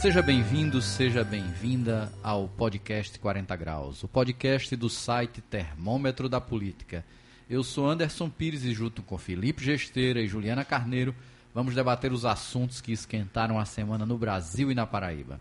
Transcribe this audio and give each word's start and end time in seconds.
Seja 0.00 0.22
bem-vindo, 0.22 0.80
seja 0.80 1.22
bem-vinda 1.22 2.10
ao 2.22 2.48
podcast 2.48 3.18
40 3.18 3.54
Graus, 3.54 4.02
o 4.02 4.08
podcast 4.08 4.74
do 4.74 4.88
site 4.88 5.42
Termômetro 5.42 6.26
da 6.26 6.40
Política. 6.40 7.04
Eu 7.50 7.62
sou 7.62 7.86
Anderson 7.86 8.30
Pires 8.30 8.64
e 8.64 8.72
junto 8.72 9.02
com 9.02 9.18
Felipe 9.18 9.62
Gesteira 9.62 10.18
e 10.18 10.26
Juliana 10.26 10.64
Carneiro, 10.64 11.14
vamos 11.54 11.74
debater 11.74 12.14
os 12.14 12.24
assuntos 12.24 12.80
que 12.80 12.92
esquentaram 12.92 13.58
a 13.58 13.66
semana 13.66 14.06
no 14.06 14.16
Brasil 14.16 14.70
e 14.72 14.74
na 14.74 14.86
Paraíba. 14.86 15.38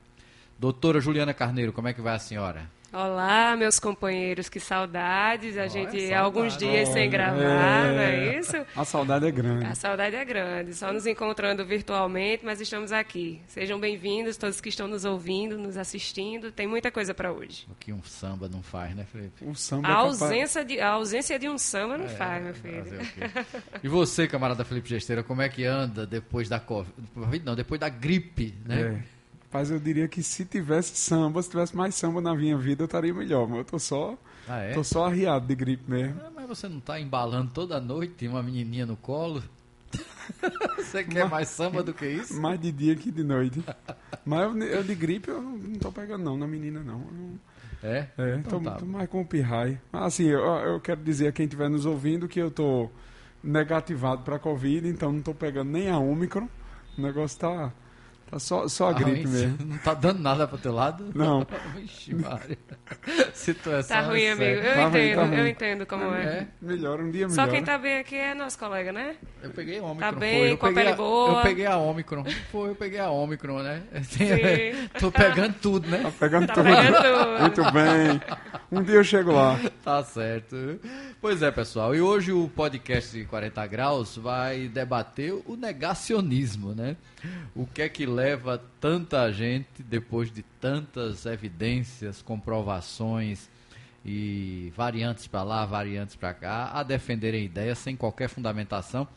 Doutora 0.60 1.00
Juliana 1.00 1.34
Carneiro, 1.34 1.72
como 1.72 1.88
é 1.88 1.94
que 1.94 2.02
vai 2.02 2.16
a 2.16 2.20
senhora? 2.20 2.70
Olá, 2.92 3.56
meus 3.56 3.80
companheiros, 3.80 4.50
que 4.50 4.60
saudades. 4.60 5.56
A 5.58 5.62
Olha, 5.62 5.70
gente 5.70 5.92
saudade. 5.92 6.14
alguns 6.16 6.58
dias 6.58 6.90
sem 6.90 7.08
gravar, 7.08 7.86
é... 7.86 7.92
não 7.92 8.02
é 8.02 8.40
isso? 8.40 8.58
A 8.76 8.84
saudade 8.84 9.28
é 9.28 9.32
grande. 9.32 9.66
A 9.66 9.76
saudade 9.76 10.16
é 10.16 10.26
grande. 10.26 10.74
Só 10.74 10.92
nos 10.92 11.06
encontrando 11.06 11.64
virtualmente, 11.64 12.44
mas 12.44 12.60
estamos 12.60 12.92
aqui. 12.92 13.42
Sejam 13.48 13.80
bem-vindos, 13.80 14.38
todos 14.38 14.60
que 14.60 14.70
estão 14.70 14.88
nos 14.88 15.06
ouvindo, 15.06 15.56
nos 15.56 15.78
assistindo. 15.78 16.52
Tem 16.52 16.66
muita 16.66 16.90
coisa 16.90 17.14
para 17.14 17.32
hoje. 17.32 17.68
O 17.70 17.76
que 17.76 17.94
um 17.94 18.02
samba 18.02 18.50
não 18.50 18.64
faz, 18.64 18.96
né, 18.96 19.06
Felipe? 19.12 19.46
Um 19.46 19.54
samba 19.54 19.88
a, 19.88 19.92
é 19.92 19.94
ausência 19.96 20.66
de, 20.66 20.80
a 20.80 20.90
ausência 20.90 21.38
de 21.38 21.48
um 21.48 21.60
samba 21.60 21.96
não 21.96 22.06
é, 22.06 22.10
faz, 22.10 22.44
meu 22.44 22.54
filho. 22.56 22.86
E 23.84 23.88
você, 23.88 24.28
camarada 24.28 24.66
Felipe 24.66 24.90
Gesteira, 24.90 25.22
como 25.22 25.44
é 25.44 25.50
que 25.50 25.64
anda 25.64 26.08
depois 26.08 26.50
da 26.50 26.60
Covid? 26.60 27.46
Não, 27.46 27.56
depois 27.56 27.80
da 27.80 27.88
gripe, 27.88 28.56
né? 28.66 29.04
É. 29.16 29.19
Mas 29.52 29.72
eu 29.72 29.80
diria 29.80 30.08
que 30.08 30.22
se 30.22 30.46
tivesse 30.46 30.96
samba, 30.96 31.42
se 31.42 31.50
tivesse 31.50 31.76
mais 31.76 31.96
samba 31.96 32.22
na 32.22 32.36
minha 32.36 32.58
vida, 32.58 32.84
eu 32.84 32.86
estaria 32.86 33.14
melhor. 33.14 33.48
Mas 33.48 33.60
eu 33.60 33.66
tô 33.66 33.80
só, 33.80 34.18
ah, 34.48 34.60
é? 34.60 34.74
tô 34.74 34.84
só 34.84 35.06
arriado 35.06 35.48
de 35.48 35.56
gripe 35.56 35.90
mesmo. 35.90 36.22
Ah, 36.24 36.32
mas 36.36 36.48
você 36.48 36.70
não 36.70 36.78
está 36.78 37.00
embalando 37.00 37.52
toda 37.52 37.80
noite 37.80 38.28
uma 38.28 38.44
menininha 38.44 38.86
no 38.86 38.96
colo? 38.96 39.44
você 40.78 41.04
quer 41.04 41.22
mais, 41.22 41.32
mais 41.32 41.48
samba 41.48 41.82
do 41.82 41.94
que 41.94 42.08
isso? 42.08 42.40
Mais 42.40 42.60
de 42.60 42.72
dia 42.72 42.96
que 42.96 43.10
de 43.12 43.24
noite. 43.24 43.64
mas 44.24 44.42
eu, 44.42 44.64
eu, 44.64 44.84
de 44.84 44.94
gripe 44.94 45.30
eu 45.30 45.42
não 45.42 45.80
tô 45.80 45.92
pegando 45.92 46.24
não, 46.24 46.38
na 46.38 46.46
menina 46.46 46.84
não. 46.84 47.04
é? 47.82 48.08
É, 48.18 48.36
então 48.36 48.62
tô, 48.62 48.70
tá. 48.70 48.76
tô, 48.78 48.86
mais 48.86 49.10
com 49.10 49.22
o 49.22 49.26
pirrai. 49.26 49.82
Mas 49.92 50.04
assim, 50.04 50.26
eu, 50.26 50.40
eu 50.40 50.80
quero 50.80 51.02
dizer 51.02 51.28
a 51.28 51.32
quem 51.32 51.46
estiver 51.46 51.70
nos 51.70 51.88
ouvindo 51.88 52.28
que 52.28 52.40
eu 52.40 52.52
tô 52.52 52.88
negativado 53.44 54.22
para 54.22 54.38
Covid, 54.38 54.88
então 54.88 55.12
não 55.12 55.22
tô 55.22 55.34
pegando 55.34 55.72
nem 55.72 55.90
a 55.90 55.98
Omicron. 55.98 56.48
O 56.96 57.02
negócio 57.02 57.40
tá 57.40 57.74
Tá 58.30 58.38
só, 58.38 58.68
só 58.68 58.90
a 58.90 58.94
gripe 58.94 59.24
ah, 59.26 59.28
mesmo. 59.28 59.58
Não 59.66 59.78
tá 59.80 59.96
dando 59.96 60.20
nada 60.20 60.48
pro 60.48 60.58
teu 60.60 60.72
lado? 60.72 61.12
Não. 61.16 61.48
Vixe, 61.76 62.14
Mário. 62.14 62.56
Situação 63.34 63.98
tá 63.98 64.04
ruim, 64.04 64.28
amigo. 64.28 64.62
Eu 64.62 64.74
tá 64.76 64.88
entendo, 64.88 65.20
ruim, 65.20 65.30
tá 65.30 65.36
eu 65.36 65.48
entendo 65.48 65.86
como 65.88 66.14
é. 66.14 66.24
é. 66.24 66.48
Melhor, 66.62 67.00
um 67.00 67.10
dia 67.10 67.28
melhor. 67.28 67.46
Só 67.46 67.52
quem 67.52 67.64
tá 67.64 67.76
bem 67.80 67.98
aqui 67.98 68.16
é 68.16 68.36
nosso 68.36 68.60
colega, 68.60 68.92
né? 68.92 69.16
Eu 69.42 69.50
peguei 69.50 69.80
a 69.80 69.84
Omicron. 69.84 70.00
Tá 70.00 70.12
bem, 70.12 70.58
com 70.58 70.68
a 70.68 70.72
pele 70.72 70.94
boa. 70.94 71.40
Eu 71.40 71.42
peguei 71.42 71.66
a 71.66 71.78
Omicron. 71.78 72.24
Foi, 72.52 72.70
eu 72.70 72.76
peguei 72.76 73.00
a 73.00 73.10
Omicron, 73.10 73.64
né? 73.64 73.82
Sim. 74.04 74.28
Tô 75.00 75.12
pegando 75.12 75.56
tudo, 75.60 75.90
né? 75.90 76.04
Tá 76.04 76.12
pegando 76.20 76.48
tá 76.48 76.54
tudo. 76.54 76.66
Pegando 76.66 76.98
tudo. 76.98 77.40
Muito 77.42 77.72
bem. 77.72 78.22
Um 78.72 78.84
dia 78.84 78.96
eu 78.96 79.04
chego 79.04 79.32
lá. 79.32 79.60
Tá 79.84 80.04
certo. 80.04 80.80
Pois 81.20 81.42
é, 81.42 81.50
pessoal. 81.50 81.96
E 81.96 82.02
hoje 82.02 82.32
o 82.32 82.48
podcast 82.48 83.26
40 83.26 83.66
Graus 83.66 84.18
vai 84.18 84.68
debater 84.68 85.34
o 85.48 85.56
negacionismo, 85.56 86.76
né? 86.76 86.96
O 87.56 87.66
que 87.66 87.82
é 87.82 87.90
que 87.90 88.06
leva 88.06 88.19
tanta 88.80 89.32
gente, 89.32 89.84
depois 89.84 90.32
de 90.32 90.44
tantas 90.60 91.26
evidências, 91.26 92.22
comprovações 92.22 93.50
e 94.06 94.72
variantes 94.76 95.28
para 95.28 95.44
lá, 95.44 95.66
variantes 95.66 96.16
para 96.16 96.34
cá, 96.34 96.72
a 96.74 96.84
defenderem 96.84 97.46
ideias 97.46 97.78
sem 97.78 97.96
qualquer 97.96 98.30
fundamentação, 98.30 99.08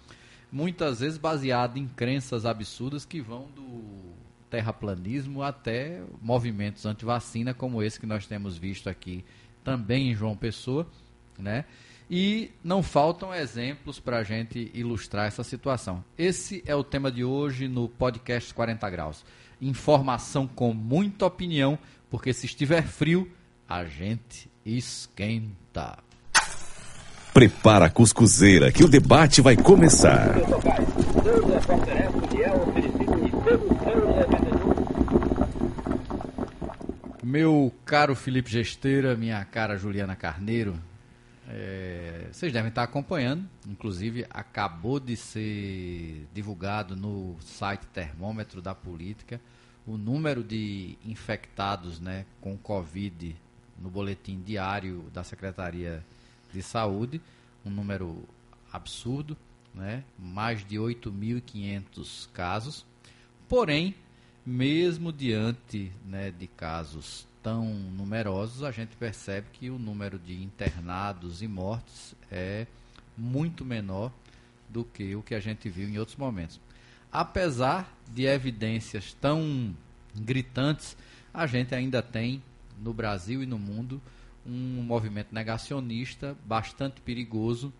muitas 0.50 1.00
vezes 1.00 1.18
baseado 1.18 1.76
em 1.76 1.86
crenças 1.86 2.44
absurdas 2.44 3.04
que 3.04 3.20
vão 3.20 3.48
do 3.54 4.12
terraplanismo 4.50 5.42
até 5.42 6.02
movimentos 6.20 6.84
anti-vacina, 6.84 7.54
como 7.54 7.82
esse 7.82 7.98
que 7.98 8.06
nós 8.06 8.26
temos 8.26 8.58
visto 8.58 8.88
aqui 8.88 9.24
também 9.64 10.10
em 10.10 10.14
João 10.14 10.36
Pessoa, 10.36 10.86
né? 11.38 11.64
E 12.14 12.50
não 12.62 12.82
faltam 12.82 13.34
exemplos 13.34 13.98
para 13.98 14.18
a 14.18 14.22
gente 14.22 14.70
ilustrar 14.74 15.26
essa 15.26 15.42
situação. 15.42 16.04
Esse 16.18 16.62
é 16.66 16.76
o 16.76 16.84
tema 16.84 17.10
de 17.10 17.24
hoje 17.24 17.66
no 17.66 17.88
podcast 17.88 18.52
40 18.52 18.90
Graus. 18.90 19.24
Informação 19.62 20.46
com 20.46 20.74
muita 20.74 21.24
opinião, 21.24 21.78
porque 22.10 22.34
se 22.34 22.44
estiver 22.44 22.82
frio, 22.82 23.32
a 23.66 23.86
gente 23.86 24.50
esquenta. 24.62 25.96
Prepara 27.32 27.86
a 27.86 27.90
cuscuzeira 27.90 28.70
que 28.70 28.84
o 28.84 28.88
debate 28.88 29.40
vai 29.40 29.56
começar. 29.56 30.34
Meu 37.22 37.72
caro 37.86 38.14
Felipe 38.14 38.50
Gesteira, 38.50 39.16
minha 39.16 39.42
cara 39.46 39.78
Juliana 39.78 40.14
Carneiro, 40.14 40.78
é, 41.54 42.28
vocês 42.32 42.50
devem 42.50 42.70
estar 42.70 42.82
acompanhando, 42.82 43.46
inclusive 43.68 44.24
acabou 44.30 44.98
de 44.98 45.14
ser 45.16 46.26
divulgado 46.32 46.96
no 46.96 47.36
site 47.40 47.86
Termômetro 47.88 48.62
da 48.62 48.74
Política 48.74 49.38
o 49.86 49.98
número 49.98 50.42
de 50.42 50.96
infectados 51.04 52.00
né, 52.00 52.24
com 52.40 52.56
Covid 52.56 53.36
no 53.78 53.90
boletim 53.90 54.40
diário 54.40 55.10
da 55.12 55.22
Secretaria 55.22 56.02
de 56.52 56.62
Saúde, 56.62 57.20
um 57.66 57.70
número 57.70 58.26
absurdo, 58.72 59.36
né, 59.74 60.04
mais 60.18 60.64
de 60.64 60.76
8.500 60.76 62.30
casos. 62.32 62.86
Porém, 63.46 63.94
mesmo 64.46 65.12
diante 65.12 65.92
né, 66.06 66.30
de 66.30 66.46
casos 66.46 67.26
tão 67.42 67.66
numerosos, 67.66 68.62
a 68.62 68.70
gente 68.70 68.96
percebe 68.96 69.48
que 69.52 69.70
o 69.70 69.78
número 69.78 70.18
de 70.18 70.42
internados 70.42 71.42
e 71.42 71.48
mortes 71.48 72.14
é 72.30 72.66
muito 73.16 73.64
menor 73.64 74.12
do 74.68 74.84
que 74.84 75.14
o 75.14 75.22
que 75.22 75.34
a 75.34 75.40
gente 75.40 75.68
viu 75.68 75.88
em 75.88 75.98
outros 75.98 76.16
momentos. 76.16 76.60
Apesar 77.10 77.92
de 78.10 78.24
evidências 78.24 79.14
tão 79.20 79.76
gritantes, 80.14 80.96
a 81.32 81.46
gente 81.46 81.74
ainda 81.74 82.02
tem 82.02 82.42
no 82.78 82.94
Brasil 82.94 83.42
e 83.42 83.46
no 83.46 83.58
mundo 83.58 84.00
um 84.46 84.82
movimento 84.82 85.34
negacionista 85.34 86.36
bastante 86.44 87.00
perigoso 87.00 87.72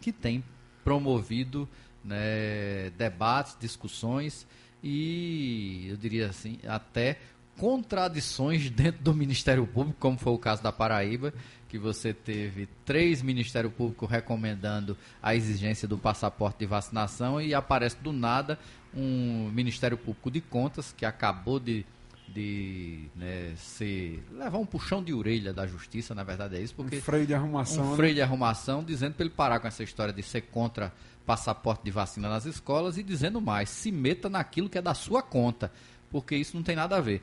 que 0.00 0.12
tem 0.12 0.44
promovido 0.84 1.68
né, 2.04 2.90
debates, 2.98 3.56
discussões 3.58 4.46
e 4.82 5.86
eu 5.88 5.96
diria 5.96 6.28
assim 6.28 6.58
até 6.66 7.18
contradições 7.58 8.68
dentro 8.70 9.02
do 9.02 9.14
Ministério 9.14 9.66
Público, 9.66 9.98
como 9.98 10.18
foi 10.18 10.32
o 10.32 10.38
caso 10.38 10.62
da 10.62 10.72
Paraíba, 10.72 11.32
que 11.68 11.78
você 11.78 12.12
teve 12.12 12.68
três 12.84 13.20
Ministério 13.20 13.70
Público 13.70 14.06
recomendando 14.06 14.96
a 15.22 15.34
exigência 15.34 15.88
do 15.88 15.98
passaporte 15.98 16.60
de 16.60 16.66
vacinação 16.66 17.40
e 17.40 17.52
aparece 17.52 17.96
do 17.96 18.12
nada 18.12 18.58
um 18.94 19.50
Ministério 19.52 19.98
Público 19.98 20.30
de 20.30 20.40
Contas 20.40 20.94
que 20.96 21.04
acabou 21.04 21.58
de, 21.58 21.84
de 22.28 23.06
né, 23.16 23.54
se 23.56 24.20
levar 24.30 24.58
um 24.58 24.66
puxão 24.66 25.02
de 25.02 25.12
orelha 25.12 25.52
da 25.52 25.66
Justiça, 25.66 26.14
na 26.14 26.22
verdade 26.22 26.56
é 26.56 26.60
isso, 26.60 26.74
porque 26.76 26.98
um 26.98 27.02
freio 27.02 27.26
de 27.26 27.34
arrumação, 27.34 27.84
um 27.84 27.90
né? 27.90 27.96
freio 27.96 28.14
de 28.14 28.22
arrumação 28.22 28.84
dizendo 28.84 29.14
para 29.14 29.24
ele 29.24 29.34
parar 29.34 29.58
com 29.58 29.66
essa 29.66 29.82
história 29.82 30.12
de 30.12 30.22
ser 30.22 30.42
contra 30.42 30.92
passaporte 31.26 31.82
de 31.84 31.90
vacina 31.90 32.28
nas 32.28 32.44
escolas 32.44 32.98
e 32.98 33.02
dizendo 33.02 33.40
mais, 33.40 33.68
se 33.68 33.90
meta 33.90 34.28
naquilo 34.28 34.68
que 34.68 34.78
é 34.78 34.82
da 34.82 34.94
sua 34.94 35.22
conta, 35.22 35.72
porque 36.10 36.36
isso 36.36 36.56
não 36.56 36.62
tem 36.62 36.76
nada 36.76 36.96
a 36.96 37.00
ver. 37.00 37.20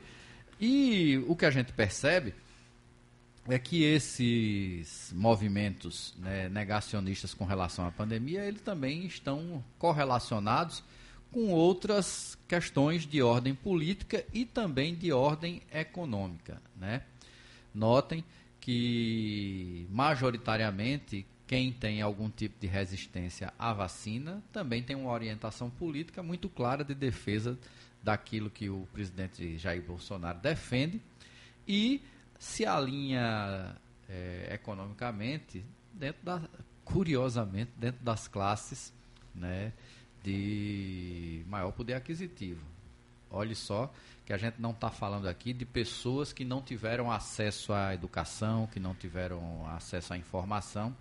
E 0.64 1.18
o 1.26 1.34
que 1.34 1.44
a 1.44 1.50
gente 1.50 1.72
percebe 1.72 2.32
é 3.48 3.58
que 3.58 3.82
esses 3.82 5.12
movimentos 5.12 6.14
né, 6.20 6.48
negacionistas 6.48 7.34
com 7.34 7.44
relação 7.44 7.84
à 7.84 7.90
pandemia, 7.90 8.44
eles 8.44 8.60
também 8.60 9.04
estão 9.04 9.64
correlacionados 9.76 10.84
com 11.32 11.48
outras 11.48 12.38
questões 12.46 13.04
de 13.04 13.20
ordem 13.20 13.56
política 13.56 14.24
e 14.32 14.44
também 14.44 14.94
de 14.94 15.10
ordem 15.12 15.62
econômica. 15.74 16.62
Né? 16.76 17.02
Notem 17.74 18.22
que, 18.60 19.88
majoritariamente, 19.90 21.26
quem 21.44 21.72
tem 21.72 22.00
algum 22.00 22.30
tipo 22.30 22.60
de 22.60 22.68
resistência 22.68 23.52
à 23.58 23.72
vacina 23.72 24.40
também 24.52 24.80
tem 24.80 24.94
uma 24.94 25.10
orientação 25.10 25.68
política 25.68 26.22
muito 26.22 26.48
clara 26.48 26.84
de 26.84 26.94
defesa 26.94 27.58
daquilo 28.02 28.50
que 28.50 28.68
o 28.68 28.86
presidente 28.92 29.56
Jair 29.58 29.82
Bolsonaro 29.82 30.38
defende 30.38 31.00
e 31.66 32.02
se 32.38 32.66
alinha 32.66 33.76
é, 34.08 34.54
economicamente 34.54 35.64
dentro 35.92 36.24
da 36.24 36.42
curiosamente 36.84 37.70
dentro 37.76 38.02
das 38.04 38.26
classes 38.26 38.92
né, 39.34 39.72
de 40.22 41.44
maior 41.46 41.72
poder 41.72 41.94
aquisitivo. 41.94 42.66
Olhe 43.30 43.54
só 43.54 43.92
que 44.26 44.32
a 44.32 44.36
gente 44.36 44.60
não 44.60 44.72
está 44.72 44.90
falando 44.90 45.26
aqui 45.26 45.52
de 45.52 45.64
pessoas 45.64 46.32
que 46.32 46.44
não 46.44 46.60
tiveram 46.60 47.10
acesso 47.10 47.72
à 47.72 47.94
educação, 47.94 48.66
que 48.66 48.78
não 48.78 48.94
tiveram 48.94 49.66
acesso 49.68 50.12
à 50.12 50.18
informação. 50.18 50.94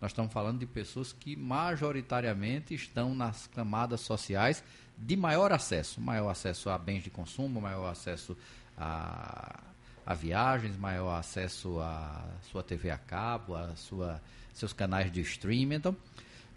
Nós 0.00 0.10
estamos 0.12 0.32
falando 0.32 0.58
de 0.58 0.66
pessoas 0.66 1.12
que 1.12 1.36
majoritariamente 1.36 2.74
estão 2.74 3.14
nas 3.14 3.46
camadas 3.46 4.00
sociais 4.00 4.62
de 4.96 5.16
maior 5.16 5.52
acesso, 5.52 6.00
maior 6.00 6.30
acesso 6.30 6.70
a 6.70 6.78
bens 6.78 7.02
de 7.02 7.10
consumo, 7.10 7.60
maior 7.60 7.90
acesso 7.90 8.36
a, 8.76 9.60
a 10.06 10.14
viagens, 10.14 10.76
maior 10.76 11.14
acesso 11.18 11.80
a 11.80 12.24
sua 12.50 12.62
TV 12.62 12.90
a 12.90 12.98
cabo, 12.98 13.54
a 13.54 13.74
sua, 13.76 14.20
seus 14.52 14.72
canais 14.72 15.10
de 15.10 15.20
streaming. 15.20 15.76
Então, 15.76 15.96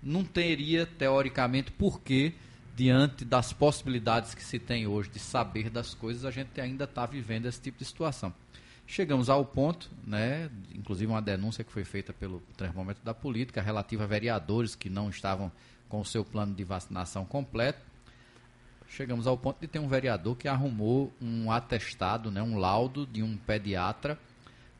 não 0.01 0.23
teria, 0.23 0.85
teoricamente, 0.85 1.71
por 1.71 1.99
que, 2.01 2.33
diante 2.75 3.25
das 3.25 3.53
possibilidades 3.53 4.35
que 4.35 4.43
se 4.43 4.59
tem 4.59 4.85
hoje 4.85 5.09
de 5.09 5.19
saber 5.19 5.69
das 5.69 5.93
coisas, 5.93 6.25
a 6.25 6.31
gente 6.31 6.59
ainda 6.59 6.83
está 6.83 7.05
vivendo 7.05 7.47
esse 7.47 7.59
tipo 7.59 7.79
de 7.79 7.85
situação. 7.85 8.33
Chegamos 8.87 9.29
ao 9.29 9.43
ponto, 9.43 9.89
né, 10.05 10.49
inclusive 10.73 11.11
uma 11.11 11.21
denúncia 11.21 11.63
que 11.63 11.71
foi 11.71 11.83
feita 11.83 12.13
pelo 12.13 12.39
termômetro 12.55 13.03
da 13.03 13.15
política 13.15 13.61
relativa 13.61 14.03
a 14.03 14.07
vereadores 14.07 14.75
que 14.75 14.89
não 14.89 15.09
estavam 15.09 15.51
com 15.89 16.01
o 16.01 16.05
seu 16.05 16.23
plano 16.23 16.53
de 16.53 16.63
vacinação 16.63 17.25
completo. 17.25 17.79
Chegamos 18.87 19.27
ao 19.27 19.37
ponto 19.37 19.59
de 19.59 19.67
ter 19.67 19.79
um 19.79 19.87
vereador 19.87 20.35
que 20.37 20.47
arrumou 20.47 21.11
um 21.21 21.51
atestado, 21.51 22.31
né, 22.31 22.41
um 22.41 22.57
laudo 22.57 23.05
de 23.05 23.21
um 23.23 23.35
pediatra 23.35 24.17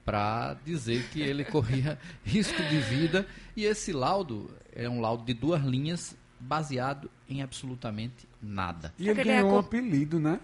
para 0.06 0.56
dizer 0.63 1.04
que 1.12 1.22
ele 1.22 1.44
corria 1.46 1.98
risco 2.24 2.62
de 2.63 2.78
vida. 2.80 3.25
E 3.56 3.66
esse 3.66 3.92
laudo 3.92 4.50
é 4.74 4.88
um 4.88 5.02
laudo 5.02 5.25
de 5.25 5.34
duas 5.34 5.62
linhas 5.63 6.16
baseado 6.40 7.10
em 7.28 7.42
absolutamente 7.42 8.28
nada. 8.42 8.94
E 9.00 9.10
ele 9.10 9.24
ganhou 9.24 9.54
um 9.54 9.60
apelido, 9.60 10.19
né? 10.19 10.40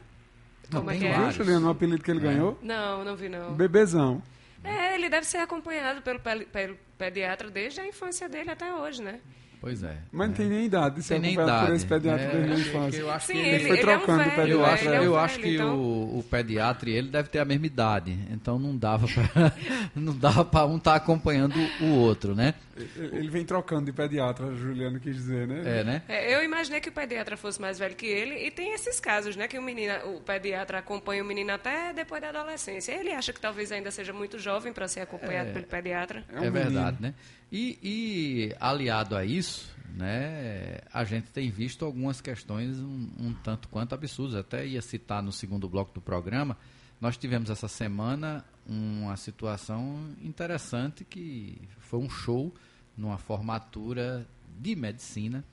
Como 0.72 0.90
é 0.90 0.98
que 0.98 1.06
é? 1.06 1.18
Viu. 1.18 1.32
Juliano, 1.32 1.68
o 1.68 1.70
apelido 1.70 2.02
que 2.04 2.10
ele 2.10 2.22
É. 2.22 2.24
ganhou? 2.24 2.58
Não, 2.62 3.04
não 3.04 3.16
vi 3.16 3.30
não. 3.30 3.54
Bebezão. 3.54 4.24
É, 4.64 4.96
ele 4.96 5.10
deve 5.10 5.26
ser 5.26 5.38
acompanhado 5.38 6.02
pelo, 6.02 6.20
pelo 6.20 6.78
pediatra 6.98 7.50
desde 7.50 7.82
a 7.82 7.88
infância 7.88 8.30
dele 8.30 8.52
até 8.52 8.74
hoje, 8.74 9.02
né? 9.02 9.20
Pois 9.62 9.84
é. 9.84 9.96
Mas 10.12 10.28
não 10.30 10.34
é. 10.34 10.38
tem 10.38 10.48
nem 10.50 10.66
idade 10.66 10.96
de 10.96 11.04
ser 11.04 11.14
Tem 11.14 11.22
nem 11.22 11.36
por 11.36 11.44
idade. 11.44 11.72
esse 11.74 11.86
pediatra 11.86 12.24
É, 12.26 12.32
desde 12.32 12.42
a 12.42 12.48
eu 12.50 12.54
acho 12.56 12.64
que- 12.64 12.70
infância. 12.70 13.00
eu 13.00 13.12
acho 13.12 13.28
Sim, 13.28 13.34
que 13.34 13.40
ele, 13.40 13.50
ele 13.50 13.60
foi 13.68 13.78
ele 13.78 13.90
é 13.92 13.96
um 13.96 13.98
trocando 14.00 14.18
velho, 14.18 14.36
pediatra. 14.36 14.52
Eu 14.52 14.60
né? 14.60 14.66
acho, 14.74 14.86
é 14.86 14.90
um 14.90 14.94
eu 14.96 15.00
velho, 15.00 15.18
acho 15.18 15.40
que 15.40 15.54
então- 15.56 15.78
o, 15.80 16.20
o 16.20 16.24
pediatra 16.24 16.90
e 16.90 16.94
ele 16.94 17.10
deve 17.10 17.30
ter 17.30 17.38
a 17.40 17.46
mesma 17.46 17.66
idade, 17.68 18.18
então 18.32 18.58
não 18.58 18.76
dava 18.76 19.06
pra, 19.08 19.54
não 19.96 20.18
dava 20.18 20.44
para 20.44 20.66
um 20.66 20.78
estar 20.78 20.96
acompanhando 20.96 21.54
o 21.80 21.86
outro, 22.00 22.34
né? 22.34 22.56
Ele 22.98 23.30
vem 23.30 23.46
trocando 23.46 23.86
de 23.86 23.92
pediatra, 23.94 24.56
Juliano 24.56 25.00
quis 25.00 25.16
dizer, 25.16 25.48
né? 25.48 25.62
É, 25.64 25.84
né? 25.84 26.02
É, 26.10 26.34
eu 26.34 26.44
imaginei 26.44 26.80
que 26.82 26.90
o 26.90 26.92
pediatra 26.92 27.38
fosse 27.38 27.62
mais 27.62 27.78
velho 27.78 27.94
que 27.94 28.08
ele, 28.08 28.34
e 28.48 28.50
tem 28.50 28.74
esses 28.74 29.00
casos, 29.00 29.36
né? 29.36 29.48
Que 29.48 29.60
o, 29.60 29.62
menino, 29.62 29.94
o 30.16 30.22
pediatra 30.22 30.80
acompanha 30.80 31.22
o 31.22 31.26
menino 31.26 31.52
até 31.54 31.94
depois 31.94 32.20
da 32.20 32.30
adolescência. 32.30 32.94
Ele 32.94 33.12
acha 33.12 33.32
que 33.32 33.40
talvez 33.40 33.72
ainda 33.72 33.92
seja 33.92 34.12
muito 34.12 34.40
jovem 34.40 34.74
para 34.74 34.88
ser 34.88 35.02
acompanhado 35.02 35.52
pelo 35.52 35.66
pediatra. 35.68 36.24
É 36.34 36.40
um 36.40 36.44
É, 36.46 36.50
verdade, 36.50 36.98
menino. 37.00 37.02
né? 37.02 37.14
E, 37.52 37.78
e 37.84 38.56
aliado 38.60 39.16
a 39.16 39.26
isso, 39.26 39.70
né, 39.94 40.80
a 40.94 41.04
gente 41.04 41.32
tem 41.32 41.50
visto 41.50 41.84
algumas 41.84 42.22
questões 42.22 42.80
um, 42.80 43.10
um 43.20 43.34
tanto 43.44 43.68
quanto 43.68 43.94
absurdas. 43.94 44.36
Até 44.36 44.66
ia 44.66 44.82
citar 44.82 45.22
no 45.22 45.32
segundo 45.32 45.68
bloco 45.68 45.94
do 45.94 46.02
programa, 46.02 46.58
nós 47.00 47.18
tivemos 47.18 47.50
essa 47.50 47.68
semana 47.68 48.46
uma 48.66 49.18
situação 49.18 50.16
interessante 50.22 51.04
que 51.04 51.60
foi 51.80 52.00
um 52.00 52.10
show 52.10 52.54
numa 52.96 53.18
formatura 53.18 54.26
de 54.60 54.76
medicina 54.76 55.44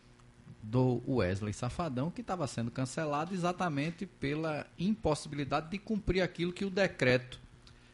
do 0.63 1.03
Wesley 1.09 1.53
Safadão, 1.53 2.11
que 2.11 2.21
estava 2.21 2.47
sendo 2.47 2.71
cancelado 2.71 3.33
exatamente 3.33 4.05
pela 4.07 4.67
impossibilidade 4.79 5.71
de 5.71 5.79
cumprir 5.79 6.21
aquilo 6.21 6.53
que 6.53 6.65
o 6.65 6.71
decreto 6.71 7.41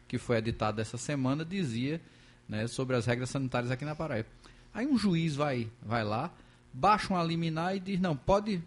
que 0.09 0.19
foi 0.19 0.39
editado 0.39 0.81
essa 0.81 0.99
semana 0.99 1.45
dizia 1.45 2.01
né, 2.49 2.67
sobre 2.67 2.97
as 2.97 3.07
regras 3.07 3.31
sanitárias 3.31 3.71
aqui 3.71 3.85
na 3.85 3.95
Paraíba. 3.95 4.29
Aí 4.73 4.87
um 4.87 4.99
juiz 4.99 5.37
vai, 5.37 5.69
vai 5.83 6.05
lá, 6.05 6.31
baixa 6.73 7.13
uma 7.13 7.23
liminar 7.23 7.77
e 7.77 7.81
diz, 7.81 8.01
não, 8.01 8.17
pode 8.17 8.63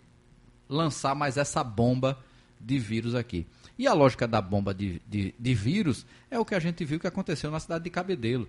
lançar 0.69 1.15
mais 1.15 1.37
essa 1.37 1.63
bomba 1.63 2.17
de 2.59 2.79
vírus 2.79 3.15
aqui. 3.15 3.45
E 3.77 3.87
a 3.87 3.93
lógica 3.93 4.27
da 4.27 4.41
bomba 4.41 4.73
de, 4.73 5.01
de, 5.07 5.33
de 5.37 5.53
vírus 5.53 6.05
é 6.31 6.39
o 6.39 6.45
que 6.45 6.55
a 6.55 6.59
gente 6.59 6.83
viu 6.83 6.99
que 6.99 7.07
aconteceu 7.07 7.51
na 7.51 7.59
cidade 7.59 7.83
de 7.83 7.89
Cabedelo, 7.89 8.47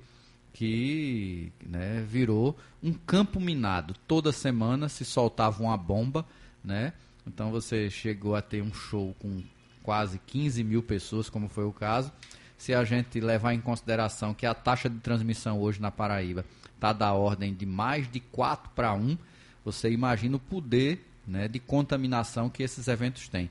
que 0.53 1.53
né, 1.61 2.05
virou 2.09 2.57
um 2.83 2.93
campo 2.93 3.39
minado. 3.39 3.95
Toda 4.07 4.33
semana 4.33 4.89
se 4.89 5.05
soltava 5.05 5.63
uma 5.63 5.77
bomba, 5.77 6.25
né? 6.65 6.95
Então 7.27 7.51
você 7.51 7.91
chegou 7.91 8.35
a 8.35 8.41
ter 8.41 8.63
um 8.63 8.73
show 8.73 9.15
com 9.19 9.43
quase 9.83 10.19
15 10.27 10.65
mil 10.65 10.83
pessoas, 10.83 11.29
como 11.29 11.49
foi 11.49 11.65
o 11.65 11.73
caso. 11.73 12.11
Se 12.59 12.75
a 12.75 12.85
gente 12.85 13.21
levar 13.21 13.55
em 13.55 13.61
consideração 13.61 14.35
que 14.35 14.45
a 14.45 14.53
taxa 14.53 14.91
de 14.91 14.99
transmissão 14.99 15.61
hoje 15.61 15.81
na 15.81 15.93
Paraíba 15.93 16.45
está 16.75 16.93
da 16.93 17.13
ordem 17.13 17.55
de 17.55 17.65
mais 17.65 18.11
de 18.11 18.19
4 18.19 18.71
para 18.75 18.93
1, 18.93 19.17
você 19.65 19.91
imagina 19.91 20.37
o 20.37 20.41
poder 20.41 21.05
né, 21.27 21.47
de 21.47 21.61
contaminação 21.61 22.51
que 22.51 22.63
esses 22.63 22.89
eventos 22.89 23.29
têm. 23.29 23.49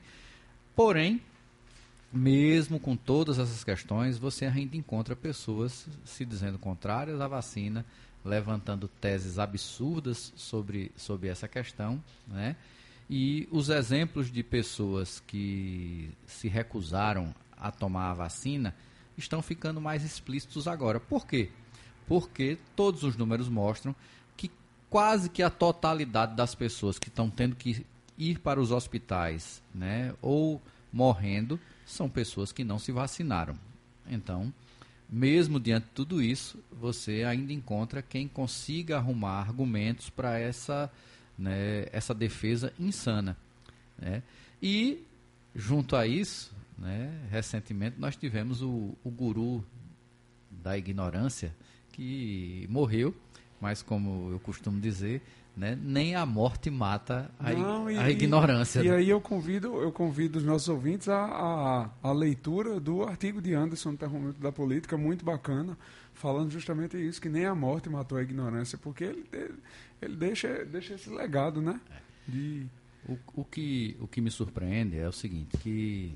Porém, 0.76 1.22
mesmo 2.12 2.78
com 2.78 2.96
todas 2.96 3.38
essas 3.38 3.64
questões, 3.64 4.18
você 4.18 4.44
ainda 4.44 4.76
encontra 4.76 5.16
pessoas 5.16 5.86
se 6.04 6.24
dizendo 6.24 6.58
contrárias 6.58 7.20
à 7.20 7.26
vacina, 7.26 7.84
levantando 8.24 8.88
teses 9.00 9.38
absurdas 9.38 10.32
sobre, 10.36 10.92
sobre 10.96 11.28
essa 11.28 11.48
questão, 11.48 12.02
né? 12.26 12.56
E 13.10 13.48
os 13.50 13.70
exemplos 13.70 14.30
de 14.30 14.42
pessoas 14.42 15.22
que 15.26 16.10
se 16.26 16.46
recusaram 16.46 17.34
a 17.56 17.70
tomar 17.70 18.10
a 18.10 18.14
vacina 18.14 18.74
estão 19.18 19.42
ficando 19.42 19.80
mais 19.80 20.04
explícitos 20.04 20.68
agora. 20.68 21.00
Por 21.00 21.26
quê? 21.26 21.50
Porque 22.06 22.58
todos 22.74 23.02
os 23.02 23.16
números 23.16 23.48
mostram 23.48 23.94
que 24.36 24.50
quase 24.88 25.28
que 25.28 25.42
a 25.42 25.50
totalidade 25.50 26.34
das 26.34 26.54
pessoas 26.54 26.98
que 26.98 27.08
estão 27.08 27.28
tendo 27.28 27.56
que 27.56 27.84
ir 28.16 28.38
para 28.38 28.60
os 28.60 28.72
hospitais, 28.72 29.62
né, 29.74 30.14
ou 30.20 30.60
morrendo, 30.92 31.60
são 31.86 32.08
pessoas 32.08 32.52
que 32.52 32.64
não 32.64 32.78
se 32.78 32.90
vacinaram. 32.90 33.56
Então, 34.08 34.52
mesmo 35.08 35.60
diante 35.60 35.84
de 35.84 35.90
tudo 35.90 36.22
isso, 36.22 36.58
você 36.72 37.24
ainda 37.24 37.52
encontra 37.52 38.02
quem 38.02 38.26
consiga 38.26 38.96
arrumar 38.96 39.40
argumentos 39.40 40.10
para 40.10 40.38
essa, 40.38 40.90
né, 41.38 41.86
essa 41.92 42.14
defesa 42.14 42.72
insana. 42.78 43.36
Né? 43.98 44.22
E, 44.62 45.04
junto 45.54 45.96
a 45.96 46.06
isso, 46.06 46.52
né, 46.78 47.10
recentemente 47.30 47.96
nós 47.98 48.16
tivemos 48.16 48.62
o, 48.62 48.94
o 49.04 49.10
guru 49.10 49.64
da 50.50 50.76
ignorância 50.78 51.54
que 51.92 52.66
morreu, 52.70 53.14
mas 53.60 53.82
como 53.82 54.30
eu 54.30 54.38
costumo 54.38 54.80
dizer, 54.80 55.20
né, 55.56 55.76
nem 55.82 56.14
a 56.14 56.24
morte 56.24 56.70
mata 56.70 57.28
a, 57.38 57.52
Não, 57.52 57.90
e- 57.90 57.98
a 57.98 58.08
ignorância. 58.10 58.80
E 58.80 58.88
né? 58.88 58.96
aí 58.96 59.08
eu 59.10 59.20
convido, 59.20 59.74
eu 59.82 59.90
convido 59.90 60.38
os 60.38 60.44
nossos 60.44 60.68
ouvintes 60.68 61.08
a, 61.08 61.24
a, 61.24 61.90
a 62.08 62.12
leitura 62.12 62.78
do 62.78 63.02
artigo 63.02 63.42
de 63.42 63.54
Anderson 63.54 63.96
no 64.00 64.32
da 64.34 64.52
Política, 64.52 64.96
muito 64.96 65.24
bacana, 65.24 65.76
falando 66.14 66.50
justamente 66.52 66.96
isso, 66.96 67.20
que 67.20 67.28
nem 67.28 67.44
a 67.44 67.54
morte 67.56 67.88
matou 67.90 68.18
a 68.18 68.22
ignorância, 68.22 68.78
porque 68.78 69.02
ele, 69.04 69.24
ele, 69.32 69.54
ele 70.00 70.16
deixa, 70.16 70.64
deixa 70.64 70.94
esse 70.94 71.10
legado, 71.10 71.60
né? 71.60 71.80
De, 72.26 72.66
O, 73.08 73.18
o, 73.40 73.44
que, 73.44 73.96
o 74.00 74.06
que 74.06 74.20
me 74.20 74.30
surpreende 74.30 74.96
é 74.96 75.08
o 75.08 75.12
seguinte, 75.12 75.56
que 75.58 76.14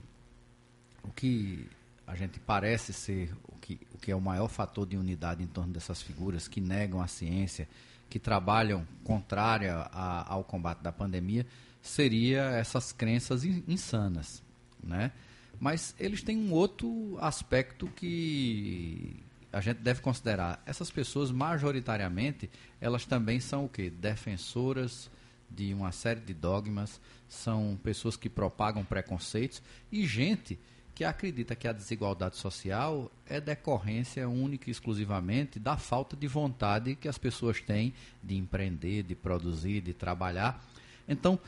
o 1.02 1.10
que 1.10 1.66
a 2.06 2.14
gente 2.14 2.38
parece 2.40 2.92
ser 2.92 3.32
o 3.48 3.56
que, 3.58 3.78
o 3.94 3.98
que 3.98 4.10
é 4.10 4.16
o 4.16 4.20
maior 4.20 4.48
fator 4.48 4.86
de 4.86 4.96
unidade 4.96 5.42
em 5.42 5.46
torno 5.46 5.72
dessas 5.72 6.02
figuras 6.02 6.48
que 6.48 6.60
negam 6.60 7.00
a 7.00 7.06
ciência, 7.06 7.68
que 8.10 8.18
trabalham 8.18 8.86
contrária 9.04 9.74
a- 9.92 10.26
ao 10.32 10.44
combate 10.44 10.80
da 10.82 10.92
pandemia, 10.92 11.46
seria 11.80 12.42
essas 12.50 12.92
crenças 12.92 13.44
in- 13.44 13.62
insanas, 13.66 14.42
né? 14.82 15.12
Mas 15.60 15.94
eles 15.98 16.22
têm 16.22 16.36
um 16.36 16.52
outro 16.52 17.16
aspecto 17.20 17.86
que 17.88 19.16
a 19.52 19.60
gente 19.60 19.78
deve 19.78 20.00
considerar. 20.00 20.62
Essas 20.66 20.90
pessoas, 20.90 21.30
majoritariamente, 21.30 22.50
elas 22.80 23.04
também 23.06 23.38
são 23.38 23.66
o 23.66 23.68
quê? 23.68 23.88
Defensoras 23.90 25.10
de 25.50 25.72
uma 25.74 25.92
série 25.92 26.20
de 26.20 26.32
dogmas, 26.34 27.00
são 27.28 27.78
pessoas 27.82 28.16
que 28.16 28.28
propagam 28.28 28.84
preconceitos 28.84 29.62
e 29.90 30.06
gente 30.06 30.58
que 30.94 31.04
acredita 31.04 31.54
que 31.54 31.66
a 31.66 31.72
desigualdade 31.72 32.36
social 32.36 33.10
é 33.26 33.40
decorrência 33.40 34.28
única 34.28 34.68
e 34.68 34.72
exclusivamente 34.72 35.58
da 35.58 35.76
falta 35.76 36.16
de 36.16 36.26
vontade 36.26 36.94
que 36.94 37.08
as 37.08 37.16
pessoas 37.16 37.60
têm 37.60 37.94
de 38.22 38.36
empreender, 38.36 39.02
de 39.02 39.14
produzir, 39.14 39.80
de 39.80 39.94
trabalhar. 39.94 40.62
Então, 41.08 41.38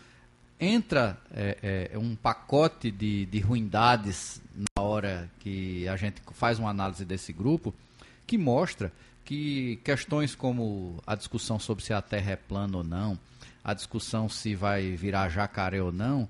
entra 0.58 1.18
é, 1.30 1.90
é, 1.92 1.98
um 1.98 2.16
pacote 2.16 2.90
de, 2.90 3.26
de 3.26 3.38
ruindades 3.40 4.40
na 4.54 4.82
hora 4.82 5.30
que 5.40 5.86
a 5.88 5.96
gente 5.96 6.22
faz 6.32 6.58
uma 6.58 6.70
análise 6.70 7.04
desse 7.04 7.32
grupo 7.32 7.74
que 8.26 8.38
mostra 8.38 8.92
que 9.24 9.76
questões 9.84 10.34
como 10.34 11.02
a 11.06 11.14
discussão 11.14 11.58
sobre 11.58 11.84
se 11.84 11.92
a 11.92 12.02
Terra 12.02 12.32
é 12.32 12.36
plana 12.36 12.78
ou 12.78 12.84
não, 12.84 13.18
a 13.62 13.72
discussão 13.72 14.28
se 14.28 14.54
vai 14.54 14.90
virar 14.90 15.30
jacaré 15.30 15.82
ou 15.82 15.90
não, 15.90 16.28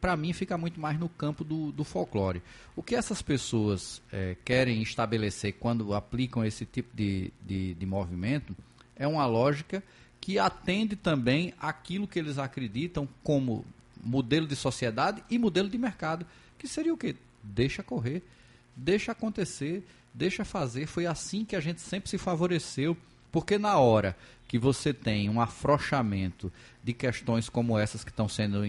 para 0.00 0.16
mim 0.16 0.32
fica 0.32 0.56
muito 0.56 0.80
mais 0.80 0.98
no 0.98 1.08
campo 1.08 1.44
do, 1.44 1.70
do 1.72 1.84
folclore. 1.84 2.42
O 2.74 2.82
que 2.82 2.94
essas 2.94 3.20
pessoas 3.22 4.02
eh, 4.12 4.36
querem 4.44 4.82
estabelecer 4.82 5.54
quando 5.54 5.94
aplicam 5.94 6.44
esse 6.44 6.64
tipo 6.64 6.94
de, 6.96 7.32
de, 7.46 7.74
de 7.74 7.86
movimento 7.86 8.56
é 8.96 9.06
uma 9.06 9.26
lógica 9.26 9.82
que 10.20 10.38
atende 10.38 10.96
também 10.96 11.54
aquilo 11.58 12.06
que 12.06 12.18
eles 12.18 12.38
acreditam 12.38 13.08
como 13.22 13.64
modelo 14.02 14.46
de 14.46 14.56
sociedade 14.56 15.22
e 15.30 15.38
modelo 15.38 15.68
de 15.68 15.78
mercado, 15.78 16.26
que 16.58 16.68
seria 16.68 16.92
o 16.92 16.96
quê? 16.96 17.16
Deixa 17.42 17.82
correr, 17.82 18.22
deixa 18.76 19.12
acontecer, 19.12 19.86
deixa 20.12 20.44
fazer. 20.44 20.86
Foi 20.86 21.06
assim 21.06 21.44
que 21.44 21.56
a 21.56 21.60
gente 21.60 21.80
sempre 21.80 22.10
se 22.10 22.18
favoreceu, 22.18 22.96
porque 23.32 23.58
na 23.58 23.78
hora 23.78 24.16
que 24.48 24.58
você 24.58 24.92
tem 24.92 25.30
um 25.30 25.40
afrouxamento 25.40 26.52
de 26.82 26.92
questões 26.92 27.48
como 27.48 27.78
essas 27.78 28.04
que 28.04 28.10
estão 28.10 28.28
sendo 28.28 28.64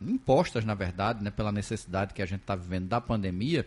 impostas, 0.00 0.64
na 0.64 0.74
verdade, 0.74 1.22
né, 1.22 1.30
pela 1.30 1.52
necessidade 1.52 2.14
que 2.14 2.22
a 2.22 2.26
gente 2.26 2.40
está 2.40 2.56
vivendo 2.56 2.88
da 2.88 3.00
pandemia, 3.00 3.66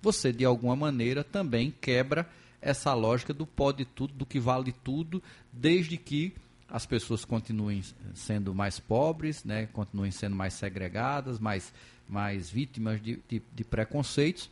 você 0.00 0.32
de 0.32 0.44
alguma 0.44 0.76
maneira 0.76 1.24
também 1.24 1.74
quebra 1.80 2.28
essa 2.60 2.92
lógica 2.94 3.32
do 3.32 3.46
pode 3.46 3.84
tudo, 3.84 4.14
do 4.14 4.26
que 4.26 4.38
vale 4.38 4.72
tudo, 4.72 5.22
desde 5.52 5.96
que 5.96 6.34
as 6.68 6.84
pessoas 6.84 7.24
continuem 7.24 7.82
sendo 8.14 8.54
mais 8.54 8.80
pobres, 8.80 9.44
né, 9.44 9.66
continuem 9.72 10.10
sendo 10.10 10.34
mais 10.34 10.54
segregadas, 10.54 11.38
mais, 11.38 11.72
mais 12.08 12.50
vítimas 12.50 13.00
de, 13.00 13.20
de, 13.28 13.42
de 13.54 13.64
preconceitos, 13.64 14.50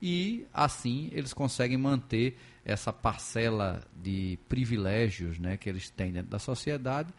e 0.00 0.46
assim 0.54 1.10
eles 1.12 1.32
conseguem 1.32 1.76
manter 1.76 2.36
essa 2.64 2.92
parcela 2.92 3.82
de 4.00 4.38
privilégios 4.48 5.38
né, 5.38 5.56
que 5.56 5.68
eles 5.68 5.90
têm 5.90 6.12
dentro 6.12 6.30
da 6.30 6.38
sociedade 6.38 7.12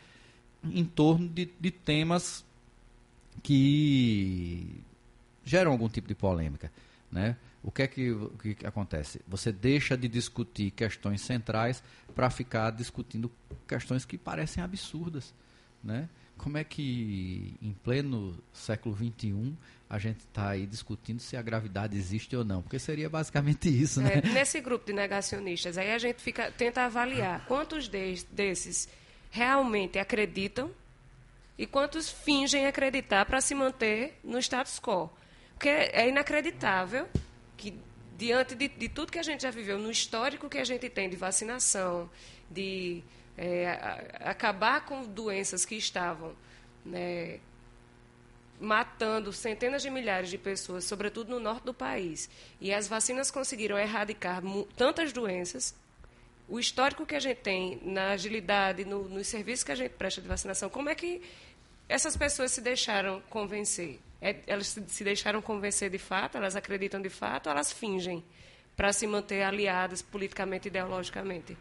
em 0.63 0.86
torno 0.86 1.27
de, 1.27 1.50
de 1.60 1.72
temas 1.72 2.46
que 3.41 4.83
geram 5.43 5.71
algum 5.71 5.89
tipo 5.89 6.07
de 6.07 6.15
polêmica. 6.15 6.71
Né? 7.12 7.36
O 7.63 7.71
que 7.71 7.81
é 7.81 7.88
que, 7.88 8.12
o 8.12 8.29
que 8.38 8.65
acontece? 8.65 9.21
Você 9.27 9.51
deixa 9.51 9.98
de 9.98 10.07
discutir 10.07 10.71
questões 10.71 11.21
centrais 11.21 11.83
para 12.15 12.29
ficar 12.29 12.71
discutindo 12.71 13.31
questões 13.67 14.05
que 14.05 14.17
parecem 14.17 14.63
absurdas. 14.63 15.33
Né? 15.83 16.07
Como 16.38 16.57
é 16.57 16.63
que, 16.63 17.55
em 17.62 17.74
pleno 17.83 18.38
século 18.53 18.95
XXI, 18.95 19.53
a 19.89 20.00
gente 20.00 20.19
está 20.19 20.50
aí 20.50 20.65
discutindo 20.65 21.19
se 21.19 21.36
a 21.36 21.41
gravidade 21.41 21.98
existe 21.98 22.33
ou 22.36 22.45
não? 22.45 22.62
Porque 22.62 22.79
seria 22.79 23.09
basicamente 23.09 23.67
isso, 23.69 24.01
né? 24.01 24.21
É, 24.24 24.29
nesse 24.29 24.62
grupo 24.62 24.86
de 24.86 24.93
negacionistas, 24.93 25.77
aí 25.77 25.91
a 25.91 25.98
gente 25.98 26.21
fica, 26.21 26.50
tenta 26.51 26.86
avaliar 26.86 27.45
quantos 27.45 27.89
de, 27.89 28.24
desses 28.31 28.88
realmente 29.31 30.00
acreditam 30.00 30.71
e 31.59 31.67
quantos 31.67 32.09
fingem 32.09 32.65
acreditar 32.67 33.25
para 33.25 33.41
se 33.41 33.53
manter 33.53 34.17
no 34.23 34.39
status 34.39 34.79
quo. 34.79 35.09
Porque 35.55 35.67
é 35.67 36.07
inacreditável 36.07 37.05
que, 37.57 37.77
diante 38.17 38.55
de, 38.55 38.69
de, 38.69 38.87
tudo 38.87 39.11
que 39.11 39.19
a 39.19 39.23
gente 39.23 39.43
já 39.43 39.51
viveu, 39.51 39.77
no 39.77 39.91
histórico 39.91 40.47
que 40.47 40.57
a 40.57 40.63
gente 40.63 40.87
tem 40.87 41.09
de 41.09 41.17
vacinação, 41.17 42.09
de 42.49 43.03
é, 43.37 43.71
acabar 44.21 44.85
com 44.85 45.03
doenças 45.03 45.65
que 45.65 45.75
estavam 45.75 46.33
né, 46.85 47.41
matando 48.57 49.33
centenas 49.33 49.81
de 49.81 49.89
milhares 49.89 50.29
de 50.29 50.37
pessoas, 50.37 50.85
sobretudo 50.85 51.29
no 51.29 51.41
norte 51.41 51.65
do 51.65 51.73
país, 51.73 52.29
e 52.61 52.73
as 52.73 52.87
vacinas 52.87 53.29
conseguiram 53.29 53.77
erradicar 53.77 54.41
tantas 54.77 55.11
doenças, 55.11 55.75
o 56.49 56.59
histórico 56.59 57.05
que 57.05 57.15
a 57.15 57.19
gente 57.19 57.37
tem 57.37 57.79
na 57.83 58.09
agilidade, 58.09 58.83
no, 58.83 59.07
nos 59.07 59.27
serviços 59.27 59.63
que 59.63 59.71
a 59.71 59.75
gente 59.75 59.91
presta 59.91 60.19
de 60.19 60.27
vacinação, 60.27 60.67
como 60.67 60.89
é 60.89 60.95
que 60.95 61.21
essas 61.89 62.15
pessoas 62.15 62.51
se 62.51 62.62
deixaram 62.62 63.19
convencer? 63.29 64.00
É, 64.22 64.36
elas 64.46 64.67
se, 64.67 65.03
deixaram 65.03 65.41
convencer 65.41 65.89
de 65.89 65.98
fato? 65.98 66.38
Elas 66.38 66.55
acreditam 66.55 67.01
de 67.01 67.10
fato? 67.10 67.48
Ou 67.48 67.53
elas 67.53 67.74
fingem 67.74 68.24
para 68.77 68.93
se 68.93 69.08
manter 69.08 69.41
aliadas 69.41 70.01
politicamente 70.01 70.67
e 70.67 70.69
ideologicamente? 70.69 71.58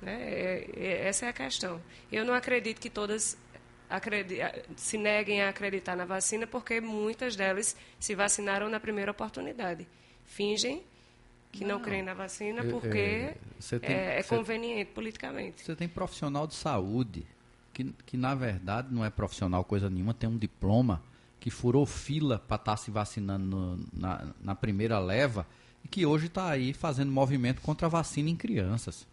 Né? 0.00 0.20
É, 0.22 0.70
é, 0.74 1.08
essa 1.08 1.26
é 1.26 1.28
a 1.28 1.32
questão. 1.32 1.80
Eu 2.10 2.24
não 2.24 2.32
acredito 2.32 2.80
que 2.80 2.88
todas 2.88 3.36
se 4.74 4.96
neguem 4.96 5.42
a 5.42 5.50
acreditar 5.50 5.94
na 5.94 6.06
vacina, 6.06 6.46
porque 6.46 6.80
muitas 6.80 7.36
delas 7.36 7.76
se 8.00 8.14
vacinaram 8.14 8.70
na 8.70 8.80
primeira 8.80 9.10
oportunidade. 9.10 9.86
Fingem 10.24 10.82
que 11.52 11.62
não, 11.62 11.76
não 11.76 11.82
creem 11.82 12.02
na 12.02 12.14
vacina 12.14 12.64
porque 12.64 12.98
é, 12.98 13.78
tem, 13.78 13.94
é, 13.94 14.18
é 14.18 14.22
conveniente 14.22 14.90
politicamente. 14.92 15.62
Você 15.62 15.76
tem 15.76 15.86
profissional 15.86 16.46
de 16.46 16.54
saúde 16.54 17.26
que, 17.72 17.92
que, 18.06 18.16
na 18.16 18.34
verdade, 18.34 18.88
não 18.90 19.04
é 19.04 19.10
profissional 19.10 19.64
coisa 19.64 19.88
nenhuma, 19.88 20.14
tem 20.14 20.28
um 20.28 20.38
diploma 20.38 21.02
que 21.40 21.50
furou 21.50 21.84
fila 21.84 22.38
para 22.38 22.56
estar 22.56 22.72
tá 22.72 22.76
se 22.76 22.90
vacinando 22.90 23.44
no, 23.44 23.80
na, 23.92 24.28
na 24.40 24.54
primeira 24.54 24.98
leva 24.98 25.46
e 25.84 25.88
que 25.88 26.06
hoje 26.06 26.26
está 26.26 26.48
aí 26.48 26.72
fazendo 26.72 27.10
movimento 27.10 27.60
contra 27.60 27.86
a 27.86 27.90
vacina 27.90 28.30
em 28.30 28.36
crianças. 28.36 29.06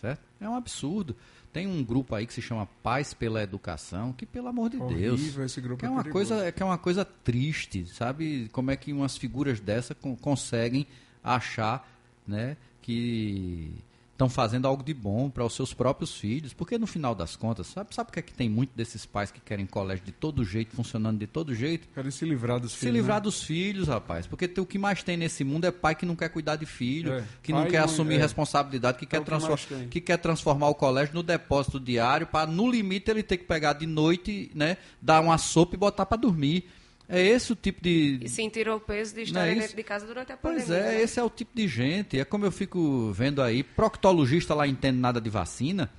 Certo? 0.00 0.20
É 0.40 0.48
um 0.48 0.54
absurdo. 0.54 1.16
Tem 1.52 1.66
um 1.66 1.82
grupo 1.82 2.14
aí 2.14 2.26
que 2.26 2.32
se 2.32 2.40
chama 2.40 2.68
Paz 2.82 3.12
pela 3.12 3.42
Educação, 3.42 4.12
que 4.12 4.24
pelo 4.24 4.46
amor 4.46 4.70
de 4.70 4.76
Horrível 4.76 5.16
Deus, 5.16 5.36
esse 5.38 5.60
grupo 5.60 5.80
que 5.80 5.86
é 5.86 5.88
é 5.88 5.90
uma 5.90 6.02
perigoso. 6.02 6.28
coisa 6.28 6.52
que 6.52 6.62
é 6.62 6.66
uma 6.66 6.78
coisa 6.78 7.04
triste, 7.04 7.86
sabe? 7.86 8.48
Como 8.52 8.70
é 8.70 8.76
que 8.76 8.92
umas 8.92 9.16
figuras 9.16 9.58
dessa 9.58 9.94
conseguem 9.94 10.86
achar, 11.24 11.90
né, 12.26 12.56
que 12.80 13.72
estão 14.18 14.28
fazendo 14.28 14.66
algo 14.66 14.82
de 14.82 14.92
bom 14.92 15.30
para 15.30 15.44
os 15.44 15.54
seus 15.54 15.72
próprios 15.72 16.16
filhos, 16.18 16.52
porque 16.52 16.76
no 16.76 16.88
final 16.88 17.14
das 17.14 17.36
contas, 17.36 17.68
sabe, 17.68 17.94
sabe 17.94 18.10
o 18.10 18.12
que 18.12 18.18
é 18.18 18.22
que 18.22 18.32
tem 18.32 18.48
muito 18.48 18.72
desses 18.74 19.06
pais 19.06 19.30
que 19.30 19.40
querem 19.40 19.64
colégio 19.64 20.04
de 20.04 20.10
todo 20.10 20.44
jeito, 20.44 20.74
funcionando 20.74 21.20
de 21.20 21.28
todo 21.28 21.54
jeito? 21.54 21.86
Querem 21.94 22.10
se 22.10 22.24
livrar 22.24 22.58
dos 22.58 22.72
se 22.72 22.78
filhos. 22.78 22.94
Se 22.94 23.00
livrar 23.00 23.18
né? 23.18 23.22
dos 23.22 23.42
filhos, 23.44 23.86
rapaz. 23.86 24.26
Porque 24.26 24.52
o 24.58 24.66
que 24.66 24.76
mais 24.76 25.04
tem 25.04 25.16
nesse 25.16 25.44
mundo 25.44 25.66
é 25.66 25.70
pai 25.70 25.94
que 25.94 26.04
não 26.04 26.16
quer 26.16 26.30
cuidar 26.30 26.56
de 26.56 26.66
filho, 26.66 27.12
É. 27.12 27.24
que 27.40 27.52
Pai 27.52 27.62
não 27.62 27.70
quer 27.70 27.78
assumir 27.78 28.16
é. 28.16 28.18
responsabilidade, 28.18 28.98
que 28.98 29.06
quer, 29.06 29.20
o 29.20 29.24
que 29.24 29.86
que 29.88 30.00
quer 30.00 30.16
transformar 30.16 30.68
o 30.68 30.74
colégio 30.74 31.14
no 31.14 31.22
depósito 31.22 31.78
diário 31.78 32.26
para, 32.26 32.50
no 32.50 32.68
limite, 32.68 33.08
ele 33.12 33.22
ter 33.22 33.36
que 33.36 33.44
pegar 33.44 33.74
de 33.74 33.86
noite, 33.86 34.50
né, 34.52 34.78
dar 35.00 35.20
uma 35.20 35.38
sopa 35.38 35.76
e 35.76 35.78
botar 35.78 36.04
para 36.04 36.18
dormir. 36.18 36.68
É 37.08 37.22
esse 37.22 37.52
o 37.52 37.56
tipo 37.56 37.80
de, 37.82 38.20
E 38.22 38.28
sentiram 38.28 38.76
o 38.76 38.80
peso 38.80 39.14
de 39.14 39.22
estar 39.22 39.46
é 39.46 39.54
dentro 39.54 39.74
de 39.74 39.82
casa 39.82 40.06
durante 40.06 40.30
a 40.30 40.36
pandemia. 40.36 40.66
Pois 40.66 40.78
é, 40.78 40.82
né? 40.92 41.02
esse 41.02 41.18
é 41.18 41.22
o 41.22 41.30
tipo 41.30 41.52
de 41.54 41.66
gente. 41.66 42.18
É 42.20 42.24
como 42.24 42.44
eu 42.44 42.52
fico 42.52 43.10
vendo 43.14 43.40
aí, 43.40 43.62
proctologista 43.62 44.54
lá 44.54 44.66
entende 44.66 44.98
nada 44.98 45.18
de 45.20 45.30
vacina, 45.30 45.90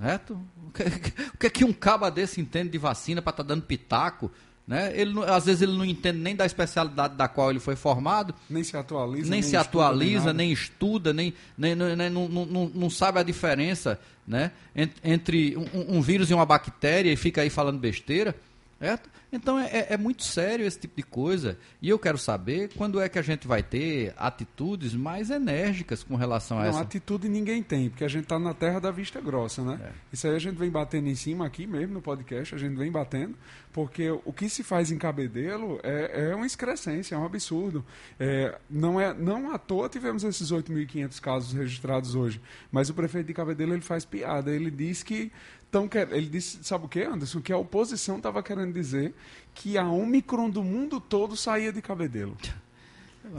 certo? 0.00 0.40
O 0.66 0.70
que, 0.72 0.82
o 1.34 1.38
que 1.38 1.46
é 1.46 1.50
que 1.50 1.64
um 1.64 1.72
caba 1.74 2.10
desse 2.10 2.40
entende 2.40 2.70
de 2.70 2.78
vacina 2.78 3.20
para 3.20 3.30
estar 3.32 3.42
dando 3.42 3.62
pitaco? 3.62 4.30
Né? 4.66 4.98
Ele, 4.98 5.12
às 5.26 5.44
vezes 5.46 5.62
ele 5.62 5.76
não 5.76 5.84
entende 5.84 6.18
nem 6.18 6.34
da 6.34 6.44
especialidade 6.44 7.14
da 7.16 7.28
qual 7.28 7.50
ele 7.50 7.60
foi 7.60 7.76
formado, 7.76 8.34
Nem 8.50 8.64
se 8.64 8.76
atualiza. 8.76 9.30
nem, 9.30 9.40
se 9.40 9.48
estuda, 9.54 9.60
atualiza, 9.60 10.18
nada. 10.20 10.32
nem 10.32 10.50
estuda, 10.50 11.12
nem, 11.12 11.32
nem, 11.56 11.76
nem- 11.76 11.94
nem- 11.94 12.10
não, 12.10 12.28
não- 12.28 12.70
não- 12.74 12.90
sabe 12.90 13.20
a 13.20 13.22
diferença 13.22 14.00
né? 14.26 14.50
en- 14.74 14.90
entre 15.04 15.56
um, 15.56 15.98
um 15.98 16.00
vírus 16.02 16.30
e 16.30 16.34
uma 16.34 16.44
bactéria 16.44 17.12
e 17.12 17.16
fica 17.16 17.42
aí 17.42 17.50
falando 17.50 17.78
besteira. 17.78 18.34
Certo? 18.80 19.08
Então 19.36 19.58
é, 19.58 19.66
é- 19.66 19.86
é 19.90 19.96
muito 19.96 20.22
sério 20.24 20.66
esse 20.66 20.78
tipo 20.80 20.96
de 20.96 21.02
coisa. 21.02 21.58
E 21.80 21.88
eu 21.88 21.98
quero 21.98 22.18
saber 22.18 22.70
quando 22.76 23.00
é 23.00 23.08
que 23.08 23.18
a 23.18 23.22
gente 23.22 23.46
vai 23.46 23.62
ter 23.62 24.12
atitudes 24.16 24.94
mais 24.94 25.30
enérgicas 25.30 26.02
com 26.02 26.16
relação 26.16 26.58
a 26.58 26.62
Não, 26.62 26.70
essa. 26.70 26.80
atitude 26.80 27.28
ninguém 27.28 27.62
tem, 27.62 27.88
porque 27.90 28.04
a 28.04 28.08
gente 28.08 28.26
tá 28.26 28.38
na 28.38 28.54
terra 28.54 28.80
da 28.80 28.90
vista 28.90 29.20
grossa, 29.20 29.62
né? 29.62 29.78
É. 29.82 29.92
Isso 30.12 30.26
aí 30.26 30.34
a 30.34 30.38
gente 30.38 30.56
vem 30.56 30.70
batendo 30.70 31.08
em 31.08 31.14
cima 31.14 31.46
aqui 31.46 31.66
mesmo 31.66 31.94
no 31.94 32.02
podcast, 32.02 32.54
a 32.54 32.58
gente 32.58 32.76
vem 32.76 32.90
batendo, 32.90 33.34
porque 33.72 34.10
o 34.10 34.32
que 34.32 34.48
se 34.48 34.62
faz 34.62 34.90
em 34.90 34.98
Cabedelo 34.98 35.78
é, 35.82 36.30
é 36.30 36.34
uma 36.34 36.46
excrescência, 36.46 37.14
é 37.14 37.18
um 37.18 37.24
absurdo. 37.24 37.84
É, 38.18 38.58
não, 38.68 39.00
é, 39.00 39.12
não 39.14 39.52
à 39.52 39.58
toa 39.58 39.88
tivemos 39.88 40.24
esses 40.24 40.50
8.500 40.50 41.20
casos 41.20 41.52
registrados 41.52 42.14
hoje, 42.14 42.40
mas 42.72 42.88
o 42.88 42.94
prefeito 42.94 43.26
de 43.26 43.34
Cabedelo 43.34 43.72
ele 43.74 43.82
faz 43.82 44.04
piada, 44.04 44.50
ele 44.50 44.70
diz 44.70 45.02
que 45.02 45.30
tão 45.78 45.86
quer, 45.88 46.10
ele 46.12 46.28
disse, 46.28 46.64
sabe 46.64 46.86
o 46.86 46.88
que, 46.88 47.02
Anderson? 47.02 47.40
Que 47.42 47.52
a 47.52 47.58
oposição 47.58 48.16
estava 48.16 48.42
querendo 48.42 48.72
dizer 48.72 49.14
que 49.54 49.76
a 49.76 49.84
Omicron 49.88 50.48
do 50.48 50.62
mundo 50.64 50.98
todo 51.00 51.36
saía 51.36 51.72
de 51.72 51.82
Cabedelo. 51.82 52.36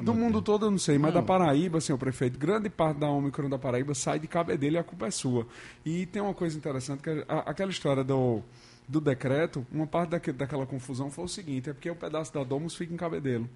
Do 0.04 0.14
mundo 0.14 0.42
todo 0.42 0.66
eu 0.66 0.72
não 0.72 0.78
sei, 0.78 0.98
mas 0.98 1.14
Não. 1.14 1.22
da 1.22 1.26
Paraíba, 1.26 1.80
senhor 1.80 1.98
prefeito, 1.98 2.38
grande 2.38 2.70
parte 2.70 2.98
da 3.00 3.10
Omicron 3.10 3.50
da 3.50 3.58
Paraíba 3.58 3.96
sai 3.96 4.20
de 4.20 4.28
Cabedelo 4.28 4.76
e 4.76 4.78
a 4.78 4.84
culpa 4.84 5.08
é 5.08 5.12
sua. 5.12 5.48
E 5.86 6.06
tem 6.06 6.22
uma 6.22 6.34
coisa 6.34 6.58
interessante, 6.58 7.02
que 7.02 7.10
a- 7.26 7.50
aquela 7.50 7.72
história 7.72 8.04
do, 8.04 8.42
do 8.86 9.00
decreto, 9.00 9.66
uma 9.72 9.88
parte 9.88 10.10
daque- 10.10 10.34
daquela 10.34 10.66
confusão 10.66 11.10
foi 11.10 11.24
o 11.24 11.28
seguinte, 11.30 11.70
é 11.70 11.74
porque 11.74 11.90
o 11.90 11.96
pedaço 11.96 12.34
da 12.34 12.44
Domus 12.44 12.76
fica 12.76 12.94
em 12.94 12.98
Cabedelo. 12.98 13.50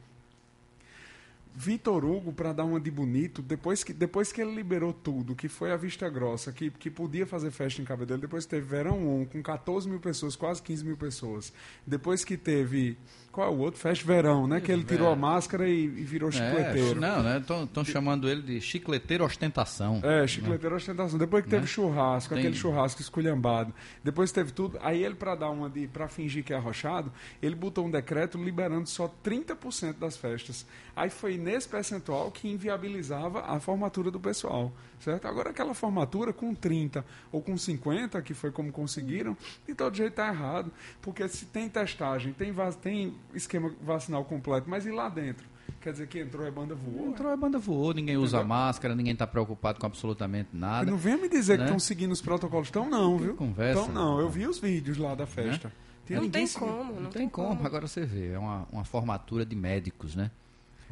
Vitor 1.54 2.06
Hugo, 2.06 2.32
para 2.32 2.54
dar 2.54 2.64
uma 2.64 2.80
de 2.80 2.90
bonito, 2.90 3.42
depois 3.42 3.84
que, 3.84 3.94
depois 3.94 4.32
que 4.32 4.42
ele 4.42 4.56
liberou 4.56 4.94
tudo, 4.94 5.36
que 5.36 5.50
foi 5.50 5.72
a 5.72 5.76
Vista 5.76 6.10
Grossa, 6.10 6.52
que, 6.52 6.72
que 6.72 6.90
podia 6.90 7.26
fazer 7.26 7.52
festa 7.52 7.82
em 7.82 7.86
Cabedelo, 7.86 8.22
depois 8.22 8.46
teve 8.46 8.66
Verão 8.66 9.22
1, 9.22 9.26
com 9.26 9.44
14 9.44 9.90
mil 9.90 10.00
pessoas, 10.00 10.36
quase 10.36 10.62
15 10.62 10.86
mil 10.86 10.98
pessoas. 10.98 11.52
Depois 11.86 12.24
que 12.24 12.38
teve. 12.38 12.98
Qual 13.32 13.48
é 13.48 13.50
o 13.50 13.58
outro? 13.60 13.80
Festa 13.80 14.06
Verão, 14.06 14.46
né? 14.46 14.60
Que 14.60 14.72
ele 14.72 14.84
tirou 14.84 15.10
a 15.10 15.16
máscara 15.16 15.66
e, 15.68 15.86
e 15.86 15.88
virou 15.88 16.28
É, 16.30 16.32
chicleteiro. 16.34 17.00
não, 17.00 17.24
né? 17.24 17.38
Estão 17.64 17.86
chamando 17.86 18.28
ele 18.30 18.42
de 18.42 18.60
chicleteiro 18.60 19.24
ostentação. 19.24 20.02
É, 20.04 20.28
chicleteiro 20.28 20.76
ostentação. 20.76 21.18
Depois 21.18 21.44
que 21.44 21.50
teve 21.50 21.62
Né? 21.62 21.68
churrasco, 21.68 22.34
Tem- 22.34 22.40
aquele 22.44 22.56
churrasco 22.56 23.00
esculhambado. 23.02 23.74
Depois 24.04 24.32
teve 24.34 24.52
tudo. 24.52 24.78
Aí 24.82 25.02
ele, 25.04 25.16
para 25.16 25.36
dar 25.36 25.50
uma 25.50 25.70
de. 25.70 25.88
para 25.88 26.10
fingir 26.10 26.44
que 26.44 26.52
é 26.52 26.58
arrochado, 26.58 27.10
ele 27.42 27.56
botou 27.56 27.86
um 27.86 27.90
decreto 27.92 28.38
liberando 28.38 28.90
só 28.90 29.08
30% 29.24 29.98
das 29.98 30.18
festas. 30.18 30.66
Aí 30.94 31.10
foi 31.10 31.38
nesse 31.38 31.70
percentual 31.70 32.32
que 32.32 32.50
inviabilizava 32.50 33.46
a 33.46 33.60
formatura 33.62 34.12
do 34.12 34.20
pessoal, 34.20 34.74
certo? 35.00 35.26
Agora 35.26 35.52
aquela 35.52 35.74
formatura 35.74 36.34
com 36.34 36.54
30 36.54 37.06
ou 37.32 37.42
com 37.42 37.58
50, 37.58 38.22
que 38.22 38.34
foi 38.34 38.52
como 38.52 38.72
conseguiram, 38.74 39.38
de 39.66 39.74
todo 39.74 39.96
jeito 39.96 40.12
está 40.12 40.28
errado, 40.28 40.70
porque 41.02 41.26
se 41.30 41.46
tem 41.46 41.70
testagem, 41.70 42.34
tem, 42.34 42.54
tem 42.82 43.14
esquema 43.34 43.72
vacinal 43.82 44.24
completo, 44.26 44.70
mas 44.70 44.86
e 44.86 44.92
lá 44.92 45.10
dentro? 45.10 45.46
Quer 45.80 45.94
dizer 45.94 46.08
que 46.08 46.20
entrou 46.20 46.48
a 46.48 46.52
banda 46.52 46.76
voou? 46.76 47.08
Entrou 47.08 47.32
a 47.32 47.36
banda 47.38 47.58
voou, 47.58 47.94
ninguém 47.94 48.16
usa 48.16 48.38
Entendeu? 48.38 48.50
máscara, 48.50 48.96
ninguém 48.96 49.14
está 49.14 49.26
preocupado 49.26 49.80
com 49.80 49.86
absolutamente 49.86 50.50
nada. 50.54 50.88
E 50.88 50.92
não 50.92 50.98
venha 50.98 51.18
me 51.18 51.28
dizer 51.28 51.54
né? 51.54 51.60
que 51.60 51.64
estão 51.64 51.80
seguindo 51.80 52.12
os 52.12 52.22
protocolos. 52.22 52.68
Estão 52.68 52.88
não, 52.88 53.18
viu? 53.18 53.36
Conversa. 53.36 53.82
Estão 53.82 53.94
não, 53.94 54.20
eu 54.20 54.30
vi 54.30 54.46
os 54.46 54.60
vídeos 54.60 54.98
lá 54.98 55.16
da 55.16 55.26
festa. 55.26 55.70
Né? 55.70 56.20
Não 56.20 56.30
tem 56.30 56.48
como, 56.48 56.94
não, 56.94 57.02
não 57.02 57.10
tem, 57.10 57.30
como. 57.30 57.56
como. 57.56 57.66
Agora 57.66 57.88
você 57.88 58.06
vê, 58.06 58.34
é 58.34 58.40
uma, 58.40 58.68
uma 58.72 58.84
formatura 58.84 59.46
de 59.46 59.56
médicos, 59.56 60.16
né? 60.16 60.30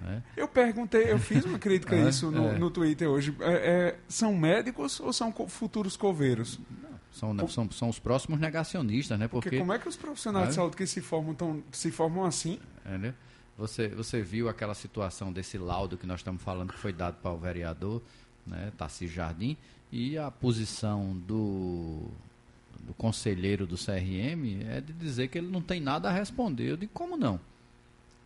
É. 0.08 0.22
Eu 0.38 0.48
perguntei, 0.48 1.12
eu 1.12 1.20
fiz 1.20 1.44
uma 1.44 1.60
crítica 1.60 1.96
a 1.96 2.00
é, 2.00 2.10
isso 2.10 2.32
no, 2.32 2.50
é. 2.50 2.58
no 2.58 2.72
Twitter 2.72 3.08
hoje. 3.08 3.36
É, 3.42 3.52
é, 3.52 4.00
são 4.08 4.36
médicos 4.36 5.00
ou 5.00 5.12
são 5.12 5.32
futuros 5.48 5.98
coveiros? 5.98 6.60
São, 7.12 7.34
né, 7.34 7.48
são, 7.48 7.70
são 7.72 7.90
os 7.90 8.00
próximos 8.00 8.40
negacionistas, 8.40 9.18
né? 9.18 9.28
Porque, 9.28 9.50
Porque 9.50 9.60
como 9.60 9.74
é 9.74 9.80
que 9.80 9.90
os 9.90 9.98
profissionais 9.98 10.50
de 10.50 10.56
saúde 10.56 10.76
que 10.76 10.86
se 10.86 11.02
formam, 11.02 11.34
tão, 11.34 11.64
se 11.72 11.92
formam 11.92 12.24
assim? 12.24 12.60
né? 12.86 13.14
Você, 13.58 13.90
você 13.90 14.22
viu 14.22 14.48
aquela 14.48 14.74
situação 14.74 15.34
desse 15.34 15.58
laudo 15.58 15.98
que 15.98 16.08
nós 16.08 16.22
estamos 16.22 16.42
falando 16.42 16.72
que 16.72 16.80
foi 16.80 16.94
dado 16.94 17.16
para 17.16 17.32
o 17.32 17.38
vereador, 17.38 18.02
né, 18.48 18.72
Tarcísio 18.78 19.14
Jardim, 19.14 19.58
e 19.92 20.18
a 20.18 20.32
posição 20.32 21.18
do, 21.28 22.10
do 22.80 22.94
conselheiro 22.94 23.68
do 23.68 23.76
CRM 23.76 24.64
é 24.70 24.80
de 24.80 24.94
dizer 24.94 25.28
que 25.28 25.38
ele 25.38 25.50
não 25.50 25.62
tem 25.62 25.82
nada 25.82 26.10
a 26.10 26.12
responder. 26.12 26.70
Eu 26.70 26.78
digo, 26.78 26.92
como 26.94 27.18
não? 27.18 27.40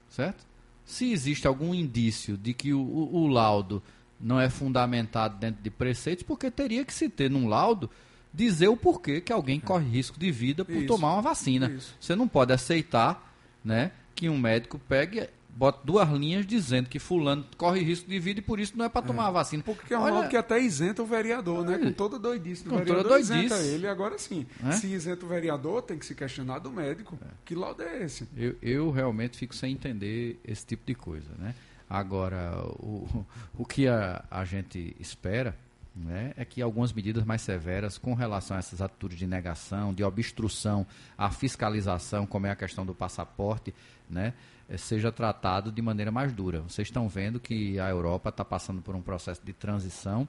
Certo? 0.10 0.46
Se 0.86 1.12
existe 1.12 1.48
algum 1.48 1.74
indício 1.74 2.38
de 2.38 2.54
que 2.54 2.74
o, 2.74 2.82
o, 2.82 3.24
o 3.24 3.28
laudo 3.28 3.82
não 4.20 4.40
é 4.40 4.50
fundamentado 4.50 5.38
dentro 5.38 5.64
de 5.64 5.70
preceitos, 5.70 6.24
porque 6.24 6.52
teria 6.52 6.86
que 6.86 6.94
se 6.94 7.10
ter 7.10 7.30
num 7.30 7.48
laudo 7.48 7.90
dizer 8.34 8.68
o 8.68 8.76
porquê 8.76 9.22
que 9.22 9.32
alguém 9.32 9.60
corre 9.60 9.88
risco 9.88 10.20
de 10.20 10.32
vida 10.32 10.66
por 10.66 10.76
Isso. 10.76 10.88
tomar 10.88 11.14
uma 11.14 11.22
vacina. 11.22 11.70
Isso. 11.70 11.96
Você 12.00 12.16
não 12.16 12.28
pode 12.28 12.52
aceitar, 12.52 13.34
né, 13.64 13.92
que 14.16 14.28
um 14.30 14.38
médico 14.38 14.80
pegue 14.80 15.30
bota 15.56 15.80
duas 15.84 16.10
linhas 16.10 16.46
dizendo 16.46 16.90
que 16.90 17.00
fulano 17.00 17.46
corre 17.58 17.82
risco 17.82 18.10
de 18.10 18.20
vida 18.20 18.40
e 18.40 18.44
por 18.44 18.60
isso 18.60 18.78
não 18.78 18.86
é 18.86 18.90
para 18.90 19.06
tomar 19.06 19.26
é. 19.26 19.28
a 19.28 19.32
vacina. 19.32 19.64
Porque 19.64 19.94
é 19.94 19.98
um 19.98 20.02
Olha, 20.02 20.28
que 20.28 20.36
até 20.36 20.60
isenta 20.60 21.02
o 21.02 21.06
vereador, 21.06 21.64
né? 21.64 21.78
Com 21.78 21.92
toda 21.92 22.18
doidice 22.18 22.64
do 22.64 22.72
com 22.72 22.78
vereador, 22.78 23.04
toda 23.04 23.16
doidice. 23.16 23.46
isenta 23.46 23.62
ele. 23.62 23.88
Agora 23.88 24.18
sim, 24.18 24.46
é? 24.66 24.72
se 24.72 24.88
isenta 24.88 25.26
o 25.26 25.30
vereador, 25.30 25.82
tem 25.84 25.98
que 25.98 26.06
se 26.06 26.16
questionar 26.16 26.60
do 26.60 26.72
médico. 26.72 27.18
É. 27.22 27.28
Que 27.46 27.56
laudo 27.56 27.84
é 27.84 28.04
esse? 28.04 28.28
Eu, 28.36 28.56
eu 28.62 28.92
realmente 28.92 29.38
fico 29.38 29.56
sem 29.56 29.74
entender 29.74 30.40
esse 30.44 30.66
tipo 30.66 30.84
de 30.86 30.96
coisa, 30.96 31.30
né? 31.38 31.54
Agora, 31.90 32.58
o, 32.80 33.26
o 33.56 33.66
que 33.66 33.88
a, 33.88 34.26
a 34.30 34.44
gente 34.46 34.96
espera 35.00 35.56
né, 35.96 36.34
é 36.36 36.44
que 36.44 36.62
algumas 36.62 36.92
medidas 36.92 37.24
mais 37.24 37.42
severas 37.42 37.98
com 37.98 38.14
relação 38.14 38.56
a 38.56 38.60
essas 38.60 38.82
atitudes 38.82 39.18
de 39.18 39.28
negação, 39.28 39.94
de 39.94 40.04
obstrução 40.04 40.86
à 41.18 41.30
fiscalização, 41.30 42.26
como 42.26 42.48
é 42.48 42.52
a 42.52 42.56
questão 42.56 42.86
do 42.86 42.96
passaporte, 42.96 43.74
né, 44.10 44.34
eh, 44.68 44.78
seja 44.78 45.12
tratado 45.12 45.72
de 45.72 45.82
maneira 45.82 46.12
mais 46.12 46.34
dura. 46.34 46.62
Vocês 46.62 46.88
estão 46.88 47.08
vendo 47.08 47.40
que 47.40 47.80
a 47.80 47.90
Europa 47.90 48.30
está 48.30 48.44
passando 48.44 48.82
por 48.82 48.96
um 48.96 49.02
processo 49.02 49.42
de 49.46 49.54
transição, 49.54 50.28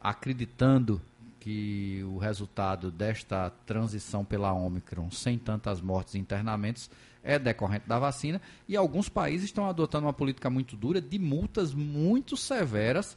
acreditando 0.00 1.00
que 1.40 2.02
o 2.04 2.18
resultado 2.18 2.90
desta 2.90 3.50
transição 3.66 4.24
pela 4.24 4.52
Omicron, 4.52 5.10
sem 5.10 5.38
tantas 5.38 5.80
mortes 5.80 6.14
e 6.14 6.18
internamentos, 6.18 6.90
é 7.22 7.38
decorrente 7.38 7.86
da 7.86 7.98
vacina, 7.98 8.40
e 8.66 8.76
alguns 8.76 9.08
países 9.08 9.44
estão 9.46 9.68
adotando 9.68 10.06
uma 10.06 10.12
política 10.12 10.48
muito 10.48 10.76
dura 10.76 11.00
de 11.00 11.18
multas 11.18 11.74
muito 11.74 12.36
severas 12.36 13.16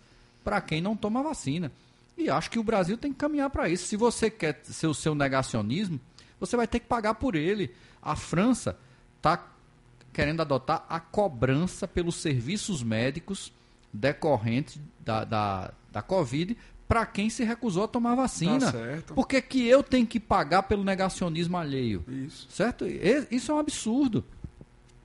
para 0.50 0.60
quem 0.62 0.82
não 0.82 0.98
toma 0.98 1.22
vacina. 1.22 1.72
E 2.18 2.28
acho 2.28 2.50
que 2.50 2.58
o 2.58 2.64
Brasil 2.64 2.98
tem 2.98 3.14
que 3.14 3.20
caminhar 3.20 3.52
para 3.52 3.70
isso. 3.70 3.86
Se 3.86 3.96
você 3.96 4.32
quer 4.32 4.60
ser 4.64 4.88
o 4.88 4.96
seu 4.96 5.14
negacionismo, 5.14 6.00
você 6.40 6.58
vai 6.58 6.66
ter 6.66 6.80
que 6.80 6.88
pagar 6.88 7.14
por 7.14 7.36
ele. 7.36 7.72
A 8.02 8.16
França 8.16 8.76
está 9.18 9.48
querendo 10.12 10.42
adotar 10.42 10.84
a 10.90 11.00
cobrança 11.00 11.88
pelos 11.88 12.16
serviços 12.16 12.82
médicos 12.82 13.54
decorrentes 13.94 14.82
da, 15.00 15.24
da, 15.24 15.72
da 15.92 16.02
Covid 16.02 16.58
para 16.88 17.06
quem 17.06 17.30
se 17.30 17.44
recusou 17.44 17.84
a 17.84 17.88
tomar 17.88 18.16
vacina. 18.16 18.60
Tá 18.60 18.72
certo. 18.72 19.14
Porque 19.14 19.40
que 19.44 19.68
eu 19.68 19.84
tenho 19.84 20.08
que 20.08 20.20
pagar 20.20 20.64
pelo 20.64 20.84
negacionismo 20.84 21.58
alheio? 21.58 22.04
Isso. 22.08 22.48
Certo? 22.50 22.86
Isso 23.30 23.52
é 23.52 23.54
um 23.56 23.60
absurdo. 23.60 24.26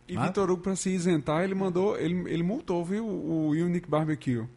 E 0.09 0.16
ah? 0.16 0.26
Vitor 0.26 0.50
Hugo, 0.50 0.62
para 0.62 0.74
se 0.74 0.88
isentar, 0.88 1.44
ele 1.44 1.54
mandou, 1.54 1.98
ele, 1.98 2.33
ele 2.33 2.42
multou, 2.42 2.83
viu, 2.83 3.07
o 3.07 3.50
Unique 3.50 3.90
Barbecue. 3.90 4.48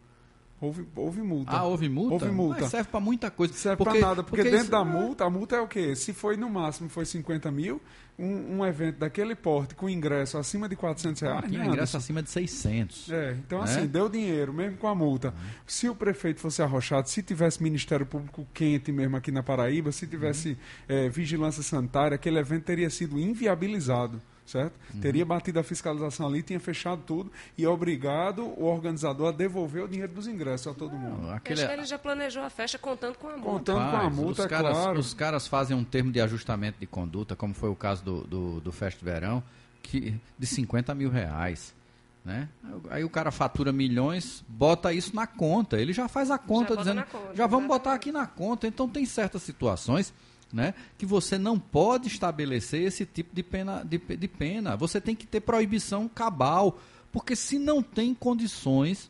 Houve, 0.60 0.88
houve 0.96 1.22
multa. 1.22 1.52
Ah, 1.52 1.63
houve 1.65 1.88
multa? 1.88 2.13
Houve 2.13 2.32
multa. 2.32 2.62
Mas 2.62 2.72
serve 2.72 2.89
para 2.89 3.00
muita 3.00 3.30
coisa. 3.30 3.54
Serve 3.54 3.84
para 3.84 3.93
nada, 3.93 4.24
porque, 4.24 4.38
porque 4.38 4.43
dentro 4.43 4.62
isso... 4.62 4.72
da 4.72 4.84
multa, 4.84 5.26
a 5.26 5.30
multa 5.30 5.56
é 5.56 5.62
o 5.62 5.67
quê? 5.67 5.96
Se 5.96 6.13
foi 6.13 6.36
no 6.36 6.50
máximo 6.50 6.89
foi 6.89 7.06
50 7.06 7.52
mil, 7.52 7.80
um, 8.17 8.58
um 8.58 8.65
evento 8.65 8.98
daquele 8.98 9.36
porte 9.36 9.76
com 9.76 9.88
ingresso 9.88 10.36
acima 10.36 10.67
de 10.67 10.76
400 10.76 11.22
reais. 11.22 11.43
Ah, 11.43 11.48
tinha 11.48 11.63
ingresso 11.63 11.96
acima 11.96 12.24
de 12.24 12.32
600. 12.32 13.12
É, 13.12 13.32
então 13.34 13.60
né? 13.60 13.65
assim, 13.65 13.86
deu 13.86 14.10
dinheiro, 14.10 14.52
mesmo 14.52 14.78
com 14.78 14.88
a 14.88 14.96
multa. 14.96 15.28
Uhum. 15.28 15.50
Se 15.67 15.88
o 15.88 15.96
prefeito 15.96 16.39
fosse 16.39 16.63
arrochado, 16.63 17.08
se 17.08 17.22
tivesse 17.22 17.62
Ministério 17.62 18.06
Público 18.06 18.48
quente 18.52 18.91
mesmo 18.91 19.15
aqui 19.15 19.32
na 19.32 19.43
Paraíba, 19.43 19.91
se 19.91 20.08
tivesse 20.08 20.50
uhum. 20.50 20.56
é, 20.88 21.10
vigilância 21.10 21.62
sanitária, 21.62 22.15
aquele 22.15 22.39
evento 22.39 22.63
teria 22.63 22.89
sido 22.89 23.20
inviabilizado 23.20 24.20
certo? 24.47 24.73
Uhum. 24.93 25.01
Teria 25.01 25.25
batido 25.25 25.60
a 25.60 25.63
fiscalização 25.63 26.27
ali, 26.27 26.41
tinha 26.41 26.60
fechado 26.60 27.01
tudo 27.05 27.31
e 27.57 27.65
é 27.65 27.69
obrigado 27.69 28.43
o 28.43 28.63
organizador 28.63 29.27
a 29.27 29.31
devolver 29.31 29.83
o 29.83 29.88
dinheiro 29.88 30.13
dos 30.13 30.25
ingressos 30.25 30.67
a 30.67 30.73
todo 30.73 30.93
mundo. 30.93 31.29
Aquele... 31.31 31.62
Acho 31.62 31.67
que 31.67 31.73
ele 31.73 31.86
já 31.86 31.99
planejou 31.99 32.41
a 32.41 32.49
festa 32.49 32.79
contando 32.79 33.17
com 33.17 33.27
a 33.27 33.38
multa. 33.38 33.49
Contando 33.49 33.91
Faz, 33.91 33.91
com 33.91 33.97
a 33.97 34.10
multa, 34.10 34.41
os 34.41 34.45
é 34.45 34.49
caras, 34.49 34.77
claro. 34.77 34.99
Os 34.99 35.13
caras 35.13 35.47
fazem 35.47 35.75
um 35.75 35.83
termo 35.83 36.12
de 36.12 36.21
ajustamento 36.21 36.79
de 36.79 36.88
conduta, 36.88 37.36
como 37.36 37.53
foi 37.53 37.69
o 37.69 37.75
caso 37.75 38.03
do, 38.03 38.23
do, 38.23 38.62
do 38.62 38.71
Festa 38.71 39.03
Verão, 39.03 39.43
que, 39.83 40.15
de 40.39 40.47
50 40.47 40.95
mil 40.95 41.10
reais. 41.10 41.75
Né? 42.23 42.47
Aí 42.89 43.03
o 43.03 43.10
cara 43.10 43.31
fatura 43.31 43.71
milhões, 43.73 44.43
bota 44.47 44.93
isso 44.93 45.13
na 45.13 45.27
conta. 45.27 45.79
Ele 45.79 45.91
já 45.91 46.07
faz 46.07 46.31
a 46.31 46.38
conta 46.38 46.75
já 46.75 46.81
dizendo, 46.81 47.03
conta, 47.03 47.36
já 47.36 47.47
vamos 47.47 47.67
botar 47.67 47.93
aqui 47.93 48.12
na 48.12 48.25
conta. 48.25 48.65
Então 48.65 48.88
tem 48.88 49.05
certas 49.05 49.43
situações 49.43 50.13
né, 50.51 50.73
que 50.97 51.05
você 51.05 51.38
não 51.38 51.60
pode 51.60 52.07
estabelecer 52.07 52.81
esse 52.81 53.05
tipo 53.05 53.36
de 53.36 53.43
pena, 53.43 53.83
de, 53.83 53.97
de 53.97 54.27
pena. 54.27 54.75
Você 54.75 55.01
tem 55.01 55.15
que 55.15 55.27
ter 55.27 55.41
proibição 55.41 56.07
cabal, 56.07 56.79
porque 57.12 57.36
se 57.36 57.60
não 57.60 57.83
tem 57.83 58.13
condições 58.13 59.10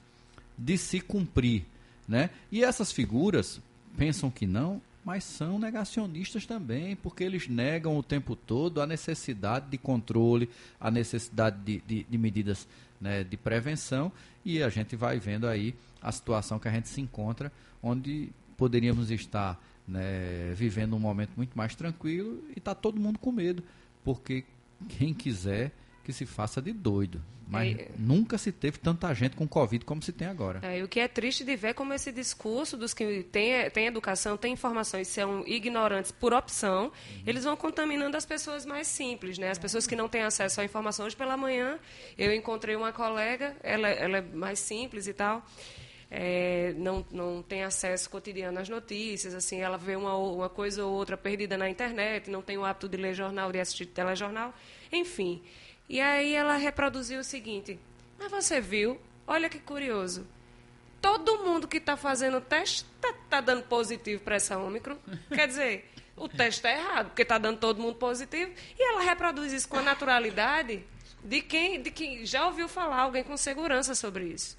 de 0.58 0.78
se 0.78 1.00
cumprir. 1.00 1.65
Né? 2.08 2.30
E 2.52 2.63
essas 2.63 2.91
figuras 2.91 3.62
pensam 3.95 4.32
que 4.32 4.47
não, 4.47 4.82
mas 5.04 5.23
são 5.23 5.58
negacionistas 5.58 6.45
também, 6.45 6.95
porque 6.95 7.23
eles 7.23 7.47
negam 7.47 7.97
o 7.97 8.04
tempo 8.04 8.36
todo 8.36 8.82
a 8.82 8.88
necessidade 8.88 9.69
de 9.69 9.78
controle, 9.78 10.50
a 10.80 10.91
necessidade 10.91 11.58
de, 11.63 11.82
de, 11.88 12.04
de 12.04 12.17
medidas 12.17 12.67
né, 13.00 13.23
de 13.23 13.38
prevenção, 13.38 14.12
e 14.43 14.62
a 14.62 14.69
gente 14.69 14.95
vai 14.95 15.19
vendo 15.19 15.47
aí 15.47 15.76
a 16.02 16.12
situação 16.12 16.60
que 16.60 16.67
a 16.67 16.71
gente 16.71 16.89
se 16.89 17.00
encontra, 17.00 17.52
onde 17.82 18.30
poderíamos 18.58 19.12
estar 19.12 19.62
né, 19.88 20.54
vivendo 20.54 20.95
um 20.95 21.00
momento 21.00 21.32
muito 21.38 21.58
mais 21.58 21.76
tranquilo 21.76 22.43
e 22.50 22.60
está 22.60 22.76
todo 22.76 23.00
mundo 23.00 23.17
com 23.19 23.32
medo, 23.32 23.63
porque 24.04 24.43
quem 24.89 25.13
quiser 25.13 25.71
que 26.04 26.13
se 26.13 26.26
faça 26.26 26.62
de 26.62 26.71
doido. 26.71 27.21
Mas 27.50 27.78
é, 27.78 27.89
nunca 27.97 28.38
se 28.38 28.52
teve 28.52 28.78
tanta 28.78 29.13
gente 29.13 29.36
com 29.36 29.47
Covid 29.47 29.86
como 29.86 30.02
se 30.02 30.12
tem 30.12 30.28
agora. 30.28 30.60
É, 30.62 30.84
o 30.84 30.88
que 30.88 31.00
é 31.00 31.08
triste 31.08 31.45
de 31.45 31.56
ver 31.56 31.73
como 31.73 31.93
esse 31.93 32.12
discurso 32.12 32.76
dos 32.76 32.93
que 32.93 33.23
têm, 33.23 33.69
têm 33.69 33.88
educação, 33.88 34.36
têm 34.36 34.54
informação 34.54 35.00
e 35.00 35.06
são 35.06 35.45
ignorantes 35.47 36.12
por 36.12 36.34
opção, 36.34 36.86
uhum. 36.86 36.91
eles 37.26 37.45
vão 37.45 37.56
contaminando 37.56 38.17
as 38.17 38.26
pessoas 38.26 38.65
mais 38.65 38.88
simples, 38.88 39.38
né? 39.38 39.50
As 39.50 39.58
pessoas 39.58 39.88
que 39.88 39.95
não 39.95 40.10
têm 40.10 40.23
acesso 40.23 40.60
à 40.60 40.65
informação. 40.65 41.06
Hoje 41.06 41.15
pela 41.15 41.38
manhã 41.38 41.80
eu 42.17 42.34
encontrei 42.34 42.76
uma 42.76 42.91
colega, 42.91 43.56
ela, 43.63 43.88
ela 43.88 44.17
é 44.17 44.21
mais 44.21 44.60
simples 44.60 45.08
e 45.08 45.13
tal, 45.13 45.45
é, 46.10 46.74
não, 46.78 47.06
não 47.12 47.43
tem 47.43 47.63
acesso 47.63 48.10
cotidiano 48.10 48.60
às 48.60 48.70
notícias, 48.70 49.34
assim, 49.34 49.60
ela 49.60 49.78
vê 49.78 49.96
uma, 49.96 50.15
uma 50.15 50.50
coisa 50.50 50.86
ou 50.86 50.93
outra 50.93 51.17
perdida 51.17 51.58
na 51.58 51.70
internet, 51.70 52.30
não 52.30 52.41
tem 52.41 52.58
o 52.58 52.63
hábito 52.63 52.88
de 52.88 52.98
ler 52.98 53.13
jornal, 53.13 53.52
de 53.52 53.60
assistir 53.60 53.88
telejornal, 53.88 54.54
enfim. 54.91 55.43
E 55.89 56.00
aí 56.00 56.34
ela 56.34 56.56
reproduziu 56.56 57.20
o 57.20 57.24
seguinte: 57.24 57.80
Mas 58.17 58.32
você 58.32 58.62
viu? 58.62 59.00
Olha 59.26 59.50
que 59.50 59.60
curioso. 59.60 60.26
Todo 61.02 61.43
mundo 61.43 61.67
que 61.67 61.78
está 61.78 61.96
fazendo 61.96 62.38
o 62.38 62.41
teste 62.41 62.86
está 62.96 63.13
tá 63.30 63.41
dando 63.41 63.63
positivo 63.63 64.24
para 64.24 64.36
essa 64.36 64.58
Ômicron. 64.58 64.98
Quer 65.30 65.48
dizer, 65.48 65.86
o 66.15 66.28
teste 66.28 66.60
está 66.60 66.72
errado, 66.72 67.08
porque 67.08 67.22
está 67.22 67.38
dando 67.38 67.60
todo 67.60 67.82
mundo 67.82 67.96
positivo. 67.96 68.52
E 68.78 68.82
ela 68.82 69.02
reproduz 69.02 69.54
isso 69.54 69.67
com 69.67 69.78
a 69.78 69.82
naturalidade 69.82 70.84
de 71.24 71.41
quem, 71.41 71.82
de 71.82 71.91
quem 71.91 72.26
já 72.26 72.46
ouviu 72.46 72.67
falar, 72.67 73.02
alguém 73.02 73.24
com 73.24 73.38
segurança 73.38 73.93
sobre 73.93 74.26
isso. 74.26 74.58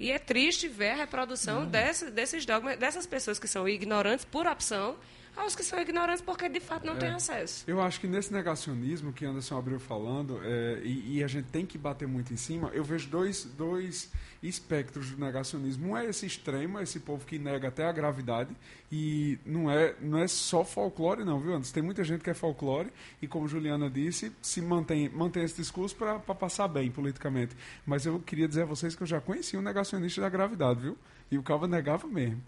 E 0.00 0.10
é 0.10 0.18
triste 0.18 0.66
ver 0.66 0.92
a 0.92 0.94
reprodução 0.94 1.66
desse, 1.66 2.10
desses 2.10 2.46
dogmas, 2.46 2.78
dessas 2.78 3.06
pessoas 3.06 3.38
que 3.38 3.46
são 3.46 3.68
ignorantes 3.68 4.24
por 4.24 4.46
opção, 4.46 4.96
aos 5.36 5.54
que 5.54 5.62
são 5.62 5.80
ignorantes 5.80 6.22
porque 6.22 6.48
de 6.48 6.60
fato 6.60 6.86
não 6.86 6.96
têm 6.96 7.10
acesso. 7.10 7.64
Eu 7.66 7.80
acho 7.80 8.00
que 8.00 8.06
nesse 8.06 8.32
negacionismo 8.32 9.12
que 9.12 9.24
Anderson 9.24 9.58
abriu 9.58 9.78
falando, 9.78 10.40
é, 10.42 10.80
e, 10.84 11.18
e 11.18 11.24
a 11.24 11.26
gente 11.26 11.46
tem 11.46 11.64
que 11.64 11.78
bater 11.78 12.06
muito 12.06 12.32
em 12.32 12.36
cima, 12.36 12.70
eu 12.72 12.84
vejo 12.84 13.08
dois, 13.08 13.44
dois 13.44 14.10
espectros 14.42 15.10
do 15.10 15.20
negacionismo. 15.24 15.90
Um 15.90 15.96
é 15.96 16.06
esse 16.06 16.26
extremo, 16.26 16.80
esse 16.80 17.00
povo 17.00 17.24
que 17.26 17.38
nega 17.38 17.68
até 17.68 17.86
a 17.86 17.92
gravidade, 17.92 18.54
e 18.90 19.38
não 19.44 19.70
é, 19.70 19.94
não 20.00 20.18
é 20.18 20.26
só 20.26 20.64
folclore, 20.64 21.24
não, 21.24 21.38
viu, 21.38 21.54
Anderson? 21.54 21.74
Tem 21.74 21.82
muita 21.82 22.02
gente 22.02 22.22
que 22.22 22.30
é 22.30 22.34
folclore, 22.34 22.90
e 23.20 23.28
como 23.28 23.46
Juliana 23.46 23.90
disse, 23.90 24.32
se 24.40 24.60
mantém, 24.60 25.08
mantém 25.08 25.44
esse 25.44 25.56
discurso 25.56 25.94
para 25.94 26.18
passar 26.18 26.68
bem 26.68 26.90
politicamente. 26.90 27.54
Mas 27.86 28.06
eu 28.06 28.18
queria 28.20 28.48
dizer 28.48 28.62
a 28.62 28.66
vocês 28.66 28.94
que 28.94 29.02
eu 29.02 29.06
já 29.06 29.20
conheci 29.20 29.56
um 29.56 29.62
negacionista 29.62 30.20
da 30.20 30.28
gravidade, 30.28 30.80
viu? 30.80 30.98
E 31.30 31.38
o 31.38 31.42
Calva 31.42 31.68
negava 31.68 32.06
mesmo. 32.08 32.42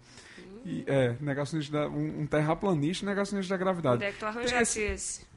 E, 0.65 0.83
é, 0.87 1.15
negacionista 1.19 1.71
da, 1.73 1.89
um, 1.89 2.21
um 2.21 2.27
terraplanista 2.27 3.05
negacionista 3.05 3.53
da 3.53 3.57
gravidade. 3.57 3.95
Onde 3.95 4.05
é 4.05 4.11
que 4.11 4.19
tu 4.19 4.25
arranjasse 4.25 4.81
esse? 4.81 5.33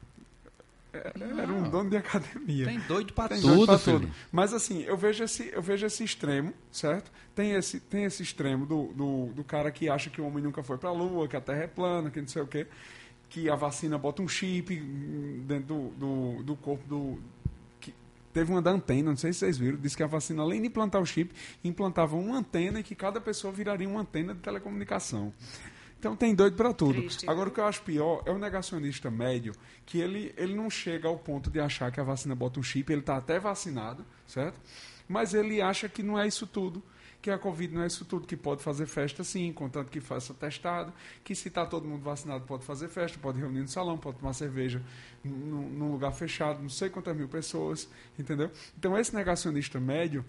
É, 0.93 1.12
Era 1.43 1.53
um 1.53 1.69
dono 1.69 1.91
de 1.91 1.97
academia. 1.97 2.67
Tem 2.67 2.79
doido 2.81 3.12
Tem 3.12 3.41
tudo, 3.41 3.55
doido 3.55 3.67
pra 3.67 3.79
tudo. 3.79 4.11
Mas 4.33 4.53
assim, 4.55 4.83
eu 4.83 4.97
vejo 4.97 5.25
esse, 5.25 5.51
eu 5.53 5.61
vejo 5.61 5.87
esse 5.87 6.05
extremo, 6.05 6.53
certo? 6.71 7.11
Tem 7.35 7.53
esse, 7.53 7.81
tem 7.81 8.05
esse 8.05 8.23
extremo 8.23 8.65
do, 8.65 8.93
do, 8.95 9.27
do 9.35 9.45
cara 9.45 9.71
que 9.71 9.89
acha 9.89 10.09
que 10.09 10.21
o 10.21 10.27
homem 10.27 10.43
nunca 10.43 10.62
foi 10.62 10.79
pra 10.79 10.91
lua, 10.93 11.29
que 11.29 11.37
a 11.37 11.41
terra 11.41 11.65
é 11.65 11.67
plana, 11.67 12.11
que 12.11 12.21
não 12.21 12.29
sei 12.29 12.43
o 12.43 12.47
quê, 12.47 12.67
que 13.29 13.51
a 13.51 13.55
vacina 13.55 13.99
bota 13.99 14.23
um 14.23 14.29
chip 14.29 14.75
dentro 15.47 15.67
do, 15.67 15.89
do, 15.91 16.43
do 16.43 16.57
corpo 16.57 16.87
do. 16.89 17.19
Teve 18.37 18.53
uma 18.53 18.61
da 18.61 18.70
antena, 18.70 19.09
não 19.09 19.16
sei 19.16 19.33
se 19.33 19.38
vocês 19.38 19.57
viram, 19.57 19.79
disse 19.79 19.96
que 19.96 20.03
a 20.03 20.07
vacina, 20.07 20.42
além 20.42 20.61
de 20.61 20.66
implantar 20.66 21.01
o 21.01 21.07
chip, 21.07 21.35
implantava 21.64 22.16
uma 22.16 22.37
antena 22.37 22.81
e 22.81 22.83
que 22.83 22.94
cada 22.94 23.18
pessoa 23.18 23.51
viraria 23.51 23.88
uma 23.88 24.03
antena 24.03 24.35
de 24.35 24.40
telecomunicação. 24.40 25.33
Então 25.99 26.14
tem 26.14 26.35
doido 26.35 26.55
para 26.55 26.70
tudo. 26.75 27.01
Triste, 27.01 27.27
Agora 27.27 27.49
o 27.49 27.51
que 27.51 27.59
eu 27.59 27.64
acho 27.64 27.81
pior 27.81 28.22
é 28.27 28.31
o 28.31 28.37
negacionista 28.37 29.11
médio, 29.11 29.55
que 29.87 30.01
ele, 30.01 30.35
ele 30.37 30.55
não 30.55 30.68
chega 30.68 31.09
ao 31.09 31.16
ponto 31.16 31.49
de 31.49 31.59
achar 31.59 31.90
que 31.90 31.99
a 31.99 32.05
vacina 32.05 32.35
bota 32.35 32.61
um 32.61 32.62
chip, 32.62 32.92
ele 32.92 33.01
está 33.01 33.16
até 33.16 33.38
vacinado, 33.38 34.05
certo? 34.27 34.61
Mas 35.09 35.33
ele 35.33 35.62
acha 35.62 35.88
que 35.88 36.03
não 36.03 36.18
é 36.18 36.29
isso 36.29 36.46
tudo, 36.46 36.83
que 37.21 37.31
a 37.31 37.39
Covid 37.39 37.75
não 37.75 37.83
é 37.83 37.87
isso 37.87 38.05
tudo, 38.05 38.27
que 38.27 38.37
pode 38.37 38.63
fazer 38.63 38.87
festa 38.87 39.25
sim, 39.25 39.53
contanto 39.53 39.91
que 39.91 40.01
faça 40.01 40.33
testado, 40.35 40.93
que 41.25 41.35
se 41.35 41.49
está 41.49 41.67
todo 41.67 41.87
mundo 41.87 42.03
vacinado 42.03 42.45
pode 42.45 42.65
fazer 42.65 42.89
festa, 42.89 43.19
pode 43.19 43.39
reunir 43.39 43.61
no 43.61 43.69
salão, 43.69 43.99
pode 43.99 44.19
tomar 44.19 44.33
cerveja 44.33 44.83
num, 45.25 45.69
num 45.69 45.93
lugar 45.93 46.13
fechado, 46.13 46.63
não 46.63 46.69
sei 46.69 46.89
quantas 46.89 47.17
mil 47.17 47.29
pessoas, 47.29 47.89
entendeu? 48.19 48.51
Então 48.79 48.97
esse 48.97 49.15
negacionista 49.15 49.81
médio, 49.81 50.25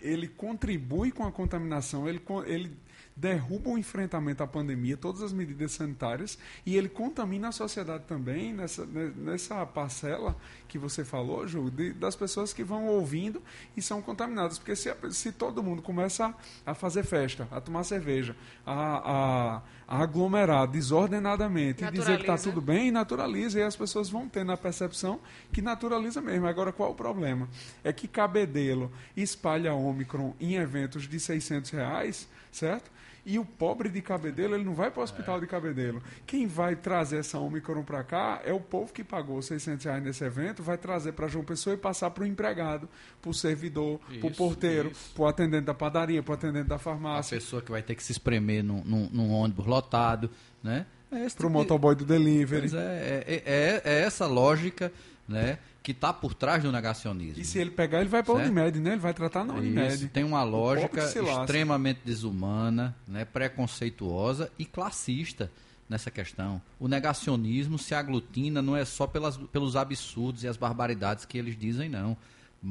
ele 0.00 0.28
contribui 0.28 1.10
com 1.10 1.24
a 1.24 1.32
contaminação, 1.32 2.08
ele, 2.08 2.20
ele 2.46 2.76
derruba 3.20 3.68
o 3.70 3.76
enfrentamento 3.78 4.42
à 4.42 4.46
pandemia, 4.46 4.96
todas 4.96 5.20
as 5.22 5.30
medidas 5.32 5.72
sanitárias, 5.72 6.38
e 6.64 6.74
ele 6.76 6.88
contamina 6.88 7.48
a 7.48 7.52
sociedade 7.52 8.04
também 8.08 8.52
nessa, 8.54 8.86
ne- 8.86 9.10
nessa 9.10 9.66
parcela 9.66 10.34
que 10.66 10.78
você 10.78 11.04
falou, 11.04 11.46
Ju, 11.46 11.70
de- 11.70 11.92
das 11.92 12.16
pessoas 12.16 12.52
que 12.54 12.64
vão 12.64 12.86
ouvindo 12.86 13.42
e 13.76 13.82
são 13.82 14.00
contaminadas. 14.00 14.58
Porque 14.58 14.74
se, 14.74 14.94
se 15.10 15.32
todo 15.32 15.62
mundo 15.62 15.82
começa 15.82 16.34
a, 16.64 16.70
a 16.70 16.74
fazer 16.74 17.04
festa, 17.04 17.46
a 17.50 17.60
tomar 17.60 17.84
cerveja, 17.84 18.34
a, 18.64 19.56
a- 19.56 19.62
a 19.86 20.02
aglomerar 20.04 20.68
desordenadamente 20.68 21.82
e 21.84 21.90
dizer 21.90 22.04
que 22.16 22.20
está 22.22 22.32
Naturaliza. 22.32 22.44
tudo 22.44 22.60
bem, 22.60 22.90
naturaliza, 22.92 23.58
e 23.58 23.62
as 23.62 23.74
pessoas 23.74 24.08
vão 24.08 24.28
tendo 24.28 24.52
a 24.52 24.56
percepção 24.56 25.20
que 25.52 25.60
naturaliza 25.60 26.20
mesmo. 26.22 26.46
Agora, 26.46 26.72
qual 26.72 26.92
o 26.92 26.94
problema? 26.94 27.48
É 27.82 27.92
que 27.92 28.06
Cabedelo 28.06 28.90
espalha 29.16 29.74
Ômicron 29.74 30.32
em 30.40 30.54
eventos 30.54 31.08
de 31.08 31.18
600 31.18 31.70
reais, 31.72 32.28
certo? 32.52 32.88
E 33.24 33.38
o 33.38 33.44
pobre 33.44 33.88
de 33.88 34.00
Cabedelo, 34.00 34.54
ele 34.54 34.64
não 34.64 34.74
vai 34.74 34.90
para 34.90 35.00
o 35.00 35.02
hospital 35.04 35.38
de 35.40 35.46
Cabedelo. 35.46 36.02
Quem 36.26 36.46
vai 36.46 36.74
trazer 36.74 37.18
essa 37.18 37.38
Ômicron 37.38 37.82
para 37.82 38.02
cá 38.02 38.40
é 38.44 38.52
o 38.52 38.60
povo 38.60 38.92
que 38.92 39.04
pagou 39.04 39.40
600 39.42 39.84
reais 39.84 40.02
nesse 40.02 40.24
evento, 40.24 40.62
vai 40.62 40.78
trazer 40.78 41.12
para 41.12 41.28
João 41.28 41.44
Pessoa 41.44 41.74
e 41.74 41.76
passar 41.76 42.10
para 42.10 42.24
o 42.24 42.26
empregado, 42.26 42.88
para 43.20 43.30
o 43.30 43.34
servidor, 43.34 44.00
para 44.20 44.26
o 44.26 44.34
porteiro, 44.34 44.90
para 45.14 45.22
o 45.22 45.26
atendente 45.26 45.64
da 45.66 45.74
padaria, 45.74 46.22
para 46.22 46.32
o 46.32 46.34
atendente 46.34 46.68
da 46.68 46.76
A 46.76 46.78
farmácia, 46.78 47.36
pessoa 47.36 47.60
que 47.60 47.70
vai 47.70 47.82
ter 47.82 47.94
que 47.94 48.02
se 48.02 48.12
espremer 48.12 48.64
num, 48.64 48.82
num- 48.84 49.10
num 49.12 49.30
ônibus 49.32 49.66
lotado, 49.66 50.30
né? 50.62 50.86
É 51.12 51.16
para 51.16 51.26
o 51.26 51.28
tipo 51.28 51.46
de- 51.48 51.52
motoboy 51.52 51.94
do 51.94 52.04
delivery. 52.04 52.70
Pois 52.70 52.74
é, 52.74 53.24
é, 53.26 53.42
é- 53.44 53.82
é 53.84 54.00
essa 54.02 54.26
lógica 54.26 54.92
né, 55.28 55.58
que 55.82 55.92
está 55.92 56.12
por 56.12 56.34
trás 56.34 56.62
do 56.62 56.70
negacionismo. 56.70 57.40
E 57.40 57.44
se 57.44 57.58
ele 57.58 57.70
pegar, 57.70 58.00
ele 58.00 58.08
vai 58.10 58.22
para 58.22 58.34
a? 58.34 58.36
Unimed, 58.46 58.80
né? 58.80 58.90
Ele 58.92 59.00
vai 59.00 59.14
tratar 59.14 59.44
na 59.44 59.54
Unimed. 59.54 59.94
Isso, 59.94 60.08
tem 60.08 60.24
uma 60.24 60.42
lógica 60.42 61.00
extremamente 61.42 62.00
desumana, 62.04 62.94
né, 63.08 63.24
preconceituosa 63.24 64.50
e 64.58 64.64
classista 64.64 65.50
nessa 65.88 66.10
questão. 66.10 66.60
O 66.78 66.86
negacionismo 66.86 67.78
se 67.78 67.94
aglutina 67.94 68.60
não 68.62 68.76
é 68.76 68.84
só 68.84 69.06
pelas, 69.06 69.36
pelos 69.36 69.74
absurdos 69.76 70.44
e 70.44 70.48
as 70.48 70.56
barbaridades 70.56 71.24
que 71.24 71.38
eles 71.38 71.56
dizem, 71.58 71.88
não. 71.88 72.16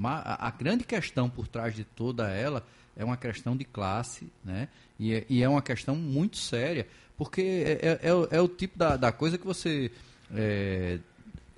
A 0.03 0.51
grande 0.51 0.83
questão 0.83 1.29
por 1.29 1.47
trás 1.47 1.75
de 1.75 1.83
toda 1.83 2.29
ela 2.29 2.63
é 2.95 3.03
uma 3.03 3.17
questão 3.17 3.57
de 3.57 3.65
classe, 3.65 4.31
né? 4.45 4.67
E 4.99 5.13
é, 5.15 5.25
e 5.27 5.41
é 5.41 5.49
uma 5.49 5.61
questão 5.63 5.95
muito 5.95 6.37
séria, 6.37 6.87
porque 7.17 7.41
é, 7.41 7.87
é- 7.87 7.99
é 8.09 8.13
o- 8.13 8.27
é 8.29 8.39
o 8.39 8.47
tipo 8.47 8.77
da, 8.77 8.95
da 8.95 9.11
coisa 9.11 9.37
que 9.37 9.45
você 9.47 9.91
é, 10.31 10.99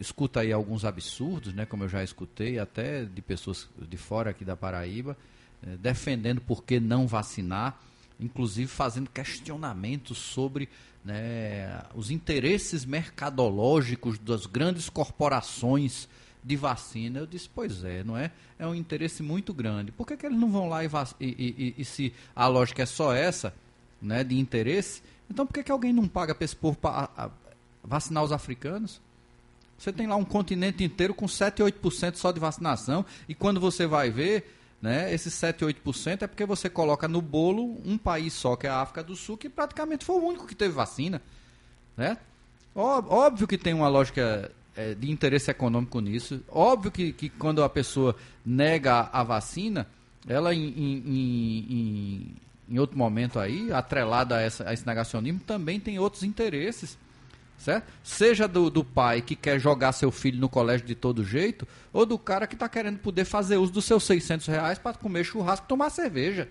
escuta 0.01 0.39
aí 0.41 0.51
alguns 0.51 0.83
absurdos, 0.83 1.53
né, 1.53 1.65
como 1.65 1.83
eu 1.83 1.89
já 1.89 2.03
escutei, 2.03 2.57
até 2.59 3.05
de 3.05 3.21
pessoas 3.21 3.69
de 3.79 3.97
fora 3.97 4.31
aqui 4.31 4.43
da 4.43 4.57
Paraíba, 4.57 5.15
eh, 5.63 5.77
defendendo 5.79 6.41
por 6.41 6.63
que 6.63 6.79
não 6.79 7.07
vacinar, 7.07 7.79
inclusive 8.19 8.67
fazendo 8.67 9.09
questionamentos 9.09 10.17
sobre 10.17 10.67
né, 11.05 11.81
os 11.95 12.09
interesses 12.11 12.83
mercadológicos 12.83 14.17
das 14.19 14.45
grandes 14.45 14.89
corporações 14.89 16.09
de 16.43 16.55
vacina. 16.55 17.19
Eu 17.19 17.27
disse, 17.27 17.47
pois 17.53 17.83
é, 17.83 18.03
não 18.03 18.17
é? 18.17 18.31
É 18.57 18.65
um 18.65 18.73
interesse 18.75 19.21
muito 19.23 19.53
grande. 19.53 19.91
Por 19.91 20.05
que, 20.07 20.17
que 20.17 20.25
eles 20.25 20.37
não 20.37 20.51
vão 20.51 20.67
lá 20.67 20.83
e, 20.83 20.87
e- 21.19 21.25
e- 21.29 21.75
e- 21.77 21.85
se 21.85 22.13
a 22.35 22.47
lógica 22.47 22.81
é 22.83 22.85
só 22.87 23.13
essa, 23.13 23.53
né, 24.01 24.23
de 24.23 24.37
interesse, 24.39 25.01
então 25.29 25.45
por 25.45 25.53
que, 25.53 25.63
que 25.63 25.71
alguém 25.71 25.93
não 25.93 26.07
paga 26.07 26.33
para 26.33 26.45
esse 26.45 26.55
povo 26.55 26.77
vacinar 27.83 28.23
os 28.23 28.31
africanos? 28.31 28.99
Você 29.81 29.91
tem 29.91 30.05
lá 30.05 30.15
um 30.15 30.23
continente 30.23 30.83
inteiro 30.83 31.11
com 31.13 31.27
7, 31.27 31.63
8% 31.63 32.15
só 32.15 32.31
de 32.31 32.39
vacinação, 32.39 33.03
e 33.27 33.33
quando 33.33 33.59
você 33.59 33.87
vai 33.87 34.11
ver, 34.11 34.55
né, 34.79 35.11
esses 35.11 35.33
7, 35.33 35.65
8% 35.65 36.21
é 36.21 36.27
porque 36.27 36.45
você 36.45 36.69
coloca 36.69 37.07
no 37.07 37.19
bolo 37.21 37.81
um 37.83 37.97
país 37.97 38.31
só, 38.33 38.55
que 38.55 38.67
é 38.67 38.69
a 38.69 38.81
África 38.81 39.03
do 39.03 39.15
Sul, 39.15 39.37
que 39.37 39.49
praticamente 39.49 40.05
foi 40.05 40.17
o 40.17 40.23
único 40.23 40.45
que 40.45 40.53
teve 40.53 40.73
vacina. 40.73 41.19
Né? 41.97 42.15
Óbvio 42.75 43.47
que 43.47 43.57
tem 43.57 43.73
uma 43.73 43.87
lógica 43.87 44.51
eh, 44.77 44.93
de 44.95 45.09
interesse 45.11 45.49
econômico 45.51 45.99
nisso. 45.99 46.41
Óbvio 46.47 46.91
que, 46.91 47.11
que 47.11 47.29
quando 47.29 47.63
a 47.63 47.67
pessoa 47.69 48.15
nega 48.45 49.09
a 49.11 49.23
vacina, 49.23 49.87
ela 50.27 50.53
em- 50.53 50.69
em- 50.77 51.03
em- 51.69 52.35
em 52.69 52.79
outro 52.79 52.97
momento 52.97 53.39
aí, 53.39 53.71
atrelada 53.73 54.37
a, 54.37 54.41
essa- 54.41 54.69
a 54.69 54.73
esse 54.73 54.85
negacionismo, 54.85 55.39
também 55.39 55.79
tem 55.79 55.99
outros 55.99 56.23
interesses. 56.23 56.97
Certo? 57.61 57.85
Seja 58.03 58.47
do, 58.47 58.71
do 58.71 58.83
pai 58.83 59.21
que 59.21 59.35
quer 59.35 59.59
jogar 59.59 59.91
seu 59.91 60.09
filho 60.11 60.39
no 60.39 60.49
colégio 60.49 60.85
de 60.87 60.95
todo 60.95 61.23
jeito, 61.23 61.67
ou 61.93 62.07
do 62.07 62.17
cara 62.17 62.47
que 62.47 62.55
está 62.55 62.67
querendo 62.67 62.97
poder 62.97 63.23
fazer 63.23 63.57
uso 63.57 63.71
dos 63.71 63.85
seus 63.85 64.03
600 64.03 64.47
reais 64.47 64.79
para 64.79 64.97
comer 64.97 65.23
churrasco 65.23 65.65
e 65.67 65.69
tomar 65.69 65.91
cerveja. 65.91 66.49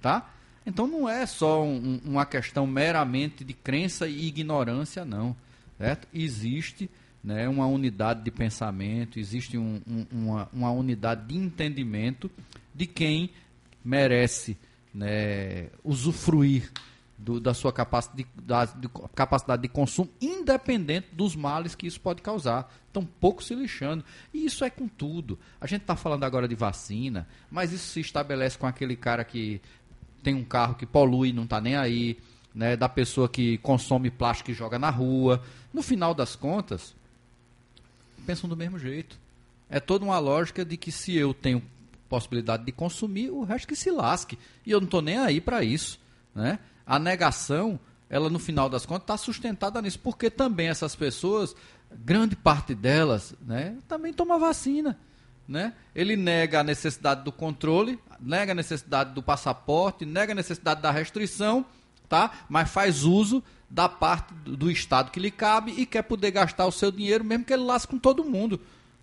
Tá? 0.00 0.30
Então 0.64 0.86
não 0.86 1.08
é 1.08 1.26
só 1.26 1.64
um- 1.64 2.00
um- 2.04 2.10
uma 2.12 2.24
questão 2.24 2.68
meramente 2.68 3.42
de 3.42 3.52
crença 3.52 4.06
e 4.06 4.28
ignorância, 4.28 5.04
não. 5.04 5.34
Certo? 5.76 6.06
Existe 6.14 6.88
né, 7.24 7.48
uma 7.48 7.66
unidade 7.66 8.22
de 8.22 8.30
pensamento, 8.30 9.18
existe 9.18 9.56
um- 9.58 9.80
um- 9.86 10.06
uma, 10.12 10.48
uma 10.52 10.70
unidade 10.70 11.26
de 11.26 11.36
entendimento 11.36 12.30
de 12.74 12.86
quem 12.86 13.30
merece 13.84 14.56
né, 14.94 15.66
usufruir 15.82 16.70
do- 17.22 17.40
da 17.40 17.54
sua 17.54 17.72
capacidade 17.72 18.24
de, 18.36 18.42
da- 18.42 18.64
de 18.64 18.88
capacidade 19.14 19.62
de 19.62 19.68
consumo, 19.68 20.10
independente 20.20 21.08
dos 21.12 21.34
males 21.36 21.74
que 21.74 21.86
isso 21.86 22.00
pode 22.00 22.20
causar. 22.22 22.72
Estão 22.88 23.04
pouco 23.06 23.42
se 23.42 23.54
lixando. 23.54 24.04
E 24.34 24.44
isso 24.44 24.64
é 24.64 24.70
com 24.70 24.86
tudo. 24.88 25.38
A 25.60 25.66
gente 25.66 25.82
está 25.82 25.96
falando 25.96 26.24
agora 26.24 26.46
de 26.48 26.54
vacina, 26.54 27.26
mas 27.50 27.72
isso 27.72 27.86
se 27.92 28.00
estabelece 28.00 28.58
com 28.58 28.66
aquele 28.66 28.96
cara 28.96 29.24
que 29.24 29.60
tem 30.22 30.34
um 30.34 30.44
carro 30.44 30.74
que 30.74 30.84
polui 30.86 31.28
e 31.30 31.32
não 31.32 31.44
está 31.44 31.60
nem 31.60 31.76
aí, 31.76 32.18
né, 32.54 32.76
da 32.76 32.88
pessoa 32.88 33.28
que 33.28 33.58
consome 33.58 34.10
plástico 34.10 34.50
e 34.50 34.54
joga 34.54 34.78
na 34.78 34.90
rua. 34.90 35.42
No 35.72 35.82
final 35.82 36.12
das 36.14 36.36
contas, 36.36 36.94
pensam 38.26 38.48
do 38.48 38.56
mesmo 38.56 38.78
jeito. 38.78 39.18
É 39.70 39.80
toda 39.80 40.04
uma 40.04 40.18
lógica 40.18 40.64
de 40.64 40.76
que 40.76 40.92
se 40.92 41.16
eu 41.16 41.32
tenho 41.32 41.62
possibilidade 42.08 42.64
de 42.64 42.72
consumir, 42.72 43.30
o 43.30 43.42
resto 43.42 43.66
que 43.66 43.74
se 43.74 43.90
lasque. 43.90 44.38
E 44.66 44.70
eu 44.70 44.80
não 44.80 44.84
estou 44.84 45.00
nem 45.00 45.16
aí 45.18 45.40
para 45.40 45.64
isso. 45.64 45.98
Né? 46.34 46.58
A 46.86 46.98
negação, 46.98 47.78
ela 48.08 48.28
no 48.28 48.38
final 48.38 48.68
das 48.68 48.84
contas 48.86 49.04
está 49.04 49.16
sustentada 49.16 49.80
nisso, 49.80 49.98
porque 49.98 50.30
também 50.30 50.68
essas 50.68 50.94
pessoas, 50.94 51.54
grande 51.90 52.36
parte 52.36 52.74
delas, 52.74 53.34
né, 53.40 53.76
também 53.88 54.12
toma 54.12 54.38
vacina. 54.38 54.98
Né? 55.48 55.74
Ele 55.94 56.16
nega 56.16 56.60
a 56.60 56.64
necessidade 56.64 57.24
do 57.24 57.32
controle, 57.32 57.98
nega 58.20 58.52
a 58.52 58.54
necessidade 58.54 59.12
do 59.12 59.22
passaporte, 59.22 60.06
nega 60.06 60.32
a 60.32 60.36
necessidade 60.36 60.80
da 60.80 60.90
restrição, 60.90 61.66
executar, 62.12 62.46
mas 62.48 62.70
faz 62.70 63.04
uso 63.04 63.42
da 63.70 63.88
parte 63.88 64.34
do, 64.34 64.56
do 64.56 64.70
Estado 64.70 65.10
que 65.10 65.18
lhe 65.18 65.30
cabe 65.30 65.72
e 65.72 65.86
quer 65.86 66.02
poder 66.02 66.30
gastar 66.30 66.66
o 66.66 66.72
seu 66.72 66.92
dinheiro, 66.92 67.24
mesmo 67.24 67.44
que 67.44 67.52
ele 67.52 67.64
lasque 67.64 67.90
com 67.90 67.98
todo 67.98 68.22
mundo. 68.24 68.60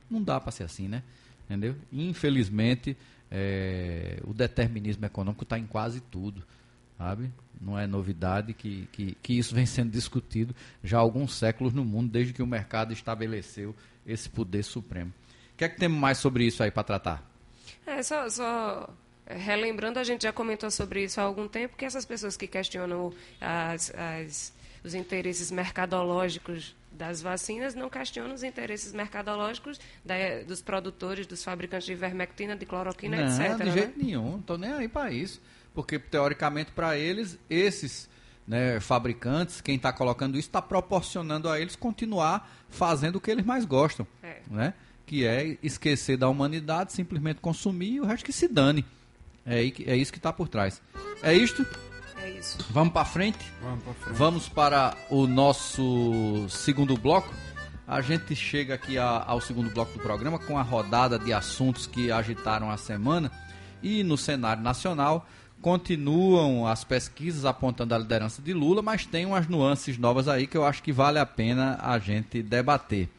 Não 0.10 0.22
dá 0.22 0.40
para 0.40 0.52
ser 0.52 0.64
assim, 0.64 0.88
né? 0.88 1.02
Entendeu? 1.46 1.76
Infelizmente, 1.92 2.96
é, 3.32 4.20
o 4.24 4.34
determinismo 4.34 5.06
econômico 5.06 5.44
está 5.44 5.58
em 5.58 5.66
quase 5.66 6.00
tudo, 6.00 6.44
sabe? 7.00 7.32
Não 7.60 7.80
é 7.80 7.88
novidade 7.88 8.54
que, 8.54 8.88
que, 8.92 9.18
que 9.24 9.38
isso 9.38 9.56
vem 9.56 9.66
sendo 9.66 9.90
discutido 9.90 10.54
já 10.84 10.98
há 10.98 11.02
alguns 11.02 11.34
séculos 11.34 11.74
no 11.74 11.86
mundo, 11.86 12.12
desde 12.12 12.34
que 12.34 12.44
o 12.44 12.48
mercado 12.48 12.92
estabeleceu 12.92 13.74
esse 14.06 14.30
poder 14.30 14.64
supremo. 14.64 15.14
O 15.54 15.58
que 15.58 15.64
é 15.64 15.70
que 15.70 15.78
temos 15.78 15.98
mais 15.98 16.18
sobre 16.18 16.46
isso 16.46 16.62
aí 16.62 16.70
para 16.70 16.84
tratar? 16.84 17.24
É, 17.88 18.04
só, 18.04 18.30
só 18.30 18.94
relembrando, 19.26 19.98
a 19.98 20.04
gente 20.04 20.24
já 20.24 20.34
comentou 20.34 20.70
sobre 20.70 21.04
isso 21.04 21.22
há 21.22 21.24
algum 21.24 21.48
tempo, 21.48 21.78
que 21.78 21.86
essas 21.86 22.06
pessoas 22.06 22.36
que 22.36 22.48
questionam 22.48 23.14
as, 23.40 23.94
as, 23.96 24.54
os 24.84 24.94
interesses 24.94 25.52
mercadológicos 25.52 26.76
das 26.92 27.22
vacinas 27.22 27.76
não 27.76 27.90
questionam 27.90 28.34
os 28.34 28.44
interesses 28.44 28.92
mercadológicos 28.94 29.80
da, 30.04 30.16
dos 30.46 30.62
produtores, 30.62 31.26
dos 31.28 31.44
fabricantes 31.44 31.86
de 31.86 31.94
ivermectina, 31.94 32.56
de 32.56 32.66
cloroquina, 32.66 33.18
não, 33.18 33.26
etc. 33.26 33.58
de 33.58 33.64
né? 33.64 33.72
jeito 33.72 34.04
nenhum, 34.04 34.32
não 34.32 34.40
estou 34.40 34.58
nem 34.58 34.72
aí 34.74 34.88
para 34.88 35.12
isso. 35.12 35.42
Porque, 35.74 35.98
teoricamente, 36.00 36.72
para 36.72 36.98
eles, 36.98 37.38
esses 37.50 38.10
né, 38.48 38.80
fabricantes, 38.80 39.62
quem 39.62 39.76
está 39.76 39.94
colocando 39.94 40.38
isso, 40.38 40.48
está 40.50 40.62
proporcionando 40.62 41.48
a 41.48 41.60
eles 41.60 41.76
continuar 41.76 42.50
fazendo 42.70 43.18
o 43.18 43.22
que 43.22 43.30
eles 43.32 43.46
mais 43.46 43.66
gostam. 43.66 44.06
É. 44.24 44.42
Né? 44.50 44.74
Que 45.06 45.26
é 45.26 45.58
esquecer 45.64 46.18
da 46.18 46.28
humanidade, 46.30 46.94
simplesmente 46.94 47.40
consumir 47.40 47.94
e 47.94 48.00
o 48.02 48.06
resto 48.06 48.26
que 48.26 48.34
se 48.34 48.48
dane. 48.48 48.86
É, 49.46 49.60
é 49.62 49.96
isso 49.96 50.12
que 50.12 50.20
está 50.20 50.34
por 50.34 50.48
trás. 50.48 50.82
É 51.24 51.34
isto? 51.34 51.66
É 52.22 52.30
isso. 52.32 52.58
Vamos 52.72 52.94
para 52.94 53.06
frente? 53.06 53.40
Vamos 53.62 53.84
pra 53.84 53.94
frente. 53.94 54.18
Vamos 54.18 54.50
para 54.50 54.96
o 55.10 55.26
nosso 55.26 56.48
segundo 56.50 56.98
bloco. 56.98 57.34
A 57.88 58.02
gente 58.02 58.36
chega 58.36 58.76
aqui 58.76 58.98
a- 58.98 59.24
ao 59.26 59.42
segundo 59.42 59.70
bloco 59.72 59.94
do 59.94 60.00
programa 60.00 60.38
com 60.38 60.58
a 60.58 60.62
rodada 60.62 61.18
de 61.18 61.34
assuntos 61.34 61.88
que 61.88 62.12
agitaram 62.12 62.70
a 62.70 62.78
semana. 62.78 63.32
E 63.82 64.04
no 64.04 64.18
cenário 64.18 64.62
nacional 64.62 65.28
continuam 65.62 66.66
as 66.66 66.84
pesquisas 66.84 67.46
apontando 67.46 67.94
a 67.94 67.98
liderança 67.98 68.42
de 68.42 68.54
Lula, 68.54 68.82
mas 68.82 69.06
tem 69.06 69.26
umas 69.26 69.48
nuances 69.48 69.98
novas 69.98 70.28
aí 70.28 70.48
que 70.48 70.58
eu 70.58 70.66
acho 70.66 70.82
que 70.82 70.92
vale 70.92 71.20
a 71.20 71.26
pena 71.26 71.78
a 71.82 72.00
gente 72.00 72.42
debater. 72.42 73.10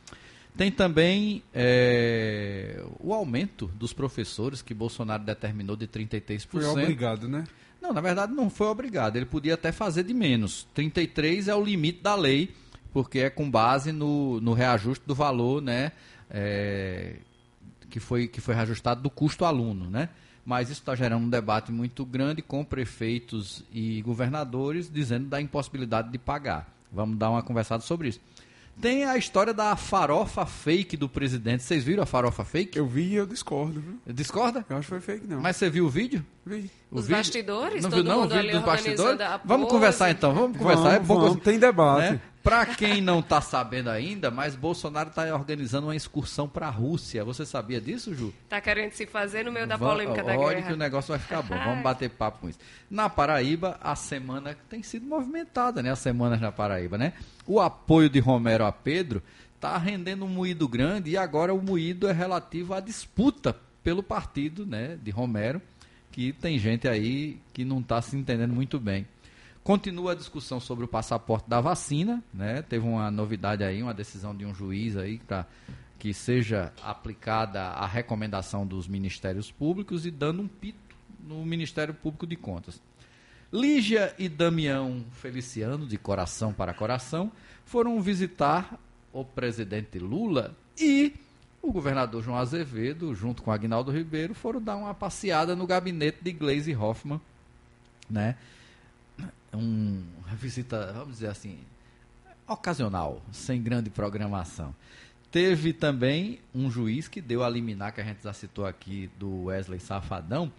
Tem 0.57 0.71
também 0.71 1.43
é, 1.55 2.85
o 2.99 3.15
aumento 3.15 3.67
dos 3.75 3.93
professores 3.93 4.63
que 4.63 4.75
Bolsonaro 4.75 5.23
determinou 5.23 5.77
de 5.77 5.87
33%. 5.87 6.47
Foi 6.49 6.65
obrigado, 6.67 7.29
né? 7.29 7.45
Não, 7.81 7.93
na 7.93 8.01
verdade 8.01 8.33
não 8.33 8.51
foi 8.51 8.67
obrigado. 8.67 9.17
Ele 9.17 9.25
podia 9.25 9.55
até 9.55 9.73
fazer 9.73 10.03
de 10.03 10.13
menos. 10.13 10.67
33 10.75 11.49
é 11.49 11.55
o 11.55 11.63
limite 11.63 12.03
da 12.03 12.15
lei, 12.15 12.55
porque 12.93 13.21
é 13.21 13.31
com 13.31 13.51
base 13.51 13.93
no, 13.93 14.41
no 14.41 14.53
reajuste 14.53 15.05
do 15.07 15.15
valor, 15.15 15.63
né? 15.63 15.93
é, 16.31 17.17
que, 17.91 17.99
foi, 17.99 18.29
que 18.29 18.41
foi 18.41 18.55
reajustado 18.55 19.03
do 19.03 19.11
custo 19.11 19.45
aluno, 19.45 19.91
né? 19.91 20.09
Mas 20.45 20.71
isso 20.71 20.81
está 20.81 20.95
gerando 20.95 21.25
um 21.25 21.29
debate 21.29 21.71
muito 21.71 22.05
grande 22.05 22.43
com 22.43 22.65
prefeitos 22.65 23.63
e 23.73 24.01
governadores 24.03 24.91
dizendo 24.91 25.27
da 25.27 25.41
impossibilidade 25.41 26.11
de 26.11 26.19
pagar. 26.19 26.69
Vamos 26.93 27.19
dar 27.19 27.31
uma 27.31 27.43
conversada 27.43 27.83
sobre 27.83 28.09
isso. 28.09 28.21
Tem 28.81 29.05
a 29.05 29.17
história 29.19 29.53
da 29.53 29.77
farofa 29.77 30.47
fake 30.47 30.97
do 30.97 31.07
presidente. 31.09 31.63
Vocês 31.63 31.85
viram 31.85 32.03
a 32.03 32.07
farofa 32.07 32.45
fake? 32.45 32.79
Eu 32.79 32.87
vi 32.87 33.09
e 33.09 33.15
eu 33.15 33.27
discordo, 33.27 33.79
viu? 33.79 34.01
Discorda? 34.07 34.65
Eu 34.71 34.79
acho 34.79 34.87
que 34.87 34.89
foi 34.89 35.01
fake, 35.01 35.27
não. 35.27 35.41
Mas 35.41 35.57
você 35.57 35.69
viu 35.69 35.85
o 35.85 35.91
vídeo? 35.91 36.25
Os 36.91 37.07
bastidores, 37.07 37.83
não 37.83 37.91
todo 37.91 38.03
viu 38.03 38.11
não 38.11 38.21
mundo 38.23 38.33
o 38.33 38.35
vídeo 38.35 38.41
ali 38.51 38.53
dos 38.53 38.63
bastidores? 38.67 39.01
organizando 39.01 39.35
a 39.35 39.41
Vamos 39.45 39.69
conversar 39.69 40.11
então, 40.11 40.35
vamos 40.35 40.57
conversar. 40.57 40.83
Vamos, 40.83 40.95
é 40.97 41.01
bom 41.01 41.21
vamos, 41.21 41.43
tem 41.43 41.59
debate. 41.59 42.13
né? 42.13 42.21
Para 42.43 42.65
quem 42.65 43.03
não 43.03 43.21
está 43.21 43.43
sabendo 43.43 43.91
ainda, 43.91 44.31
mas 44.31 44.57
Bolsonaro 44.57 45.11
está 45.11 45.25
organizando 45.35 45.89
uma 45.89 45.95
excursão 45.95 46.49
para 46.49 46.69
a 46.69 46.71
Rússia. 46.71 47.23
Você 47.23 47.45
sabia 47.45 47.79
disso, 47.79 48.15
Ju? 48.15 48.33
Tá 48.49 48.59
querendo 48.63 48.93
se 48.93 49.05
fazer 49.07 49.45
no 49.45 49.53
meio 49.53 49.67
da 49.67 49.77
Va- 49.77 49.91
polêmica 49.91 50.23
da 50.23 50.33
olha 50.39 50.55
guerra. 50.55 50.67
que 50.69 50.73
o 50.73 50.77
negócio 50.77 51.11
vai 51.11 51.19
ficar 51.19 51.43
bom. 51.43 51.55
Vamos 51.63 51.83
bater 51.85 52.09
papo 52.09 52.39
com 52.39 52.49
isso. 52.49 52.59
Na 52.91 53.11
Paraíba, 53.11 53.77
a 53.83 53.95
semana 53.95 54.57
tem 54.71 54.83
sido 54.83 55.05
movimentada, 55.07 55.83
né? 55.83 55.91
As 55.91 55.99
semanas 55.99 56.41
na 56.41 56.51
Paraíba, 56.51 56.97
né? 56.97 57.13
O 57.47 57.61
apoio 57.61 58.09
de 58.09 58.19
Romero 58.19 58.65
a 58.65 58.73
Pedro 58.73 59.23
está 59.57 59.77
rendendo 59.77 60.25
um 60.25 60.29
moído 60.29 60.67
grande 60.67 61.11
e 61.11 61.19
agora 61.19 61.53
o 61.53 61.61
moído 61.63 62.09
é 62.09 62.13
relativo 62.13 62.73
à 62.73 62.81
disputa 62.81 63.55
pelo 63.85 64.03
partido, 64.03 64.65
né? 64.65 64.99
De 65.03 65.11
Romero, 65.11 65.61
que 66.11 66.33
tem 66.33 66.59
gente 66.59 66.89
aí 66.89 67.41
que 67.53 67.65
não 67.65 67.81
está 67.81 68.01
se 68.03 68.17
entendendo 68.17 68.53
muito 68.53 68.79
bem. 68.79 69.07
Continua 69.63 70.13
a 70.13 70.15
discussão 70.15 70.59
sobre 70.59 70.85
o 70.85 70.89
passaporte 70.89 71.49
da 71.49 71.61
vacina, 71.61 72.23
né? 72.33 72.63
Teve 72.63 72.87
uma 72.87 73.11
novidade 73.11 73.63
aí, 73.63 73.83
uma 73.83 73.95
decisão 73.95 74.35
de 74.35 74.45
um 74.45 74.55
juiz 74.55 74.97
aí 74.97 75.19
para 75.19 75.47
que 75.99 76.15
seja 76.15 76.73
aplicada 76.83 77.61
a 77.61 77.87
recomendação 77.87 78.67
dos 78.67 78.89
ministérios 78.89 79.51
públicos 79.51 80.07
e 80.07 80.11
dando 80.11 80.43
um 80.43 80.49
pito 80.49 80.79
no 81.23 81.45
Ministério 81.45 81.93
Público 81.93 82.27
de 82.27 82.37
Contas. 82.37 82.81
Lígia 83.53 84.15
e 84.19 84.29
Damião 84.29 85.05
Feliciano, 85.13 85.87
de 85.87 85.99
coração 85.99 86.53
para 86.53 86.73
coração, 86.73 87.31
foram 87.65 88.01
visitar 88.01 88.81
o 89.13 89.25
presidente 89.25 89.99
Lula 89.99 90.57
e 90.79 91.13
o 91.63 91.73
governador 91.73 92.23
João 92.23 92.39
Azevedo, 92.39 93.15
junto 93.15 93.43
com 93.43 93.53
Agnaldo 93.53 93.91
Ribeiro, 93.91 94.35
foram 94.35 94.61
dar 94.61 94.77
uma 94.77 94.95
passeada 94.95 95.55
no 95.55 95.67
gabinete 95.67 96.19
de 96.23 96.33
Gleisi 96.33 96.75
Hoffmann, 96.75 97.21
né? 98.09 98.37
Um, 99.53 100.03
uma 100.25 100.37
visita, 100.37 100.93
vamos 100.93 101.15
dizer 101.15 101.29
assim, 101.29 101.59
ocasional, 102.47 103.23
sem 103.31 103.63
grande 103.63 103.91
programação. 103.91 104.75
Teve 105.31 105.73
também 105.73 106.41
um 106.55 106.71
juiz 106.71 107.07
que 107.07 107.21
deu 107.21 107.45
a 107.45 107.49
liminar, 107.49 107.93
que 107.93 108.01
a 108.01 108.05
gente 108.05 108.23
já 108.23 108.33
citou 108.33 108.67
aqui, 108.67 109.11
do 109.19 109.45
Wesley 109.45 109.79
Safadão, 109.79 110.51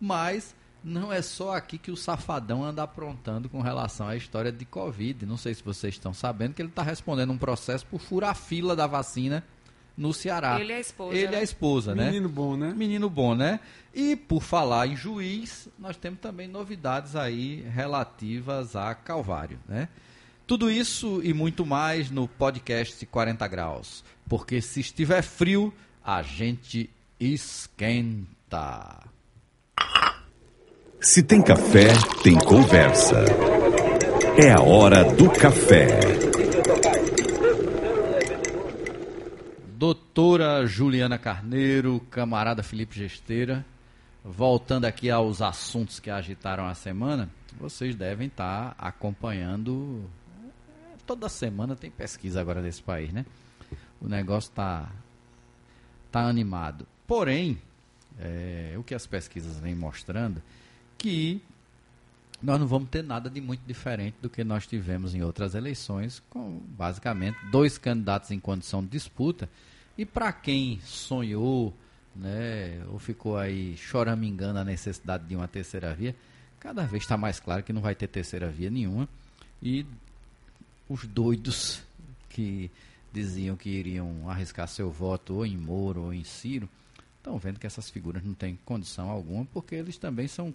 mas 0.00 0.54
não 0.82 1.12
é 1.12 1.22
só 1.22 1.56
aqui 1.56 1.78
que 1.78 1.90
o 1.90 1.96
Safadão 1.96 2.62
anda 2.62 2.82
aprontando 2.82 3.48
com 3.48 3.60
relação 3.60 4.08
à 4.08 4.16
história 4.16 4.52
de 4.52 4.64
Covid. 4.64 5.24
Não 5.24 5.36
sei 5.36 5.54
se 5.54 5.62
vocês 5.62 5.94
estão 5.94 6.12
sabendo 6.12 6.54
que 6.54 6.62
ele 6.62 6.68
está 6.68 6.82
respondendo 6.82 7.32
um 7.32 7.38
processo 7.38 7.86
por 7.86 8.00
furar 8.00 8.34
fila 8.34 8.76
da 8.76 8.86
vacina 8.86 9.44
no 9.98 10.14
Ceará. 10.14 10.60
Ele 10.60 10.72
e 10.72 10.76
a 10.76 10.80
esposa, 10.80 11.16
Ele 11.16 11.32
né? 11.32 11.38
a 11.38 11.42
esposa, 11.42 11.94
né? 11.94 12.06
Menino 12.06 12.28
bom, 12.28 12.56
né? 12.56 12.72
Menino 12.74 13.10
bom, 13.10 13.34
né? 13.34 13.58
E 13.92 14.14
por 14.14 14.42
falar 14.42 14.86
em 14.86 14.96
juiz, 14.96 15.68
nós 15.76 15.96
temos 15.96 16.20
também 16.20 16.46
novidades 16.46 17.16
aí 17.16 17.66
relativas 17.74 18.76
a 18.76 18.94
Calvário, 18.94 19.58
né? 19.68 19.88
Tudo 20.46 20.70
isso 20.70 21.20
e 21.22 21.34
muito 21.34 21.66
mais 21.66 22.10
no 22.10 22.28
podcast 22.28 23.04
40 23.04 23.46
graus, 23.48 24.04
porque 24.28 24.62
se 24.62 24.80
estiver 24.80 25.20
frio, 25.20 25.74
a 26.02 26.22
gente 26.22 26.88
esquenta. 27.20 29.00
Se 31.00 31.22
tem 31.22 31.42
café, 31.42 31.88
tem 32.22 32.34
conversa. 32.36 33.24
É 34.42 34.52
a 34.52 34.60
hora 34.60 35.04
do 35.04 35.28
café. 35.28 36.37
Doutora 39.78 40.66
Juliana 40.66 41.16
Carneiro, 41.18 42.00
camarada 42.10 42.64
Felipe 42.64 42.96
Gesteira, 42.96 43.64
voltando 44.24 44.86
aqui 44.86 45.08
aos 45.08 45.40
assuntos 45.40 46.00
que 46.00 46.10
agitaram 46.10 46.66
a 46.66 46.74
semana, 46.74 47.30
vocês 47.60 47.94
devem 47.94 48.26
estar 48.26 48.74
acompanhando. 48.76 50.02
Toda 51.06 51.28
semana 51.28 51.76
tem 51.76 51.92
pesquisa 51.92 52.40
agora 52.40 52.60
nesse 52.60 52.82
país, 52.82 53.12
né? 53.12 53.24
O 54.00 54.08
negócio 54.08 54.50
tá, 54.50 54.90
tá 56.10 56.22
animado. 56.22 56.84
Porém, 57.06 57.56
é, 58.18 58.74
o 58.76 58.82
que 58.82 58.96
as 58.96 59.06
pesquisas 59.06 59.60
vêm 59.60 59.76
mostrando 59.76 60.42
que 60.98 61.40
nós 62.40 62.60
não 62.60 62.66
vamos 62.66 62.88
ter 62.88 63.02
nada 63.02 63.28
de 63.28 63.40
muito 63.40 63.62
diferente 63.66 64.16
do 64.22 64.30
que 64.30 64.44
nós 64.44 64.66
tivemos 64.66 65.14
em 65.14 65.22
outras 65.22 65.54
eleições, 65.54 66.22
com 66.30 66.60
basicamente 66.68 67.36
dois 67.50 67.76
candidatos 67.76 68.30
em 68.30 68.38
condição 68.38 68.82
de 68.82 68.88
disputa. 68.88 69.48
E 69.96 70.06
para 70.06 70.32
quem 70.32 70.80
sonhou, 70.84 71.74
né, 72.14 72.80
ou 72.88 72.98
ficou 72.98 73.36
aí 73.36 73.76
choramingando 73.76 74.58
a 74.58 74.64
necessidade 74.64 75.24
de 75.24 75.34
uma 75.34 75.48
terceira 75.48 75.92
via, 75.94 76.14
cada 76.60 76.84
vez 76.86 77.02
está 77.02 77.16
mais 77.16 77.40
claro 77.40 77.64
que 77.64 77.72
não 77.72 77.82
vai 77.82 77.94
ter 77.94 78.06
terceira 78.06 78.48
via 78.48 78.70
nenhuma. 78.70 79.08
E 79.60 79.84
os 80.88 81.04
doidos 81.04 81.82
que 82.28 82.70
diziam 83.12 83.56
que 83.56 83.68
iriam 83.68 84.28
arriscar 84.30 84.68
seu 84.68 84.90
voto 84.90 85.34
ou 85.34 85.46
em 85.46 85.56
Moro 85.56 86.02
ou 86.02 86.14
em 86.14 86.22
Ciro, 86.22 86.68
estão 87.16 87.36
vendo 87.38 87.58
que 87.58 87.66
essas 87.66 87.90
figuras 87.90 88.22
não 88.22 88.34
têm 88.34 88.58
condição 88.64 89.10
alguma, 89.10 89.44
porque 89.46 89.74
eles 89.74 89.98
também 89.98 90.28
são 90.28 90.54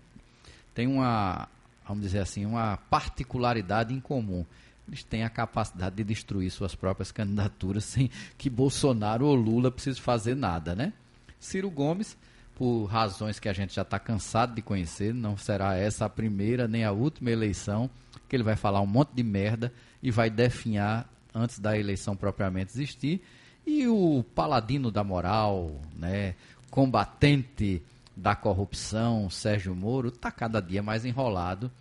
têm 0.73 0.87
uma, 0.87 1.47
vamos 1.87 2.03
dizer 2.03 2.19
assim, 2.19 2.45
uma 2.45 2.77
particularidade 2.77 3.93
em 3.93 3.99
comum. 3.99 4.45
Eles 4.87 5.03
têm 5.03 5.23
a 5.23 5.29
capacidade 5.29 5.95
de 5.95 6.03
destruir 6.03 6.49
suas 6.51 6.75
próprias 6.75 7.11
candidaturas 7.11 7.83
sem 7.85 8.09
que 8.37 8.49
Bolsonaro 8.49 9.25
ou 9.25 9.35
Lula 9.35 9.71
precisem 9.71 10.01
fazer 10.01 10.35
nada, 10.35 10.75
né? 10.75 10.93
Ciro 11.39 11.69
Gomes, 11.69 12.17
por 12.55 12.85
razões 12.85 13.39
que 13.39 13.49
a 13.49 13.53
gente 13.53 13.73
já 13.73 13.81
está 13.81 13.97
cansado 13.97 14.55
de 14.55 14.61
conhecer, 14.61 15.13
não 15.13 15.37
será 15.37 15.75
essa 15.75 16.05
a 16.05 16.09
primeira 16.09 16.67
nem 16.67 16.83
a 16.83 16.91
última 16.91 17.31
eleição 17.31 17.89
porque 18.33 18.37
ele 18.37 18.43
vai 18.43 18.55
falar 18.55 18.81
um 18.81 18.87
monte 18.87 19.11
de 19.13 19.21
merda 19.21 19.71
e 20.01 20.09
vai 20.09 20.27
definhar 20.27 21.07
antes 21.35 21.59
da 21.59 21.77
eleição 21.77 22.15
propriamente 22.15 22.71
existir. 22.73 23.21
E 23.63 23.87
o 23.87 24.25
paladino 24.33 24.89
da 24.89 25.03
moral, 25.03 25.79
né, 25.95 26.33
combatente 26.71 27.83
da 28.15 28.35
corrupção, 28.35 29.29
Sérgio 29.29 29.75
Moro, 29.75 30.09
está 30.09 30.31
cada 30.31 30.59
dia 30.61 30.83
mais 30.83 31.03
enrolado 31.05 31.71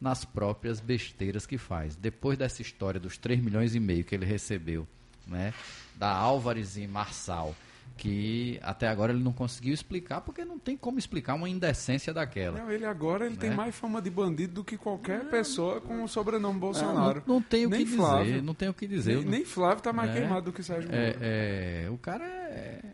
nas 0.00 0.24
próprias 0.24 0.80
besteiras 0.80 1.46
que 1.46 1.58
faz. 1.58 1.94
Depois 1.96 2.36
dessa 2.38 2.62
história 2.62 2.98
dos 2.98 3.16
3 3.18 3.40
milhões 3.40 3.74
e 3.74 3.80
meio 3.80 4.02
que 4.04 4.14
ele 4.14 4.26
recebeu, 4.26 4.86
né, 5.26 5.52
da 5.94 6.10
Álvares 6.10 6.76
e 6.76 6.86
Marçal, 6.88 7.54
que 7.96 8.58
até 8.62 8.88
agora 8.88 9.12
ele 9.12 9.22
não 9.22 9.32
conseguiu 9.34 9.72
explicar, 9.74 10.22
porque 10.22 10.44
não 10.44 10.58
tem 10.58 10.76
como 10.76 10.98
explicar 10.98 11.34
uma 11.34 11.48
indecência 11.48 12.12
daquela. 12.12 12.58
Não, 12.58 12.70
ele 12.72 12.86
agora 12.86 13.26
ele 13.26 13.34
Né? 13.34 13.40
tem 13.42 13.50
mais 13.52 13.74
fama 13.76 14.00
de 14.02 14.10
bandido 14.10 14.54
do 14.54 14.64
que 14.64 14.76
qualquer 14.78 15.28
pessoa 15.28 15.80
com 15.80 16.02
o 16.02 16.08
sobrenome 16.08 16.58
Bolsonaro. 16.58 17.22
Não, 17.26 17.34
não 17.34 17.42
tem 17.42 17.66
o 17.66 17.70
que 17.70 17.84
Flávio. 17.86 18.24
dizer, 18.24 18.42
não 18.42 18.54
tem 18.54 18.68
o 18.70 18.74
que 18.74 18.86
dizer. 18.88 19.16
nem, 19.18 19.24
nem 19.26 19.44
Flávio 19.44 19.78
está 19.78 19.92
mais 19.92 20.10
É. 20.10 20.14
queimado 20.14 20.46
do 20.46 20.52
que 20.52 20.62
Sérgio 20.62 20.90
Moro. 20.90 21.00
É, 21.00 21.84
é, 21.84 21.90
o 21.90 21.98
cara 21.98 22.24
é, 22.24 22.28
é- 22.28 22.80
é 22.84 22.92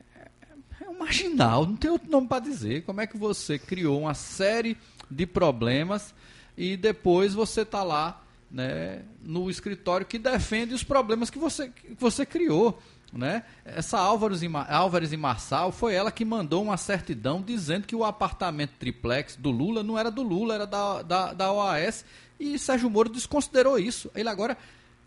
marginal, 0.98 1.66
não 1.66 1.76
tem 1.76 1.90
outro 1.90 2.10
nome 2.10 2.26
para 2.26 2.40
dizer. 2.40 2.82
Como 2.82 3.00
é 3.00 3.06
que 3.06 3.16
você 3.16 3.58
criou 3.58 4.00
uma 4.00 4.14
série 4.14 4.76
de 5.10 5.26
problemas 5.26 6.14
e 6.56 6.76
depois 6.76 7.34
você 7.34 7.64
tá 7.64 7.82
lá 7.82 8.22
né, 8.50 9.02
no 9.22 9.48
escritório 9.50 10.06
que 10.06 10.18
defende 10.18 10.74
os 10.74 10.82
problemas 10.82 11.30
que 11.30 11.38
você, 11.38 11.68
que 11.68 11.96
você 11.98 12.26
criou? 12.26 12.80
Né? 13.12 13.42
Essa 13.64 13.98
Álvares 13.98 14.42
e, 14.42 14.50
Álvares 14.68 15.12
e 15.12 15.16
Marçal 15.16 15.72
foi 15.72 15.94
ela 15.94 16.12
que 16.12 16.26
mandou 16.26 16.62
uma 16.62 16.76
certidão 16.76 17.40
dizendo 17.40 17.86
que 17.86 17.96
o 17.96 18.04
apartamento 18.04 18.72
triplex 18.78 19.34
do 19.36 19.50
Lula 19.50 19.82
não 19.82 19.98
era 19.98 20.10
do 20.10 20.22
Lula, 20.22 20.54
era 20.54 20.66
da, 20.66 21.02
da, 21.02 21.32
da 21.32 21.52
OAS. 21.52 22.04
E 22.38 22.58
Sérgio 22.58 22.90
Moro 22.90 23.08
desconsiderou 23.08 23.78
isso. 23.78 24.10
Ele 24.14 24.28
agora 24.28 24.58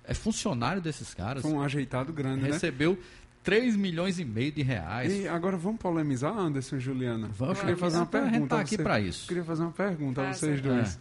é 0.03 0.13
funcionário 0.13 0.81
desses 0.81 1.13
caras 1.13 1.43
Foi 1.43 1.51
um 1.51 1.61
ajeitado 1.61 2.11
grande, 2.11 2.49
né? 2.49 2.59
Recebeu 3.41 3.61
3 3.61 3.75
milhões 3.75 4.19
e 4.19 4.25
meio 4.25 4.51
de 4.51 4.61
reais. 4.61 5.11
E 5.13 5.27
agora 5.27 5.57
vamos 5.57 5.79
polemizar, 5.79 6.37
Anderson 6.37 6.77
e 6.77 6.79
Juliana? 6.79 7.29
Vamos, 7.37 7.55
Eu 7.57 7.61
queria 7.61 7.77
fazer 7.77 7.97
uma 7.97 8.03
a 8.03 8.05
gente 8.19 8.29
pergunta. 8.31 8.47
tá 8.55 8.57
a 8.57 8.61
aqui 8.61 8.77
pra 8.77 8.99
isso. 8.99 9.23
Eu 9.23 9.27
queria 9.29 9.43
fazer 9.43 9.61
uma 9.63 9.71
pergunta 9.71 10.21
a 10.21 10.25
Faça. 10.27 10.39
vocês 10.45 10.61
dois. 10.61 10.99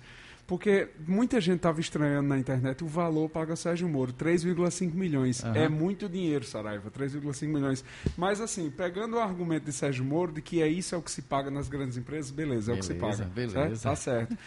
Porque 0.51 0.89
muita 1.07 1.41
gente 1.41 1.59
estava 1.59 1.79
estranhando 1.81 2.29
na 2.29 2.37
internet 2.37 2.83
o 2.83 2.89
valor 2.89 3.29
paga 3.31 3.55
Sérgio 3.55 3.89
Moro, 3.89 4.13
3,5 4.13 4.93
milhões. 4.95 5.45
Aham. 5.45 5.57
É 5.57 5.69
muito 5.69 6.09
dinheiro, 6.09 6.45
Saraiva, 6.45 6.91
3,5 6.91 7.47
milhões. 7.47 7.85
Mas 8.17 8.41
assim, 8.41 8.69
pegando 8.69 9.15
o 9.15 9.21
argumento 9.21 9.67
de 9.67 9.73
Sérgio 9.73 10.05
Moro 10.05 10.33
de 10.33 10.43
que 10.43 10.61
é 10.61 10.67
isso 10.67 10.93
é 10.93 10.99
o 10.99 11.03
que 11.03 11.11
se 11.13 11.23
paga 11.23 11.53
nas 11.53 11.69
grandes 11.69 11.97
empresas, 11.97 12.33
beleza, 12.33 12.73
é 12.73 12.75
o 12.75 12.79
que 12.79 12.85
se 12.85 12.95
Beleza, 12.95 13.19
paga. 13.23 13.31
beleza. 13.33 13.55
certo? 13.77 13.83
Tá 13.83 13.95
certo. 13.95 14.39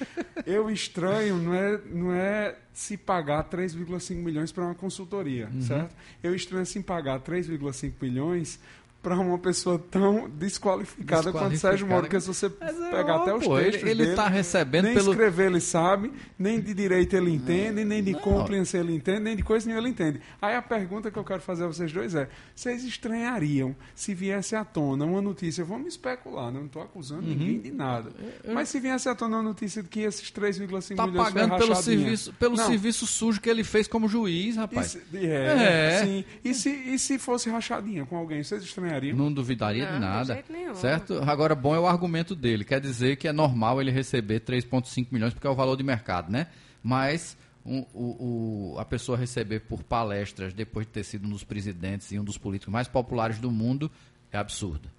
Eu 0.46 0.70
estranho 0.70 1.38
não 1.38 1.54
é, 1.54 1.80
não 1.90 2.14
é 2.14 2.58
se 2.74 2.98
pagar 2.98 3.42
3,5 3.50 4.16
milhões 4.18 4.52
para 4.52 4.66
uma 4.66 4.76
consultoria, 4.76 5.48
Uhum. 5.54 5.62
certo? 5.62 5.96
Eu 6.22 6.36
estranho 6.36 6.66
se 6.66 6.82
pagar 6.82 7.22
3,5 7.22 7.94
milhões 8.02 8.60
para 9.04 9.20
uma 9.20 9.38
pessoa 9.38 9.78
tão 9.92 10.30
desqualificada, 10.30 11.30
quanto 11.32 11.58
Sérgio 11.58 11.86
Moro, 11.86 12.04
porque 12.04 12.20
se 12.22 12.28
você 12.28 12.46
é, 12.46 12.50
pegar 12.90 13.18
até 13.18 13.36
os 13.36 13.44
pô, 13.44 13.58
textos 13.60 13.84
ele 13.90 14.06
dele, 14.06 14.16
tá 14.16 14.30
recebendo 14.30 14.86
nem 14.86 14.94
pelo- 14.94 15.12
escrever 15.12 15.48
ele 15.48 15.60
sabe, 15.60 16.12
nem 16.40 16.60
de 16.62 16.74
direito 16.74 17.14
ele 17.14 17.30
entende, 17.32 17.84
nem 17.84 18.02
de 18.02 18.14
compliance 18.14 18.76
ele 18.78 18.96
entende, 18.96 19.20
nem 19.20 19.36
de 19.36 19.44
coisa 19.44 19.66
nenhuma 19.68 19.82
ele 19.86 19.92
entende. 19.94 20.22
Aí 20.42 20.56
a 20.56 20.62
pergunta 20.62 21.12
que 21.12 21.20
eu 21.20 21.24
quero 21.26 21.42
fazer 21.42 21.66
a 21.66 21.68
vocês 21.68 21.92
dois 21.92 22.16
é: 22.16 22.30
vocês 22.56 22.84
estranhariam 22.86 23.76
se 23.94 24.14
viesse 24.14 24.56
à 24.56 24.64
tona 24.64 25.04
uma 25.06 25.22
notícia, 25.22 25.66
vamos 25.66 25.88
especular, 25.90 26.50
né? 26.52 26.60
não 26.60 26.68
estou 26.68 26.82
acusando 26.82 27.24
Uhum. 27.24 27.28
ninguém 27.28 27.60
de 27.60 27.72
nada, 27.72 28.10
mas 28.54 28.70
se 28.70 28.80
viesse 28.80 29.10
à 29.10 29.14
tona 29.16 29.36
uma 29.38 29.44
notícia 29.44 29.84
de 29.84 29.90
que 29.90 30.00
esses 30.00 30.32
3,5 30.32 30.96
Tá 30.96 31.06
milhões 31.08 31.26
pagando 31.26 31.58
pelo 31.58 31.76
serviço, 31.76 32.32
pelo 32.40 32.56
Não, 32.56 32.66
serviço 32.66 33.06
sujo 33.06 33.42
que 33.42 33.50
ele 33.50 33.66
fez 33.66 33.86
como 33.86 34.08
juiz, 34.08 34.56
e 34.56 34.58
rapaz. 34.60 34.88
se, 34.88 35.02
é, 35.18 36.00
É. 36.00 36.06
sim. 36.06 36.26
E 36.44 36.54
se, 36.54 36.70
e 36.70 36.98
se 36.98 37.20
fosse 37.20 37.50
rachadinha 37.50 38.06
com 38.06 38.16
alguém, 38.16 38.42
vocês 38.44 38.64
estranhariam? 38.64 38.93
Não 39.14 39.32
duvidaria 39.32 39.84
Não, 39.86 39.92
de 39.92 39.96
de 40.00 40.02
nada. 40.02 40.34
jeito 40.34 40.52
nenhum. 40.52 40.76
Certo? 40.76 41.22
Agora, 41.26 41.56
bom 41.56 41.76
é 41.76 41.80
o 41.80 41.88
argumento 41.88 42.36
dele. 42.36 42.64
Quer 42.64 42.80
dizer 42.82 43.16
que 43.18 43.28
é 43.28 43.34
normal 43.34 43.82
ele 43.82 43.92
receber 43.92 44.40
3,5 44.42 45.08
milhões, 45.12 45.34
porque 45.34 45.48
é 45.48 45.50
o 45.50 45.56
valor 45.56 45.76
de 45.78 45.84
mercado, 45.84 46.32
né? 46.32 46.48
Mas 46.82 47.36
um- 47.66 47.86
o, 47.94 48.74
o- 48.76 48.80
a 48.80 48.86
pessoa 48.86 49.18
receber 49.18 49.62
por 49.62 49.84
palestras, 49.84 50.54
depois 50.54 50.86
de 50.86 50.92
ter 50.92 51.04
sido 51.04 51.26
um 51.28 51.30
dos 51.32 51.44
presidentes 51.44 52.12
e 52.12 52.20
um 52.20 52.24
dos 52.24 52.38
políticos 52.38 52.72
mais 52.74 52.88
populares 52.88 53.40
do 53.40 53.50
mundo, 53.52 53.90
é 54.32 54.38
absurdo. 54.38 54.90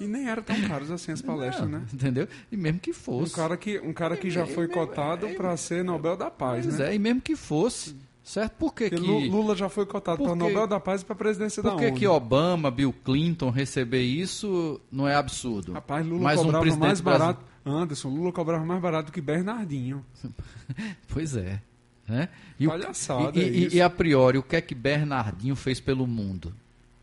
E 0.00 0.06
nem 0.06 0.28
eram 0.30 0.42
tão 0.42 0.58
caros 0.62 0.90
assim 0.90 1.12
as 1.12 1.20
palestras, 1.20 1.68
Não, 1.68 1.80
né? 1.80 1.86
Entendeu? 1.92 2.26
E 2.50 2.56
mesmo 2.56 2.80
que 2.80 2.90
Um 2.90 2.94
fosse. 2.94 3.34
cara 3.34 3.54
que, 3.56 3.78
um 3.80 3.92
cara 3.92 4.16
que 4.16 4.30
já 4.30 4.46
foi 4.46 4.66
cotado 4.66 5.28
para 5.30 5.54
ser 5.58 5.84
Nobel 5.84 6.16
da 6.16 6.30
Paz, 6.30 6.64
Pois 6.64 6.78
né? 6.78 6.90
é, 6.90 6.94
e 6.94 6.98
mesmo 6.98 7.20
que 7.20 7.36
fosse. 7.36 7.94
Certo? 8.30 8.52
Por 8.52 8.72
que, 8.72 8.88
Porque 8.88 9.02
que, 9.04 9.10
Lu- 9.10 9.28
Lula 9.28 9.56
já 9.56 9.68
foi 9.68 9.84
cotado 9.84 10.22
para 10.22 10.32
que- 10.32 10.38
Nobel 10.38 10.64
da 10.68 10.78
Paz 10.78 11.02
e 11.02 11.04
para 11.04 11.14
a 11.14 11.18
presidência 11.18 11.60
da 11.64 11.70
por 11.72 11.80
que, 11.80 11.86
ONU. 11.86 11.96
que 11.96 12.06
Obama, 12.06 12.70
Bill 12.70 12.94
Clinton 13.04 13.50
receber 13.50 14.02
isso 14.02 14.80
não 14.92 15.08
é 15.08 15.16
absurdo? 15.16 15.72
Rapaz, 15.72 16.06
Lula 16.06 16.22
Mas 16.22 16.38
um 16.38 16.44
cobrava 16.44 16.62
presidente 16.62 16.86
mais 16.86 17.00
barato. 17.00 17.44
Anderson, 17.66 18.08
Lula 18.08 18.30
cobrava 18.32 18.64
mais 18.64 18.80
barato 18.80 19.06
do 19.06 19.12
que 19.12 19.20
Bernardinho. 19.20 20.04
Pois 21.08 21.34
é. 21.36 21.60
Né? 22.08 22.28
E, 22.58 22.68
o- 22.68 22.70
e, 22.70 23.40
é 23.40 23.48
e- 23.48 23.66
isso. 23.66 23.76
e 23.76 23.82
a 23.82 23.90
priori, 23.90 24.38
o 24.38 24.42
que 24.44 24.54
é 24.54 24.60
que 24.60 24.76
Bernardinho 24.76 25.56
fez 25.56 25.80
pelo 25.80 26.06
mundo? 26.06 26.54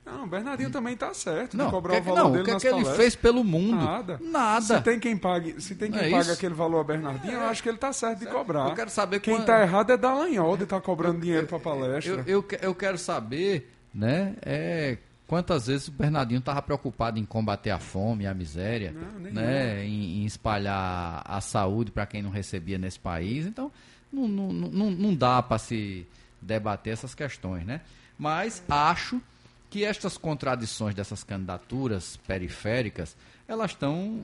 Não, 0.09 0.27
Bernardinho 0.27 0.69
também 0.69 0.95
tá 0.95 1.13
certo 1.13 1.51
de 1.51 1.57
Não, 1.57 1.67
o 1.67 1.71
cobrar 1.71 1.93
que, 1.93 1.99
o 1.99 2.01
é 2.01 2.13
valor 2.15 2.23
não, 2.23 2.31
dele 2.31 2.41
o 2.41 2.45
que, 2.45 2.51
é 2.51 2.59
que 2.59 2.67
ele 2.67 2.71
palestras. 2.75 2.97
fez 2.97 3.15
pelo 3.15 3.43
mundo? 3.43 3.75
Nada. 3.75 4.19
Nada. 4.23 4.61
Se 4.77 4.81
tem 4.81 4.99
quem 4.99 5.17
pague, 5.17 5.61
se 5.61 5.75
tem 5.75 5.91
quem 5.91 5.99
é 6.01 6.09
paga 6.09 6.21
isso? 6.23 6.31
aquele 6.31 6.53
valor 6.53 6.79
a 6.79 6.83
Bernardinho, 6.83 7.33
eu 7.33 7.41
acho 7.45 7.61
que 7.61 7.69
ele 7.69 7.77
tá 7.77 7.91
certo 7.91 8.19
de 8.19 8.25
cobrar. 8.27 8.69
Eu 8.69 8.75
quero 8.75 8.89
saber 8.89 9.19
Quem 9.19 9.35
quan- 9.35 9.45
tá 9.45 9.61
errado 9.61 9.91
é 9.91 9.97
Dallagnol 9.97 10.55
de 10.57 10.63
estar 10.63 10.79
cobrando 10.81 11.19
dinheiro 11.19 11.45
para 11.47 11.59
palestra. 11.59 12.23
Eu, 12.25 12.41
eu, 12.41 12.45
eu 12.61 12.73
quero 12.75 12.97
saber, 12.97 13.71
né, 13.93 14.35
é, 14.41 14.97
quantas 15.27 15.67
vezes 15.67 15.89
o 15.89 15.91
Bernardinho 15.91 16.39
estava 16.39 16.61
preocupado 16.61 17.19
em 17.19 17.25
combater 17.25 17.71
a 17.71 17.79
fome 17.79 18.23
e 18.23 18.27
a 18.27 18.33
miséria, 18.33 18.93
Não, 18.93 19.19
né, 19.31 19.83
em, 19.85 20.21
em 20.21 20.25
espalhar 20.25 21.21
a 21.25 21.41
saúde 21.41 21.91
para 21.91 22.05
quem 22.05 22.21
não 22.21 22.29
recebia 22.29 22.77
nesse 22.77 22.99
país. 22.99 23.45
Então, 23.45 23.69
não, 24.11 24.25
não, 24.27 24.51
não, 24.53 24.89
não 24.91 25.13
dá 25.13 25.43
para 25.43 25.57
se 25.57 26.07
debater 26.41 26.93
essas 26.93 27.13
questões, 27.13 27.65
né? 27.65 27.81
Mas 28.17 28.63
acho 28.69 29.21
que 29.69 29.83
estas 29.83 30.17
contradições 30.17 30.95
dessas 30.95 31.23
candidaturas 31.23 32.17
periféricas, 32.25 33.15
elas 33.47 33.71
estão 33.71 34.23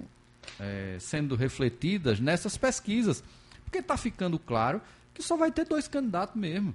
é, 0.60 0.98
sendo 1.00 1.36
refletidas 1.36 2.20
nessas 2.20 2.58
pesquisas. 2.58 3.24
Porque 3.64 3.80
está 3.80 3.98
ficando 3.98 4.38
claro 4.40 4.82
que 5.14 5.22
só 5.22 5.36
vai 5.36 5.52
ter 5.52 5.66
dois 5.66 5.88
candidatos 5.88 6.36
mesmo. 6.36 6.74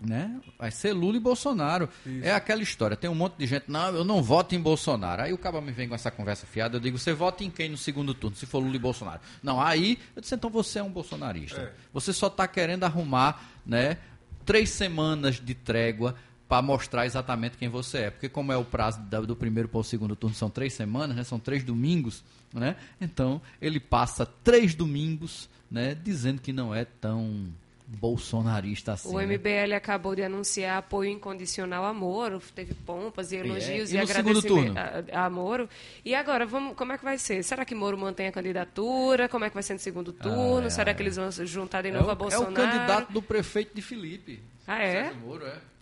Né? 0.00 0.38
Vai 0.58 0.70
ser 0.70 0.92
Lula 0.92 1.16
e 1.16 1.20
Bolsonaro. 1.20 1.88
É 2.22 2.32
aquela 2.32 2.62
história. 2.62 2.96
Tem 2.96 3.08
um 3.08 3.14
monte 3.14 3.36
de 3.38 3.46
gente, 3.46 3.70
não, 3.70 3.88
eu 3.94 4.04
não 4.04 4.22
voto 4.22 4.54
em 4.54 4.60
Bolsonaro. 4.60 5.22
Aí 5.22 5.32
o 5.32 5.38
cara 5.38 5.60
me 5.60 5.72
vem 5.72 5.88
com 5.88 5.94
essa 5.94 6.10
conversa 6.10 6.46
fiada, 6.46 6.76
eu 6.76 6.80
digo, 6.80 6.98
você 6.98 7.14
vota 7.14 7.42
em 7.42 7.50
quem 7.50 7.70
no 7.70 7.76
segundo 7.76 8.12
turno, 8.12 8.36
se 8.36 8.44
for 8.44 8.58
Lula 8.58 8.76
e 8.76 8.78
Bolsonaro? 8.78 9.20
Não, 9.42 9.60
aí 9.60 9.98
eu 10.14 10.20
disse, 10.20 10.34
então 10.34 10.50
você 10.50 10.78
é 10.78 10.82
um 10.82 10.90
bolsonarista. 10.90 11.60
É. 11.60 11.72
Você 11.92 12.12
só 12.12 12.26
está 12.26 12.46
querendo 12.46 12.84
arrumar 12.84 13.42
né, 13.64 13.96
três 14.44 14.70
semanas 14.70 15.40
de 15.40 15.54
trégua 15.54 16.14
para 16.54 16.62
mostrar 16.62 17.04
exatamente 17.04 17.56
quem 17.56 17.68
você 17.68 17.98
é. 17.98 18.10
Porque 18.10 18.28
como 18.28 18.52
é 18.52 18.56
o 18.56 18.64
prazo 18.64 19.00
do 19.26 19.34
primeiro 19.34 19.68
para 19.68 19.80
o 19.80 19.82
segundo 19.82 20.14
turno, 20.14 20.36
são 20.36 20.48
três 20.48 20.72
semanas, 20.72 21.16
né, 21.16 21.24
são 21.24 21.40
três 21.40 21.64
domingos, 21.64 22.22
né? 22.52 22.76
Então 23.00 23.42
ele 23.60 23.80
passa 23.80 24.24
três 24.24 24.72
domingos 24.72 25.48
né, 25.68 25.96
dizendo 25.96 26.40
que 26.40 26.52
não 26.52 26.72
é 26.72 26.84
tão 26.84 27.48
bolsonarista 27.88 28.92
assim. 28.92 29.12
O 29.12 29.18
né? 29.18 29.26
MBL 29.26 29.74
acabou 29.74 30.14
de 30.14 30.22
anunciar 30.22 30.78
apoio 30.78 31.10
incondicional 31.10 31.84
a 31.84 31.92
Moro, 31.92 32.40
teve 32.54 32.72
pompas 32.72 33.32
e 33.32 33.36
elogios 33.36 33.92
E 33.92 33.96
e, 33.96 34.00
no 34.00 34.06
segundo 34.06 34.38
agradecimento 34.38 34.74
turno? 34.74 35.10
a, 35.12 35.26
a 35.26 35.30
Moro. 35.30 35.68
E 36.04 36.14
agora, 36.14 36.46
vamos, 36.46 36.76
como 36.76 36.92
é 36.92 36.98
que 36.98 37.04
vai 37.04 37.18
ser? 37.18 37.42
Será 37.42 37.64
que 37.64 37.74
Moro 37.74 37.98
mantém 37.98 38.28
a 38.28 38.32
candidatura? 38.32 39.28
Como 39.28 39.44
é 39.44 39.48
que 39.48 39.54
vai 39.54 39.62
ser 39.64 39.72
no 39.72 39.80
segundo 39.80 40.12
turno? 40.12 40.68
é, 40.68 40.70
Será 40.70 40.92
é. 40.92 40.94
que 40.94 41.02
eles 41.02 41.16
vão 41.16 41.32
se 41.32 41.44
juntar 41.46 41.82
de 41.82 41.88
É 41.88 41.92
novo 41.92 42.06
o, 42.06 42.10
a 42.10 42.12
é 42.12 42.16
Bolsonaro? 42.16 42.52
o 42.52 42.54
candidato 42.54 43.12
do 43.12 43.20
prefeito 43.20 43.74
de 43.74 43.82
Felipe. 43.82 44.40
Ah, 44.68 44.80
é? 44.80 45.12
Moro, 45.12 45.44
é. 45.44 45.73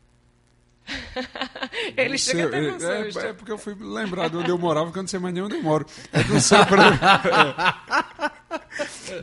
Ele 1.97 2.15
Do 2.15 2.19
chega 2.19 2.39
seu- 2.39 2.49
até 2.49 2.59
é, 3.23 3.27
é, 3.27 3.31
é 3.31 3.33
porque 3.33 3.53
eu 3.53 3.59
fui 3.59 3.75
lembrar 3.79 4.29
de 4.29 4.37
onde 4.37 4.51
eu 4.51 4.59
morava, 4.59 4.91
que 4.91 4.99
eu 4.99 5.03
não 5.03 5.09
sei 5.09 5.21
mais 5.21 5.35
nem 5.35 5.43
onde 5.43 5.55
eu 5.57 5.63
moro. 5.63 5.87
É 6.13 6.23
do 6.25 6.41
seu, 6.41 6.65
pre... 6.67 6.81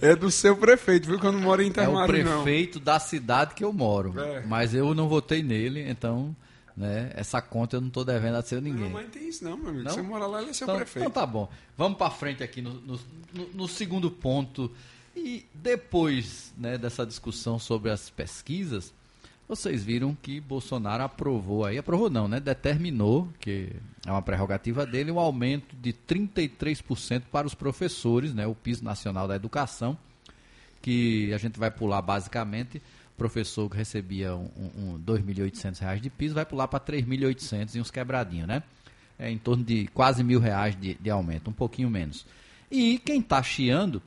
é. 0.01 0.15
Do 0.15 0.31
seu 0.31 0.55
prefeito, 0.55 1.07
viu? 1.07 1.19
Que 1.19 1.27
eu 1.27 1.31
não 1.31 1.39
moro 1.41 1.61
em 1.61 1.65
É 1.65 1.67
o 1.67 1.71
Intermarim, 1.71 2.23
não. 2.23 2.43
prefeito 2.43 2.79
da 2.79 2.99
cidade 2.99 3.53
que 3.55 3.63
eu 3.63 3.73
moro. 3.73 4.13
É. 4.19 4.41
Mas 4.45 4.73
eu 4.73 4.93
não 4.93 5.07
votei 5.07 5.43
nele, 5.43 5.88
então 5.89 6.36
né, 6.75 7.11
essa 7.15 7.41
conta 7.41 7.75
eu 7.77 7.81
não 7.81 7.88
estou 7.89 8.05
devendo 8.05 8.36
a 8.36 8.41
seu 8.41 8.61
ninguém. 8.61 8.86
Não, 8.86 8.89
mas 8.91 9.09
tem 9.09 9.27
isso 9.27 9.43
não, 9.43 9.57
meu 9.57 9.69
amigo. 9.69 9.84
Não? 9.84 9.91
Você 9.93 10.01
mora 10.01 10.25
lá, 10.25 10.41
ele 10.41 10.51
é 10.51 10.53
seu 10.53 10.65
Então, 10.65 10.77
prefeito. 10.77 11.09
então 11.09 11.21
tá 11.21 11.25
bom. 11.27 11.49
Vamos 11.77 11.97
para 11.97 12.09
frente 12.09 12.43
aqui 12.43 12.61
no, 12.61 12.73
no- 12.75 12.99
no- 13.34 13.49
no 13.53 13.67
segundo 13.67 14.09
ponto. 14.09 14.71
E 15.15 15.45
depois 15.53 16.53
né, 16.57 16.77
dessa 16.77 17.05
discussão 17.05 17.59
sobre 17.59 17.91
as 17.91 18.09
pesquisas, 18.09 18.93
vocês 19.49 19.83
viram 19.83 20.15
que 20.15 20.39
Bolsonaro 20.39 21.01
aprovou 21.03 21.65
aí, 21.65 21.79
aprovou 21.79 22.07
não, 22.07 22.27
né? 22.27 22.39
Determinou, 22.39 23.27
que 23.39 23.71
é 24.05 24.11
uma 24.11 24.21
prerrogativa 24.21 24.85
dele, 24.85 25.11
um 25.11 25.17
aumento 25.17 25.75
de 25.75 25.91
33% 25.91 27.23
para 27.31 27.47
os 27.47 27.55
professores, 27.55 28.31
né? 28.31 28.45
O 28.45 28.53
piso 28.53 28.83
nacional 28.83 29.27
da 29.27 29.35
educação, 29.35 29.97
que 30.83 31.33
a 31.33 31.37
gente 31.39 31.57
vai 31.57 31.71
pular 31.71 31.99
basicamente. 32.03 32.79
Professor 33.17 33.67
que 33.67 33.75
recebia 33.75 34.35
um, 34.35 34.49
um, 34.55 34.93
um 34.93 34.99
2.800 34.99 35.79
reais 35.79 36.01
de 36.01 36.11
piso 36.11 36.35
vai 36.35 36.45
pular 36.45 36.67
para 36.67 36.79
3.800 36.79 37.75
e 37.75 37.81
uns 37.81 37.89
quebradinhos, 37.89 38.47
né? 38.47 38.61
É 39.17 39.31
em 39.31 39.37
torno 39.39 39.63
de 39.63 39.87
quase 39.87 40.23
mil 40.23 40.39
reais 40.39 40.79
de, 40.79 40.93
de 40.93 41.09
aumento, 41.09 41.49
um 41.49 41.53
pouquinho 41.53 41.89
menos. 41.89 42.23
E 42.69 42.99
quem 42.99 43.19
está 43.19 43.41
chiando 43.41 43.99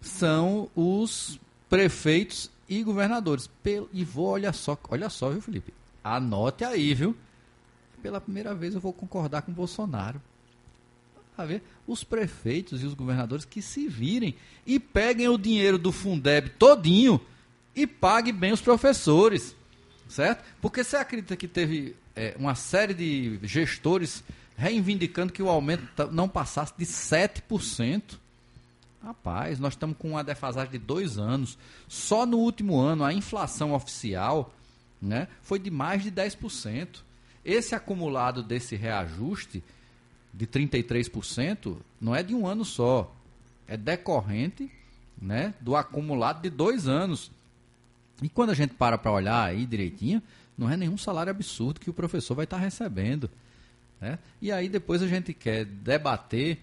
são 0.00 0.70
os 0.74 1.38
prefeitos 1.68 2.50
e 2.68 2.82
governadores. 2.82 3.50
E 3.92 4.04
vou, 4.04 4.28
olha 4.28 4.52
só, 4.52 4.78
olha 4.88 5.08
só, 5.08 5.30
viu, 5.30 5.40
Felipe? 5.40 5.72
Anote 6.02 6.64
aí, 6.64 6.94
viu? 6.94 7.16
Pela 8.02 8.20
primeira 8.20 8.54
vez 8.54 8.74
eu 8.74 8.80
vou 8.80 8.92
concordar 8.92 9.42
com 9.42 9.50
o 9.50 9.54
Bolsonaro. 9.54 10.20
A 11.36 11.44
ver, 11.44 11.62
os 11.86 12.02
prefeitos 12.02 12.82
e 12.82 12.86
os 12.86 12.94
governadores 12.94 13.44
que 13.44 13.62
se 13.62 13.86
virem 13.86 14.34
e 14.66 14.80
peguem 14.80 15.28
o 15.28 15.38
dinheiro 15.38 15.78
do 15.78 15.92
Fundeb 15.92 16.50
todinho 16.50 17.20
e 17.74 17.86
paguem 17.86 18.34
bem 18.34 18.52
os 18.52 18.60
professores, 18.60 19.54
certo? 20.08 20.44
Porque 20.60 20.82
você 20.82 20.96
acredita 20.96 21.36
que 21.36 21.46
teve 21.46 21.94
é, 22.16 22.34
uma 22.36 22.56
série 22.56 22.92
de 22.92 23.38
gestores 23.44 24.24
reivindicando 24.56 25.32
que 25.32 25.42
o 25.42 25.48
aumento 25.48 26.10
não 26.10 26.28
passasse 26.28 26.72
de 26.76 26.84
7%? 26.84 28.18
Rapaz, 29.02 29.60
nós 29.60 29.74
estamos 29.74 29.96
com 29.96 30.10
uma 30.10 30.24
defasagem 30.24 30.72
de 30.72 30.78
dois 30.78 31.18
anos. 31.18 31.56
Só 31.86 32.26
no 32.26 32.38
último 32.38 32.78
ano 32.78 33.04
a 33.04 33.12
inflação 33.12 33.72
oficial 33.72 34.52
né, 35.00 35.28
foi 35.42 35.58
de 35.58 35.70
mais 35.70 36.02
de 36.02 36.10
10%. 36.10 37.00
Esse 37.44 37.74
acumulado 37.74 38.42
desse 38.42 38.76
reajuste 38.76 39.62
de 40.34 40.46
33% 40.46 41.76
não 42.00 42.14
é 42.14 42.22
de 42.22 42.34
um 42.34 42.46
ano 42.46 42.64
só, 42.64 43.12
é 43.66 43.76
decorrente 43.76 44.70
né, 45.20 45.54
do 45.60 45.76
acumulado 45.76 46.42
de 46.42 46.50
dois 46.50 46.86
anos. 46.86 47.30
E 48.22 48.28
quando 48.28 48.50
a 48.50 48.54
gente 48.54 48.74
para 48.74 48.98
para 48.98 49.12
olhar 49.12 49.44
aí 49.44 49.64
direitinho, 49.64 50.22
não 50.56 50.68
é 50.68 50.76
nenhum 50.76 50.98
salário 50.98 51.30
absurdo 51.30 51.80
que 51.80 51.88
o 51.88 51.94
professor 51.94 52.34
vai 52.34 52.44
estar 52.44 52.58
recebendo. 52.58 53.30
Né? 54.00 54.18
E 54.42 54.50
aí 54.50 54.68
depois 54.68 55.02
a 55.02 55.06
gente 55.06 55.32
quer 55.32 55.64
debater 55.64 56.58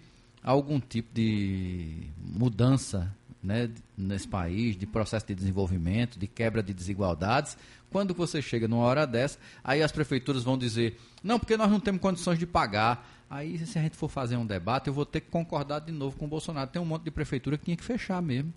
algum 0.45 0.79
tipo 0.79 1.09
de 1.11 2.07
mudança 2.19 3.11
né, 3.41 3.69
nesse 3.97 4.27
país, 4.27 4.77
de 4.77 4.85
processo 4.85 5.25
de 5.25 5.33
desenvolvimento, 5.33 6.19
de 6.19 6.27
quebra 6.27 6.61
de 6.61 6.73
desigualdades. 6.73 7.57
Quando 7.89 8.13
você 8.13 8.41
chega 8.41 8.67
numa 8.67 8.83
hora 8.83 9.07
dessa, 9.07 9.39
aí 9.63 9.81
as 9.81 9.91
prefeituras 9.91 10.43
vão 10.43 10.57
dizer, 10.57 10.99
não, 11.23 11.39
porque 11.39 11.57
nós 11.57 11.71
não 11.71 11.79
temos 11.79 11.99
condições 11.99 12.37
de 12.37 12.45
pagar. 12.45 13.09
Aí, 13.27 13.57
se 13.65 13.79
a 13.79 13.81
gente 13.81 13.95
for 13.95 14.07
fazer 14.07 14.37
um 14.37 14.45
debate, 14.45 14.87
eu 14.87 14.93
vou 14.93 15.05
ter 15.05 15.21
que 15.21 15.31
concordar 15.31 15.79
de 15.79 15.91
novo 15.91 16.15
com 16.15 16.25
o 16.25 16.27
Bolsonaro. 16.27 16.69
Tem 16.69 16.81
um 16.81 16.85
monte 16.85 17.03
de 17.03 17.11
prefeitura 17.11 17.57
que 17.57 17.65
tinha 17.65 17.77
que 17.77 17.83
fechar 17.83 18.21
mesmo. 18.21 18.53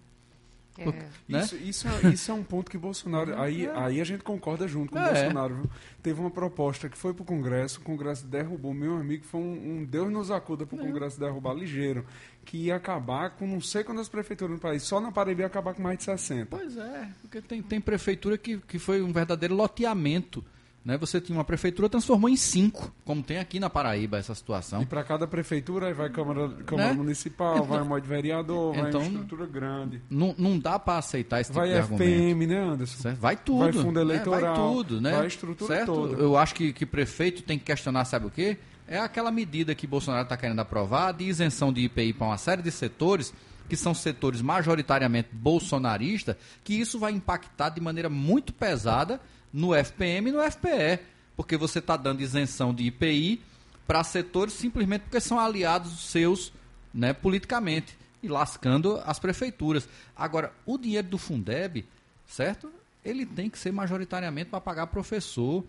É. 0.79 0.85
Né? 1.29 1.41
Isso, 1.41 1.57
isso, 1.57 1.89
é, 1.89 2.09
isso, 2.11 2.31
é, 2.31 2.35
um 2.35 2.45
ponto 2.45 2.71
que 2.71 2.79
Bolsonaro. 2.79 3.39
Aí, 3.41 3.67
é. 3.67 3.73
aí 3.75 4.01
a 4.01 4.05
gente 4.05 4.23
concorda 4.23 4.69
junto 4.69 4.93
com 4.93 4.99
o 4.99 5.03
é. 5.03 5.13
Bolsonaro. 5.13 5.57
Viu? 5.57 5.71
Teve 6.03 6.21
uma 6.21 6.31
proposta 6.31 6.89
que 6.89 6.97
foi 6.97 7.13
para 7.13 7.23
o 7.23 7.27
Congresso, 7.27 7.81
o 7.81 7.83
Congresso 7.83 8.27
derrubou. 8.27 8.73
Meu 8.73 8.97
amigo 8.97 9.25
foi 9.25 9.41
um, 9.41 9.79
um 9.79 9.85
Deus 9.85 10.11
nos 10.11 10.31
acuda 10.31 10.65
para 10.65 10.77
o 10.77 10.79
Congresso 10.79 11.19
derrubar 11.19 11.55
ligeiro. 11.55 12.07
Que 12.45 12.57
ia 12.57 12.77
acabar 12.77 13.31
com 13.31 13.47
não 13.47 13.61
sei 13.61 13.85
quantas 13.85 14.09
prefeituras 14.09 14.55
no 14.55 14.61
país. 14.61 14.83
Só 14.83 15.01
na 15.01 15.13
Paraíba 15.13 15.43
ia 15.43 15.47
acabar 15.47 15.75
com 15.75 15.83
mais 15.83 15.99
de 15.99 16.05
60. 16.05 16.47
Pois 16.47 16.77
é, 16.77 17.09
porque 17.21 17.43
tem, 17.43 17.61
tem 17.61 17.81
prefeitura 17.81 18.39
que, 18.39 18.59
que 18.59 18.79
foi 18.79 19.03
um 19.03 19.13
verdadeiro 19.13 19.55
loteamento 19.55 20.45
né, 20.85 20.97
você 20.97 21.21
tinha 21.21 21.37
uma 21.37 21.45
prefeitura, 21.45 21.89
transformou 21.89 22.31
em 22.31 22.37
cinco, 22.37 22.93
como 23.05 23.23
tem 23.23 23.39
aqui 23.39 23.61
na 23.61 23.69
Paraíba 23.69 24.19
essa 24.19 24.35
situação. 24.35 24.83
E 24.83 24.87
para 24.87 25.05
cada 25.05 25.27
prefeitura 25.27 25.93
vai 25.93 26.09
Câmara, 26.11 26.49
Câmara 26.65 26.91
né? 26.91 26.95
Municipal, 26.95 27.57
então, 27.57 27.67
vai 27.67 27.99
um 27.99 28.01
de 28.01 28.09
vereador, 28.09 28.71
então, 28.71 28.73
vai 28.73 28.81
uma 28.81 28.89
então, 28.89 29.03
estrutura 29.03 29.47
grande. 29.47 30.03
Não, 30.09 30.35
não 30.39 30.59
dá 30.59 30.79
para 30.79 30.99
aceitar 30.99 31.41
esse 31.41 31.53
vai 31.53 31.69
tipo 31.69 31.81
de 31.81 31.95
FPM, 31.95 32.31
argumento. 32.31 32.53
né, 32.53 32.73
Anderson? 32.73 33.03
Certo? 33.03 33.19
Vai 33.19 33.37
tudo. 33.37 33.59
Vai 33.59 33.73
fundo 33.73 34.01
eleitoral. 34.01 34.41
Né? 34.41 34.49
Vai 34.49 34.57
tudo, 34.57 35.01
né? 35.01 35.17
Vai 35.17 35.27
estrutura 35.27 35.77
certo? 35.77 35.93
toda. 35.93 36.23
Eu 36.23 36.37
acho 36.37 36.55
que, 36.55 36.73
que 36.73 36.87
prefeito 36.87 37.43
tem 37.43 37.59
que 37.59 37.65
questionar, 37.65 38.05
sabe 38.05 38.27
o 38.27 38.31
quê? 38.31 38.57
É 38.87 38.99
aquela 38.99 39.31
medida 39.31 39.75
que 39.75 39.87
Bolsonaro 39.87 40.23
está 40.23 40.37
querendo 40.37 40.61
aprovar 40.61 41.13
de 41.13 41.25
isenção 41.25 41.71
de 41.73 41.83
IPI 41.83 42.15
para 42.15 42.27
uma 42.29 42.39
série 42.39 42.63
de 42.63 42.71
setores 42.71 43.35
que 43.69 43.77
são 43.77 43.93
setores 43.93 44.41
majoritariamente 44.41 45.29
bolsonaristas, 45.33 46.37
que 46.65 46.73
isso 46.73 46.99
vai 46.99 47.13
impactar 47.13 47.69
de 47.69 47.81
maneira 47.81 48.09
muito 48.09 48.53
pesada 48.53 49.21
no 49.53 49.75
FPM 49.75 50.31
e 50.31 50.33
no 50.33 50.43
FPE 50.43 51.01
porque 51.39 51.57
você 51.57 51.79
está 51.79 51.97
dando 51.97 52.21
isenção 52.21 52.75
de 52.75 52.83
IPI 52.83 53.41
para 53.87 54.03
setores 54.03 54.55
simplesmente 54.55 55.03
porque 55.03 55.21
são 55.21 55.39
aliados 55.39 56.11
seus 56.11 56.53
né, 56.93 57.13
politicamente 57.13 57.97
e 58.21 58.27
lascando 58.27 59.01
as 59.07 59.21
prefeituras. 59.21 59.89
Agora, 60.17 60.53
o 60.67 60.77
dinheiro 60.77 61.07
do 61.07 61.17
Fundeb, 61.17 61.87
certo? 62.27 62.73
Ele 63.05 63.25
tem 63.25 63.49
que 63.49 63.57
ser 63.57 63.73
majoritariamente 63.73 64.51
para 64.51 64.61
pagar 64.61 64.89
professor. 64.89 65.65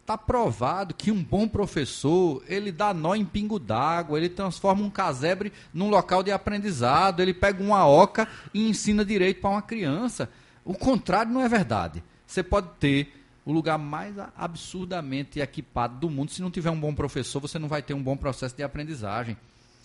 Está 0.00 0.18
provado 0.18 0.92
que 0.92 1.12
um 1.12 1.22
bom 1.22 1.46
professor, 1.46 2.42
ele 2.48 2.72
dá 2.72 2.92
nó 2.92 3.14
em 3.14 3.24
pingo 3.24 3.60
d'água, 3.60 4.18
ele 4.18 4.28
transforma 4.28 4.82
um 4.82 4.90
casebre 4.90 5.52
num 5.72 5.88
local 5.88 6.24
de 6.24 6.32
aprendizado, 6.32 7.20
ele 7.20 7.32
pega 7.32 7.62
uma 7.62 7.86
oca 7.86 8.26
e 8.52 8.68
ensina 8.68 9.04
direito 9.04 9.40
para 9.40 9.50
uma 9.50 9.62
criança. 9.62 10.28
O 10.64 10.74
contrário 10.74 11.30
não 11.30 11.42
é 11.42 11.48
verdade. 11.48 12.02
Você 12.26 12.42
pode 12.42 12.68
ter 12.80 13.12
o 13.44 13.52
lugar 13.52 13.78
mais 13.78 14.16
absurdamente 14.36 15.38
equipado 15.38 15.98
do 15.98 16.10
mundo. 16.10 16.32
Se 16.32 16.42
não 16.42 16.50
tiver 16.50 16.70
um 16.70 16.80
bom 16.80 16.92
professor, 16.92 17.40
você 17.40 17.58
não 17.58 17.68
vai 17.68 17.80
ter 17.80 17.94
um 17.94 18.02
bom 18.02 18.16
processo 18.16 18.56
de 18.56 18.62
aprendizagem. 18.62 19.36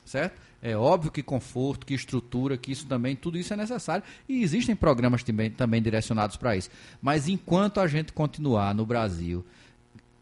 Certo? 0.03 0.41
É 0.63 0.75
óbvio 0.75 1.11
que 1.11 1.21
conforto, 1.21 1.85
que 1.85 1.93
estrutura, 1.93 2.57
que 2.57 2.71
isso 2.71 2.87
também, 2.87 3.15
tudo 3.15 3.37
isso 3.37 3.53
é 3.53 3.55
necessário. 3.55 4.03
E 4.27 4.41
existem 4.41 4.75
programas 4.75 5.23
também, 5.23 5.51
também 5.51 5.81
direcionados 5.81 6.37
para 6.37 6.55
isso. 6.55 6.71
Mas 6.99 7.27
enquanto 7.27 7.79
a 7.79 7.87
gente 7.87 8.11
continuar 8.11 8.73
no 8.73 8.85
Brasil, 8.85 9.45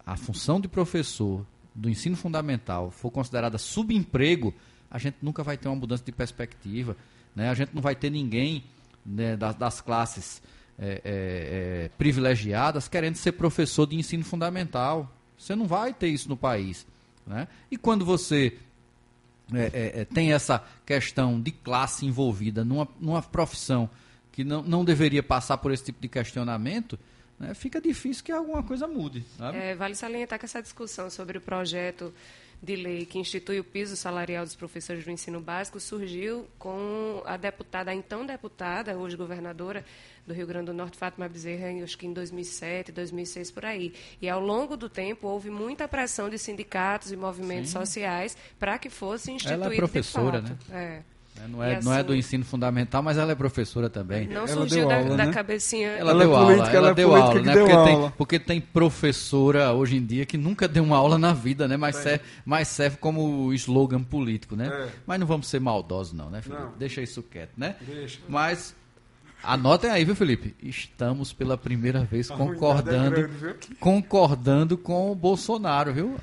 a 0.05 0.17
função 0.17 0.59
de 0.59 0.67
professor 0.67 1.45
do 1.73 1.89
ensino 1.89 2.17
fundamental 2.17 2.91
for 2.91 3.09
considerada 3.09 3.57
subemprego, 3.57 4.53
a 4.91 4.97
gente 4.97 5.17
nunca 5.21 5.43
vai 5.43 5.57
ter 5.57 5.69
uma 5.69 5.75
mudança 5.75 6.03
de 6.03 6.11
perspectiva. 6.11 6.97
Né? 7.33 7.49
A 7.49 7.53
gente 7.53 7.73
não 7.73 7.81
vai 7.81 7.95
ter 7.95 8.09
ninguém 8.09 8.65
né, 9.05 9.37
das, 9.37 9.55
das 9.55 9.81
classes 9.81 10.41
é, 10.81 10.87
é, 10.87 10.99
é, 11.03 11.89
privilegiadas 11.97 12.87
querendo 12.87 13.15
ser 13.15 13.33
professor 13.33 13.85
de 13.85 13.95
ensino 13.97 14.23
fundamental. 14.23 15.11
Você 15.37 15.55
não 15.55 15.67
vai 15.67 15.93
ter 15.93 16.07
isso 16.07 16.29
no 16.29 16.37
país. 16.37 16.87
Né? 17.27 17.47
E 17.69 17.77
quando 17.77 18.05
você 18.05 18.57
é, 19.53 19.71
é, 19.73 20.01
é, 20.01 20.05
tem 20.05 20.31
essa 20.31 20.63
questão 20.85 21.41
de 21.41 21.51
classe 21.51 22.05
envolvida 22.05 22.63
numa, 22.63 22.87
numa 22.99 23.21
profissão 23.21 23.89
que 24.31 24.43
não, 24.43 24.61
não 24.61 24.85
deveria 24.85 25.23
passar 25.23 25.57
por 25.57 25.71
esse 25.71 25.85
tipo 25.85 25.99
de 26.01 26.07
questionamento, 26.07 26.99
né, 27.39 27.53
fica 27.53 27.81
difícil 27.81 28.23
que 28.23 28.31
alguma 28.31 28.61
coisa 28.61 28.87
mude. 28.87 29.25
vale 29.75 29.95
salientar 29.95 30.37
que 30.37 30.45
essa 30.45 30.61
discussão 30.61 31.09
sobre 31.09 31.37
o 31.37 31.41
projeto 31.41 32.13
de 32.61 32.75
lei 32.75 33.05
que 33.05 33.17
institui 33.17 33.59
o 33.59 33.63
piso 33.63 33.95
salarial 33.95 34.43
dos 34.43 34.55
professores 34.55 35.05
do 35.05 35.11
ensino 35.11 35.39
básico 35.39 35.79
surgiu 35.79 36.45
com 36.57 37.21
a 37.25 37.37
deputada, 37.37 37.91
a 37.91 37.95
então 37.95 38.25
deputada, 38.25 38.97
hoje 38.97 39.15
governadora 39.15 39.85
do 40.27 40.33
Rio 40.33 40.45
Grande 40.45 40.67
do 40.67 40.73
Norte, 40.73 40.97
Fátima 40.97 41.27
Bezerra, 41.27 41.83
acho 41.83 41.97
que 41.97 42.05
em 42.05 42.13
2007, 42.13 42.91
2006, 42.91 43.51
por 43.51 43.65
aí. 43.65 43.93
E 44.21 44.29
ao 44.29 44.41
longo 44.41 44.75
do 44.75 44.89
tempo 44.89 45.27
houve 45.27 45.49
muita 45.49 45.87
pressão 45.87 46.29
de 46.29 46.37
sindicatos 46.37 47.11
e 47.11 47.17
movimentos 47.17 47.71
Sim. 47.71 47.79
sociais 47.79 48.37
para 48.59 48.77
que 48.77 48.89
fosse 48.89 49.31
instituído 49.31 49.63
Ela 49.63 49.73
é 49.73 49.77
professora, 49.77 50.41
né? 50.41 50.57
É. 50.71 51.18
É, 51.43 51.47
não 51.47 51.63
é, 51.63 51.75
assim, 51.75 51.85
não 51.85 51.93
é 51.93 52.03
do 52.03 52.11
assim, 52.11 52.19
ensino 52.19 52.43
fundamental, 52.43 53.01
mas 53.01 53.17
ela 53.17 53.31
é 53.31 53.35
professora 53.35 53.89
também. 53.89 54.27
Não 54.27 54.41
ela 54.41 54.47
surgiu 54.47 54.87
da, 54.87 54.97
aula, 54.97 55.15
da 55.15 55.25
né? 55.25 55.33
cabecinha. 55.33 55.89
Ela, 55.89 56.11
ela 56.11 56.23
deu 56.23 56.33
é 56.33 56.39
política, 56.39 56.65
aula, 56.65 56.69
ela, 56.69 56.77
ela 56.77 56.89
é 56.89 56.93
deu 56.93 57.15
aula, 57.15 57.41
né? 57.41 57.53
Deu 57.53 57.65
porque, 57.65 57.75
aula. 57.75 57.87
Tem, 57.87 58.11
porque 58.17 58.39
tem 58.39 58.61
professora 58.61 59.71
hoje 59.71 59.97
em 59.97 60.05
dia 60.05 60.25
que 60.25 60.37
nunca 60.37 60.67
deu 60.67 60.83
uma 60.83 60.97
aula 60.97 61.17
na 61.17 61.33
vida, 61.33 61.67
né? 61.67 61.77
Mas, 61.77 61.95
serve, 61.95 62.23
mas 62.45 62.67
serve 62.67 62.97
como 62.97 63.53
slogan 63.53 64.03
político, 64.03 64.55
né? 64.55 64.67
É. 64.67 64.89
Mas 65.07 65.19
não 65.19 65.27
vamos 65.27 65.47
ser 65.47 65.59
maldosos, 65.59 66.13
não, 66.13 66.29
né, 66.29 66.41
Felipe? 66.41 66.61
Não. 66.61 66.73
Deixa 66.77 67.01
isso 67.01 67.23
quieto, 67.23 67.53
né? 67.57 67.75
Deixa. 67.81 68.19
Mas 68.27 68.75
Anotem 69.41 69.89
aí, 69.89 70.03
viu, 70.03 70.15
Felipe? 70.15 70.53
Estamos 70.61 71.31
pela 71.31 71.57
primeira 71.57 72.03
vez 72.03 72.27
concordando, 72.29 73.19
é 73.19 73.23
grande, 73.23 73.75
concordando 73.79 74.77
com 74.77 75.11
o 75.11 75.15
Bolsonaro, 75.15 75.93
viu? 75.93 76.17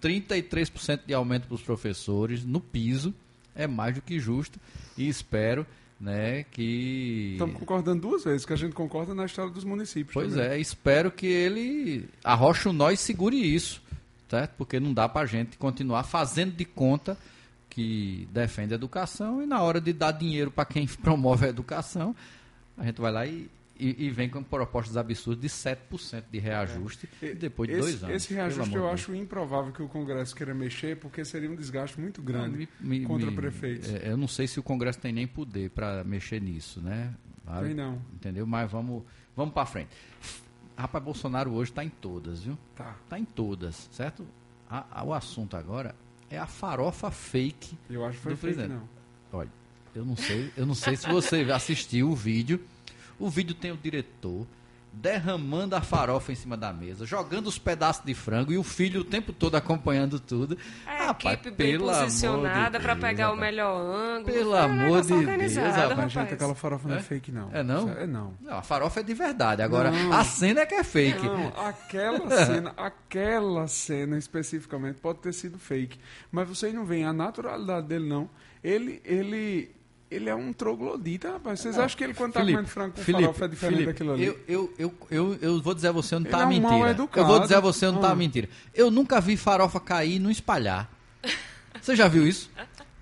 33% 0.00 1.00
de 1.06 1.14
aumento 1.14 1.46
para 1.46 1.54
os 1.54 1.62
professores 1.62 2.44
no 2.44 2.60
piso 2.60 3.14
é 3.54 3.66
mais 3.66 3.94
do 3.94 4.02
que 4.02 4.18
justo 4.18 4.58
e 4.96 5.08
espero 5.08 5.66
né, 6.00 6.44
que... 6.50 7.30
Estamos 7.34 7.56
concordando 7.56 8.02
duas 8.02 8.24
vezes, 8.24 8.44
que 8.44 8.52
a 8.52 8.56
gente 8.56 8.74
concorda 8.74 9.14
na 9.14 9.24
história 9.24 9.52
dos 9.52 9.62
municípios. 9.62 10.12
Pois 10.12 10.34
também. 10.34 10.50
é, 10.50 10.58
espero 10.58 11.12
que 11.12 11.26
ele 11.26 12.08
arroche 12.24 12.68
o 12.68 12.72
nó 12.72 12.90
e 12.90 12.96
segure 12.96 13.36
isso, 13.36 13.80
certo? 14.28 14.54
Porque 14.58 14.80
não 14.80 14.92
dá 14.92 15.08
para 15.08 15.22
a 15.22 15.26
gente 15.26 15.56
continuar 15.56 16.02
fazendo 16.02 16.52
de 16.52 16.64
conta 16.64 17.16
que 17.70 18.28
defende 18.32 18.74
a 18.74 18.76
educação 18.76 19.42
e 19.42 19.46
na 19.46 19.62
hora 19.62 19.80
de 19.80 19.92
dar 19.92 20.10
dinheiro 20.10 20.50
para 20.50 20.64
quem 20.64 20.86
promove 21.02 21.46
a 21.46 21.48
educação, 21.48 22.14
a 22.76 22.84
gente 22.84 23.00
vai 23.00 23.12
lá 23.12 23.24
e, 23.24 23.48
e, 23.78 24.06
e, 24.06 24.10
vem 24.10 24.28
com 24.28 24.42
propostas 24.42 24.96
absurdas 24.96 25.40
de 25.42 25.48
7% 25.48 26.24
de 26.30 26.38
reajuste 26.38 27.08
é. 27.22 27.34
depois 27.34 27.68
de 27.68 27.76
esse, 27.76 27.82
dois 27.82 28.04
anos. 28.04 28.16
Esse 28.16 28.34
reajuste 28.34 28.74
eu 28.74 28.88
acho 28.88 29.14
improvável 29.14 29.72
que 29.72 29.82
o 29.82 29.88
Congresso 29.88 30.34
queira 30.34 30.54
mexer, 30.54 30.96
porque 30.98 31.24
seria 31.24 31.50
um 31.50 31.56
desgaste 31.56 32.00
muito 32.00 32.22
grande 32.22 32.68
me, 32.80 33.00
me, 33.00 33.06
contra 33.06 33.30
me, 33.30 33.36
prefeitos. 33.36 33.88
É, 33.88 34.10
eu 34.10 34.16
não 34.16 34.28
sei 34.28 34.46
se 34.46 34.60
o 34.60 34.62
Congresso 34.62 35.00
tem 35.00 35.12
nem 35.12 35.26
poder 35.26 35.70
para 35.70 36.04
mexer 36.04 36.40
nisso, 36.40 36.80
né? 36.80 37.14
sabe? 37.44 37.66
Tem 37.68 37.74
não. 37.74 38.00
Entendeu? 38.14 38.46
Mas 38.46 38.70
vamos, 38.70 39.02
vamos 39.36 39.52
para 39.54 39.66
frente. 39.66 39.90
Rapaz, 40.76 41.04
Bolsonaro 41.04 41.52
hoje 41.52 41.70
está 41.70 41.84
em 41.84 41.90
todas, 41.90 42.42
viu? 42.42 42.56
Tá. 42.74 42.96
Está 43.04 43.18
em 43.18 43.24
todas, 43.24 43.88
certo? 43.92 44.26
A- 44.68 44.86
a- 44.90 45.04
o 45.04 45.12
assunto 45.12 45.56
agora 45.56 45.94
é 46.30 46.38
a 46.38 46.46
farofa 46.46 47.10
fake 47.10 47.76
Eu 47.90 48.04
acho 48.04 48.16
que 48.16 48.22
foi 48.22 48.32
do 48.32 48.38
fake, 48.38 48.54
presidente. 48.54 48.78
não. 48.78 48.88
Olha, 49.38 49.50
eu 49.94 50.04
não 50.04 50.16
sei, 50.16 50.50
eu 50.56 50.64
não 50.64 50.74
sei 50.74 50.96
se 50.96 51.06
você 51.08 51.42
assistiu 51.52 52.10
o 52.10 52.14
vídeo. 52.14 52.60
O 53.22 53.30
vídeo 53.30 53.54
tem 53.54 53.70
o 53.70 53.76
diretor 53.76 54.46
derramando 54.94 55.74
a 55.74 55.80
farofa 55.80 56.32
em 56.32 56.34
cima 56.34 56.54
da 56.54 56.70
mesa, 56.70 57.06
jogando 57.06 57.46
os 57.46 57.58
pedaços 57.58 58.04
de 58.04 58.12
frango 58.12 58.52
e 58.52 58.58
o 58.58 58.62
filho 58.62 59.00
o 59.00 59.04
tempo 59.04 59.32
todo 59.32 59.54
acompanhando 59.54 60.20
tudo. 60.20 60.58
A 60.86 61.06
Rapaz, 61.06 61.34
equipe 61.38 61.50
bem 61.56 61.78
posicionada 61.78 62.78
de 62.78 62.84
para 62.84 62.94
pegar 62.96 63.28
o 63.28 63.34
rapaz. 63.34 63.40
melhor 63.40 63.74
ângulo. 63.80 64.34
Pelo 64.34 64.54
amor 64.54 65.00
de 65.00 65.08
Deus, 65.08 65.56
rapaz. 65.56 65.96
Mas, 65.96 66.12
gente, 66.12 66.34
aquela 66.34 66.54
farofa 66.54 66.88
não 66.88 66.96
é, 66.96 66.98
É? 66.98 67.02
fake, 67.02 67.32
não. 67.32 67.48
É 67.54 67.62
não? 67.62 67.88
É 67.90 68.06
não. 68.06 68.34
Não, 68.38 68.58
a 68.58 68.62
farofa 68.62 69.00
é 69.00 69.02
de 69.02 69.14
verdade. 69.14 69.62
Agora, 69.62 69.90
Não. 69.90 70.12
a 70.12 70.24
cena 70.24 70.60
é 70.60 70.66
que 70.66 70.74
é 70.74 70.84
fake. 70.84 71.24
Não, 71.24 71.48
aquela 71.66 72.28
cena, 72.44 72.74
aquela 72.76 73.68
cena 73.68 74.18
especificamente 74.18 74.96
pode 74.96 75.20
ter 75.20 75.32
sido 75.32 75.58
fake. 75.58 75.98
Mas 76.30 76.46
vocês 76.48 76.74
não 76.74 76.84
veem 76.84 77.04
a 77.06 77.14
naturalidade 77.14 77.86
dele, 77.86 78.06
não. 78.06 78.28
Ele, 78.62 79.00
ele, 79.06 79.74
ele 80.14 80.28
é 80.30 80.34
um 80.34 80.52
troglodita, 80.52 81.32
rapaz. 81.32 81.60
Vocês 81.60 81.78
acham 81.78 81.96
que 81.96 82.04
ele, 82.04 82.14
quando 82.14 82.32
tá 82.32 82.40
Felipe, 82.40 82.56
comendo 82.56 82.68
frango 82.70 82.94
com 82.94 83.00
Felipe, 83.02 83.22
farofa, 83.24 83.44
é 83.44 83.48
diferente 83.48 83.74
Felipe, 83.74 83.92
daquilo 83.92 84.12
ali? 84.12 84.24
Eu, 84.24 84.40
eu, 84.48 84.74
eu, 84.78 84.94
eu, 85.10 85.38
eu 85.40 85.62
vou 85.62 85.74
dizer 85.74 85.88
a 85.88 85.92
você 85.92 86.14
onde 86.16 86.26
Ele 86.26 86.32
tá 86.32 86.42
é 86.42 86.46
um 86.46 86.48
mentira. 86.48 86.90
educado. 86.90 87.20
Eu 87.20 87.26
vou 87.26 87.40
dizer 87.40 87.54
a 87.56 87.60
você 87.60 87.86
onde 87.86 88.00
tá 88.00 88.08
Ah. 88.08 88.12
a 88.12 88.14
mentira. 88.14 88.48
Eu 88.74 88.90
nunca 88.90 89.20
vi 89.20 89.36
farofa 89.36 89.80
cair 89.80 90.16
e 90.16 90.18
não 90.18 90.30
espalhar. 90.30 90.90
Você 91.80 91.96
já 91.96 92.06
viu 92.06 92.26
isso? 92.26 92.50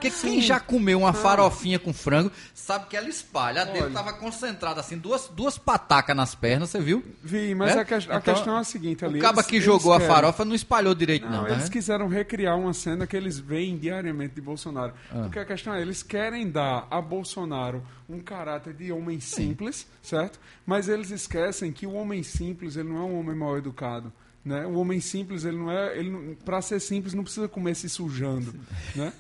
Porque 0.01 0.11
quem 0.11 0.41
já 0.41 0.59
comeu 0.59 1.01
uma 1.01 1.13
farofinha 1.13 1.79
com 1.79 1.93
frango 1.93 2.33
sabe 2.55 2.87
que 2.87 2.97
ela 2.97 3.09
espalha. 3.09 3.63
A 3.63 3.65
dele 3.67 3.85
Olha. 3.85 3.91
tava 3.93 4.13
concentrada 4.15 4.81
assim, 4.81 4.97
duas, 4.97 5.29
duas 5.29 5.59
patacas 5.59 6.17
nas 6.17 6.35
pernas, 6.35 6.71
você 6.71 6.81
viu? 6.81 7.05
Vi, 7.23 7.55
mas 7.55 7.77
É? 7.77 7.81
a, 7.81 7.85
que- 7.85 7.95
a 7.95 7.99
Então, 7.99 8.21
questão 8.21 8.57
é 8.57 8.61
a 8.61 8.65
seguinte 8.65 9.05
ali. 9.05 9.19
O 9.19 9.23
caba 9.23 9.43
que 9.45 9.61
jogou 9.61 9.93
a 9.93 9.99
querem- 9.99 10.15
farofa 10.15 10.45
não 10.45 10.55
espalhou 10.55 10.95
direito, 10.95 11.25
não. 11.29 11.43
Não, 11.43 11.47
eles 11.49 11.65
vendo? 11.65 11.73
quiseram 11.73 12.09
recriar 12.09 12.59
uma 12.59 12.73
cena 12.73 13.07
que 13.07 13.17
eles 13.17 13.39
veem 13.39 13.77
diariamente 13.77 14.35
de 14.35 14.41
Bolsonaro. 14.41 14.95
Ah. 15.11 15.21
Porque 15.25 15.39
a 15.39 15.45
questão 15.45 15.75
é, 15.75 15.83
eles 15.83 16.03
querem 16.03 16.51
dar 16.51 16.87
a 16.91 17.01
Bolsonaro 17.01 17.83
um 18.09 18.21
caráter 18.21 18.73
de 18.73 18.91
homem 18.91 19.21
simples, 19.21 19.87
certo? 20.03 20.41
Mas 20.65 20.89
eles 20.89 21.11
esquecem 21.11 21.71
que 21.73 21.87
o 21.87 21.93
homem 21.93 22.23
simples, 22.23 22.77
ele 22.77 22.89
não 22.89 22.97
é 22.97 23.01
um 23.05 23.21
homem 23.21 23.37
mal 23.37 23.59
educado. 23.59 24.13
Né? 24.43 24.65
O 24.67 24.75
homem 24.79 25.01
simples, 25.01 25.45
ele 25.45 25.59
não 25.59 25.71
é. 25.71 25.99
Ele 25.99 26.39
para 26.45 26.63
ser 26.63 26.81
simples, 26.81 27.13
não 27.13 27.23
precisa 27.23 27.47
comer 27.47 27.75
se 27.77 27.91
sujando. 27.91 28.55
Né? 28.97 29.13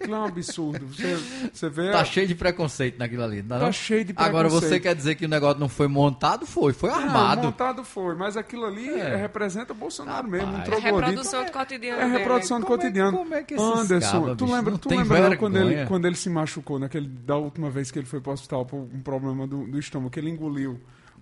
Aquilo 0.00 0.14
é 0.16 0.18
um 0.18 0.24
absurdo. 0.24 0.86
Você, 0.86 1.16
você 1.52 1.68
vê. 1.70 1.90
Tá 1.90 2.00
a- 2.00 2.04
cheio 2.04 2.26
de 2.26 2.34
preconceito 2.34 2.98
naquilo 2.98 3.22
ali. 3.22 3.42
Não 3.42 3.56
é 3.56 3.58
Tá 3.60 3.64
não? 3.66 3.72
cheio 3.72 4.04
de 4.04 4.12
Agora 4.16 4.48
você 4.48 4.56
preconceito. 4.60 4.82
quer 4.82 4.94
dizer 4.94 5.14
que 5.14 5.24
o 5.24 5.28
negócio 5.28 5.58
não 5.60 5.68
foi 5.68 5.88
montado? 5.88 6.46
Foi, 6.46 6.72
foi 6.72 6.90
Não, 6.90 6.96
armado. 6.98 7.42
montado 7.42 7.84
foi, 7.84 8.14
mas 8.14 8.36
aquilo 8.36 8.64
ali 8.66 8.88
É. 8.88 9.16
representa 9.16 9.72
Bolsonaro 9.74 10.28
mesmo, 10.28 10.48
um 10.48 10.56
Rapaz. 10.56 10.72
É 10.72 10.80
reprodução 10.80 11.44
do 11.44 11.52
cotidiano 11.52 12.00
É 12.00 12.04
dele. 12.04 12.18
reprodução 12.18 12.60
do 12.60 12.66
Como 12.66 12.74
é- 12.74 12.78
cotidiano. 12.82 13.16
como 13.18 13.34
é 13.34 13.42
que 13.42 13.54
esses 13.54 13.66
Anderson, 13.66 14.20
cabas, 14.22 14.36
tu 14.36 14.44
lembra, 14.46 14.70
não 14.72 14.78
tu 14.78 14.88
lembra 14.90 15.30
não, 15.30 15.36
quando, 15.36 15.56
ele, 15.58 15.86
quando 15.86 16.06
ele 16.06 16.16
se 16.16 16.28
machucou, 16.30 16.78
naquele, 16.78 17.08
da 17.08 17.36
última 17.36 17.70
vez 17.70 17.90
que 17.90 17.98
ele 17.98 18.06
foi 18.06 18.20
para 18.20 18.30
o 18.30 18.34
hospital 18.34 18.66
por 18.66 18.76
um 18.78 19.00
problema 19.00 19.46
do, 19.46 19.66
do 19.66 19.78
estômago, 19.78 20.10
que 20.10 20.20
ele 20.20 20.30
engoliu 20.30 20.78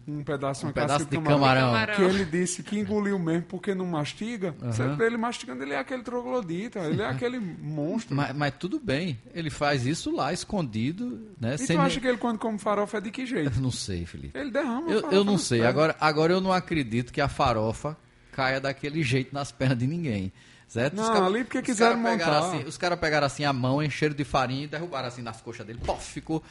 um 0.07 0.23
pedaço, 0.25 0.65
Um 0.65 0.69
uma 0.69 0.73
pedaço 0.75 1.05
casca 1.07 1.17
de 1.17 1.23
camarão. 1.23 1.67
Camarão. 1.73 1.95
Que 1.95 2.03
ele 2.03 2.25
disse 2.25 2.63
que 2.63 2.79
engoliu 2.79 3.19
mesmo 3.19 3.43
porque 3.49 3.75
não 3.75 3.87
mastiga. 3.87 4.55
Você 4.61 4.87
vê 4.97 5.07
ele 5.07 5.17
mastigando, 5.17 5.63
ele 5.63 5.73
é 5.73 5.79
aquele 5.79 6.03
troglodita, 6.03 6.81
ele 6.81 7.03
é 7.03 7.07
aquele 7.07 7.39
monstro. 7.39 8.15
Mas, 8.17 8.35
mas 8.35 8.55
tudo 8.59 8.79
bem, 8.81 9.19
ele 9.35 9.51
faz 9.51 9.87
isso 9.87 10.11
lá, 10.15 10.33
escondido, 10.33 11.29
né? 11.41 11.55
e 11.55 11.59
sem 11.59 11.77
tu 11.77 11.81
acha 11.83 11.95
nem- 11.95 12.01
que 12.01 12.07
ele 12.09 12.19
quando 12.19 12.39
come 12.39 12.59
farofa 12.59 12.99
é 12.99 13.01
de 13.01 13.11
que 13.11 13.27
jeito? 13.27 13.59
Não 13.61 13.71
sei, 13.71 14.05
Felipe. 14.07 14.39
Ele 14.39 14.51
derrama 14.51 14.91
Eu, 14.91 15.11
eu 15.11 15.25
não 15.25 15.39
sei. 15.39 15.65
Agora, 15.65 15.95
agora 16.01 16.33
eu 16.33 16.41
não 16.41 16.53
acredito 16.53 17.13
que 17.13 17.21
a 17.21 17.29
farofa 17.29 17.97
caia 18.33 18.61
daquele 18.61 19.03
jeito 19.03 19.33
nas 19.35 19.53
pernas 19.53 19.79
de 19.79 19.87
ninguém. 19.87 20.33
Certo? 20.67 20.95
Não, 20.97 21.07
cara- 21.13 21.27
ali 21.27 21.45
porque 21.45 21.59
os 21.59 21.65
quiseram 21.65 21.99
montar. 21.99 22.39
Assim, 22.39 22.65
os 22.65 22.79
caras 22.79 22.99
pegaram 22.99 23.27
assim 23.27 23.45
a 23.45 23.53
mão, 23.53 23.83
encheram 23.83 24.15
de 24.15 24.25
farinha 24.25 24.65
e 24.65 24.67
derrubaram 24.67 25.07
assim 25.09 25.21
nas 25.21 25.39
coxas 25.41 25.67
dele. 25.67 25.79
Pof, 25.85 26.03
ficou 26.11 26.43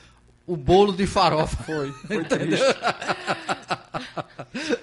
o 0.47 0.55
bolo 0.57 0.93
de 0.93 1.05
farofa. 1.07 1.57
Foi, 1.63 1.91
foi 2.07 2.23
triste. 2.25 2.63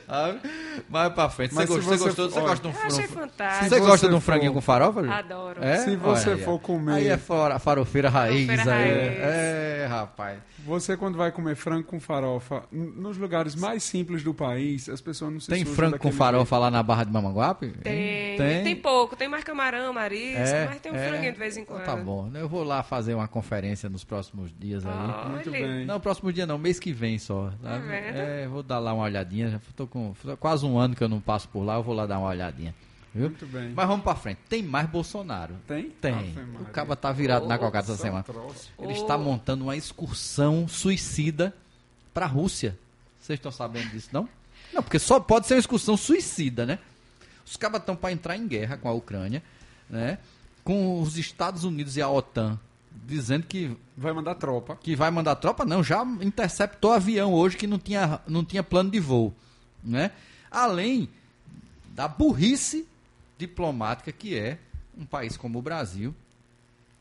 Sabe? 0.06 0.40
Mais 0.88 1.12
pra 1.12 1.28
frente. 1.28 1.54
Mas 1.54 1.68
você, 1.68 1.82
se 1.82 1.88
gostou, 1.88 1.98
você 1.98 2.16
você- 2.16 2.20
gostou? 2.24 2.30
Você 2.30 2.40
gosta 2.40 2.62
de 2.62 2.68
um 2.68 2.70
Eu 2.80 2.86
achei 2.86 3.06
frango? 3.06 3.20
fantástico. 3.30 3.68
Você 3.68 3.80
gosta 3.80 4.09
de 4.09 4.14
um 4.14 4.20
franguinho 4.20 4.52
com 4.54 4.61
farofa, 4.61 5.02
Ju? 5.04 5.11
Adoro. 5.11 5.62
É? 5.64 5.78
Se 5.78 5.96
você 5.96 6.30
Olha 6.30 6.38
for 6.44 6.59
comer- 6.61 6.92
Aí 6.94 7.09
é 7.09 7.16
fora, 7.18 7.59
farofeira 7.59 8.09
raiz 8.09 8.46
Farofeira 8.46 8.74
aí. 8.78 8.90
raiz. 9.09 9.18
É, 9.20 9.86
rapaz. 9.90 10.38
Você, 10.64 10.96
quando 10.96 11.16
vai 11.16 11.30
comer 11.32 11.56
frango 11.56 11.84
com 11.84 11.98
farofa, 12.00 12.62
nos 12.70 13.16
lugares 13.16 13.54
mais 13.54 13.82
simples 13.82 14.22
do 14.22 14.34
país, 14.34 14.88
as 14.88 15.00
pessoas 15.00 15.32
não 15.32 15.40
se 15.40 15.48
Tem 15.48 15.64
frango 15.64 15.98
com 15.98 16.12
farofa 16.12 16.59
lá 16.59 16.70
na 16.70 16.82
Barra 16.82 17.04
de 17.04 17.12
Mamanguape? 17.12 17.68
Tem, 17.82 18.36
Tem. 18.36 18.64
tem. 18.64 18.76
pouco. 18.76 19.16
Tem 19.16 19.28
mais 19.28 19.44
camarão, 19.44 19.92
marisco, 19.92 20.38
É, 20.38 20.66
mas 20.66 20.80
tem 20.80 20.92
um 20.92 20.96
é. 20.96 21.09
franguinho 21.09 21.32
de 21.32 21.38
vez 21.38 21.56
em 21.56 21.62
Então 21.62 21.76
quando. 21.76 21.84
Tá 21.86 21.96
bom. 21.96 22.30
Eu 22.34 22.48
vou 22.48 22.62
lá 22.64 22.82
fazer 22.82 23.14
uma 23.14 23.26
conferência 23.28 23.88
nos 23.88 24.04
próximos 24.04 24.52
dias 24.59 24.84
aí. 24.86 24.92
Muito 25.51 25.62
bem. 25.62 25.84
Não, 25.86 25.99
próximo 26.01 26.32
dia 26.32 26.46
não, 26.46 26.59
mês 26.59 26.78
que 26.78 26.92
vem 26.92 27.18
só. 27.18 27.51
sabe? 27.62 27.86
vendo? 27.86 28.16
É, 28.16 28.46
vou 28.49 28.62
dar 28.62 28.78
lá 28.78 28.92
uma 28.92 29.05
olhadinha. 29.05 29.51
Já 29.51 29.61
tô 29.76 29.86
com 29.86 30.14
quase 30.40 30.64
um 30.66 30.78
ano 30.78 30.94
que 30.94 31.03
eu 31.03 31.09
não 31.09 31.20
passo 31.20 31.49
por 31.49 31.62
lá, 31.62 31.74
eu 31.76 31.82
vou 31.82 31.94
lá 31.94 32.07
dar 32.07 32.18
uma 32.18 32.28
olhadinha. 32.28 32.74
Viu? 33.14 33.30
Muito 33.30 33.46
bem. 33.46 33.72
Mas 33.74 33.86
vamos 33.88 34.03
pra 34.05 34.14
frente. 34.14 34.38
Tem 34.49 34.62
mais 34.62 34.88
Bolsonaro. 34.88 35.55
Tem? 35.66 35.90
Tem. 35.90 36.12
Ave 36.14 36.40
o 36.61 36.64
caba 36.66 36.94
tá 36.94 37.11
virado 37.11 37.46
na 37.46 37.59
cocada 37.59 37.92
essa 37.92 38.01
semana. 38.01 38.22
troço. 38.22 38.70
Ele 38.78 38.88
Oh. 38.92 38.96
está 39.03 39.16
montando 39.16 39.64
uma 39.64 39.74
excursão 39.76 40.68
suicida 40.68 41.55
pra 42.12 42.26
Rússia. 42.26 42.78
Vocês 43.20 43.38
estão 43.38 43.51
sabendo 43.51 43.90
disso, 43.90 44.11
não? 44.12 44.28
Não, 44.72 44.82
porque 44.82 44.99
só 44.99 45.18
pode 45.18 45.46
ser 45.46 45.55
uma 45.55 45.61
excursão 45.61 45.96
suicida, 45.96 46.66
né? 46.66 46.78
Os 47.46 47.57
cabas 47.57 47.80
estão 47.80 47.96
para 47.96 48.12
entrar 48.12 48.36
em 48.36 48.46
guerra 48.46 48.76
com 48.76 48.88
a 48.88 48.92
Ucrânia, 48.92 49.42
né? 49.88 50.18
Com 50.62 51.01
os 51.01 51.16
Estados 51.16 51.64
Unidos 51.64 51.96
e 51.96 52.03
a 52.03 52.09
OTAN 52.11 52.61
dizendo 53.09 53.46
que 53.46 53.74
Vai 53.96 54.12
mandar 54.12 54.34
tropa. 54.34 54.76
que 54.76 54.94
vai 54.94 55.11
mandar 55.11 55.34
tropa, 55.36 55.64
não, 55.64 55.82
já 55.82 56.04
interceptou 56.20 56.92
avião 56.92 57.32
hoje 57.32 57.56
que 57.56 57.66
não 57.66 57.78
tinha, 57.78 58.20
não 58.28 58.44
tinha 58.44 58.62
plano 58.62 58.90
de 58.90 59.00
voo, 59.00 59.34
né? 59.82 60.12
Além 60.50 61.09
da 61.94 62.06
burrice 62.06 62.86
diplomática 63.38 64.12
que 64.12 64.38
é 64.38 64.59
um 64.96 65.04
país 65.04 65.36
como 65.36 65.59
o 65.59 65.62
Brasil 65.62 66.14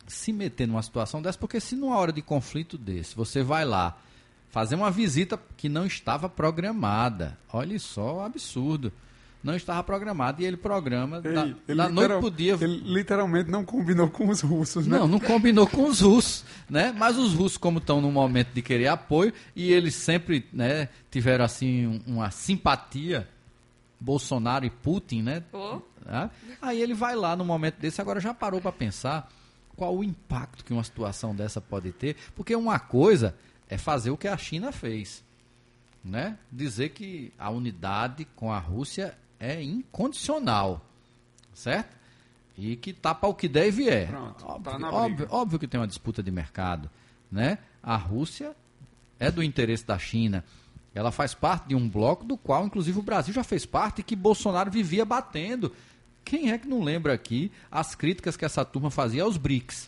se 0.08 0.32
meter 0.32 0.68
numa 0.68 0.82
situação 0.82 1.22
dessa, 1.22 1.38
porque 1.38 1.60
se 1.60 1.76
numa 1.76 1.98
hora 1.98 2.14
de 2.14 2.22
conflito 2.22 2.78
desse, 2.78 3.14
você 3.14 3.44
vai 3.44 3.66
lá 3.66 3.98
fazer 4.50 4.76
uma 4.76 4.90
visita 4.90 5.38
que 5.58 5.68
não 5.68 5.86
estava 5.86 6.30
programada, 6.30 7.38
olha 7.52 7.78
só 7.78 8.16
o 8.16 8.22
absurdo, 8.22 8.94
não 9.44 9.56
estava 9.56 9.82
programada 9.84 10.42
e 10.42 10.46
ele 10.46 10.58
programa 10.58 11.22
da, 11.22 11.46
Ei, 11.68 11.76
da 11.76 11.88
noite 11.90 12.20
pro 12.20 12.32
dia 12.32 12.58
Ele 12.60 12.82
literalmente 12.86 13.50
não 13.50 13.64
combinou 13.64 14.10
com 14.10 14.28
os 14.30 14.42
russos, 14.42 14.86
né? 14.88 14.98
não, 15.00 15.08
não 15.08 15.20
combinou 15.20 15.66
com 15.68 15.86
os 15.86 16.02
russos, 16.02 16.44
né? 16.70 16.94
Mas 16.98 17.18
os 17.18 17.34
russos, 17.34 17.58
como 17.58 17.78
estão 17.78 18.02
num 18.02 18.12
momento 18.12 18.50
de 18.54 18.62
querer 18.62 18.88
apoio, 18.88 19.32
e 19.56 19.72
eles 19.72 19.96
sempre 19.96 20.46
né, 20.52 20.90
tiveram 21.12 21.46
assim 21.46 21.88
um- 21.88 22.02
uma 22.16 22.30
simpatia, 22.32 23.28
Bolsonaro 24.00 24.66
e 24.66 24.70
Putin, 24.70 25.22
né? 25.24 25.44
Tá? 26.04 26.30
Aí 26.62 26.82
ele 26.82 26.94
vai 26.94 27.16
lá 27.16 27.36
no 27.36 27.44
momento 27.46 27.78
desse, 27.80 28.00
agora 28.02 28.20
já 28.20 28.34
parou 28.34 28.62
para 28.62 28.72
pensar 28.72 29.30
qual 29.76 29.96
o 29.96 30.04
impacto 30.04 30.64
que 30.64 30.74
uma 30.74 30.84
situação 30.84 31.36
dessa 31.36 31.60
pode 31.62 31.92
ter, 31.92 32.16
porque 32.36 32.56
uma 32.56 32.80
coisa 32.80 33.36
é 33.70 33.78
fazer 33.78 34.10
o 34.10 34.18
que 34.18 34.28
a 34.28 34.38
China 34.38 34.72
fez, 34.72 35.24
né? 36.04 36.38
Dizer 36.52 36.90
que 36.90 37.34
a 37.38 37.50
unidade 37.50 38.26
com 38.36 38.52
a 38.52 38.58
Rússia 38.60 39.18
é 39.40 39.62
incondicional, 39.62 40.86
certo? 41.54 41.96
E 42.58 42.76
que 42.76 42.92
tapa 42.92 43.28
o 43.28 43.34
que 43.36 43.48
der 43.48 43.68
e 43.68 43.72
vier. 43.72 44.08
Pronto, 44.08 44.46
óbvio, 44.46 44.80
tá 44.80 44.92
óbvio, 44.92 45.28
óbvio 45.30 45.60
que 45.60 45.68
tem 45.68 45.80
uma 45.80 45.88
disputa 45.88 46.24
de 46.24 46.32
mercado, 46.32 46.90
né? 47.32 47.60
A 47.84 47.96
Rússia 47.96 48.56
é 49.20 49.30
do 49.30 49.44
interesse 49.44 49.86
da 49.86 49.98
China. 50.00 50.44
Ela 50.94 51.12
faz 51.12 51.36
parte 51.36 51.68
de 51.68 51.76
um 51.76 51.88
bloco 51.88 52.26
do 52.26 52.36
qual, 52.36 52.66
inclusive, 52.66 52.98
o 52.98 53.04
Brasil 53.04 53.32
já 53.34 53.44
fez 53.44 53.66
parte 53.66 54.00
e 54.00 54.04
que 54.04 54.16
Bolsonaro 54.16 54.72
vivia 54.72 55.06
batendo. 55.06 55.72
Quem 56.26 56.52
é 56.52 56.58
que 56.58 56.68
não 56.68 56.82
lembra 56.84 57.14
aqui 57.14 57.52
as 57.72 57.94
críticas 57.94 58.36
que 58.36 58.44
essa 58.44 58.66
turma 58.66 58.90
fazia 58.90 59.22
aos 59.24 59.38
BRICS? 59.38 59.88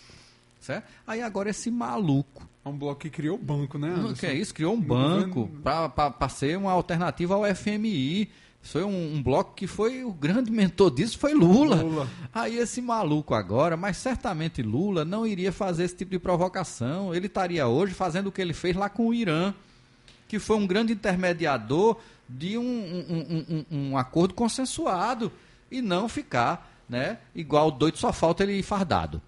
Certo? 0.62 0.88
Aí 1.08 1.22
agora 1.22 1.50
esse 1.50 1.72
maluco, 1.72 2.47
É 2.64 2.70
um 2.70 2.78
bloco 2.78 3.02
que 3.02 3.10
criou 3.10 3.36
o 3.36 3.41
banco, 3.41 3.78
né, 3.80 3.89
Anderson? 3.89 4.14
que 4.14 4.26
é 4.28 4.34
isso, 4.34 4.54
criou 4.54 4.76
um 4.76 4.80
banco 4.80 5.50
para 5.64 6.30
ser 6.30 6.58
uma 6.58 6.72
alternativa 6.72 7.34
ao 7.34 7.43
FMI. 7.56 8.30
Foi 8.72 8.84
um, 8.84 9.15
um 9.15 9.24
bloco 9.24 9.53
que 9.55 9.65
foi 9.67 10.03
o 10.03 10.11
grande 10.11 10.51
mentor 10.51 10.91
disso, 10.91 11.17
foi 11.17 11.34
Lula. 11.34 11.78
Lula. 11.78 12.07
Aí 12.34 12.57
esse 12.57 12.82
maluco 12.82 13.34
agora, 13.34 13.76
mas 13.76 13.97
certamente 13.97 14.61
Lula 14.61 15.03
não 15.03 15.26
iria 15.26 15.51
fazer 15.51 15.84
esse 15.86 15.95
tipo 15.95 16.11
de 16.11 16.20
provocação. 16.20 17.13
Ele 17.13 17.28
estaria 17.28 17.67
hoje 17.67 17.93
fazendo 17.93 18.28
o 18.28 18.32
que 18.32 18.41
ele 18.41 18.53
fez 18.53 18.76
lá 18.76 18.88
com 18.89 19.07
o 19.07 19.13
Irã, 19.13 19.53
que 20.28 20.38
foi 20.39 20.55
um 20.57 20.67
grande 20.67 20.93
intermediador 20.93 21.97
de 22.28 22.57
um, 22.59 22.63
um- 22.63 23.65
um- 23.72 23.97
acordo 23.97 24.34
consensuado 24.36 25.32
e 25.72 25.82
não 25.82 26.07
ficar, 26.07 26.72
né, 26.88 27.17
igual 27.34 27.72
doido 27.72 27.97
só 27.97 28.13
falta 28.13 28.43
ele 28.43 28.53
ir 28.59 28.63
fardado. 28.63 29.20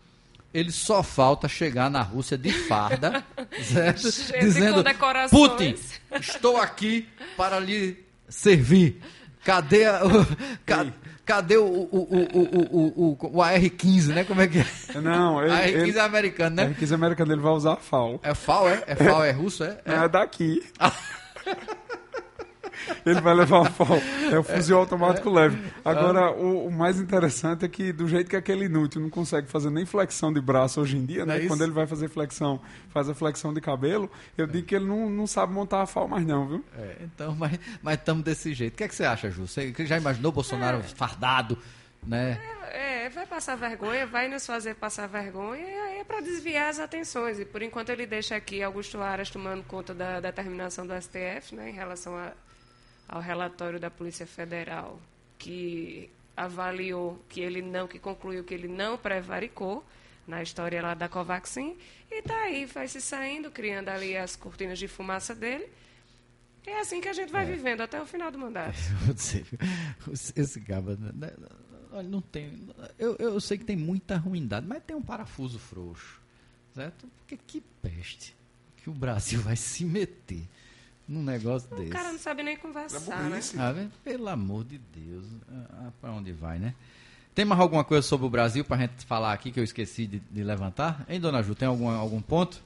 ele 0.54 0.70
só 0.72 1.02
falta 1.02 1.48
chegar 1.48 1.90
na 1.90 2.02
Rússia 2.02 2.38
de 2.38 2.52
farda, 2.52 3.24
certo? 3.64 4.04
Dizendo. 4.42 4.84
Putin, 5.32 5.76
estou 6.20 6.58
aqui 6.58 7.08
para 7.38 7.58
lhe 7.58 7.98
servir. 8.28 9.02
Cadê, 9.44 9.86
a- 9.86 10.02
o, 10.06 10.10
ca- 10.66 10.86
cadê 11.26 11.58
o, 11.58 11.64
o, 11.66 11.88
o, 11.92 12.40
o, 12.40 12.78
o, 12.78 13.18
o, 13.22 13.38
o 13.38 13.42
AR-15, 13.42 14.08
né? 14.14 14.24
Como 14.24 14.42
é 14.42 14.48
que 14.48 14.60
é? 14.60 15.02
Não, 15.02 15.42
ele, 15.44 15.52
AR-15 15.54 15.88
ele, 15.88 15.98
é 15.98 16.02
americano, 16.02 16.56
né? 16.58 16.64
ele 16.66 16.76
quis 16.76 16.92
americano, 16.92 17.34
ele 17.34 17.42
vai 17.42 17.52
usar 17.54 17.74
a 17.74 17.78
FAO. 17.78 18.20
É 18.24 18.34
FAO, 18.36 18.70
é? 18.70 18.84
É 18.88 18.96
FAO, 18.96 19.24
é 19.24 19.32
russo, 19.32 19.64
é? 19.64 19.80
É, 19.86 20.08
daqui. 20.08 20.62
Ele 23.06 23.20
vai 23.22 23.34
levar 23.34 23.62
a 23.68 23.70
FAO. 23.70 23.98
É 24.32 24.38
o 24.40 24.44
fuzil 24.44 24.78
automático 24.78 25.30
leve. 25.30 25.58
Agora, 25.84 26.32
o, 26.32 26.68
o 26.68 26.72
mais 26.72 27.00
interessante 27.00 27.66
é 27.66 27.68
que, 27.68 27.92
do 27.92 28.08
jeito 28.08 28.30
que 28.30 28.36
aquele 28.36 28.66
inútil 28.66 29.02
não 29.02 29.10
consegue 29.10 29.48
fazer 29.48 29.70
nem 29.70 29.86
flexão 29.86 30.32
de 30.32 30.40
braço 30.42 30.80
hoje 30.82 30.98
em 30.98 31.06
dia, 31.06 31.24
é 31.24 31.26
né? 31.26 31.40
isso? 31.40 31.48
Quando 31.48 31.64
ele 31.64 31.72
vai 31.72 31.88
fazer 31.88 32.08
flexão, 32.10 32.62
faz 32.90 33.10
a 33.10 33.14
flexão 33.14 33.54
de 33.54 33.62
cabelo, 33.62 34.10
eu 34.38 34.46
digo 34.48 34.66
que 34.68 34.76
ele 34.76 34.86
não, 34.86 35.10
não 35.10 35.28
sabe 35.28 35.54
montar 35.54 35.82
a 35.82 35.86
FAO 35.86 36.08
mais 36.08 36.26
não, 36.26 36.48
viu? 36.48 36.66
É, 36.78 36.96
então, 37.04 37.36
mas 37.82 37.96
estamos 37.96 38.24
desse 38.24 38.54
jeito. 38.54 38.74
O 38.74 38.78
que, 38.78 38.84
é 38.84 38.88
que 38.88 38.96
você 38.96 39.04
acha, 39.06 39.30
Ju? 39.30 39.48
Você 39.48 39.74
já 39.80 39.98
imaginou 39.98 40.32
Bolsonaro 40.32 40.82
fardado, 40.84 41.58
né? 42.06 42.40
É, 42.74 43.10
vai 43.10 43.26
passar 43.26 43.56
vergonha, 43.58 44.06
vai 44.06 44.28
nos 44.28 44.46
fazer 44.46 44.76
passar 44.76 45.08
vergonha, 45.08 45.62
e 45.62 45.80
aí 45.80 46.00
é 46.00 46.04
para 46.04 46.22
desviar 46.22 46.70
as 46.70 46.80
atenções. 46.80 47.40
E 47.40 47.46
por 47.46 47.62
enquanto 47.62 47.90
ele 47.90 48.06
deixa 48.06 48.36
aqui 48.36 48.64
Augusto 48.64 49.00
Aras 49.02 49.30
tomando 49.30 49.64
conta 49.64 49.94
da 49.94 50.20
determinação 50.20 50.86
do 50.88 50.94
STF, 50.94 51.54
né, 51.56 51.70
em 51.70 51.74
relação 51.74 52.16
a- 52.18 52.32
ao 53.12 53.20
relatório 53.20 53.78
da 53.78 53.92
Polícia 53.92 54.26
Federal, 54.26 54.98
que 55.38 56.10
avaliou 56.36 57.20
que 57.28 57.42
ele 57.42 57.62
não, 57.62 57.86
que 57.86 58.00
concluiu 58.00 58.42
que 58.46 58.54
ele 58.54 58.70
não 58.70 58.98
prevaricou 58.98 59.86
na 60.26 60.42
história 60.42 60.82
lá 60.82 60.94
da 60.94 61.10
Covaxin, 61.10 61.76
e 62.10 62.22
tá 62.22 62.36
aí, 62.44 62.66
vai 62.66 62.88
se 62.88 63.02
saindo, 63.02 63.52
criando 63.52 63.90
ali 63.90 64.16
as 64.16 64.38
cortinas 64.38 64.80
de 64.80 64.88
fumaça 64.88 65.36
dele. 65.36 65.68
É 66.66 66.80
assim 66.80 67.02
que 67.02 67.10
a 67.10 67.14
gente 67.14 67.32
vai 67.32 67.46
vivendo 67.46 67.82
até 67.82 68.02
o 68.02 68.06
final 68.06 68.32
do 68.32 68.40
mandato. 68.40 68.78
Esse 70.36 70.62
caba, 70.62 70.96
né, 70.96 71.34
olha, 71.92 72.08
não 72.08 72.22
tem. 72.22 72.66
Eu, 72.98 73.18
eu 73.18 73.42
sei 73.42 73.58
que 73.58 73.66
tem 73.66 73.76
muita 73.76 74.16
ruindade, 74.16 74.66
mas 74.66 74.84
tem 74.84 74.96
um 74.96 75.02
parafuso 75.02 75.60
frouxo, 75.60 76.22
certo? 76.74 77.08
Porque 77.18 77.36
que 77.36 77.62
peste 77.82 78.36
que 78.78 78.90
o 78.90 78.94
Brasil 78.94 79.42
vai 79.42 79.58
se 79.58 79.84
meter 79.84 80.48
num 81.08 81.24
negócio 81.24 81.68
O 81.72 81.76
desse. 81.76 81.90
cara 81.90 82.12
não 82.12 82.20
sabe 82.20 82.44
nem 82.44 82.56
conversar, 82.58 83.24
né? 83.24 83.30
burrice. 83.30 83.60
Ah, 83.60 83.72
velho, 83.72 83.92
pelo 84.04 84.28
amor 84.30 84.64
de 84.64 84.78
Deus, 84.96 85.26
ah, 85.74 85.90
pra 86.00 86.12
onde 86.12 86.32
vai, 86.32 86.58
né? 86.60 86.74
Tem 87.34 87.46
mais 87.46 87.62
alguma 87.62 87.84
coisa 87.84 88.06
sobre 88.06 88.28
o 88.28 88.30
Brasil 88.30 88.64
pra 88.66 88.78
gente 88.78 89.06
falar 89.06 89.32
aqui 89.34 89.52
que 89.52 89.60
eu 89.60 89.64
esqueci 89.64 90.06
de, 90.06 90.20
de 90.20 90.44
levantar? 90.44 91.06
Hein, 91.08 91.20
dona 91.20 91.42
Ju, 91.42 91.56
tem 91.56 91.68
algum, 91.68 91.88
algum 91.90 92.22
ponto? 92.22 92.62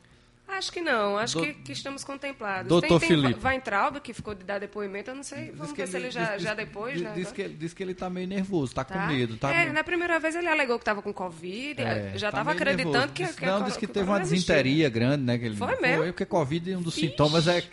Acho 0.48 0.72
que 0.72 0.80
não, 0.80 1.18
acho 1.18 1.38
Do- 1.40 1.44
que, 1.44 1.54
que 1.56 1.72
estamos 1.74 2.04
contemplados. 2.04 2.70
Doutor 2.70 3.00
tem, 3.00 3.10
tem 3.10 3.22
Felipe. 3.22 3.46
Weintraub, 3.46 4.00
que 4.00 4.14
ficou 4.14 4.34
de 4.36 4.44
dar 4.44 4.60
depoimento, 4.60 5.10
eu 5.10 5.16
não 5.16 5.24
sei, 5.24 5.52
vamos 5.52 5.74
ver 5.76 5.88
se 5.88 5.98
ele 5.98 6.12
já, 6.12 6.36
diz- 6.36 6.44
já 6.44 6.54
diz- 6.54 6.66
depois, 6.66 6.94
diz, 6.94 7.02
né? 7.04 7.12
Diz 7.16 7.32
que, 7.32 7.42
ele- 7.42 7.54
diz 7.56 7.74
que 7.74 7.84
ele 7.84 7.94
tá 7.96 8.10
meio 8.10 8.28
nervoso, 8.28 8.74
tá, 8.74 8.84
Tá. 8.84 8.94
com 8.94 9.08
medo. 9.14 9.36
Tá, 9.38 9.52
É, 9.52 9.72
na 9.72 9.84
primeira 9.84 10.20
vez 10.20 10.36
ele 10.36 10.48
alegou 10.48 10.78
que 10.78 10.84
estava 10.84 11.02
com 11.02 11.12
Covid, 11.12 11.82
É, 11.82 12.12
já 12.16 12.32
tá 12.32 12.40
estava 12.40 12.44
meio 12.52 12.56
acreditando 12.58 12.92
nervoso. 12.94 13.14
que, 13.14 13.28
que 13.34 13.46
Não, 13.46 13.58
a 13.58 13.60
disse 13.66 13.80
que 13.80 13.88
cor- 13.88 13.94
teve 13.96 14.10
uma 14.10 14.20
desinteria 14.20 14.88
grande, 14.90 15.24
né? 15.24 15.38
Que 15.38 15.46
ele, 15.46 15.56
Foi 15.58 15.76
mesmo? 15.82 16.04
porque 16.06 16.26
Covid, 16.26 16.76
um 16.76 16.82
dos 16.82 16.96
Ixi. 16.96 17.08
sintomas 17.10 17.48
é. 17.48 17.64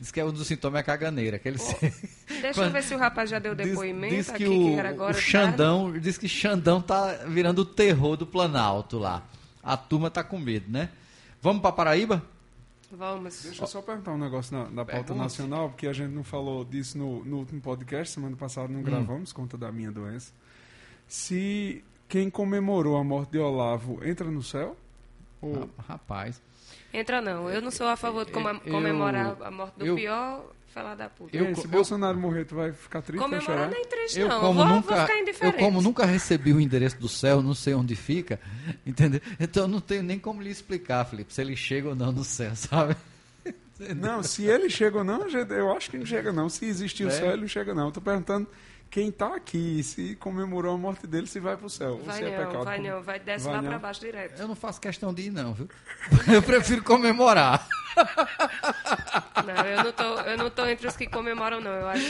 Diz 0.00 0.10
que 0.12 0.20
é 0.20 0.24
um 0.24 0.32
dos 0.32 0.46
sintomas 0.46 0.78
é 0.78 0.80
a 0.80 0.84
caganeira. 0.84 1.38
Que 1.40 1.48
ele 1.48 1.58
se- 1.58 1.74
Deixa 2.40 2.54
Quando- 2.54 2.66
eu 2.68 2.70
ver 2.72 2.82
se 2.84 2.94
o 2.94 2.98
rapaz 2.98 3.28
já 3.28 3.40
deu 3.40 3.54
diz, 3.54 3.66
depoimento 3.68 4.14
diz 4.14 4.30
aqui, 4.30 4.44
que 4.44 4.48
que, 4.50 4.56
o, 4.56 4.78
era 4.78 4.88
agora. 4.90 5.10
o 5.12 5.20
Xandão, 5.20 5.92
diz 5.98 6.16
que 6.16 6.28
Xandão 6.28 6.80
tá 6.80 7.24
virando 7.26 7.58
o 7.62 7.64
terror 7.64 8.16
do 8.16 8.26
Planalto 8.26 8.96
lá. 8.98 9.22
A 9.62 9.76
turma 9.76 10.08
tá 10.10 10.22
com 10.24 10.38
medo, 10.38 10.70
né? 10.70 10.88
Vamos 11.42 11.60
pra 11.60 11.72
Paraíba? 11.72 12.22
Vamos. 12.90 13.42
Deixa 13.42 13.62
eu 13.62 13.66
só 13.66 13.82
perguntar 13.82 14.12
um 14.12 14.18
negócio 14.18 14.56
na, 14.56 14.64
na 14.64 14.84
pauta 14.84 14.92
Pergunte. 15.04 15.18
nacional, 15.18 15.68
porque 15.70 15.86
a 15.86 15.92
gente 15.92 16.12
não 16.12 16.22
falou 16.22 16.64
disso 16.64 16.96
no, 16.96 17.24
no 17.24 17.38
último 17.38 17.60
podcast, 17.60 18.14
semana 18.14 18.36
passada 18.36 18.68
Hum. 18.68 18.76
não 18.76 18.82
gravamos, 18.82 19.32
conta 19.32 19.58
da 19.58 19.72
minha 19.72 19.90
doença. 19.90 20.32
Se 21.08 21.82
quem 22.08 22.30
comemorou 22.30 22.96
a 22.96 23.04
morte 23.04 23.32
de 23.32 23.38
Olavo 23.38 23.98
entra 24.06 24.30
no 24.30 24.42
céu? 24.42 24.76
Ou... 25.40 25.68
Rapaz. 25.88 26.40
Entra 26.92 27.20
não, 27.20 27.48
eu 27.50 27.60
não 27.62 27.70
sou 27.70 27.88
a 27.88 27.96
favor 27.96 28.24
de 28.24 28.32
comem- 28.32 28.60
Eu- 28.64 28.72
comemorar 28.72 29.36
a 29.42 29.50
morte 29.50 29.78
do 29.78 29.86
eu- 29.86 29.96
pior 29.96 30.44
falar 30.72 30.94
da 30.94 31.08
puta. 31.08 31.36
eu- 31.36 31.46
Ei, 31.46 31.54
se 31.54 31.64
eu- 31.64 31.70
Bolsonaro 31.70 32.18
morrer, 32.18 32.44
tu 32.44 32.54
vai 32.54 32.72
ficar 32.72 33.02
triste, 33.02 33.22
Comemorar 33.22 33.46
chorar? 33.46 33.68
nem 33.70 33.84
triste 33.86 34.18
Eu 34.20 34.28
não, 34.28 34.40
como, 34.40 34.54
vou, 34.54 34.64
nunca, 34.66 34.94
vou 34.94 35.00
ficar 35.06 35.14
eu 35.16 35.22
indiferente. 35.22 35.58
como 35.58 35.82
nunca 35.82 36.04
recebi 36.06 36.52
o 36.52 36.60
endereço 36.60 36.98
do 36.98 37.08
céu, 37.08 37.42
não 37.42 37.54
sei 37.54 37.74
onde 37.74 37.94
fica, 37.94 38.40
entendeu? 38.86 39.20
Então 39.38 39.64
eu 39.64 39.68
não 39.68 39.80
tenho 39.80 40.02
nem 40.02 40.18
como 40.18 40.40
lhe 40.42 40.50
explicar, 40.50 41.04
Felipe, 41.04 41.32
se 41.32 41.40
ele 41.40 41.54
chega 41.56 41.88
ou 41.90 41.94
não 41.94 42.10
no 42.12 42.24
céu, 42.24 42.52
sabe? 42.56 42.96
Não, 43.96 44.22
se 44.22 44.44
ele 44.44 44.70
chega 44.70 44.98
ou 44.98 45.04
não, 45.04 45.26
eu 45.28 45.76
acho 45.76 45.90
que 45.90 45.98
não 45.98 46.06
chega 46.06 46.32
não. 46.32 46.48
Se 46.48 46.64
existir 46.66 47.04
o 47.04 47.08
É? 47.08 47.10
céu, 47.10 47.32
ele 47.32 47.40
não 47.42 47.48
chega 47.48 47.74
não. 47.74 47.86
Eu 47.86 47.92
tô 47.92 48.00
perguntando 48.00 48.46
quem 48.88 49.10
tá 49.10 49.34
aqui, 49.34 49.82
se 49.82 50.14
comemorou 50.16 50.74
a 50.74 50.78
morte 50.78 51.04
dele, 51.06 51.26
se 51.26 51.40
vai 51.40 51.56
pro 51.56 51.68
céu. 51.68 51.94
ou 51.94 52.02
Vai 52.04 52.18
se 52.18 52.24
é 52.24 52.38
não, 52.38 52.46
pecado. 52.46 52.64
vai 52.64 52.78
não, 52.78 53.02
vai 53.02 53.18
desce 53.18 53.44
Vai 53.46 53.54
lá 53.54 53.62
não. 53.62 53.68
pra 53.70 53.78
baixo 53.80 54.00
direto. 54.00 54.38
Eu 54.40 54.46
não 54.46 54.54
faço 54.54 54.80
questão 54.80 55.12
de 55.12 55.22
ir, 55.22 55.30
não, 55.30 55.52
viu? 55.54 55.68
Eu 56.32 56.42
prefiro 56.42 56.82
comemorar. 56.84 57.66
Não, 59.42 59.64
eu 59.66 59.84
não, 59.84 59.92
tô, 59.92 60.02
eu 60.20 60.38
não 60.38 60.50
tô 60.50 60.66
entre 60.66 60.86
os 60.86 60.96
que 60.96 61.06
comemoram, 61.06 61.60
não. 61.60 61.70
Eu 61.70 61.88
acho, 61.88 62.04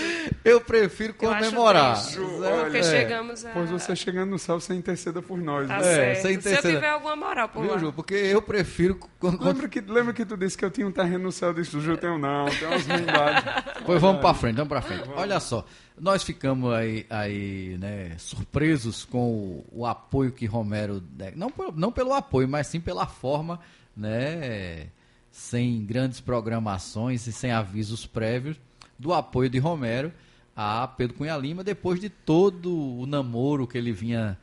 Eu 0.45 0.61
prefiro 0.61 1.15
eu 1.21 1.31
acho 1.31 1.45
comemorar. 1.45 1.99
Olha, 2.19 2.63
porque 2.65 2.79
é. 2.79 2.83
chegamos 2.83 3.45
a... 3.45 3.51
Pois 3.51 3.71
você 3.71 3.97
chegando 3.97 4.31
no 4.31 4.39
céu, 4.39 4.61
você 4.61 4.75
interceda 4.75 5.23
por 5.23 5.39
nós. 5.39 5.67
Tá 5.67 5.79
né? 5.79 6.13
É, 6.13 6.15
Se 6.17 6.33
eu 6.33 6.61
tiver 6.61 6.91
alguma 6.91 7.17
moral 7.17 7.49
por 7.49 7.63
Viu, 7.63 7.73
lá. 7.73 7.79
Ju? 7.79 7.93
Porque 7.93 8.15
eu 8.15 8.43
prefiro. 8.43 8.99
Lembra 9.41 9.69
que, 9.69 9.81
lembra 9.81 10.13
que 10.13 10.25
tu 10.25 10.37
disse 10.37 10.59
que 10.59 10.65
eu 10.65 10.71
tinha 10.71 10.87
um 10.87 10.93
terreno 10.93 11.25
no 11.25 11.33
céu? 11.33 11.55
Disse, 11.55 11.77
eu 11.77 11.97
tenho 11.97 12.19
não, 12.19 12.47
tem 12.47 12.69
umas. 12.69 12.83
Pois 13.87 14.01
vamos 14.01 14.21
pra 14.21 14.35
frente, 14.35 14.57
vamos 14.57 14.69
pra 14.69 14.83
frente. 14.83 15.09
Olha 15.17 15.41
só, 15.41 15.65
nós 15.99 16.23
ficamos 16.23 16.73
aí, 16.73 17.07
aí 17.11 17.77
né, 17.79 18.15
surpresos 18.19 19.05
com 19.05 19.19
o, 19.19 19.67
o 19.73 19.87
apoio 19.87 20.33
que 20.33 20.47
Romero. 20.47 21.03
Não, 21.35 21.53
não 21.75 21.91
pelo 21.91 22.13
apoio, 22.13 22.49
mas 22.49 22.67
sim 22.67 22.81
pela 22.81 23.07
forma, 23.07 23.59
né? 23.97 24.89
Sem 25.33 25.85
grandes 25.85 26.21
programações 26.21 27.27
e 27.27 27.33
sem 27.33 27.51
avisos 27.51 28.07
prévios, 28.07 28.57
do 28.97 29.13
apoio 29.13 29.51
de 29.51 29.59
Romero 29.59 30.13
a 30.55 30.87
Pedro 30.87 31.17
Cunha 31.17 31.37
Lima, 31.37 31.65
depois 31.65 31.99
de 31.99 32.09
todo 32.09 33.01
o 33.01 33.07
namoro 33.07 33.67
que 33.67 33.79
ele 33.79 33.91
vinha 33.91 34.39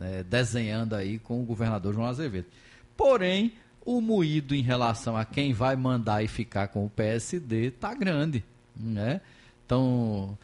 eh, 0.00 0.24
desenhando 0.24 0.94
aí 0.94 1.18
com 1.18 1.40
o 1.40 1.44
governador 1.44 1.94
João 1.94 2.06
Azevedo. 2.06 2.46
Porém, 2.96 3.52
o 3.84 4.00
moído 4.00 4.54
em 4.54 4.62
relação 4.62 5.16
a 5.16 5.24
quem 5.24 5.52
vai 5.52 5.76
mandar 5.76 6.22
e 6.22 6.28
ficar 6.28 6.68
com 6.68 6.84
o 6.84 6.90
PSD 6.90 7.66
está 7.66 7.94
grande. 7.94 8.44
Né? 8.74 9.20
Estão 9.62 10.36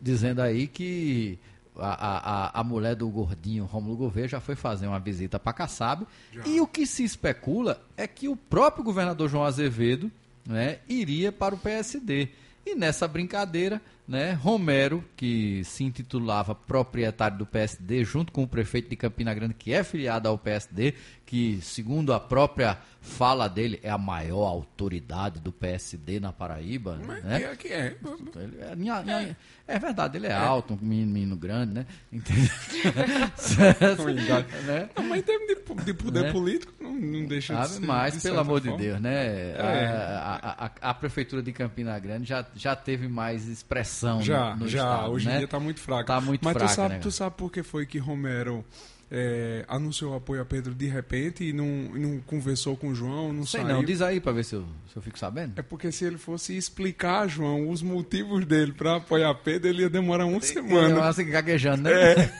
dizendo 0.00 0.40
aí 0.40 0.66
que 0.66 1.38
a, 1.78 2.50
a, 2.56 2.60
a 2.60 2.64
mulher 2.64 2.94
do 2.94 3.08
gordinho 3.08 3.64
Romulo 3.64 3.96
Gouveia 3.96 4.28
já 4.28 4.40
foi 4.40 4.54
fazer 4.54 4.86
uma 4.86 4.98
visita 4.98 5.38
para 5.38 5.52
Kassab. 5.52 6.06
E 6.44 6.60
o 6.60 6.66
que 6.66 6.86
se 6.86 7.04
especula 7.04 7.80
é 7.96 8.06
que 8.06 8.28
o 8.28 8.36
próprio 8.36 8.84
governador 8.84 9.28
João 9.28 9.44
Azevedo 9.44 10.10
né, 10.46 10.78
iria 10.88 11.30
para 11.30 11.54
o 11.54 11.58
PSD. 11.58 12.28
E 12.66 12.74
nessa 12.74 13.08
brincadeira, 13.08 13.80
né, 14.06 14.32
Romero, 14.32 15.04
que 15.16 15.62
se 15.64 15.84
intitulava 15.84 16.54
proprietário 16.54 17.38
do 17.38 17.46
PSD, 17.46 18.04
junto 18.04 18.32
com 18.32 18.42
o 18.42 18.48
prefeito 18.48 18.90
de 18.90 18.96
Campina 18.96 19.32
Grande, 19.32 19.54
que 19.54 19.72
é 19.72 19.84
filiado 19.84 20.28
ao 20.28 20.36
PSD, 20.36 20.94
que, 21.28 21.60
segundo 21.60 22.14
a 22.14 22.18
própria 22.18 22.78
fala 23.02 23.48
dele, 23.48 23.78
é 23.82 23.90
a 23.90 23.98
maior 23.98 24.46
autoridade 24.46 25.38
do 25.40 25.52
PSD 25.52 26.18
na 26.18 26.32
Paraíba. 26.32 26.98
Mas 27.06 27.22
né? 27.22 27.42
é 27.42 27.54
que 27.54 27.68
é. 27.68 27.96
Ele 28.34 28.58
é, 28.62 28.74
nha- 28.74 29.02
nha- 29.02 29.36
é 29.66 29.78
verdade, 29.78 30.16
ele 30.16 30.26
é, 30.26 30.32
alto, 30.32 30.72
um 30.72 30.78
menino, 30.80 31.12
menino 31.12 31.36
grande, 31.36 31.74
né? 31.74 31.86
Entendeu? 32.10 32.48
Né? 34.66 34.88
Não, 34.96 35.04
mas 35.04 35.18
em 35.20 35.22
termos 35.22 35.46
de, 35.48 35.84
de 35.84 35.94
poder 35.94 36.22
Né? 36.24 36.32
político, 36.32 36.72
não, 36.80 36.94
não 36.94 37.26
deixa 37.26 37.54
de 37.54 37.60
Sabe, 37.68 37.74
ser. 37.80 37.86
mas, 37.86 38.14
de 38.14 38.20
pelo 38.20 38.40
amor 38.40 38.60
de 38.60 38.68
forma. 38.68 38.82
Deus, 38.82 39.00
né? 39.00 39.26
É. 39.52 39.56
A, 39.60 40.40
a- 40.58 40.64
a- 40.66 40.90
a 40.90 40.94
prefeitura 40.94 41.42
de 41.42 41.52
Campina 41.52 41.98
Grande 41.98 42.24
já, 42.26 42.44
já 42.54 42.74
teve 42.74 43.06
mais 43.06 43.46
expressão 43.48 44.22
Já, 44.22 44.54
no, 44.54 44.60
no 44.64 44.68
já. 44.68 44.78
estado, 44.78 45.10
hoje 45.12 45.26
né? 45.28 45.34
em 45.34 45.38
dia 45.38 45.48
tá 45.48 45.60
muito 45.60 45.80
fraco. 45.80 46.06
Tá 46.06 46.20
muito 46.20 46.42
Mas 46.44 46.52
fraca, 46.54 46.68
tu 46.72 46.74
sabe, 46.74 46.94
né, 46.94 47.00
tu 47.00 47.10
sabe 47.10 47.36
por 47.36 47.52
que 47.52 47.62
foi 47.62 47.84
que 47.86 47.98
Romero 47.98 48.64
é, 49.10 49.64
anunciou 49.68 50.14
apoio 50.14 50.42
a 50.42 50.44
Pedro 50.44 50.74
de 50.74 50.86
repente 50.86 51.44
e 51.44 51.52
não, 51.52 51.66
não 51.66 52.20
conversou 52.20 52.76
com 52.76 52.88
o 52.88 52.94
João, 52.94 53.32
não 53.32 53.46
Sei 53.46 53.62
saiu? 53.62 53.74
não, 53.74 53.84
diz 53.84 54.02
aí 54.02 54.20
pra 54.20 54.32
ver 54.32 54.44
se 54.44 54.54
eu, 54.54 54.64
se 54.90 54.96
eu 54.96 55.02
fico 55.02 55.18
sabendo. 55.18 55.54
É 55.58 55.62
porque 55.62 55.90
se 55.90 56.04
ele 56.04 56.18
fosse 56.18 56.56
explicar, 56.56 57.26
João, 57.28 57.70
os 57.70 57.82
motivos 57.82 58.44
dele 58.44 58.72
pra 58.72 58.96
apoiar 58.96 59.34
Pedro, 59.34 59.68
ele 59.68 59.82
ia 59.82 59.90
demorar 59.90 60.26
uma 60.26 60.40
semana. 60.40 61.08
assim, 61.08 61.24
gaguejando, 61.26 61.82
né? 61.82 61.92
É. 62.12 62.30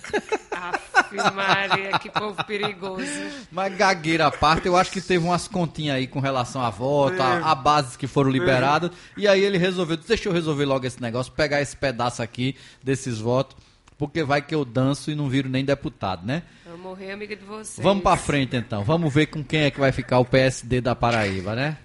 Aff, 0.53 1.35
Maria, 1.35 1.99
que 1.99 2.11
povo 2.11 2.43
perigoso. 2.45 3.07
Mas 3.51 3.75
gagueira 3.77 4.27
à 4.27 4.31
parte, 4.31 4.67
eu 4.67 4.77
acho 4.77 4.91
que 4.91 5.01
teve 5.01 5.25
umas 5.25 5.49
continhas 5.49 5.97
aí 5.97 6.07
com 6.07 6.21
relação 6.21 6.61
à 6.61 6.69
voto, 6.69 7.17
Teve. 7.17 7.23
a, 7.23 7.51
a 7.51 7.55
bases 7.55 7.97
que 7.97 8.07
foram 8.07 8.31
liberadas. 8.31 8.91
E 9.17 9.27
aí 9.27 9.43
ele 9.43 9.57
resolveu, 9.57 9.97
deixa 9.97 10.29
eu 10.29 10.33
resolver 10.33 10.65
logo 10.65 10.85
esse 10.85 11.01
negócio, 11.01 11.33
pegar 11.33 11.63
esse 11.63 11.77
pedaço 11.77 12.23
aqui 12.23 12.57
desses 12.83 13.19
votos 13.19 13.57
porque 13.99 14.23
vai 14.23 14.41
que 14.41 14.55
eu 14.55 14.65
danço 14.65 15.11
e 15.11 15.15
não 15.17 15.29
viro 15.29 15.49
nem 15.49 15.65
deputado, 15.65 16.25
né? 16.25 16.45
Eu 16.65 16.79
morrer 16.79 17.11
amiga 17.11 17.35
de 17.35 17.45
vocês. 17.45 17.85
Vamos 17.85 18.05
para 18.05 18.17
frente 18.17 18.57
então. 18.57 18.85
Vamos 18.85 19.13
ver 19.13 19.27
com 19.27 19.43
quem 19.43 19.63
é 19.63 19.71
que 19.73 19.81
vai 19.81 19.91
ficar 19.91 20.21
o 20.21 20.25
PSD 20.25 20.81
da 20.81 20.95
Paraíba, 20.95 21.57
né? 21.57 21.77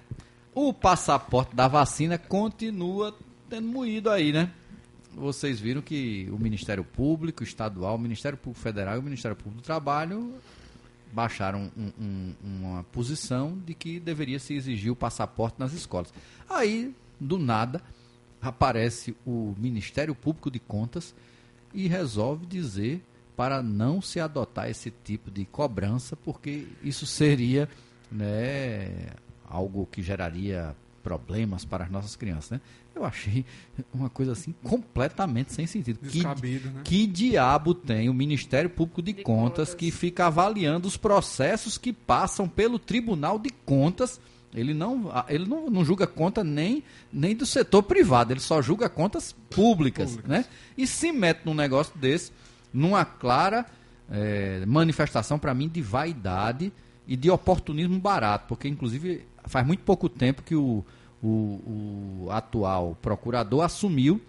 O 0.54 0.72
passaporte 0.72 1.56
da 1.56 1.68
vacina 1.68 2.18
continua 2.20 3.18
tendo 3.50 3.68
moído 3.68 4.12
aí, 4.12 4.32
né? 4.32 4.52
Vocês 5.16 5.60
viram 5.60 5.82
que 5.82 6.30
o 6.32 6.38
Ministério 6.38 6.84
Público 6.84 7.44
Estadual, 7.44 7.96
o 7.96 8.00
Ministério 8.00 8.38
Público 8.38 8.62
Federal 8.62 8.96
e 8.96 9.00
o 9.00 9.04
Ministério 9.04 9.36
Público 9.36 9.62
do 9.62 9.66
Trabalho 9.66 10.36
baixaram 11.12 11.72
um, 11.78 11.92
um, 12.00 12.34
uma 12.44 12.84
posição 12.86 13.58
de 13.66 13.74
que 13.74 14.00
deveria 14.00 14.40
se 14.40 14.54
exigir 14.56 14.92
o 14.92 14.96
passaporte 14.96 15.60
nas 15.60 15.74
escolas. 15.74 16.14
Aí, 16.50 16.96
do 17.20 17.38
nada, 17.38 17.82
aparece 18.42 19.16
o 19.26 19.56
Ministério 19.58 20.14
Público 20.14 20.50
de 20.50 20.60
Contas 20.60 21.14
e 21.74 21.88
resolve 21.88 22.46
dizer 22.46 23.04
para 23.36 23.64
não 23.64 24.02
se 24.02 24.20
adotar 24.20 24.70
esse 24.70 24.92
tipo 25.04 25.32
de 25.32 25.46
cobrança, 25.46 26.16
porque 26.16 26.68
isso 26.84 27.06
seria 27.06 27.68
né, 28.12 29.12
algo 29.50 29.88
que 29.92 30.02
geraria 30.02 30.76
problemas 31.02 31.66
para 31.66 31.84
as 31.84 31.92
nossas 31.92 32.16
crianças. 32.16 32.52
Né? 32.52 32.62
Eu 32.96 33.04
achei 33.04 33.44
uma 33.94 34.10
coisa 34.10 34.32
assim 34.32 34.54
completamente 34.64 35.52
sem 35.52 35.66
sentido. 35.68 36.00
Descabido, 36.02 36.70
que, 36.70 36.76
né? 36.76 36.82
que 36.84 37.08
diabo 37.08 37.74
tem 37.74 38.08
o 38.08 38.14
Ministério 38.14 38.70
Público 38.70 39.02
de, 39.02 39.14
De 39.14 39.24
Contas, 39.24 39.70
Contas. 39.70 39.76
que 39.76 39.92
fica 39.92 40.28
avaliando 40.28 40.88
os 40.88 40.96
processos 40.96 41.78
que 41.78 41.92
passam 41.92 42.48
pelo 42.48 42.80
Tribunal 42.80 43.38
de 43.38 43.50
Contas? 43.50 44.22
Ele 44.54 44.74
não, 44.74 45.12
ele 45.28 45.46
não, 45.46 45.70
não 45.70 45.84
julga 45.84 46.06
conta 46.06 46.44
nem, 46.44 46.84
nem 47.12 47.36
do 47.36 47.46
setor 47.46 47.84
privado, 47.84 48.32
ele 48.32 48.40
só 48.40 48.62
julga 48.62 48.88
contas 48.88 49.36
públicas, 49.50 50.12
Públicas. 50.12 50.30
né? 50.30 50.46
E 50.78 50.86
se 50.86 51.12
mete 51.12 51.42
num 51.46 51.54
negócio 51.56 51.98
desse, 51.98 52.32
numa 52.72 53.04
clara 53.04 53.66
eh, 54.12 54.64
manifestação, 54.68 55.40
para 55.40 55.54
mim, 55.54 55.68
de 55.68 55.82
vaidade 55.82 56.72
e 57.08 57.16
de 57.16 57.32
oportunismo 57.32 58.00
barato, 58.00 58.46
porque, 58.48 58.68
inclusive, 58.68 59.26
faz 59.46 59.66
muito 59.66 59.84
pouco 59.84 60.08
tempo 60.08 60.44
que 60.44 60.56
o, 60.56 60.86
o, 61.22 62.26
o 62.26 62.28
atual 62.32 62.98
procurador 63.02 63.64
assumiu 63.64 64.22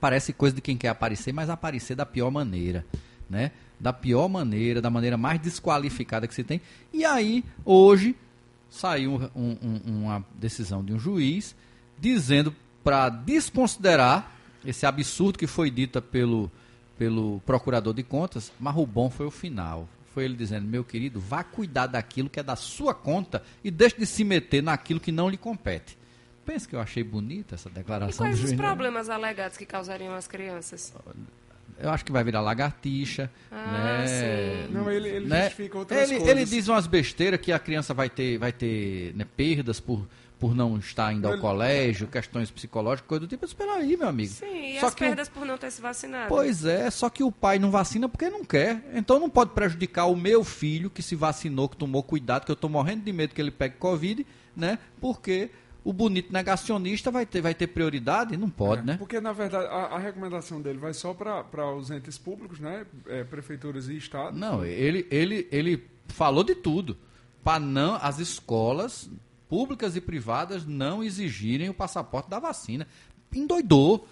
parece 0.00 0.32
coisa 0.32 0.54
de 0.56 0.60
quem 0.60 0.76
quer 0.76 0.88
aparecer, 0.88 1.32
mas 1.32 1.48
aparecer 1.48 1.94
da 1.94 2.04
pior 2.04 2.28
maneira, 2.28 2.84
né? 3.30 3.52
Da 3.78 3.92
pior 3.92 4.28
maneira, 4.28 4.80
da 4.80 4.90
maneira 4.90 5.16
mais 5.16 5.40
desqualificada 5.40 6.26
que 6.26 6.34
se 6.34 6.42
tem. 6.42 6.60
E 6.92 7.04
aí, 7.04 7.44
hoje, 7.64 8.16
saiu 8.74 9.30
um- 9.36 9.56
um- 9.62 9.80
uma 10.04 10.24
decisão 10.34 10.82
de 10.82 10.92
um 10.94 10.98
juiz 10.98 11.54
dizendo 11.98 12.54
para 12.82 13.10
desconsiderar 13.10 14.32
esse 14.64 14.86
absurdo 14.86 15.38
que 15.38 15.46
foi 15.46 15.70
dita 15.70 16.00
pelo, 16.00 16.50
pelo 16.98 17.40
procurador 17.44 17.92
de 17.92 18.02
contas, 18.02 18.50
mas 18.58 18.74
o 18.76 18.86
bom 18.86 19.10
foi 19.10 19.26
o 19.26 19.30
final. 19.30 19.86
Foi 20.14 20.24
ele 20.24 20.34
dizendo, 20.36 20.66
meu 20.66 20.82
querido, 20.84 21.20
vá 21.20 21.44
cuidar 21.44 21.86
daquilo 21.86 22.28
que 22.30 22.40
é 22.40 22.42
da 22.42 22.56
sua 22.56 22.94
conta 22.94 23.42
e 23.62 23.70
deixe 23.70 23.96
de 23.98 24.06
se 24.06 24.24
meter 24.24 24.62
naquilo 24.62 25.00
que 25.00 25.12
não 25.12 25.28
lhe 25.28 25.36
compete. 25.36 25.96
Pensa 26.44 26.66
que 26.68 26.74
eu 26.74 26.80
achei 26.80 27.04
bonita 27.04 27.54
essa 27.54 27.68
E 27.68 27.72
declaração 27.72 28.26
quais 28.26 28.36
do 28.38 28.42
os 28.44 28.48
juiz. 28.50 28.60
né? 28.60 28.66
problemas 28.66 29.08
alegados 29.08 29.56
que 29.56 29.64
causariam 29.66 30.14
às 30.14 30.26
crianças? 30.26 30.92
Eu 31.82 31.90
acho 31.90 32.04
que 32.04 32.12
vai 32.12 32.22
virar 32.22 32.40
lagartixa. 32.40 33.30
Ah, 33.50 33.72
né? 33.72 34.06
sim. 34.06 34.72
Não, 34.72 34.90
ele, 34.90 35.08
ele 35.08 35.26
né? 35.26 35.44
justifica 35.44 35.78
outras 35.78 36.00
ele, 36.10 36.20
coisas. 36.20 36.28
ele 36.28 36.44
diz 36.44 36.68
umas 36.68 36.86
besteiras 36.86 37.40
que 37.40 37.50
a 37.52 37.58
criança 37.58 37.92
vai 37.92 38.08
ter, 38.08 38.38
vai 38.38 38.52
ter 38.52 39.12
né, 39.16 39.26
perdas 39.36 39.80
por, 39.80 40.06
por 40.38 40.54
não 40.54 40.78
estar 40.78 41.12
indo 41.12 41.26
ao 41.26 41.34
Ele- 41.34 41.40
colégio, 41.42 42.06
questões 42.06 42.50
psicológicas, 42.52 43.08
coisa 43.08 43.20
do 43.20 43.26
tipo. 43.26 43.44
Espera 43.44 43.74
aí, 43.74 43.96
meu 43.96 44.08
amigo. 44.08 44.32
Sim, 44.32 44.76
e 44.76 44.80
Só 44.80 44.86
as 44.86 44.94
que 44.94 45.02
o- 45.04 45.06
perdas 45.08 45.28
por 45.28 45.44
não 45.44 45.58
ter 45.58 45.70
se 45.72 45.80
vacinado? 45.82 46.28
Pois 46.28 46.64
é, 46.64 46.88
só 46.90 47.10
que 47.10 47.22
o 47.24 47.32
pai 47.32 47.58
não 47.58 47.70
vacina 47.70 48.08
porque 48.08 48.30
não 48.30 48.44
quer. 48.44 48.80
Então 48.94 49.18
não 49.18 49.28
pode 49.28 49.50
prejudicar 49.50 50.06
o 50.06 50.14
meu 50.16 50.44
filho 50.44 50.88
que 50.88 51.02
se 51.02 51.16
vacinou, 51.16 51.68
que 51.68 51.76
tomou 51.76 52.02
cuidado, 52.04 52.44
que 52.44 52.50
eu 52.50 52.54
estou 52.54 52.70
morrendo 52.70 53.02
de 53.04 53.12
medo 53.12 53.34
que 53.34 53.40
ele 53.40 53.50
pegue 53.50 53.74
Covid, 53.76 54.24
né? 54.56 54.78
Porque 55.00 55.50
o 55.84 55.92
bonito 55.92 56.32
negacionista 56.32 57.10
vai 57.10 57.26
ter, 57.26 57.40
vai 57.40 57.54
ter 57.54 57.66
prioridade? 57.66 58.36
Não 58.36 58.48
pode, 58.48 58.82
É, 58.82 58.84
né? 58.84 58.96
Porque, 58.96 59.20
na 59.20 59.32
verdade, 59.32 59.66
a, 59.66 59.96
a 59.96 59.98
recomendação 59.98 60.60
dele 60.60 60.78
vai 60.78 60.94
só 60.94 61.12
para 61.12 61.74
os 61.74 61.90
entes 61.90 62.16
públicos, 62.18 62.60
né? 62.60 62.86
É, 63.08 63.24
prefeituras 63.24 63.88
e 63.88 63.96
estados. 63.96 64.38
Não, 64.38 64.64
ele, 64.64 65.06
ele, 65.10 65.48
ele 65.50 65.84
falou 66.08 66.44
de 66.44 66.54
tudo. 66.54 66.96
Para 67.42 67.58
não 67.58 67.96
as 67.96 68.20
escolas 68.20 69.10
públicas 69.48 69.96
e 69.96 70.00
privadas 70.00 70.64
não 70.64 71.02
exigirem 71.02 71.68
o 71.68 71.74
passaporte 71.74 72.30
da 72.30 72.38
vacina. 72.38 72.86
Endoidou. 73.34 74.06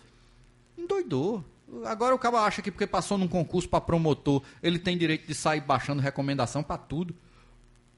Endoidou. 0.76 1.44
Agora 1.84 2.14
o 2.14 2.18
cara 2.18 2.40
acha 2.40 2.60
que 2.60 2.70
porque 2.70 2.86
passou 2.86 3.16
num 3.16 3.28
concurso 3.28 3.68
para 3.68 3.80
promotor, 3.80 4.42
ele 4.60 4.78
tem 4.78 4.98
direito 4.98 5.28
de 5.28 5.34
sair 5.34 5.60
baixando 5.60 6.02
recomendação 6.02 6.64
para 6.64 6.76
tudo. 6.76 7.14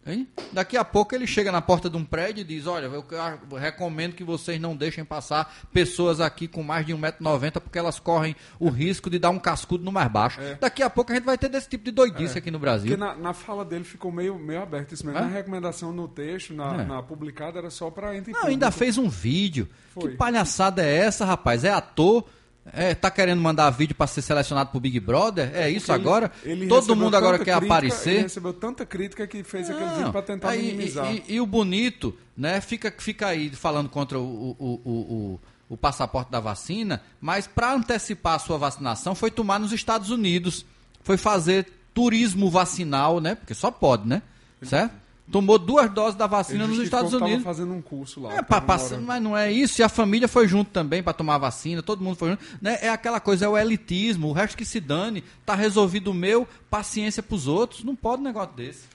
Hein? 0.04 0.26
Daqui 0.52 0.76
a 0.76 0.84
pouco 0.84 1.14
ele 1.14 1.28
chega 1.28 1.52
na 1.52 1.62
porta 1.62 1.88
de 1.88 1.96
um 1.96 2.04
prédio 2.04 2.40
e 2.40 2.44
diz: 2.44 2.66
Olha, 2.66 2.86
eu 2.86 3.04
recomendo 3.56 4.14
que 4.14 4.24
vocês 4.24 4.60
não 4.60 4.74
deixem 4.74 5.04
passar 5.04 5.54
pessoas 5.72 6.20
aqui 6.20 6.48
com 6.48 6.62
mais 6.62 6.84
de 6.84 6.92
1,90m 6.92 7.60
porque 7.60 7.78
elas 7.78 8.00
correm 8.00 8.34
o 8.58 8.68
risco 8.68 9.08
de 9.08 9.18
dar 9.18 9.30
um 9.30 9.38
cascudo 9.38 9.84
no 9.84 9.92
mais 9.92 10.10
baixo. 10.10 10.40
É. 10.40 10.56
Daqui 10.56 10.82
a 10.82 10.90
pouco 10.90 11.12
a 11.12 11.14
gente 11.14 11.24
vai 11.24 11.38
ter 11.38 11.48
desse 11.48 11.68
tipo 11.68 11.84
de 11.84 11.92
doidice 11.92 12.36
aqui 12.36 12.50
no 12.50 12.58
Brasil. 12.58 12.96
Porque 12.96 13.00
na, 13.00 13.14
na 13.14 13.32
fala 13.32 13.64
dele 13.64 13.84
ficou 13.84 14.10
meio, 14.10 14.36
meio 14.38 14.62
aberto 14.62 14.92
isso 14.92 15.06
mesmo. 15.06 15.20
É? 15.20 15.22
Na 15.22 15.28
recomendação 15.28 15.92
no 15.92 16.08
texto, 16.08 16.52
na, 16.52 16.82
É. 16.82 16.84
na 16.84 17.02
publicada, 17.02 17.60
era 17.60 17.70
só 17.70 17.88
para 17.88 18.16
ente 18.16 18.32
Não, 18.32 18.46
ainda 18.46 18.72
fez 18.72 18.98
um 18.98 19.08
vídeo. 19.08 19.68
Foi. 19.90 20.10
Que 20.10 20.16
palhaçada 20.16 20.82
é 20.82 20.96
essa, 20.96 21.24
rapaz? 21.24 21.62
É 21.62 21.70
ator? 21.70 22.24
É, 22.72 22.94
tá 22.94 23.10
querendo 23.10 23.40
mandar 23.42 23.68
vídeo 23.70 23.94
para 23.94 24.06
ser 24.06 24.22
selecionado 24.22 24.70
pro 24.70 24.78
Big 24.78 25.00
Brother? 25.00 25.50
É 25.52 25.68
isso 25.68 25.86
Porque 25.86 26.00
ele- 26.00 26.08
agora? 26.08 26.32
ele 26.44 26.66
Todo 26.68 26.94
mundo 26.94 27.16
agora 27.16 27.36
quer 27.38 27.56
crítica, 27.56 27.58
Ele 27.64 27.66
aparecer? 27.66 28.22
recebeu 28.22 28.52
tanta 28.52 28.86
crítica 28.86 29.26
que 29.26 29.42
fez 29.42 29.68
aquele 29.68 29.86
Não. 29.86 29.96
vídeo 29.96 30.12
para 30.12 30.22
tentar 30.22 30.50
Aí, 30.50 30.62
minimizar. 30.62 31.12
E, 31.12 31.24
e- 31.28 31.34
e 31.34 31.40
o 31.40 31.46
bonito, 31.46 32.16
né? 32.36 32.60
Fica, 32.60 32.94
fica 32.96 33.26
aí 33.26 33.50
falando 33.50 33.88
contra 33.88 34.16
o, 34.18 34.22
o, 34.22 34.56
o, 34.58 34.80
o, 34.84 34.92
o- 34.92 35.40
o 35.70 35.76
passaporte 35.76 36.30
da 36.30 36.38
vacina, 36.38 37.02
mas 37.20 37.46
para 37.48 37.72
antecipar 37.74 38.34
a 38.34 38.38
sua 38.38 38.58
vacinação 38.58 39.14
foi 39.14 39.30
tomar 39.30 39.58
nos 39.58 39.72
Estados 39.72 40.10
Unidos. 40.10 40.64
Foi 41.02 41.16
fazer 41.16 41.66
turismo 41.92 42.48
vacinal, 42.48 43.18
né? 43.20 43.34
Porque 43.34 43.54
só 43.54 43.70
pode, 43.72 44.06
né? 44.06 44.22
Certo? 44.62 44.92
Tomou 45.30 45.58
duas 45.58 45.90
doses 45.90 46.14
da 46.16 46.26
vacina 46.26 46.66
nos 46.66 46.78
Estados 46.80 47.12
Unidos. 47.14 47.42
fazendo 47.44 47.72
um 47.72 47.80
curso 47.80 48.20
lá. 48.20 48.34
É, 48.34 48.42
pra, 48.42 48.60
morando. 48.60 49.00
mas 49.02 49.22
não 49.22 49.36
é 49.36 49.50
isso. 49.50 49.80
E 49.80 49.84
a 49.84 49.88
família 49.88 50.28
foi 50.28 50.46
junto 50.46 50.70
também 50.70 51.02
para 51.02 51.12
tomar 51.12 51.36
a 51.36 51.38
vacina, 51.38 51.82
todo 51.82 52.02
mundo 52.04 52.16
foi 52.16 52.30
junto. 52.30 52.44
Né? 52.60 52.78
É 52.82 52.88
aquela 52.88 53.20
coisa, 53.20 53.46
é 53.46 53.48
o 53.48 53.56
elitismo, 53.56 54.28
o 54.28 54.32
resto 54.32 54.56
que 54.56 54.64
se 54.64 54.78
dane. 54.80 55.22
Tá 55.46 55.54
resolvido 55.54 56.10
o 56.10 56.14
meu, 56.14 56.46
paciência 56.68 57.22
pros 57.22 57.46
outros. 57.46 57.82
Não 57.84 57.94
pode 57.96 58.20
um 58.20 58.24
negócio 58.24 58.52
desse. 58.54 58.92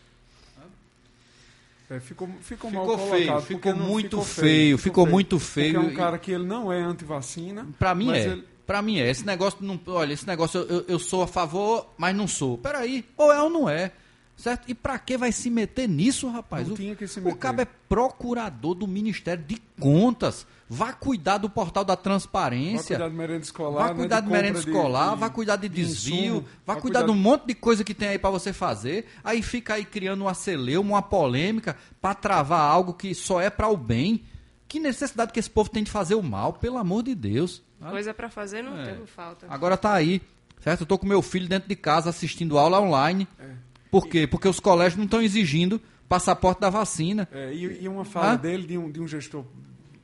É, 1.89 1.99
ficou, 2.01 2.27
ficou, 2.41 2.69
Ficou 2.69 2.85
mal 2.85 2.97
feio, 2.97 3.09
colocado, 3.27 3.41
ficou 3.45 3.61
porque 3.61 3.79
não- 3.79 3.87
muito 3.87 4.21
feio, 4.21 4.77
ficou 4.77 5.07
muito 5.07 5.39
feio 5.39 5.73
Porque 5.75 5.87
é 5.87 5.91
um 5.91 5.95
cara 5.95 6.17
que 6.17 6.31
ele 6.31 6.45
não 6.45 6.71
é 6.71 6.81
anti-vacina. 6.81 7.65
Pra 7.79 7.95
mim 7.95 8.11
é. 8.11 8.23
ele- 8.25 8.43
Pra 8.67 8.81
mim 8.81 8.99
é. 8.99 9.09
Esse 9.09 9.25
negócio 9.25 9.59
não. 9.61 9.79
Olha, 9.87 10.11
esse 10.11 10.27
negócio 10.27 10.59
eu- 10.69 10.83
eu 10.89 10.99
sou 10.99 11.23
a 11.23 11.27
favor, 11.27 11.87
mas 11.97 12.13
não 12.13 12.27
sou. 12.27 12.57
Peraí, 12.57 13.05
ou 13.15 13.31
é 13.31 13.41
ou 13.41 13.49
não 13.49 13.69
é. 13.69 13.93
Certo? 14.37 14.69
E 14.69 14.75
pra 14.75 14.99
que 14.99 15.17
vai 15.17 15.31
se 15.31 15.49
meter 15.49 15.89
nisso, 15.89 16.29
rapaz? 16.29 16.67
Não 16.67 16.75
o, 16.75 16.77
tinha 16.77 16.95
que 16.95 17.07
se 17.07 17.19
o 17.19 17.23
meter. 17.23 17.37
cabo 17.39 17.61
é 17.61 17.65
procurador 17.65 18.75
do 18.75 18.87
Ministério 18.87 19.43
de 19.43 19.57
Contas. 19.79 20.45
Vá 20.69 20.93
cuidar 20.93 21.39
do 21.39 21.49
portal 21.49 21.83
da 21.83 21.95
Vai 21.95 22.03
transparência. 22.03 22.97
cuidar 22.97 23.09
de 23.09 23.15
merenda 23.15 23.43
escolar. 23.43 23.83
Vá 23.83 23.89
né, 23.89 23.95
cuidar 23.95 24.19
de, 24.19 24.25
compra 24.27 24.41
merenda 24.41 24.59
escolar, 24.59 25.15
vá 25.15 25.29
cuidar 25.29 25.55
de, 25.55 25.67
desvio, 25.69 26.15
insumo, 26.35 26.41
vá 26.65 26.73
vai 26.73 26.81
cuidar 26.81 27.01
de 27.03 27.09
um 27.11 27.15
monte 27.15 27.45
de 27.47 27.55
coisa 27.55 27.83
que 27.83 27.93
tem 27.95 28.09
aí 28.09 28.19
pra 28.19 28.29
você 28.29 28.53
fazer. 28.53 29.07
Aí 29.23 29.41
fica 29.41 29.73
aí 29.73 29.83
criando 29.85 30.21
uma 30.21 30.33
celeuma, 30.35 30.89
uma 30.91 31.01
polêmica 31.01 31.75
pra 31.99 32.13
travar 32.13 32.61
algo 32.69 32.93
que 32.93 33.15
só 33.15 33.41
é 33.41 33.49
pra 33.49 33.67
o 33.69 33.75
bem. 33.77 34.23
Que 34.67 34.79
necessidade 34.79 35.31
que 35.31 35.39
esse 35.39 35.49
povo 35.49 35.69
tem 35.69 35.83
de 35.83 35.89
fazer 35.89 36.13
o 36.15 36.21
mal, 36.21 36.53
pelo 36.53 36.77
amor 36.77 37.01
de 37.01 37.15
Deus. 37.15 37.63
Coisa 37.89 38.13
pra 38.13 38.29
fazer 38.29 38.61
não 38.61 38.77
É. 38.77 38.93
tem 38.93 39.05
falta. 39.07 39.47
Agora 39.49 39.77
tá 39.77 39.93
aí, 39.93 40.21
certo? 40.59 40.81
Eu 40.81 40.85
tô 40.87 40.97
com 40.97 41.07
meu 41.07 41.21
filho 41.21 41.47
dentro 41.47 41.69
de 41.69 41.75
casa 41.75 42.09
assistindo 42.09 42.57
aula 42.57 42.79
online. 42.81 43.25
É. 43.39 43.45
Por 43.91 44.07
quê? 44.07 44.27
Porque 44.27 44.47
os 44.47 44.59
colégios 44.59 44.97
não 44.97 45.05
estão 45.05 45.21
exigindo 45.21 45.81
passaporte 46.09 46.61
da 46.61 46.69
vacina. 46.69 47.27
É, 47.31 47.53
e, 47.53 47.83
e 47.83 47.87
uma 47.87 48.05
fala 48.05 48.31
Ah? 48.33 48.35
dele 48.35 48.65
de 48.65 48.77
um, 48.77 48.89
de 48.89 48.99
um 49.01 49.07
gestor 49.07 49.43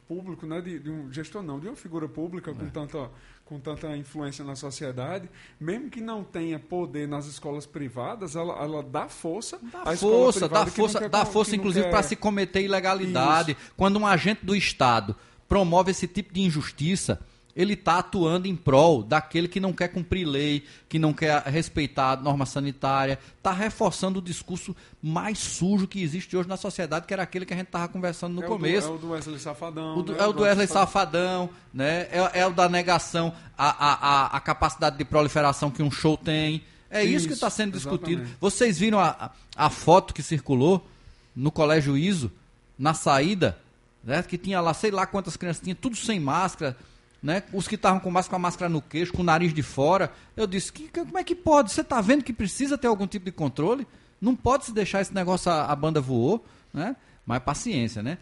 público, 0.07 0.45
né, 0.45 0.61
de, 0.61 0.79
de 0.79 0.89
um 0.89 1.11
gestor 1.11 1.41
não, 1.41 1.59
de 1.59 1.67
uma 1.67 1.75
figura 1.75 2.07
pública 2.07 2.51
É. 2.51 2.53
com, 2.53 2.69
tanta, 2.69 3.09
com 3.45 3.59
tanta 3.59 3.95
influência 3.95 4.43
na 4.43 4.55
sociedade, 4.55 5.29
mesmo 5.59 5.89
que 5.89 6.01
não 6.01 6.23
tenha 6.23 6.59
poder 6.59 7.07
nas 7.07 7.25
escolas 7.25 7.65
privadas, 7.65 8.35
ela, 8.35 8.53
ela 8.61 8.83
dá 8.83 9.07
força 9.07 9.57
escola 9.93 9.95
Força, 9.95 10.49
dá 10.49 10.65
força, 10.65 11.09
dá 11.09 11.25
força 11.25 11.55
inclusive 11.55 11.89
para 11.89 12.03
se 12.03 12.15
cometer 12.15 12.61
ilegalidade. 12.61 13.55
Quando 13.77 13.97
um 13.97 14.05
agente 14.05 14.45
do 14.45 14.55
Estado 14.55 15.15
promove 15.47 15.91
esse 15.91 16.07
tipo 16.07 16.33
de 16.33 16.41
injustiça, 16.41 17.19
ele 17.55 17.73
está 17.73 17.99
atuando 17.99 18.47
em 18.47 18.55
prol 18.55 19.03
daquele 19.03 19.47
que 19.47 19.59
não 19.59 19.71
quer 19.73 19.89
cumprir 19.89 20.25
lei, 20.25 20.63
que 20.89 20.97
não 20.97 21.13
quer 21.13 21.41
respeitar 21.43 22.11
a 22.11 22.15
norma 22.15 22.45
sanitária, 22.45 23.19
está 23.37 23.51
reforçando 23.51 24.19
o 24.19 24.21
discurso 24.21 24.75
mais 25.01 25.37
sujo 25.37 25.87
que 25.87 26.01
existe 26.01 26.35
hoje 26.35 26.49
na 26.49 26.57
sociedade, 26.57 27.05
que 27.05 27.13
era 27.13 27.23
aquele 27.23 27.45
que 27.45 27.53
a 27.53 27.57
gente 27.57 27.67
estava 27.67 27.87
conversando 27.87 28.33
no 28.33 28.43
é 28.43 28.47
começo. 28.47 28.87
O 28.87 28.89
do, 28.89 28.93
é 28.93 28.97
o 28.97 29.01
do 29.01 29.09
Wesley 29.11 29.39
Safadão. 29.39 29.97
O 29.97 30.03
do, 30.03 30.13
né? 30.13 30.19
é 30.19 30.27
o 30.27 30.33
do 30.33 30.41
Wesley 30.41 30.67
Safadão, 30.67 31.49
né? 31.73 32.07
É, 32.11 32.39
é 32.41 32.47
o 32.47 32.51
da 32.51 32.67
negação 32.67 33.33
à, 33.55 33.69
à, 33.69 33.93
à, 33.93 34.37
à 34.37 34.39
capacidade 34.39 34.97
de 34.97 35.05
proliferação 35.05 35.69
que 35.69 35.83
um 35.83 35.91
show 35.91 36.17
tem. 36.17 36.63
É 36.89 37.03
isso, 37.03 37.17
Isso, 37.17 37.27
que 37.27 37.33
está 37.33 37.49
sendo 37.49 37.73
discutido. 37.73 38.21
exatamente. 38.21 38.37
Vocês 38.39 38.77
viram 38.77 38.99
a, 38.99 39.33
a, 39.55 39.65
a 39.65 39.69
foto 39.71 40.13
que 40.13 40.21
circulou 40.21 40.87
no 41.35 41.51
Colégio 41.51 41.97
ISO, 41.97 42.31
na 42.77 42.93
saída, 42.93 43.57
né? 44.03 44.21
que 44.21 44.37
tinha 44.37 44.61
lá, 44.61 44.75
sei 44.75 44.91
lá 44.91 45.07
quantas 45.07 45.35
crianças 45.35 45.63
tinha, 45.63 45.73
tudo 45.73 45.95
sem 45.95 46.19
máscara, 46.19 46.77
né? 47.23 47.41
Os 47.53 47.67
que 47.67 47.75
estavam 47.75 47.99
com 48.01 48.11
máscara, 48.11 48.31
com 48.31 48.35
a 48.35 48.39
máscara 48.39 48.69
no 48.69 48.81
queixo, 48.81 49.13
com 49.13 49.21
o 49.21 49.25
nariz 49.25 49.53
de 49.53 49.63
fora. 49.63 50.11
Eu 50.35 50.45
disse, 50.45 50.71
que, 50.73 50.83
que- 50.89 50.99
como 51.05 51.17
é 51.17 51.23
que 51.23 51.33
pode? 51.33 51.71
Você 51.71 51.81
está 51.81 52.01
vendo 52.01 52.23
que 52.23 52.33
precisa 52.33 52.77
ter 52.77 52.87
algum 52.87 53.07
tipo 53.07 53.25
de 53.25 53.31
controle? 53.31 53.87
Não 54.21 54.35
pode 54.35 54.65
se 54.65 54.73
deixar 54.73 55.01
esse 55.01 55.13
negócio, 55.15 55.49
a, 55.51 55.65
a 55.71 55.75
banda 55.75 55.99
voou, 56.01 56.45
né? 56.73 56.95
Mas 57.25 57.41
paciência, 57.41 58.03
né? 58.03 58.17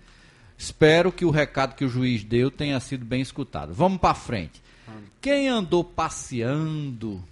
Espero 0.57 1.11
que 1.11 1.25
o 1.25 1.31
recado 1.31 1.73
que 1.75 1.83
o 1.83 1.89
juiz 1.89 2.23
deu 2.23 2.51
tenha 2.51 2.79
sido 2.79 3.03
bem 3.03 3.21
escutado. 3.21 3.73
Vamos 3.73 3.99
para 3.99 4.13
frente. 4.13 4.61
Quem 5.19 5.47
andou 5.49 5.83
passeando 5.83 7.23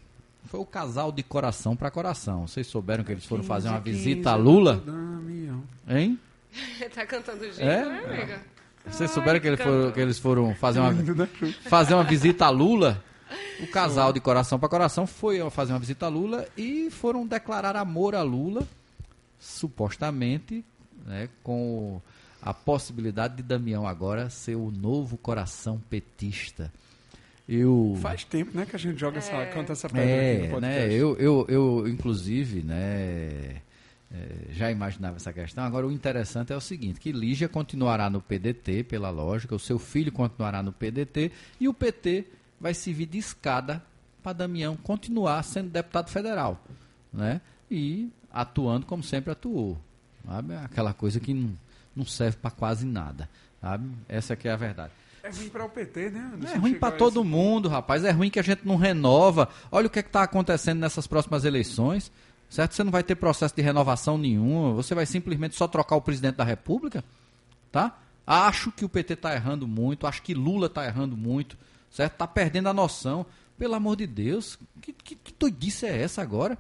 foi 0.46 0.60
o 0.60 0.66
casal 0.66 1.12
de 1.12 1.22
coração 1.22 1.76
para 1.76 1.92
coração. 1.92 2.48
Vocês 2.48 2.66
souberam 2.66 3.04
que 3.04 3.12
eles 3.12 3.26
foram 3.26 3.44
fazer 3.44 3.70
uma 3.70 3.80
15, 3.82 3.96
visita 3.98 4.32
a 4.32 4.36
Lula? 4.36 4.84
Hein? 5.88 6.18
tá 6.94 7.06
cantando 7.06 7.48
jingle, 7.52 7.64
É? 7.70 7.86
né, 7.86 8.04
amiga? 8.06 8.42
Vocês 8.92 9.12
souberam 9.12 9.40
que, 9.40 9.48
ele 9.48 9.58
que 9.94 10.00
eles 10.00 10.20
foram 10.20 10.54
fazer 10.56 10.80
uma, 10.80 10.92
né, 10.92 11.30
fazer 11.68 11.94
uma 11.94 12.04
visita 12.04 12.46
a 12.46 12.50
Lula? 12.50 13.04
O 13.62 13.68
casal 13.68 14.12
de 14.12 14.20
coração 14.20 14.58
para 14.58 14.70
coração 14.70 15.06
foi 15.06 15.38
fazer 15.50 15.74
uma 15.74 15.80
visita 15.80 16.06
a 16.06 16.10
Lula 16.10 16.48
e 16.58 16.90
foram 16.90 17.26
declarar 17.28 17.76
amor 17.76 18.16
a 18.16 18.22
Lula, 18.22 18.68
supostamente, 19.40 20.64
né, 21.06 21.30
com 21.44 22.02
a 22.42 22.54
possibilidade 22.54 23.38
de 23.38 23.44
Damião 23.44 23.88
agora 23.88 24.30
ser 24.30 24.56
o 24.56 24.72
novo 24.72 25.18
coração 25.18 25.82
petista. 25.90 26.72
Eu 27.48 27.98
Faz 28.02 28.24
tempo, 28.24 28.56
né, 28.56 28.66
que 28.66 28.76
a 28.76 28.80
gente 28.80 29.00
joga 29.00 29.18
essa, 29.18 29.46
canta 29.48 29.74
essa 29.74 29.90
pedra 29.90 30.04
aqui 30.04 30.14
é, 30.14 30.34
no 30.46 30.54
podcast. 30.54 30.88
né? 30.88 30.94
Eu, 30.94 31.18
eu, 31.18 31.46
eu 31.50 31.88
inclusive, 31.88 32.62
né, 32.62 33.62
é, 34.12 34.52
já 34.54 34.72
imaginava 34.72 35.18
essa 35.18 35.32
questão. 35.32 35.64
Agora, 35.64 35.86
o 35.88 35.92
interessante 35.92 36.52
é 36.52 36.56
o 36.56 36.62
seguinte, 36.62 37.00
que 37.00 37.12
Lígia 37.12 37.48
continuará 37.48 38.10
no 38.10 38.22
PDT, 38.22 38.84
pela 38.84 39.10
lógica, 39.10 39.56
o 39.56 39.60
seu 39.60 39.78
filho 39.80 40.12
continuará 40.12 40.64
no 40.64 40.72
PDT, 40.72 41.32
e 41.60 41.68
o 41.68 41.74
PT 41.74 42.26
vai 42.60 42.74
servir 42.74 43.06
de 43.06 43.18
escada 43.18 43.84
para 44.24 44.34
Damião 44.34 44.76
continuar 44.76 45.44
sendo 45.44 45.70
deputado 45.70 46.10
federal, 46.10 46.62
né? 47.14 47.40
E 47.72 48.10
atuando 48.32 48.86
como 48.86 49.02
sempre 49.04 49.32
atuou, 49.32 49.78
sabe? 50.26 50.56
Aquela 50.56 50.94
coisa 50.94 51.20
que 51.20 51.34
não, 51.34 51.54
não 51.96 52.06
serve 52.06 52.38
para 52.38 52.52
quase 52.52 52.86
nada, 52.86 53.30
sabe? 53.62 53.90
Essa 54.08 54.36
que 54.36 54.48
é 54.48 54.52
a 54.52 54.58
verdade. 54.58 54.92
É 55.22 55.30
ruim 55.30 55.50
para 55.50 55.66
o 55.66 55.70
PT, 55.70 56.10
né? 56.12 56.32
Anderson? 56.34 56.56
É 56.56 56.58
ruim 56.58 56.74
para 56.76 56.96
todo 56.96 57.20
esse- 57.20 57.30
mundo, 57.30 57.68
rapaz. 57.70 58.04
É 58.06 58.12
ruim 58.12 58.30
que 58.30 58.40
a 58.40 58.44
gente 58.44 58.66
não 58.66 58.78
renova. 58.78 59.50
Olha 59.72 59.88
o 59.88 59.90
que 59.90 60.00
está 60.00 60.24
acontecendo 60.24 60.80
nessas 60.80 61.06
próximas 61.08 61.44
eleições. 61.46 62.12
Certo? 62.50 62.74
Você 62.74 62.84
não 62.84 62.92
vai 62.92 63.04
ter 63.04 63.16
processo 63.16 63.56
de 63.56 63.62
renovação 63.62 64.18
nenhum. 64.18 64.74
Você 64.74 64.96
vai 64.96 65.06
simplesmente 65.06 65.56
só 65.56 65.68
trocar 65.68 65.96
o 65.96 66.02
presidente 66.02 66.36
da 66.36 66.44
República. 66.44 67.04
Tá? 67.72 67.98
Acho 68.26 68.72
que 68.72 68.84
o 68.84 68.90
PT 68.90 69.14
está 69.14 69.34
errando 69.36 69.68
muito. 69.68 70.08
Acho 70.08 70.22
que 70.24 70.34
Lula 70.34 70.66
está 70.68 70.86
errando 70.86 71.16
muito. 71.16 71.56
Certo? 71.92 72.14
Está 72.14 72.26
perdendo 72.28 72.68
a 72.70 72.74
noção. 72.74 73.26
Pelo 73.58 73.76
amor 73.76 73.96
de 73.98 74.08
Deus. 74.08 74.58
Que, 74.82 74.92
que, 74.94 75.16
que 75.16 75.34
doidice 75.38 75.86
é 75.86 76.02
essa 76.02 76.22
agora? 76.24 76.58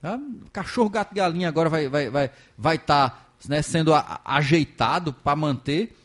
Tá? 0.00 0.20
Cachorro, 0.52 0.88
gato 0.90 1.12
e 1.12 1.16
galinha 1.16 1.48
agora 1.48 1.68
vai 1.68 1.86
estar 1.86 1.90
vai, 1.90 2.10
vai, 2.10 2.30
vai 2.56 2.78
tá, 2.78 3.18
né, 3.48 3.60
sendo 3.62 3.92
a- 3.92 4.20
ajeitado 4.24 5.12
para 5.12 5.34
manter. 5.34 5.96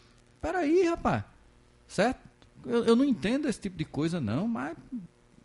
Peraí, 0.41 0.87
rapaz. 0.87 1.23
Certo? 1.87 2.19
Eu, 2.65 2.85
eu 2.85 2.95
não 2.95 3.03
entendo 3.05 3.47
esse 3.47 3.59
tipo 3.59 3.77
de 3.77 3.85
coisa, 3.85 4.19
não, 4.19 4.47
mas 4.47 4.75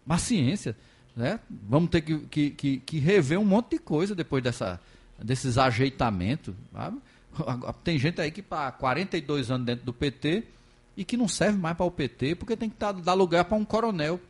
paciência. 0.06 0.76
Né? 1.16 1.38
Vamos 1.68 1.90
ter 1.90 2.00
que, 2.00 2.18
que, 2.20 2.50
que, 2.50 2.76
que 2.78 2.98
rever 2.98 3.38
um 3.38 3.44
monte 3.44 3.70
de 3.70 3.78
coisa 3.78 4.14
depois 4.14 4.42
dessa, 4.42 4.80
desses 5.22 5.56
ajeitamentos. 5.58 6.54
sabe? 6.72 6.98
Tem 7.84 7.98
gente 7.98 8.20
aí 8.20 8.30
que 8.30 8.40
está 8.40 8.70
42 8.72 9.50
anos 9.50 9.66
dentro 9.66 9.84
do 9.84 9.92
PT 9.92 10.44
e 10.96 11.04
que 11.04 11.16
não 11.16 11.28
serve 11.28 11.58
mais 11.58 11.76
para 11.76 11.86
o 11.86 11.90
PT 11.90 12.34
porque 12.36 12.56
tem 12.56 12.68
que 12.70 12.76
dar, 12.78 12.92
dar 12.92 13.14
lugar 13.14 13.44
para 13.44 13.56
um 13.56 13.64
coronel. 13.64 14.20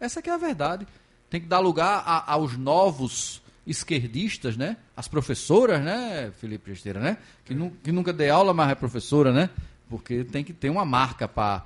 Essa 0.00 0.20
é 0.24 0.30
a 0.30 0.36
verdade. 0.36 0.86
Tem 1.30 1.40
que 1.40 1.46
dar 1.46 1.60
lugar 1.60 2.02
a- 2.04 2.32
aos 2.32 2.56
novos 2.56 3.40
esquerdistas, 3.64 4.56
né? 4.56 4.76
As 4.96 5.06
professoras, 5.06 5.80
né, 5.80 6.32
Felipe 6.40 6.72
Gesteira, 6.72 6.98
né? 7.00 7.18
Que, 7.44 7.54
nu- 7.54 7.70
que 7.82 7.92
nunca 7.92 8.12
dei 8.12 8.28
aula, 8.28 8.52
mas 8.52 8.70
é 8.70 8.74
professora, 8.74 9.32
né? 9.32 9.48
Porque 9.88 10.24
tem 10.24 10.42
que 10.42 10.52
ter 10.52 10.70
uma 10.70 10.84
marca 10.84 11.28
para 11.28 11.64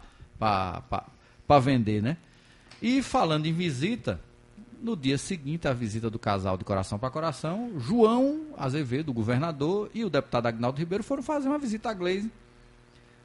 vender, 1.61 2.03
né? 2.03 2.17
E 2.83 3.03
falando 3.03 3.47
em 3.47 3.53
visita, 3.53 4.21
no 4.87 4.97
dia 4.97 5.19
seguinte, 5.19 5.67
a 5.67 5.73
visita 5.73 6.09
do 6.09 6.17
casal 6.17 6.57
de 6.57 6.63
coração 6.63 6.97
para 6.97 7.11
coração, 7.11 7.73
João 7.77 8.55
Azevedo, 8.57 9.09
o 9.09 9.13
governador, 9.13 9.91
e 9.93 10.05
o 10.05 10.09
deputado 10.09 10.47
Agnaldo 10.47 10.79
Ribeiro 10.79 11.03
foram 11.03 11.25
fazer 11.25 11.49
uma 11.49 11.59
visita 11.59 11.91
à 11.91 11.93
Glaze 11.93 12.31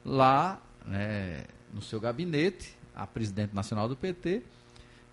lá 0.04 0.60
né, 0.84 1.44
no 1.72 1.80
seu 1.80 2.00
gabinete, 2.00 2.76
a 2.96 3.06
presidente 3.06 3.54
nacional 3.54 3.88
do 3.88 3.94
PT, 3.94 4.42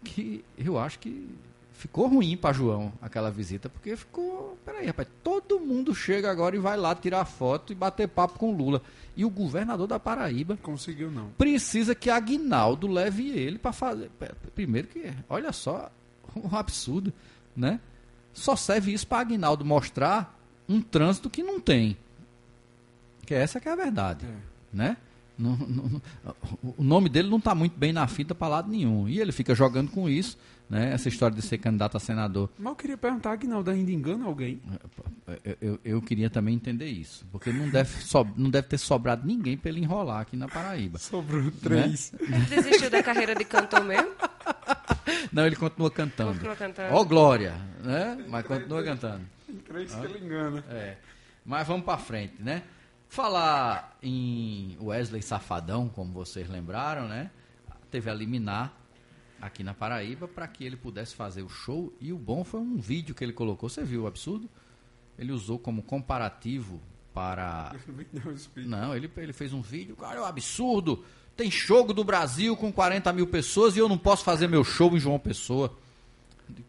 que 0.03 0.43
eu 0.57 0.79
acho 0.79 0.97
que 0.97 1.29
ficou 1.71 2.07
ruim 2.07 2.35
para 2.35 2.51
João 2.51 2.91
aquela 2.99 3.29
visita, 3.29 3.69
porque 3.69 3.95
ficou. 3.95 4.57
Peraí, 4.65 4.87
rapaz, 4.87 5.07
todo 5.23 5.59
mundo 5.59 5.93
chega 5.93 6.31
agora 6.31 6.55
e 6.55 6.59
vai 6.59 6.77
lá 6.77 6.95
tirar 6.95 7.25
foto 7.25 7.71
e 7.71 7.75
bater 7.75 8.07
papo 8.07 8.39
com 8.39 8.51
Lula. 8.51 8.81
E 9.15 9.23
o 9.23 9.29
governador 9.29 9.85
da 9.85 9.99
Paraíba 9.99 10.57
Conseguiu, 10.63 11.11
não. 11.11 11.29
precisa 11.37 11.93
que 11.93 12.09
Aguinaldo 12.09 12.87
leve 12.87 13.29
ele 13.29 13.59
para 13.59 13.71
fazer. 13.71 14.09
Primeiro 14.55 14.87
que, 14.87 15.13
olha 15.29 15.51
só, 15.51 15.91
um 16.51 16.55
absurdo, 16.55 17.11
né? 17.55 17.79
Só 18.33 18.55
serve 18.55 18.93
isso 18.93 19.07
para 19.07 19.19
Aguinaldo 19.21 19.65
mostrar 19.65 20.37
um 20.67 20.81
trânsito 20.81 21.29
que 21.29 21.41
não 21.43 21.59
tem. 21.59 21.97
Que 23.25 23.33
essa 23.33 23.59
que 23.59 23.67
é 23.67 23.71
a 23.71 23.75
verdade, 23.75 24.25
É. 24.25 24.33
né? 24.71 24.97
Não- 25.37 25.55
não- 25.55 25.89
não- 25.89 26.01
o 26.77 26.83
nome 26.83 27.07
dele 27.07 27.29
não 27.29 27.37
está 27.37 27.55
muito 27.55 27.77
bem 27.77 27.93
na 27.93 28.05
fita 28.07 28.35
para 28.35 28.47
lado 28.49 28.69
nenhum. 28.69 29.07
E 29.07 29.21
ele 29.21 29.31
fica 29.31 29.55
jogando 29.55 29.89
com 29.89 30.09
isso, 30.09 30.37
né? 30.69 30.91
Essa 30.93 31.07
história 31.07 31.33
de 31.33 31.41
ser 31.41 31.57
candidato 31.59 31.95
a 31.95 31.99
senador. 31.99 32.49
Mas 32.59 32.71
eu 32.71 32.75
queria 32.75 32.97
perguntar, 32.97 33.31
Aguinaldo 33.31 33.71
ainda 33.71 33.89
engana 33.89 34.25
alguém? 34.25 34.61
Eu, 35.45 35.57
eu- 35.61 35.79
eu 35.85 36.01
queria 36.01 36.29
também 36.29 36.55
entender 36.55 36.87
isso. 36.89 37.25
Porque 37.31 37.53
não 37.53 37.69
deve, 37.69 37.89
so- 38.03 38.27
não 38.35 38.49
deve 38.49 38.67
ter 38.67 38.77
sobrado 38.77 39.25
ninguém 39.25 39.55
para 39.57 39.69
ele 39.69 39.79
enrolar 39.79 40.19
aqui 40.21 40.35
na 40.35 40.47
Paraíba. 40.49 40.99
Sobrou 40.99 41.49
três. 41.51 42.11
Ele 42.19 42.45
desistiu 42.45 42.89
da 42.89 43.01
carreira 43.01 43.33
de 43.33 43.45
cantor 43.45 43.83
mesmo? 43.85 44.09
Não, 45.31 45.45
ele 45.45 45.55
continua 45.55 45.91
cantando. 45.91 46.33
Continua 46.33 46.55
cantando. 46.55 46.95
Ó 46.95 47.03
glória, 47.03 47.55
né? 47.83 48.25
Mas 48.27 48.45
continua 48.45 48.83
cantando. 48.83 49.25
Três 49.65 49.93
que 49.93 50.05
ele 50.05 50.25
engana. 50.25 50.63
É. 50.69 50.97
Mas 51.45 51.67
vamos 51.67 51.83
pra 51.83 51.97
frente, 51.97 52.41
né? 52.41 52.63
Falar 53.07 53.97
em 54.03 54.77
Wesley 54.81 55.21
Safadão, 55.21 55.89
como 55.89 56.13
vocês 56.13 56.47
lembraram, 56.47 57.07
né? 57.07 57.31
Teve 57.89 58.09
a 58.09 58.13
liminar 58.13 58.73
aqui 59.41 59.63
na 59.63 59.73
Paraíba 59.73 60.27
para 60.27 60.47
que 60.47 60.63
ele 60.63 60.75
pudesse 60.75 61.15
fazer 61.15 61.41
o 61.41 61.49
show. 61.49 61.93
E 61.99 62.13
o 62.13 62.17
bom 62.17 62.43
foi 62.43 62.59
um 62.59 62.77
vídeo 62.77 63.15
que 63.15 63.23
ele 63.23 63.33
colocou. 63.33 63.67
Você 63.69 63.83
viu 63.83 64.03
o 64.03 64.07
absurdo? 64.07 64.49
Ele 65.17 65.31
usou 65.31 65.57
como 65.57 65.81
comparativo 65.81 66.79
para 67.13 67.75
não, 68.55 68.95
ele, 68.95 69.11
ele 69.17 69.33
fez 69.33 69.51
um 69.51 69.61
vídeo, 69.61 69.95
cara, 69.95 70.19
é 70.19 70.21
um 70.21 70.25
absurdo. 70.25 71.03
Tem 71.39 71.49
show 71.49 71.93
do 71.93 72.03
Brasil 72.03 72.53
com 72.57 72.69
40 72.69 73.13
mil 73.13 73.25
pessoas 73.25 73.73
e 73.73 73.79
eu 73.79 73.87
não 73.87 73.97
posso 73.97 74.25
fazer 74.25 74.49
meu 74.49 74.61
show 74.61 74.93
em 74.97 74.99
João 74.99 75.17
Pessoa. 75.17 75.73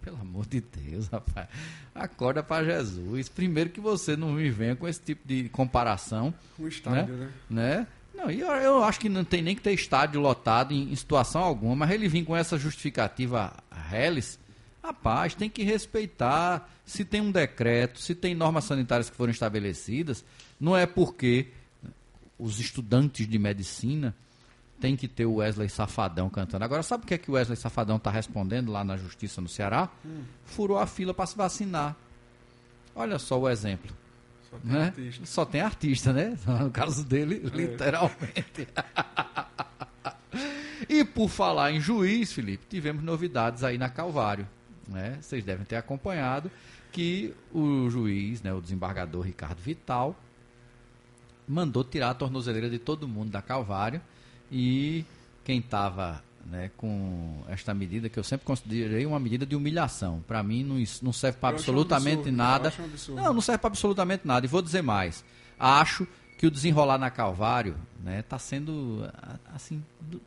Pelo 0.01 0.21
amor 0.21 0.47
de 0.47 0.61
Deus, 0.61 1.09
rapaz. 1.09 1.49
Acorda 1.93 2.41
para 2.41 2.65
Jesus. 2.65 3.29
Primeiro 3.29 3.71
que 3.71 3.81
você 3.81 4.17
não 4.17 4.31
me 4.31 4.49
venha 4.49 4.77
com 4.77 4.87
esse 4.87 5.01
tipo 5.01 5.27
de 5.27 5.49
comparação. 5.49 6.33
Um 6.57 6.69
estádio, 6.69 7.17
né? 7.17 7.31
né? 7.51 7.87
Não, 8.15 8.31
eu, 8.31 8.47
eu 8.47 8.85
acho 8.85 9.01
que 9.01 9.09
não 9.09 9.25
tem 9.25 9.43
nem 9.43 9.57
que 9.57 9.61
ter 9.61 9.73
estádio 9.73 10.21
lotado 10.21 10.73
em, 10.73 10.93
em 10.93 10.95
situação 10.95 11.43
alguma, 11.43 11.75
mas 11.75 11.91
ele 11.91 12.07
vir 12.07 12.25
com 12.25 12.37
essa 12.37 12.57
justificativa 12.57 13.53
reles, 13.89 14.39
rapaz, 14.81 15.35
tem 15.35 15.51
que 15.51 15.65
respeitar. 15.65 16.71
Se 16.87 17.05
tem 17.05 17.21
um 17.21 17.33
decreto, 17.33 17.99
se 17.99 18.15
tem 18.15 18.37
normas 18.37 18.67
sanitárias 18.67 19.11
que 19.11 19.17
foram 19.17 19.33
estabelecidas, 19.33 20.25
não 20.61 20.77
é 20.77 20.87
porque 20.87 21.49
os 22.39 22.61
estudantes 22.61 23.27
de 23.27 23.37
medicina 23.37 24.15
têm 24.81 24.97
que 24.97 25.07
ter 25.07 25.27
o 25.27 25.37
Wesley 25.37 25.69
Safadão 25.69 26.29
cantando. 26.31 26.65
Agora, 26.65 26.83
sabe 26.83 27.05
o 27.05 27.07
que 27.07 27.15
é 27.15 27.19
que 27.19 27.31
o 27.31 27.35
Wesley 27.35 27.57
Safadão 27.57 27.97
está 27.97 28.11
respondendo 28.11 28.73
lá 28.73 28.83
na 28.83 28.97
justiça 28.97 29.41
no 29.41 29.49
Ceará? 29.49 29.89
Furou 30.45 30.79
a 30.79 30.87
fila 30.87 31.13
para 31.13 31.27
se 31.27 31.37
vacinar. 31.37 31.95
Olha 32.95 33.19
só 33.19 33.39
o 33.39 33.49
exemplo 33.49 33.91
Só 34.51 34.57
tem 34.59 34.73
né? 34.73 34.85
artista. 34.87 35.27
Só 35.27 35.45
tem 35.45 35.61
artista, 35.61 36.13
né? 36.13 36.37
No 36.61 36.71
caso 36.71 37.05
dele, 37.05 37.43
É. 37.53 37.57
literalmente. 37.57 38.67
e 40.89 41.01
E 41.01 41.05
por 41.05 41.29
falar 41.29 41.71
em 41.73 41.81
juiz, 41.81 42.33
Felipe, 42.33 42.65
tivemos 42.69 43.03
novidades 43.03 43.63
aí 43.63 43.79
na 43.79 43.89
Calvário. 43.89 44.47
Né? 44.89 45.19
Vocês 45.21 45.45
devem 45.45 45.65
ter 45.65 45.77
acompanhado 45.77 46.51
que 46.91 47.33
o 47.53 47.89
juiz, 47.89 48.43
né, 48.43 48.53
o 48.53 48.61
desembargador 48.61 49.23
Ricardo 49.25 49.61
Vital, 49.61 50.17
mandou 51.47 51.85
tirar 51.85 52.11
a 52.11 52.15
tornozeleira 52.15 52.69
de 52.69 52.79
todo 52.79 53.07
mundo 53.07 53.31
da 53.31 53.41
Calvário 53.41 54.01
e 54.51 55.05
quem 55.45 55.59
estava 55.59 56.23
né, 56.47 56.71
com 56.77 57.43
esta 57.49 57.73
medida, 57.73 58.09
que 58.09 58.19
eu 58.19 58.25
sempre 58.25 58.47
considerei 58.47 59.07
uma 59.07 59.21
medida 59.21 59.47
de 59.47 59.55
humilhação. 59.55 60.23
Para 60.27 60.43
mim, 60.43 60.65
não, 60.65 60.83
não 61.03 61.13
serve 61.13 61.39
para 61.39 61.55
absolutamente 61.55 62.29
absurdo, 62.29 62.37
nada. 62.37 62.73
Não, 63.09 63.35
não 63.35 63.41
serve 63.41 63.59
para 63.59 63.69
absolutamente 63.69 64.27
nada. 64.27 64.47
E 64.47 64.49
vou 64.49 64.63
dizer 64.63 64.83
mais. 64.83 65.25
Acho 65.59 66.07
que 66.39 66.47
o 66.47 66.51
desenrolar 66.51 66.99
na 66.99 67.11
Calvário 67.11 67.77
está 67.99 68.11
né, 68.11 68.23
tá 68.23 68.39
sendo, 68.39 69.09
assim, 69.55 69.85
do, 70.01 70.21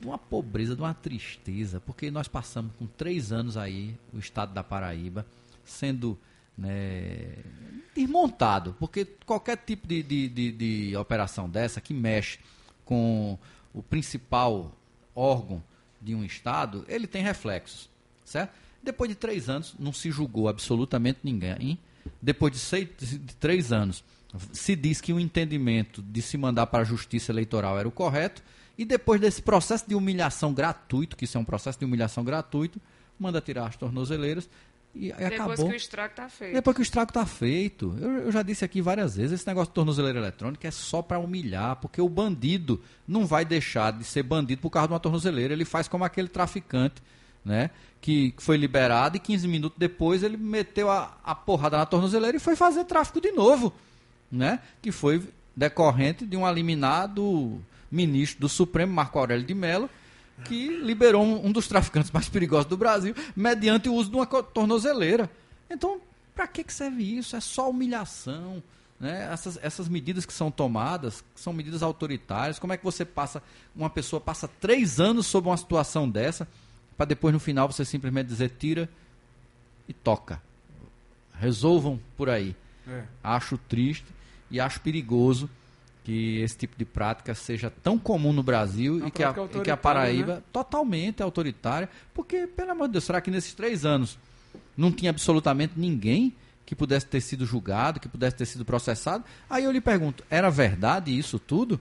de 0.00 0.06
uma 0.06 0.18
pobreza, 0.18 0.74
de 0.74 0.80
uma 0.80 0.94
tristeza, 0.94 1.80
porque 1.80 2.10
nós 2.10 2.28
passamos 2.28 2.72
com 2.78 2.86
três 2.86 3.32
anos 3.32 3.56
aí, 3.56 3.96
o 4.12 4.18
estado 4.18 4.54
da 4.54 4.62
Paraíba, 4.62 5.26
sendo 5.64 6.18
né, 6.56 7.34
desmontado, 7.94 8.76
porque 8.78 9.04
qualquer 9.26 9.56
tipo 9.56 9.88
de, 9.88 10.02
de, 10.02 10.28
de, 10.28 10.52
de 10.52 10.96
operação 10.96 11.48
dessa 11.48 11.80
que 11.80 11.92
mexe 11.92 12.38
com 12.84 13.38
o 13.72 13.82
principal 13.82 14.72
órgão 15.14 15.62
de 16.00 16.14
um 16.14 16.24
Estado, 16.24 16.84
ele 16.88 17.06
tem 17.06 17.22
reflexos, 17.22 17.88
certo? 18.24 18.52
Depois 18.82 19.08
de 19.08 19.14
três 19.14 19.48
anos, 19.48 19.74
não 19.78 19.92
se 19.92 20.10
julgou 20.10 20.48
absolutamente 20.48 21.20
ninguém. 21.22 21.78
Depois 22.20 22.52
de, 22.52 22.58
seis, 22.58 22.88
de 22.98 23.34
três 23.36 23.72
anos, 23.72 24.04
se 24.52 24.76
diz 24.76 25.00
que 25.00 25.12
o 25.12 25.18
entendimento 25.18 26.02
de 26.02 26.20
se 26.20 26.36
mandar 26.36 26.66
para 26.66 26.82
a 26.82 26.84
justiça 26.84 27.32
eleitoral 27.32 27.78
era 27.78 27.88
o 27.88 27.92
correto, 27.92 28.42
e 28.76 28.84
depois 28.84 29.20
desse 29.20 29.40
processo 29.40 29.88
de 29.88 29.94
humilhação 29.94 30.52
gratuito, 30.52 31.16
que 31.16 31.24
isso 31.24 31.38
é 31.38 31.40
um 31.40 31.44
processo 31.44 31.78
de 31.78 31.84
humilhação 31.84 32.24
gratuito, 32.24 32.80
manda 33.18 33.40
tirar 33.40 33.68
as 33.68 33.76
tornozeleiras 33.76 34.48
e, 34.94 35.12
Depois 35.12 35.32
acabou. 35.32 35.68
que 35.68 35.74
o 35.74 35.76
estrago 35.76 36.10
está 36.10 36.28
feito. 36.28 36.54
Depois 36.54 36.74
que 36.76 36.80
o 36.80 36.82
estrago 36.82 37.10
está 37.10 37.26
feito. 37.26 37.96
Eu, 38.00 38.10
eu, 38.10 38.32
já 38.32 38.42
disse 38.42 38.64
aqui 38.64 38.80
várias 38.80 39.16
vezes, 39.16 39.40
esse 39.40 39.46
negócio 39.46 39.70
de 39.70 39.74
tornozeleira 39.74 40.18
eletrônica 40.18 40.68
é 40.68 40.70
só 40.70 41.02
para 41.02 41.18
humilhar, 41.18 41.76
porque 41.76 42.00
o 42.00 42.08
bandido 42.08 42.80
não 43.06 43.26
vai 43.26 43.44
deixar 43.44 43.92
de 43.92 44.04
ser 44.04 44.22
bandido 44.22 44.62
por 44.62 44.70
causa 44.70 44.88
de 44.88 44.94
uma 44.94 45.00
tornozeleira. 45.00 45.52
Ele 45.52 45.64
faz 45.64 45.88
como 45.88 46.04
aquele 46.04 46.28
traficante, 46.28 47.02
né? 47.44 47.70
Que 48.00 48.34
foi 48.38 48.56
liberado 48.56 49.16
e 49.16 49.20
15 49.20 49.48
minutos 49.48 49.78
depois 49.78 50.22
ele 50.22 50.36
meteu 50.36 50.90
a, 50.90 51.16
a 51.24 51.34
porrada 51.34 51.76
na 51.76 51.86
tornozeleira 51.86 52.36
e 52.36 52.40
foi 52.40 52.54
fazer 52.54 52.84
tráfico 52.84 53.20
de 53.20 53.32
novo, 53.32 53.72
né? 54.30 54.60
Que 54.80 54.92
foi 54.92 55.22
decorrente 55.56 56.24
de 56.24 56.36
um 56.36 56.46
eliminado 56.46 57.60
ministro 57.90 58.40
do 58.40 58.48
Supremo, 58.48 58.92
Marco 58.92 59.18
Aurélio 59.18 59.46
de 59.46 59.54
Mello, 59.54 59.88
que 60.44 60.68
liberou 60.68 61.22
um, 61.22 61.46
um, 61.46 61.52
dos 61.52 61.68
traficantes 61.68 62.10
mais 62.10 62.28
perigosos 62.28 62.66
do 62.66 62.76
Brasil 62.76 63.14
mediante 63.36 63.88
o 63.88 63.94
uso 63.94 64.10
de 64.10 64.16
uma 64.16 64.26
tornozeleira. 64.26 65.30
Então, 65.70 66.00
para 66.34 66.46
que, 66.46 66.64
que 66.64 66.72
serve 66.72 67.02
isso? 67.02 67.36
É 67.36 67.40
só 67.40 67.70
humilhação. 67.70 68.62
Né? 68.98 69.28
Essas, 69.32 69.58
essas 69.62 69.88
medidas 69.88 70.26
que 70.26 70.32
são 70.32 70.50
tomadas 70.50 71.24
são 71.34 71.52
medidas 71.52 71.82
autoritárias. 71.82 72.58
Como 72.58 72.72
é 72.72 72.76
que 72.76 72.84
você 72.84 73.04
passa, 73.04 73.42
uma 73.74 73.90
pessoa 73.90 74.20
passa 74.20 74.48
três 74.48 75.00
anos 75.00 75.26
sob 75.26 75.48
uma 75.48 75.56
situação 75.56 76.08
dessa, 76.08 76.48
para 76.96 77.06
depois 77.06 77.32
no 77.32 77.40
final 77.40 77.70
você 77.70 77.84
simplesmente 77.84 78.26
dizer 78.28 78.50
tira 78.58 78.88
e 79.88 79.92
toca. 79.92 80.42
Resolvam 81.34 82.00
por 82.16 82.28
aí. 82.28 82.56
É. 82.86 83.04
Acho 83.22 83.58
triste 83.58 84.06
e 84.50 84.60
acho 84.60 84.80
perigoso 84.80 85.48
que 86.04 86.38
esse 86.40 86.56
tipo 86.58 86.76
de 86.76 86.84
prática 86.84 87.34
seja 87.34 87.72
tão 87.82 87.98
comum 87.98 88.32
no 88.32 88.42
Brasil 88.42 89.06
e 89.06 89.10
que, 89.10 89.24
a, 89.24 89.34
e 89.54 89.60
que, 89.62 89.70
a, 89.70 89.76
Paraíba 89.76 90.36
né? 90.36 90.42
totalmente 90.52 91.22
autoritária. 91.22 91.88
Porque, 92.12 92.46
pelo 92.46 92.72
amor 92.72 92.88
de 92.88 92.92
Deus, 92.92 93.04
será 93.04 93.22
que 93.22 93.30
nesses 93.30 93.54
três 93.54 93.86
anos 93.86 94.18
não 94.76 94.92
tinha 94.92 95.10
absolutamente 95.10 95.72
ninguém 95.78 96.34
que 96.66 96.74
pudesse 96.76 97.06
ter 97.06 97.22
sido 97.22 97.46
julgado, 97.46 97.98
que 97.98 98.08
pudesse 98.08 98.36
ter 98.36 98.44
sido 98.44 98.66
processado? 98.66 99.24
Aí 99.48 99.64
eu 99.64 99.72
lhe 99.72 99.80
pergunto, 99.80 100.22
era 100.28 100.50
verdade 100.50 101.16
isso 101.16 101.38
tudo? 101.38 101.80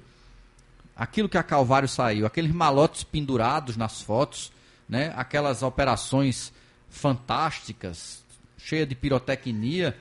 Aquilo 0.95 1.28
que 1.28 1.38
a 1.38 1.43
Calvário 1.43 1.89
saiu, 1.89 2.26
aqueles 2.26 2.51
malotes 2.51 3.03
pendurados 3.03 3.76
nas 3.76 4.01
fotos, 4.01 4.53
né? 4.88 5.13
aquelas 5.17 5.61
operações 5.63 6.53
fantásticas, 6.89 8.24
cheias 8.57 8.88
de 8.88 8.95
pirotecnia, 8.95 9.97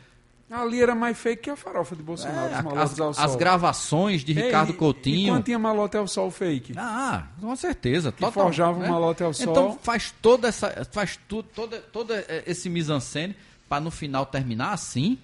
Ali 0.53 0.83
era 0.83 0.95
mais 0.95 1.17
fake 1.17 1.45
que 1.45 1.51
a 1.51 1.57
farofa 1.57 1.97
de 1.97 2.03
Bolsonaro. 2.03 2.77
É, 2.77 2.83
as, 2.83 3.19
as, 3.19 3.37
gravações 3.37 4.23
de 4.23 4.35
Ricardo 4.35 4.75
Coutinho. 4.75 5.29
E 5.29 5.31
quando 5.31 5.45
tinha 5.45 5.59
malote 5.59 5.97
ao 5.97 6.07
sol 6.07 6.31
fake? 6.31 6.75
Ah, 6.77 7.27
com 7.41 7.57
certeza. 7.57 8.13
Que 8.13 8.19
total, 8.19 8.45
forjava 8.45 8.79
né? 8.79 8.87
malote 8.87 9.23
ao 9.23 9.33
sol. 9.33 9.51
Então 9.51 9.79
faz 9.83 10.13
toda 10.21 10.49
essa, 10.49 10.87
faz 10.93 11.19
tudo, 11.27 11.49
todo, 11.55 11.81
todo 11.91 12.13
esse 12.47 12.69
mise-en-scène 12.69 13.35
para 13.67 13.81
no 13.81 13.91
final 13.91 14.27
terminar 14.27 14.75
assim. 14.75 15.19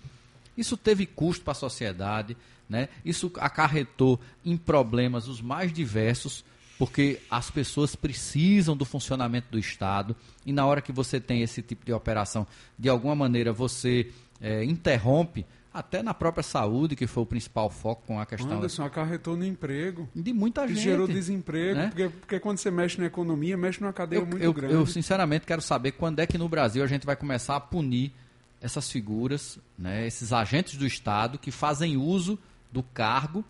Isso 0.56 0.78
teve 0.78 1.04
custo 1.04 1.44
para 1.44 1.52
a 1.52 1.54
sociedade, 1.54 2.34
né? 2.66 2.88
Isso 3.04 3.30
acarretou 3.36 4.18
em 4.42 4.56
problemas 4.56 5.28
os 5.28 5.42
mais 5.42 5.70
diversos, 5.70 6.42
porque 6.78 7.20
as 7.30 7.50
pessoas 7.50 7.94
precisam 7.94 8.74
do 8.74 8.86
funcionamento 8.86 9.48
do 9.50 9.58
Estado 9.58 10.16
e 10.46 10.52
na 10.54 10.64
hora 10.64 10.80
que 10.80 10.90
você 10.90 11.20
tem 11.20 11.42
esse 11.42 11.60
tipo 11.60 11.84
de 11.84 11.92
operação, 11.92 12.46
de 12.78 12.88
alguma 12.88 13.14
maneira 13.14 13.52
você 13.52 14.10
é, 14.40 14.64
interrompe 14.64 15.44
até 15.72 16.02
na 16.02 16.12
própria 16.12 16.42
saúde, 16.42 16.96
que 16.96 17.06
foi 17.06 17.22
o 17.22 17.26
principal 17.26 17.70
foco 17.70 18.02
com 18.06 18.18
a 18.18 18.26
questão. 18.26 18.56
Anderson, 18.56 18.84
acarretou 18.84 19.36
no 19.36 19.44
emprego. 19.44 20.08
De 20.14 20.32
muita 20.32 20.66
gente. 20.66 20.80
Gerou 20.80 21.06
desemprego, 21.06 21.78
né? 21.78 21.86
porque, 21.88 22.08
porque 22.08 22.40
quando 22.40 22.58
você 22.58 22.70
mexe 22.70 22.98
na 22.98 23.06
economia, 23.06 23.56
mexe 23.56 23.80
numa 23.80 23.92
cadeia 23.92 24.20
eu, 24.20 24.26
muito 24.26 24.42
eu, 24.42 24.52
grande. 24.52 24.74
Eu, 24.74 24.86
sinceramente, 24.86 25.46
quero 25.46 25.62
saber 25.62 25.92
quando 25.92 26.18
é 26.20 26.26
que 26.26 26.38
no 26.38 26.48
Brasil 26.48 26.82
a 26.82 26.86
gente 26.86 27.06
vai 27.06 27.14
começar 27.14 27.56
a 27.56 27.60
punir 27.60 28.12
essas 28.60 28.90
figuras, 28.90 29.58
né, 29.78 30.06
esses 30.06 30.32
agentes 30.32 30.76
do 30.76 30.86
Estado 30.86 31.38
que 31.38 31.52
fazem 31.52 31.96
uso 31.96 32.36
do 32.72 32.82
cargo 32.82 33.44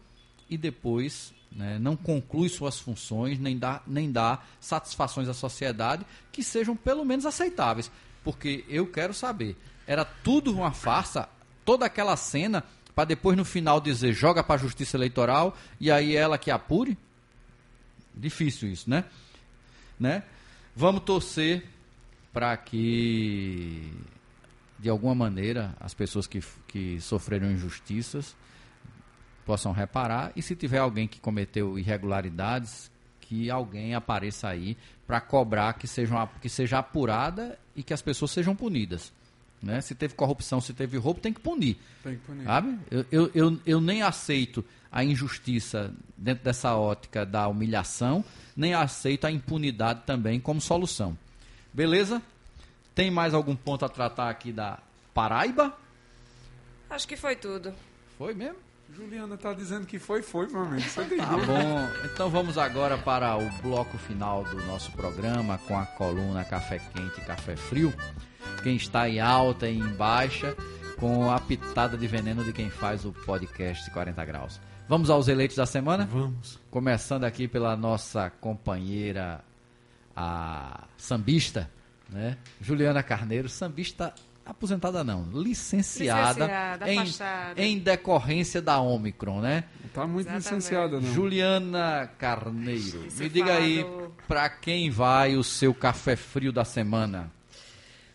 e 0.51 0.59
depois 0.59 1.33
né, 1.51 1.79
não 1.79 1.97
conclui 1.97 2.49
suas 2.49 2.79
funções, 2.79 3.39
nem 3.39 3.57
dá, 3.57 3.81
nem 3.87 4.13
dá 4.13 4.43
satisfações 4.61 5.29
à 5.29 5.35
sociedade 5.35 6.05
que 6.31 6.43
sejam 6.43 6.77
pelo 6.77 7.05
menos 7.05 7.25
aceitáveis. 7.25 7.91
Porque 8.23 8.65
eu 8.69 8.87
quero 8.87 9.15
saber 9.15 9.57
era 9.89 10.05
tudo 10.05 10.53
uma 10.53 10.71
farsa, 10.71 11.27
toda 11.65 11.87
aquela 11.87 12.15
cena, 12.15 12.63
para 12.95 13.07
depois 13.07 13.37
no 13.39 13.45
final 13.45 13.81
dizer 13.81 14.13
joga 14.13 14.45
para 14.45 14.57
a 14.57 14.59
justiça 14.59 14.99
eleitoral 14.99 15.57
e 15.81 15.91
aí 15.91 16.15
ela 16.15 16.37
que 16.37 16.51
apure? 16.51 16.97
Difícil 18.15 18.71
isso, 18.71 18.91
né? 18.91 19.05
né? 19.99 20.23
Vamos 20.77 21.03
torcer 21.05 21.65
para 22.33 22.55
que, 22.57 23.91
de 24.79 24.91
alguma 24.91 25.15
maneira, 25.15 25.75
as 25.81 25.95
pessoas 25.95 26.27
que, 26.27 26.43
que 26.67 27.01
sofreram 27.01 27.51
injustiças 27.51 28.37
possam 29.47 29.73
reparar 29.73 30.33
e 30.37 30.43
se 30.43 30.55
tiver 30.55 30.79
alguém 30.79 31.09
que 31.09 31.19
cometeu 31.19 31.79
irregularidades, 31.79 32.91
que 33.23 33.51
alguém 33.51 33.95
apareça 33.95 34.49
aí 34.49 34.77
para 35.07 35.19
cobrar 35.21 35.73
que, 35.73 35.87
sejam, 35.87 36.29
que 36.43 36.49
seja 36.51 36.79
apurada 36.79 37.59
e 37.75 37.83
que 37.83 37.95
as 37.95 38.03
pessoas 38.03 38.33
sejam 38.33 38.55
punidas. 38.55 39.17
Né? 39.63 39.81
Se 39.81 39.95
teve 39.95 40.15
corrupção, 40.15 40.61
se 40.61 40.73
teve 40.73 40.97
roubo, 40.97 41.21
tem 41.21 41.33
que 41.33 41.41
punir. 41.41 41.77
Tem 42.03 42.15
que 42.15 42.21
punir. 42.21 42.45
Sabe? 42.45 42.79
Eu, 42.91 43.05
eu, 43.11 43.31
eu, 43.35 43.61
eu, 43.67 43.81
nem 43.81 44.03
aceito 44.03 44.65
a 44.91 45.05
injustiça 45.05 45.93
dentro 46.17 46.45
dessa 46.45 46.75
ótica 46.77 47.27
da 47.27 47.49
humilhação, 47.49 48.25
nem 48.57 48.75
aceito 48.75 49.27
a 49.27 49.31
impunidade 49.31 50.03
também 50.07 50.39
como 50.39 50.61
solução. 50.61 51.19
Beleza? 51.73 52.23
Tem 52.95 53.11
mais 53.11 53.35
algum 53.35 53.55
ponto 53.55 53.85
a 53.85 53.89
tratar 53.89 54.31
aqui 54.31 54.53
da 54.53 54.79
Paraíba? 55.13 55.77
Acho 56.89 57.07
que 57.07 57.17
foi 57.17 57.37
tudo. 57.37 57.75
Foi 58.17 58.35
mesmo? 58.35 58.57
Juliana 58.95 59.35
está 59.35 59.53
dizendo 59.53 59.87
que 59.87 59.99
foi, 59.99 60.23
foi, 60.23 60.47
meu 60.49 60.63
amigo. 60.63 60.89
Você 60.89 61.05
tá 61.05 61.27
bom. 61.27 62.07
Então 62.07 62.31
vamos 62.31 62.57
agora 62.57 62.97
para 62.97 63.37
o 63.37 63.51
bloco 63.63 63.99
final 63.99 64.45
do 64.45 64.57
nosso 64.65 64.91
programa 64.93 65.59
com 65.59 65.79
a 65.79 65.85
coluna 65.85 66.43
Café 66.45 66.79
Quente 66.79 67.21
e 67.21 67.25
Café 67.25 67.55
Frio 67.55 67.93
quem 68.63 68.77
está 68.77 69.09
em 69.09 69.21
alta 69.21 69.69
e 69.69 69.79
em 69.79 69.89
baixa, 69.95 70.57
com 70.99 71.31
a 71.31 71.39
pitada 71.39 71.97
de 71.97 72.07
veneno 72.07 72.45
de 72.45 72.53
quem 72.53 72.71
faz 72.71 73.05
o 73.05 73.13
podcast 73.13 73.91
40 73.91 74.25
Graus. 74.25 74.61
Vamos 74.89 75.11
aos 75.11 75.29
eleitos 75.29 75.57
da 75.57 75.67
semana? 75.67 76.07
Vamos. 76.07 76.59
Começando 76.71 77.25
aqui 77.25 77.47
pela 77.47 77.77
nossa 77.77 78.31
companheira, 78.31 79.45
a 80.17 80.85
sambista, 80.97 81.71
né? 82.09 82.39
Juliana 82.61 83.03
Carneiro, 83.03 83.49
sambista 83.49 84.15
aposentada 84.49 85.05
não, 85.05 85.29
licenciada, 85.31 86.49
licenciada 86.87 87.61
em, 87.61 87.75
em, 87.75 87.79
decorrência 87.79 88.63
da 88.63 88.81
Omicron, 88.81 89.43
né? 89.43 89.65
Não 89.83 89.91
tá 89.91 90.07
muito 90.07 90.27
Exatamente. 90.27 90.45
licenciada 90.45 91.01
não. 91.01 91.13
Juliana 91.13 92.11
Carneiro, 92.19 93.07
me 93.15 93.29
diga 93.29 93.53
aí 93.53 93.85
para 94.27 94.49
quem 94.49 94.91
vai 94.91 95.37
o 95.37 95.45
seu 95.45 95.75
café 95.75 96.17
frio 96.17 96.51
da 96.51 96.65
semana. 96.65 97.31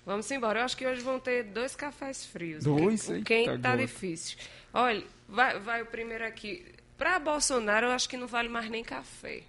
Vamos 0.05 0.29
embora. 0.31 0.59
Eu 0.59 0.65
acho 0.65 0.75
que 0.75 0.85
hoje 0.85 1.01
vão 1.01 1.19
ter 1.19 1.43
dois 1.43 1.75
cafés 1.75 2.25
frios. 2.25 2.63
Dois? 2.63 3.09
O 3.09 3.21
quente 3.23 3.59
tá 3.59 3.75
difícil. 3.75 4.37
Olha, 4.73 5.03
vai, 5.27 5.59
vai 5.59 5.81
o 5.81 5.85
primeiro 5.85 6.25
aqui. 6.25 6.65
Para 6.97 7.19
Bolsonaro, 7.19 7.87
eu 7.87 7.91
acho 7.91 8.07
que 8.07 8.17
não 8.17 8.27
vale 8.27 8.49
mais 8.49 8.69
nem 8.69 8.83
café. 8.83 9.43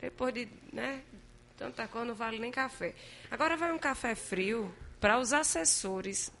Depois 0.00 0.32
de, 0.32 0.48
né, 0.72 1.02
tanta 1.56 1.86
coisa 1.86 2.06
não 2.06 2.14
vale 2.14 2.38
nem 2.38 2.50
café. 2.50 2.94
Agora 3.30 3.56
vai 3.56 3.72
um 3.72 3.78
café 3.78 4.14
frio 4.14 4.72
para 5.00 5.18
os 5.18 5.32
assessores 5.32 6.32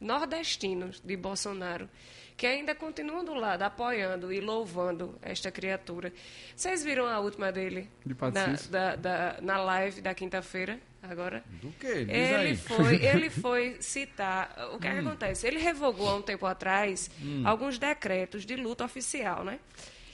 nordestinos 0.00 1.00
de 1.00 1.16
Bolsonaro, 1.16 1.88
que 2.36 2.46
ainda 2.46 2.74
continuam 2.74 3.24
do 3.24 3.32
lado, 3.34 3.62
apoiando 3.62 4.32
e 4.32 4.40
louvando 4.40 5.16
esta 5.22 5.50
criatura. 5.50 6.12
Vocês 6.56 6.82
viram 6.82 7.06
a 7.06 7.18
última 7.20 7.52
dele? 7.52 7.88
De 8.04 8.14
na, 8.32 8.56
da, 8.70 8.96
da- 8.96 9.36
na 9.40 9.58
live 9.62 10.00
da 10.00 10.12
quinta-feira, 10.14 10.80
agora? 11.02 11.44
Do 11.62 11.70
que? 11.78 12.04
Diz 12.04 12.08
Ele 12.08 12.34
aí. 12.34 12.56
foi, 12.56 12.96
ele 13.06 13.30
foi 13.30 13.76
citar. 13.80 14.52
O 14.74 14.78
que, 14.80 14.88
é 14.88 14.92
que 14.94 14.98
acontece? 14.98 15.46
Ele 15.46 15.58
revogou 15.60 16.08
há 16.08 16.16
um 16.16 16.22
tempo 16.22 16.44
atrás 16.46 17.08
alguns 17.44 17.78
decretos 17.78 18.44
de 18.44 18.56
luta 18.56 18.84
oficial, 18.84 19.44
né? 19.44 19.58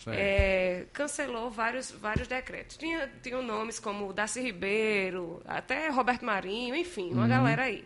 É, 0.07 0.87
cancelou 0.93 1.51
vários, 1.51 1.91
vários 1.91 2.27
decretos. 2.27 2.77
Tinha, 2.77 3.11
tinham 3.23 3.43
nomes 3.43 3.79
como 3.79 4.13
Darcy 4.13 4.41
Ribeiro, 4.41 5.43
até 5.47 5.89
Roberto 5.89 6.25
Marinho, 6.25 6.75
enfim, 6.75 7.13
uma 7.13 7.29
galera 7.29 7.63
aí. 7.65 7.85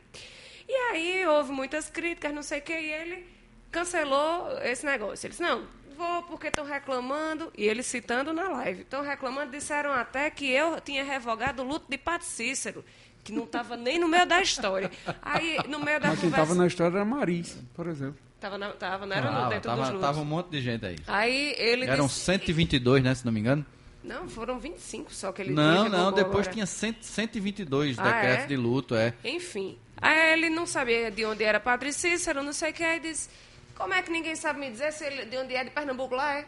E 0.69 0.73
aí 0.73 1.27
houve 1.27 1.53
muitas 1.53 1.91
críticas, 1.91 2.33
não 2.33 2.43
sei 2.43 2.61
o 2.61 2.63
que, 2.63 2.73
e 2.73 2.93
ele 2.93 3.27
cancelou 3.75 4.57
esse 4.63 4.87
negócio. 4.87 5.27
Ele 5.27 5.33
disse, 5.33 5.43
não, 5.43 5.65
vou 5.99 6.23
porque 6.23 6.47
estão 6.47 6.65
reclamando, 6.65 7.53
e 7.59 7.65
ele 7.67 7.83
citando 7.83 8.33
na 8.33 8.49
live, 8.49 8.83
estão 8.83 9.03
reclamando, 9.03 9.51
disseram 9.51 9.93
até 9.93 10.31
que 10.31 10.49
eu 10.49 10.81
tinha 10.81 11.03
revogado 11.05 11.63
o 11.63 11.67
luto 11.67 11.87
de 11.89 11.99
Pato 11.99 12.25
Cícero, 12.25 12.85
que 13.25 13.33
não 13.33 13.45
estava 13.45 13.77
nem 13.77 13.99
no 13.99 14.07
meio 14.09 14.27
da 14.27 14.41
história. 14.41 14.91
Aí, 15.21 15.59
no 15.69 15.81
meio 15.81 15.99
da 16.01 16.09
Mas 16.09 16.21
quem 16.21 16.31
conversa... 16.31 16.43
estava 16.43 16.55
na 16.55 16.67
história 16.67 16.97
era 16.97 17.05
Maris, 17.05 17.59
por 17.75 17.87
exemplo. 17.89 18.17
Tava, 18.39 18.59
na- 18.59 18.73
tava, 18.73 19.07
não 19.07 19.17
era 19.17 19.31
no 19.31 19.37
Tava, 19.39 19.49
dentro 19.49 19.71
tava, 19.71 19.81
dos 19.83 19.91
lutos. 19.91 20.07
tava 20.07 20.21
um 20.21 20.25
monte 20.25 20.51
de 20.51 20.61
gente 20.61 20.85
aí. 20.87 20.97
Aí 21.07 21.55
ele 21.59 21.87
Eram 21.87 22.07
disse... 22.07 22.21
122, 22.21 23.03
né, 23.03 23.15
se 23.15 23.25
não 23.25 23.33
me 23.33 23.41
engano? 23.41 23.65
Não, 24.03 24.29
foram 24.29 24.59
25 24.59 25.15
só 25.15 25.33
que 25.33 25.41
ele 25.41 25.53
Não, 25.55 25.89
não, 25.89 26.13
depois 26.13 26.41
agora. 26.47 26.53
tinha 26.53 26.67
100, 26.67 26.97
122 27.01 27.99
Ah, 27.99 28.03
decretos 28.03 28.45
é? 28.45 28.47
de 28.49 28.57
luto, 28.57 28.95
é. 28.95 29.15
Enfim. 29.25 29.79
Aí 29.97 30.35
ele 30.35 30.51
não 30.51 30.67
sabia 30.67 31.11
de 31.11 31.25
onde 31.25 31.43
era 31.43 31.59
Padre 31.59 31.91
Cícero, 31.91 32.43
não 32.43 32.53
sei 32.53 32.71
o 32.71 32.75
que, 32.75 32.83
aí 32.85 33.01
disse, 33.01 33.31
como 33.77 33.95
é 33.95 34.03
que 34.03 34.11
ninguém 34.11 34.37
sabe 34.37 34.61
me 34.61 34.71
dizer 34.71 34.93
se 34.93 35.05
ele, 35.05 35.25
de 35.27 35.37
onde 35.37 35.55
é 35.55 35.65
de 35.65 35.71
Pernambuco 35.71 36.15
lá, 36.15 36.39
é? 36.39 36.47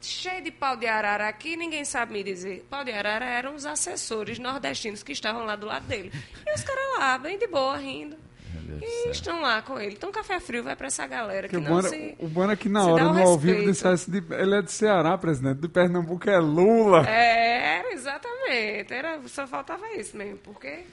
Cheio 0.00 0.42
de 0.42 0.50
pau 0.50 0.76
de 0.76 0.86
arara 0.86 1.28
aqui, 1.28 1.56
ninguém 1.56 1.84
sabe 1.84 2.12
me 2.12 2.22
dizer. 2.22 2.66
Pau 2.70 2.82
de 2.82 2.90
arara 2.90 3.24
eram 3.24 3.54
os 3.54 3.66
assessores 3.66 4.38
nordestinos 4.38 5.02
que 5.02 5.12
estavam 5.12 5.44
lá 5.44 5.56
do 5.56 5.66
lado 5.66 5.86
dele. 5.86 6.10
E 6.46 6.54
os 6.54 6.62
caras 6.62 6.98
lá, 6.98 7.18
bem 7.18 7.38
de 7.38 7.46
boa, 7.46 7.76
rindo. 7.76 8.16
E 8.80 9.02
céu. 9.02 9.10
estão 9.10 9.40
lá 9.40 9.60
com 9.62 9.78
ele. 9.78 9.94
Então, 9.94 10.12
café 10.12 10.38
frio 10.40 10.62
vai 10.62 10.76
pra 10.76 10.86
essa 10.86 11.06
galera 11.06 11.48
que 11.48 11.56
o 11.56 11.60
não 11.60 11.70
bom, 11.70 11.78
era, 11.80 11.88
se... 11.88 12.16
o 12.18 12.28
bom 12.28 12.44
era 12.44 12.56
que 12.56 12.68
na 12.68 12.86
hora, 12.86 13.08
um 13.08 13.14
no 13.14 13.20
ao 13.20 13.38
vivo, 13.38 13.64
dissesse 13.64 14.10
de, 14.10 14.22
ele 14.32 14.56
é 14.56 14.62
de 14.62 14.70
Ceará, 14.70 15.18
presidente, 15.18 15.58
do 15.58 15.68
Pernambuco 15.68 16.30
é 16.30 16.38
Lula. 16.38 17.06
É, 17.08 17.92
exatamente. 17.92 18.92
Era, 18.92 19.20
só 19.26 19.46
faltava 19.46 19.90
isso 19.94 20.16
mesmo, 20.16 20.38
porque 20.38 20.84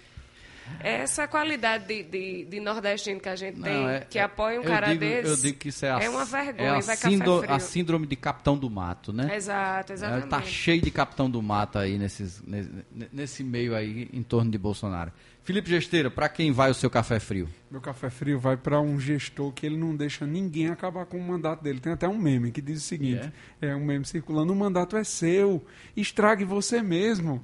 essa 0.79 1.27
qualidade 1.27 1.85
de, 1.85 2.03
de, 2.03 2.45
de 2.45 2.59
nordestino 2.59 3.19
que 3.19 3.29
a 3.29 3.35
gente 3.35 3.59
tem, 3.61 3.73
Não, 3.73 3.89
é- 3.89 3.99
que 4.01 4.19
apoia 4.19 4.59
um 4.59 4.63
eu 4.63 4.69
cara 4.69 4.87
digo, 4.87 4.99
desse, 4.99 5.29
Eu 5.29 5.35
digo 5.37 5.57
que 5.57 5.69
isso 5.69 5.85
é, 5.85 5.91
a, 5.91 5.99
é 5.99 6.09
uma 6.09 6.25
vergonha, 6.25 6.67
é 6.67 6.69
a, 6.69 6.79
vai 6.79 6.95
síndro- 6.95 7.35
café 7.35 7.45
frio. 7.47 7.55
a 7.55 7.59
síndrome 7.59 8.07
de 8.07 8.15
capitão 8.15 8.57
do 8.57 8.69
mato, 8.69 9.11
né? 9.13 9.35
Exato, 9.35 9.93
exatamente. 9.93 10.21
Ela 10.23 10.29
tá 10.29 10.41
cheio 10.43 10.81
de 10.81 10.91
capitão 10.91 11.29
do 11.29 11.41
mato 11.41 11.77
aí 11.79 11.97
nesses, 11.97 12.41
nesse, 12.43 12.69
nesse 13.11 13.43
meio 13.43 13.75
aí 13.75 14.09
em 14.13 14.23
torno 14.23 14.49
de 14.51 14.57
Bolsonaro. 14.57 15.11
Felipe 15.43 15.69
Gesteira, 15.69 16.11
para 16.11 16.27
quem 16.27 16.51
vai 16.51 16.69
o 16.69 16.73
seu 16.73 16.89
café 16.89 17.21
frio? 17.21 17.47
Meu 17.71 17.79
café 17.79 18.09
frio 18.09 18.37
vai 18.37 18.57
para 18.57 18.81
um 18.81 18.99
gestor 18.99 19.53
que 19.53 19.65
ele 19.65 19.77
não 19.77 19.95
deixa 19.95 20.25
ninguém 20.27 20.67
acabar 20.67 21.05
com 21.05 21.17
o 21.17 21.21
mandato 21.25 21.63
dele. 21.63 21.79
Tem 21.79 21.93
até 21.93 22.05
um 22.05 22.17
meme 22.17 22.51
que 22.51 22.61
diz 22.61 22.79
o 22.79 22.85
seguinte: 22.85 23.31
é, 23.61 23.73
um 23.73 23.85
meme 23.85 24.03
circulando, 24.05 24.51
o 24.51 24.55
mandato 24.55 24.97
é 24.97 25.05
seu, 25.05 25.65
estrague 25.95 26.43
você 26.43 26.81
mesmo. 26.81 27.41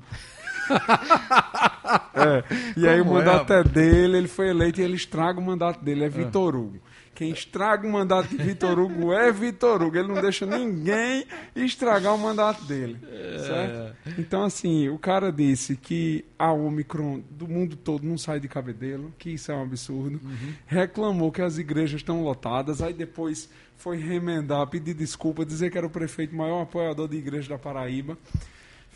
É, 2.16 2.44
E 2.78 2.88
aí 2.88 3.02
o 3.02 3.06
Como 3.06 3.20
é, 3.20 3.26
mandato 3.26 3.54
é, 3.54 3.64
dele, 3.64 4.18
ele 4.18 4.28
foi 4.28 4.50
eleito 4.50 4.80
e 4.80 4.84
ele 4.84 4.96
estraga 4.96 5.40
o 5.40 5.44
mandato 5.44 5.84
dele, 5.84 6.04
é 6.04 6.10
Vitor 6.10 6.56
Hugo. 6.56 6.80
Quem 7.16 7.32
estraga 7.32 7.88
o 7.88 7.92
mandato 7.92 8.30
de 8.30 8.38
Vitor 8.38 8.80
Hugo 8.80 9.14
é 9.14 9.32
Vitor 9.32 9.84
Hugo. 9.84 9.96
Ele 9.96 10.08
não 10.08 10.20
deixa 10.20 10.48
ninguém 10.48 11.26
estragar 11.56 12.16
o 12.16 12.18
mandato 12.18 12.66
dele. 12.66 12.98
Certo? 13.46 13.96
Então, 14.18 14.44
assim, 14.44 14.90
o 14.90 14.98
cara 14.98 15.32
disse 15.32 15.76
que 15.76 16.26
a 16.40 16.52
Omicron 16.52 17.22
do 17.30 17.48
mundo 17.48 17.76
todo 17.76 18.04
não 18.04 18.18
sai 18.18 18.40
de 18.40 18.48
cabedelo, 18.48 19.14
que 19.20 19.30
isso 19.30 19.52
é 19.52 19.56
um 19.56 19.62
absurdo. 19.62 20.20
Reclamou 20.66 21.32
que 21.32 21.42
as 21.42 21.60
igrejas 21.60 22.02
estão 22.02 22.24
lotadas, 22.24 22.82
aí 22.82 22.94
depois 22.94 23.48
foi 23.78 23.98
remendar, 23.98 24.66
pedir 24.68 24.96
desculpa, 24.96 25.46
dizer 25.46 25.70
que 25.70 25.78
era 25.78 25.86
o 25.86 25.92
prefeito 25.92 26.36
maior 26.36 26.64
apoiador 26.64 27.08
de 27.08 27.18
igreja 27.18 27.50
da 27.50 27.60
Paraíba 27.60 28.18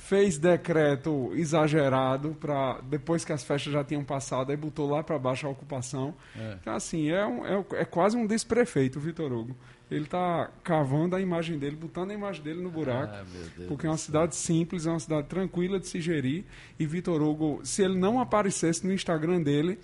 fez 0.08 0.38
decreto 0.38 1.32
exagerado 1.34 2.36
para 2.40 2.80
depois 2.82 3.26
que 3.26 3.34
as 3.34 3.44
festas 3.44 3.74
já 3.74 3.84
tinham 3.84 4.04
passado, 4.04 4.52
aí 4.52 4.58
botou 4.58 4.90
lá 4.90 5.04
para 5.04 5.18
baixo 5.20 5.46
a 5.48 5.50
ocupação. 5.50 6.14
Então, 6.62 6.74
assim, 6.76 7.10
é, 7.10 7.26
um- 7.26 7.46
é, 7.46 7.66
é 7.82 7.86
quase 7.86 8.16
um 8.16 8.26
desprefeito, 8.26 9.00
o 9.00 9.02
Vitor 9.02 9.32
Hugo. 9.32 9.56
Ele 9.90 10.04
está 10.04 10.50
cavando 10.66 11.16
a 11.16 11.22
imagem 11.22 11.58
dele, 11.58 11.78
botando 11.78 12.12
a 12.12 12.14
imagem 12.14 12.44
dele 12.44 12.62
no 12.62 12.70
buraco. 12.70 13.14
Ah, 13.64 13.68
porque 13.70 13.88
é 13.88 13.90
uma 13.90 13.98
cidade 13.98 14.36
simples, 14.36 14.86
é 14.86 14.90
uma 14.90 15.00
cidade 15.00 15.28
tranquila 15.28 15.80
de 15.80 15.88
se 15.88 16.02
gerir. 16.02 16.44
E 16.78 16.86
Vitor 16.86 17.22
Hugo, 17.22 17.62
se 17.64 17.84
ele 17.84 17.98
não 17.98 18.20
aparecesse 18.20 18.86
no 18.86 18.92
Instagram 18.94 19.42
dele, 19.42 19.80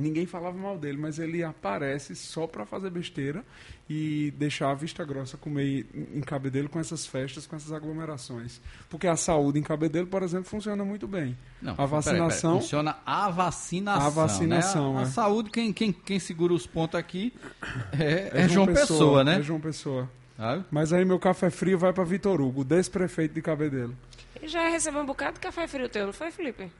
ninguém 0.00 0.26
falava 0.26 0.56
mal 0.56 0.78
dele, 0.78 0.98
mas 0.98 1.18
ele 1.18 1.42
aparece 1.42 2.14
só 2.16 2.46
para 2.46 2.64
fazer 2.64 2.90
besteira 2.90 3.44
e 3.88 4.32
deixar 4.36 4.70
a 4.70 4.74
vista 4.74 5.04
grossa 5.04 5.36
comer 5.36 5.86
em 6.14 6.20
Cabedelo 6.20 6.68
com 6.68 6.78
essas 6.78 7.06
festas, 7.06 7.46
com 7.46 7.56
essas 7.56 7.72
aglomerações. 7.72 8.60
Porque 8.88 9.06
a 9.06 9.16
saúde 9.16 9.58
em 9.58 9.62
Cabedelo, 9.62 10.06
por 10.06 10.22
exemplo, 10.22 10.46
funciona 10.46 10.84
muito 10.84 11.08
bem. 11.08 11.36
Não, 11.60 11.74
a 11.76 11.86
vacinação, 11.86 12.50
peraí. 12.52 12.62
Funciona 12.62 12.96
a 13.04 13.30
vacinação. 13.30 14.06
A 14.06 14.10
vacinação, 14.10 14.92
né? 14.94 14.98
A, 14.98 15.02
a 15.02 15.06
é. 15.06 15.10
saúde, 15.10 15.50
quem, 15.50 15.72
quem, 15.72 15.92
quem 15.92 16.18
segura 16.18 16.52
os 16.52 16.66
pontos 16.66 16.98
aqui 16.98 17.32
é, 17.98 18.30
é, 18.32 18.44
é 18.44 18.48
João 18.48 18.66
Pessoa, 18.66 19.24
né? 19.24 19.38
É 19.38 19.42
João 19.42 19.60
Pessoa. 19.60 20.08
Mas 20.70 20.92
aí 20.92 21.04
meu 21.04 21.18
café 21.18 21.50
frio 21.50 21.78
vai 21.78 21.92
para 21.92 22.04
Vitor 22.04 22.40
Hugo, 22.40 22.64
desprefeito 22.64 23.34
de 23.34 23.42
Cabedelo. 23.42 23.94
E 24.42 24.48
já 24.48 24.68
recebeu 24.68 25.02
um 25.02 25.06
bocado 25.06 25.34
de 25.34 25.40
café 25.40 25.66
frio 25.66 25.88
teu, 25.88 26.06
não 26.06 26.12
foi, 26.12 26.30
Felipe? 26.30 26.70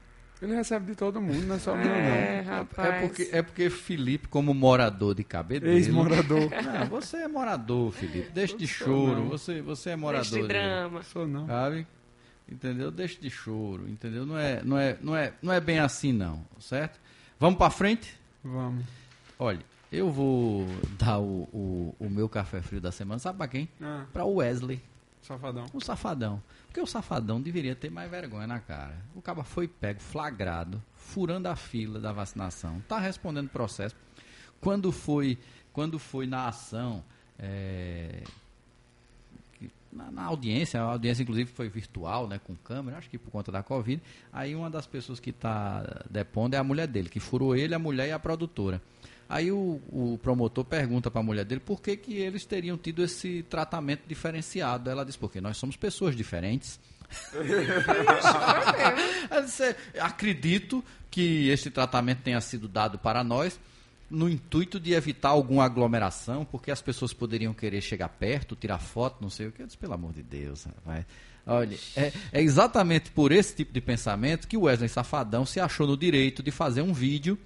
Ele 0.42 0.54
recebe 0.54 0.86
de 0.86 0.94
todo 0.94 1.20
mundo, 1.20 1.46
não 1.46 1.56
é 1.56 1.58
só 1.58 1.74
meu, 1.76 1.86
não. 1.86 1.94
É, 1.94 2.40
rapaz. 2.40 2.88
É 2.88 3.00
porque, 3.06 3.28
é 3.30 3.42
porque 3.42 3.68
Felipe, 3.70 4.26
como 4.28 4.54
morador 4.54 5.14
de 5.14 5.22
Cabedelo... 5.22 5.72
Ex-morador. 5.72 6.48
Não, 6.64 6.86
você 6.86 7.18
é 7.18 7.28
morador, 7.28 7.92
Felipe. 7.92 8.30
Deixa 8.30 8.56
de 8.56 8.66
choro. 8.66 9.24
Você, 9.28 9.60
você 9.60 9.90
é 9.90 9.96
morador. 9.96 10.24
Deixa 10.30 10.40
de 10.42 10.48
drama. 10.48 11.02
Sou 11.02 11.26
não. 11.26 11.46
Sabe? 11.46 11.86
Entendeu? 12.50 12.90
Deixa 12.90 13.20
de 13.20 13.28
choro, 13.30 13.86
entendeu? 13.88 14.24
Não 14.24 14.38
é, 14.38 14.62
não 14.64 14.78
é, 14.78 14.96
não 15.02 15.14
é, 15.16 15.32
não 15.42 15.52
é 15.52 15.60
bem 15.60 15.78
assim 15.78 16.12
não, 16.12 16.42
certo? 16.58 16.98
Vamos 17.38 17.58
para 17.58 17.70
frente? 17.70 18.18
Vamos. 18.42 18.84
Olha, 19.38 19.60
eu 19.92 20.10
vou 20.10 20.66
dar 20.98 21.18
o, 21.18 21.42
o, 21.52 21.94
o 22.00 22.10
meu 22.10 22.28
café 22.28 22.60
frio 22.60 22.80
da 22.80 22.90
semana, 22.90 23.18
sabe 23.18 23.38
para 23.38 23.46
quem? 23.48 23.68
Ah, 23.80 24.04
Para 24.12 24.24
o 24.24 24.36
Wesley, 24.36 24.80
safadão. 25.22 25.66
o 25.72 25.80
safadão. 25.80 26.42
Porque 26.70 26.80
o 26.80 26.86
safadão 26.86 27.40
deveria 27.40 27.74
ter 27.74 27.90
mais 27.90 28.08
vergonha 28.08 28.46
na 28.46 28.60
cara. 28.60 28.96
O 29.12 29.20
cara 29.20 29.42
foi 29.42 29.66
pego, 29.66 30.00
flagrado, 30.00 30.80
furando 30.94 31.48
a 31.48 31.56
fila 31.56 31.98
da 31.98 32.12
vacinação, 32.12 32.80
tá 32.88 32.96
respondendo 32.96 33.48
processo. 33.48 33.96
Quando 34.60 34.92
foi, 34.92 35.36
quando 35.72 35.98
foi 35.98 36.28
na 36.28 36.46
ação, 36.46 37.02
é, 37.36 38.22
na, 39.92 40.12
na 40.12 40.22
audiência, 40.22 40.80
a 40.80 40.84
audiência 40.84 41.24
inclusive 41.24 41.50
foi 41.50 41.68
virtual, 41.68 42.28
né, 42.28 42.38
com 42.38 42.54
câmera, 42.54 42.98
acho 42.98 43.10
que 43.10 43.18
por 43.18 43.32
conta 43.32 43.50
da 43.50 43.64
Covid. 43.64 44.00
Aí 44.32 44.54
uma 44.54 44.70
das 44.70 44.86
pessoas 44.86 45.18
que 45.18 45.30
está 45.30 46.04
depondo 46.08 46.54
é 46.54 46.58
a 46.60 46.62
mulher 46.62 46.86
dele, 46.86 47.08
que 47.08 47.18
furou 47.18 47.56
ele, 47.56 47.74
a 47.74 47.80
mulher 47.80 48.06
e 48.06 48.12
a 48.12 48.18
produtora. 48.20 48.80
Aí 49.30 49.52
o, 49.52 49.80
o 49.92 50.18
promotor 50.20 50.64
pergunta 50.64 51.08
para 51.08 51.20
a 51.20 51.22
mulher 51.22 51.44
dele 51.44 51.60
por 51.60 51.80
que, 51.80 51.96
que 51.96 52.16
eles 52.16 52.44
teriam 52.44 52.76
tido 52.76 53.00
esse 53.04 53.44
tratamento 53.44 54.02
diferenciado. 54.08 54.90
Ela 54.90 55.04
diz, 55.04 55.14
porque 55.14 55.40
nós 55.40 55.56
somos 55.56 55.76
pessoas 55.76 56.16
diferentes. 56.16 56.80
Disse, 59.44 59.76
acredito 60.00 60.84
que 61.08 61.48
esse 61.48 61.70
tratamento 61.70 62.22
tenha 62.22 62.40
sido 62.40 62.66
dado 62.66 62.98
para 62.98 63.22
nós 63.22 63.56
no 64.10 64.28
intuito 64.28 64.80
de 64.80 64.94
evitar 64.94 65.28
alguma 65.28 65.64
aglomeração, 65.64 66.44
porque 66.44 66.72
as 66.72 66.82
pessoas 66.82 67.12
poderiam 67.12 67.54
querer 67.54 67.80
chegar 67.80 68.08
perto, 68.08 68.56
tirar 68.56 68.80
foto, 68.80 69.22
não 69.22 69.30
sei 69.30 69.46
o 69.46 69.52
que. 69.52 69.62
Eu 69.62 69.66
disse, 69.66 69.78
pelo 69.78 69.94
amor 69.94 70.12
de 70.12 70.24
Deus, 70.24 70.64
rapaz. 70.64 71.06
Olha, 71.46 71.78
é, 71.96 72.12
é 72.32 72.42
exatamente 72.42 73.12
por 73.12 73.30
esse 73.30 73.54
tipo 73.54 73.72
de 73.72 73.80
pensamento 73.80 74.48
que 74.48 74.56
o 74.56 74.62
Wesley 74.62 74.88
Safadão 74.88 75.46
se 75.46 75.60
achou 75.60 75.86
no 75.86 75.96
direito 75.96 76.42
de 76.42 76.50
fazer 76.50 76.82
um 76.82 76.92
vídeo, 76.92 77.38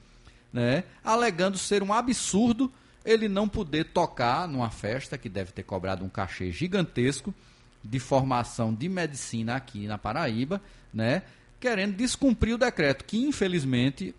né, 0.54 0.84
alegando 1.02 1.58
ser 1.58 1.82
um 1.82 1.92
absurdo 1.92 2.72
ele 3.04 3.28
não 3.28 3.48
poder 3.48 3.86
tocar 3.86 4.48
numa 4.48 4.70
festa 4.70 5.18
que 5.18 5.28
deve 5.28 5.50
ter 5.50 5.64
cobrado 5.64 6.04
um 6.04 6.08
cachê 6.08 6.52
gigantesco 6.52 7.34
de 7.82 7.98
formação 7.98 8.72
de 8.72 8.88
medicina 8.88 9.56
aqui 9.56 9.86
na 9.88 9.98
Paraíba, 9.98 10.62
né, 10.92 11.22
querendo 11.60 11.96
descumprir 11.96 12.54
o 12.54 12.58
decreto 12.58 13.04
que 13.04 13.18
infelizmente, 13.18 14.14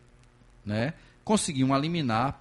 né, 0.63 0.93
conseguiu 1.23 1.67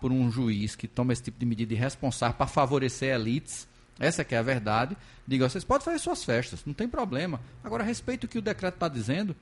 por 0.00 0.10
um 0.10 0.30
juiz 0.30 0.74
que 0.74 0.88
toma 0.88 1.12
esse 1.12 1.22
tipo 1.22 1.38
de 1.38 1.46
medida 1.46 1.72
irresponsável 1.72 2.36
para 2.36 2.46
favorecer 2.46 3.14
elites, 3.14 3.66
Essa 3.96 4.22
é 4.22 4.24
que 4.24 4.34
é 4.34 4.38
a 4.38 4.42
verdade. 4.42 4.96
Diga, 5.24 5.48
vocês 5.48 5.62
podem 5.62 5.84
fazer 5.84 6.00
suas 6.00 6.24
festas, 6.24 6.64
não 6.66 6.74
tem 6.74 6.88
problema. 6.88 7.40
Agora, 7.62 7.84
respeite 7.84 8.26
o 8.26 8.28
que 8.28 8.38
o 8.38 8.42
decreto 8.42 8.74
está 8.74 8.88
dizendo. 8.88 9.36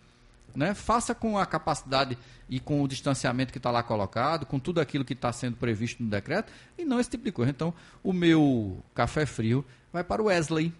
Né? 0.54 0.74
Faça 0.74 1.14
com 1.14 1.38
a 1.38 1.46
capacidade 1.46 2.18
e 2.48 2.60
com 2.60 2.82
o 2.82 2.88
distanciamento 2.88 3.52
que 3.52 3.58
está 3.58 3.70
lá 3.70 3.82
colocado, 3.82 4.44
com 4.44 4.58
tudo 4.58 4.80
aquilo 4.80 5.04
que 5.04 5.14
está 5.14 5.32
sendo 5.32 5.56
previsto 5.56 6.02
no 6.02 6.10
decreto, 6.10 6.52
e 6.76 6.84
não 6.84 7.00
esse 7.00 7.10
tipo 7.10 7.24
de 7.24 7.32
coisa. 7.32 7.50
Então, 7.50 7.72
o 8.02 8.12
meu 8.12 8.82
café 8.94 9.24
frio 9.24 9.64
vai 9.92 10.04
para 10.04 10.20
o 10.22 10.26
Wesley, 10.26 10.72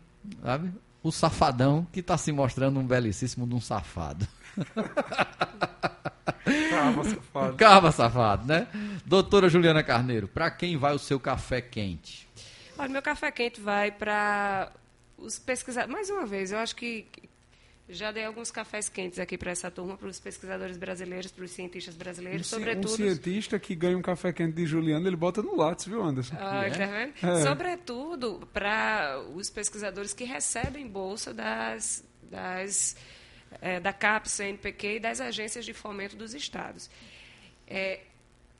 sabe? 0.43 0.73
O 1.03 1.11
safadão 1.11 1.86
que 1.90 2.01
está 2.01 2.16
se 2.19 2.31
mostrando 2.31 2.78
um 2.78 2.86
belicíssimo 2.86 3.47
de 3.47 3.55
um 3.55 3.61
safado. 3.61 4.28
Calma, 6.70 7.05
safado. 7.05 7.57
Calma, 7.57 7.93
safado, 7.93 8.47
né? 8.47 8.69
Doutora 9.05 9.49
Juliana 9.49 9.82
Carneiro, 9.82 10.28
para 10.28 10.51
quem 10.51 10.77
vai 10.77 10.94
o 10.94 10.99
seu 10.99 11.19
café 11.19 11.61
quente? 11.61 12.28
Olha, 12.78 12.89
meu 12.89 13.03
café 13.03 13.31
quente 13.31 13.61
vai 13.61 13.90
para 13.90 14.73
os 15.16 15.39
pesquisadores. 15.39 15.93
Mais 15.93 16.11
uma 16.11 16.27
vez, 16.27 16.53
eu 16.53 16.59
acho 16.59 16.77
que 16.77 17.07
já 17.89 18.11
dei 18.13 18.25
alguns 18.25 18.51
cafés 18.51 18.89
quentes 18.89 19.19
aqui 19.19 19.37
para 19.37 19.51
essa 19.51 19.71
turma, 19.71 19.97
para 19.97 20.09
os 20.09 20.19
pesquisadores 20.21 20.77
brasileiros, 20.77 21.31
para 21.33 21.45
os 21.45 21.51
cientistas 21.51 21.95
brasileiros, 21.97 22.47
Um, 22.53 22.57
sobretudo. 22.57 22.93
um 22.93 22.97
cientista 22.97 23.59
que 23.59 23.75
ganha 23.75 23.97
um 23.99 24.03
café 24.03 24.33
quente 24.33 24.55
de 24.55 24.65
Juliano, 24.67 25.07
ele 25.07 25.17
bota 25.17 25.43
no 25.43 25.57
lápis, 25.57 25.87
viu, 25.87 26.03
Anderson? 26.03 26.37
Ah, 26.39 26.65
É? 26.67 26.71
tá 26.71 26.87
vendo? 26.87 27.13
É. 27.39 27.43
Sobretudo 27.43 28.49
para 28.53 29.21
os 29.35 29.51
pesquisadores 29.51 30.15
que 30.15 30.25
recebem 30.25 30.87
bolsa 30.87 31.35
das, 31.35 32.05
das, 32.23 32.97
eh, 33.61 33.81
da 33.81 33.93
CAPES, 33.93 34.33
CNPq 34.33 34.97
e 34.97 35.01
das 35.01 35.21
agências 35.21 35.65
de 35.65 35.73
fomento 35.75 36.17
dos 36.17 36.35
estados. 36.35 36.89
É, 37.67 38.01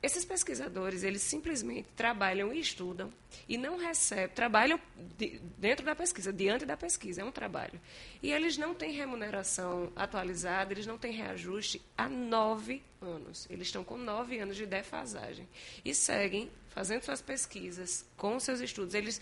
esses 0.03 0.25
pesquisadores, 0.25 1.01
eles 1.01 1.21
simplesmente 1.21 1.87
trabalham 1.95 2.53
e 2.53 2.59
estudam 2.59 3.11
e 3.47 3.57
não 3.57 3.77
recebem, 3.77 4.35
trabalham 4.35 4.79
de- 5.17 5.39
dentro 5.57 5.85
da 5.85 5.95
pesquisa, 5.95 6.31
diante 6.33 6.65
da 6.65 6.75
pesquisa, 6.75 7.21
é 7.21 7.25
um 7.25 7.31
trabalho. 7.31 7.79
E 8.21 8.29
eles 8.31 8.57
não 8.57 8.75
têm 8.75 8.91
remuneração 8.91 9.91
atualizada, 9.95 10.73
eles 10.73 10.85
não 10.85 10.97
têm 10.97 11.13
reajuste 11.13 11.81
há 11.97 12.09
nove 12.09 12.83
anos. 13.01 13.47
Eles 13.49 13.67
estão 13.67 13.83
com 13.83 13.97
nove 13.97 14.37
anos 14.37 14.57
de 14.57 14.65
defasagem. 14.65 15.47
E 15.85 15.95
seguem 15.95 16.51
fazendo 16.69 17.03
suas 17.03 17.21
pesquisas, 17.21 18.05
com 18.17 18.37
seus 18.39 18.59
estudos. 18.59 18.93
Eles 18.93 19.21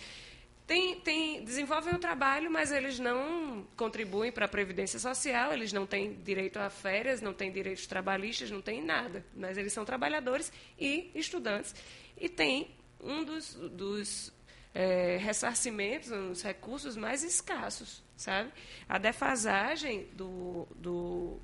têm, 0.67 0.99
têm, 1.01 1.43
desenvolvem 1.43 1.93
o 1.93 1.99
trabalho, 1.99 2.49
mas 2.49 2.71
eles 2.71 2.97
não 2.99 3.65
contribuem 3.75 4.31
para 4.31 4.45
a 4.45 4.47
Previdência 4.47 4.99
Social, 4.99 5.51
eles 5.53 5.73
não 5.73 5.85
têm 5.85 6.13
direito 6.23 6.57
a 6.57 6.69
férias, 6.69 7.21
não 7.21 7.33
têm 7.33 7.51
direitos 7.51 7.85
trabalhistas, 7.87 8.49
não 8.49 8.61
têm 8.61 8.83
nada. 8.83 9.25
Mas 9.35 9.57
eles 9.57 9.73
são 9.73 9.83
trabalhadores 9.85 10.51
e 10.79 11.11
estudantes. 11.15 11.75
E 12.17 12.29
têm 12.29 12.69
um 12.99 13.23
dos, 13.23 13.55
dos 13.55 14.31
eh, 14.73 15.17
ressarcimentos, 15.21 16.11
um 16.11 16.29
dos 16.29 16.41
recursos 16.43 16.95
mais 16.95 17.23
escassos, 17.23 18.01
sabe? 18.15 18.51
A 18.87 18.97
defasagem 18.97 20.07
do, 20.13 20.67
do, 20.75 21.39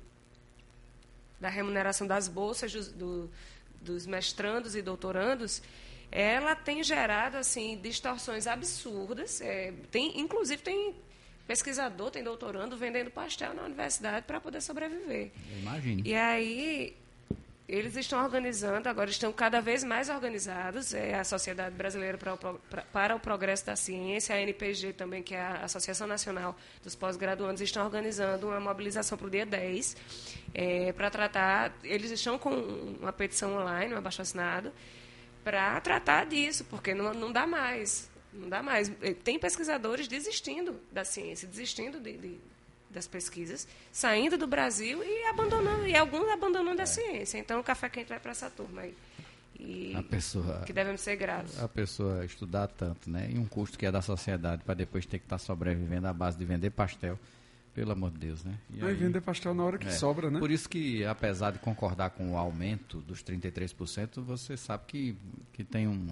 da 1.40 1.48
remuneração 1.48 2.06
das 2.06 2.28
bolsas 2.28 2.88
do- 2.92 3.30
dos 3.80 4.06
mestrandos 4.06 4.74
e 4.74 4.82
doutorandos, 4.82 5.62
ela 6.10 6.54
tem 6.54 6.82
gerado 6.82 7.36
assim 7.36 7.78
distorções 7.82 8.46
absurdas. 8.46 9.40
É, 9.40 9.72
tem, 9.90 10.20
inclusive 10.20 10.62
tem 10.62 10.94
pesquisador, 11.46 12.10
tem 12.10 12.22
doutorando 12.22 12.76
vendendo 12.76 13.10
pastel 13.10 13.54
na 13.54 13.62
universidade 13.62 14.26
para 14.26 14.40
poder 14.40 14.60
sobreviver. 14.60 15.30
Imagine. 15.60 16.02
E 16.04 16.14
aí 16.14 16.96
eles 17.66 17.96
estão 17.96 18.22
organizando, 18.24 18.88
agora 18.88 19.10
estão 19.10 19.30
cada 19.30 19.60
vez 19.60 19.84
mais 19.84 20.08
organizados, 20.08 20.94
é 20.94 21.14
a 21.14 21.22
Sociedade 21.24 21.74
Brasileira 21.74 22.16
para 22.16 22.32
o, 22.32 22.38
pra- 22.38 22.82
para 22.90 23.14
o 23.14 23.20
Progresso 23.20 23.66
da 23.66 23.76
Ciência, 23.76 24.34
a 24.34 24.40
NPG 24.40 24.94
também, 24.94 25.22
que 25.22 25.34
é 25.34 25.40
a 25.42 25.64
Associação 25.64 26.06
Nacional 26.06 26.56
dos 26.82 26.94
Pós-Graduandos, 26.94 27.60
estão 27.60 27.84
organizando 27.84 28.46
uma 28.48 28.58
mobilização 28.58 29.18
para 29.18 29.26
o 29.26 29.30
dia 29.30 29.44
10, 29.44 29.96
para 30.96 31.10
tratar, 31.10 31.76
eles 31.84 32.10
estão 32.10 32.38
com 32.38 32.50
uma 33.00 33.12
petição 33.12 33.54
online, 33.58 33.92
um 33.92 33.98
abaixo-assinado, 33.98 34.72
para 35.48 35.80
tratar 35.80 36.26
disso, 36.26 36.62
porque 36.68 36.92
não, 36.94 37.14
não 37.14 37.32
dá 37.32 37.46
mais. 37.46 38.10
Não 38.34 38.50
dá 38.50 38.62
mais. 38.62 38.92
Eh, 39.00 39.14
Tem 39.14 39.38
pesquisadores 39.38 40.06
desistindo 40.06 40.78
da 40.92 41.04
ciência, 41.06 41.48
desistindo 41.48 41.98
de, 41.98 42.18
de- 42.18 42.38
das 42.90 43.06
pesquisas, 43.06 43.66
saindo 43.90 44.36
do 44.36 44.46
Brasil 44.46 45.02
e 45.02 45.24
abandonando, 45.26 45.86
e 45.86 45.96
alguns 45.96 46.28
abandonando 46.30 46.82
a 46.82 46.86
ciência. 46.86 47.38
Então 47.38 47.60
o 47.60 47.64
café 47.64 47.88
quente 47.88 48.08
vai 48.08 48.20
para 48.20 48.30
essa 48.32 48.50
turma 48.50 48.82
aí. 48.82 48.94
E 49.58 49.94
A 49.96 50.02
pessoa, 50.02 50.62
que 50.66 50.72
devemos 50.72 51.00
ser 51.00 51.16
gratos. 51.16 51.58
a 51.62 51.66
pessoa 51.66 52.24
estudar 52.24 52.66
tanto, 52.68 53.10
né? 53.10 53.28
E 53.32 53.38
um 53.38 53.46
custo 53.46 53.76
que 53.78 53.86
é 53.86 53.90
da 53.90 54.02
sociedade 54.02 54.62
para 54.64 54.74
depois 54.74 55.04
ter 55.06 55.18
que 55.18 55.24
estar 55.24 55.38
sobrevivendo 55.38 56.06
à 56.06 56.12
base 56.12 56.36
de 56.38 56.44
vender 56.44 56.70
pastel. 56.70 57.18
Pelo 57.78 57.92
amor 57.92 58.10
de 58.10 58.18
Deus, 58.18 58.42
né? 58.42 58.58
E 58.74 58.84
Aí 58.84 58.92
vender 58.92 59.20
pastel 59.20 59.54
na 59.54 59.62
hora 59.62 59.78
que 59.78 59.86
É. 59.86 59.92
sobra, 59.92 60.28
né? 60.32 60.40
Por 60.40 60.50
isso 60.50 60.68
que, 60.68 61.04
apesar 61.04 61.52
de 61.52 61.60
concordar 61.60 62.10
com 62.10 62.32
o 62.32 62.36
aumento 62.36 63.00
dos 63.02 63.22
33%, 63.22 64.20
você 64.20 64.56
sabe 64.56 64.82
que, 64.88 65.16
que 65.52 65.62
tem 65.62 65.86
um, 65.86 66.08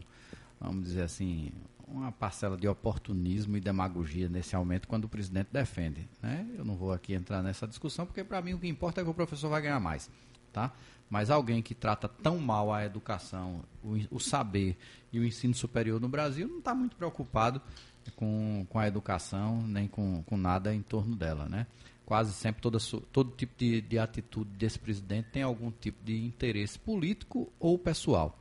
vamos 0.60 0.84
dizer 0.84 1.02
assim, 1.02 1.50
uma 1.88 2.12
parcela 2.12 2.56
de 2.56 2.68
oportunismo 2.68 3.56
e 3.56 3.60
demagogia 3.60 4.28
nesse 4.28 4.54
aumento 4.54 4.86
quando 4.86 5.06
o 5.06 5.08
presidente 5.08 5.48
defende. 5.50 6.08
Né? 6.22 6.46
Eu 6.56 6.64
não 6.64 6.76
vou 6.76 6.92
aqui 6.92 7.14
entrar 7.14 7.42
nessa 7.42 7.66
discussão, 7.66 8.06
porque 8.06 8.22
para 8.22 8.40
mim 8.40 8.54
o 8.54 8.58
que 8.60 8.68
importa 8.68 9.00
é 9.00 9.04
que 9.04 9.10
o 9.10 9.14
professor 9.14 9.48
vai 9.48 9.60
ganhar 9.60 9.80
mais. 9.80 10.08
Tá? 10.52 10.72
Mas 11.10 11.30
alguém 11.30 11.60
que 11.62 11.74
trata 11.74 12.06
tão 12.08 12.38
mal 12.38 12.72
a 12.72 12.84
educação, 12.84 13.64
o, 13.82 13.96
o 14.12 14.20
saber 14.20 14.76
e 15.12 15.18
o 15.18 15.24
ensino 15.24 15.52
superior 15.52 16.00
no 16.00 16.08
Brasil 16.08 16.46
não 16.46 16.58
está 16.60 16.72
muito 16.76 16.94
preocupado 16.94 17.60
com, 18.12 18.66
com 18.68 18.78
a 18.78 18.86
educação, 18.86 19.62
nem 19.66 19.86
com, 19.88 20.22
com 20.24 20.36
nada 20.36 20.74
em 20.74 20.82
torno 20.82 21.14
dela. 21.16 21.48
Né? 21.48 21.66
Quase 22.04 22.32
sempre 22.32 22.62
toda, 22.62 22.78
todo 23.12 23.32
tipo 23.36 23.52
de, 23.56 23.80
de 23.80 23.98
atitude 23.98 24.50
desse 24.50 24.78
presidente 24.78 25.28
tem 25.32 25.42
algum 25.42 25.70
tipo 25.70 25.98
de 26.04 26.16
interesse 26.24 26.78
político 26.78 27.50
ou 27.58 27.78
pessoal. 27.78 28.38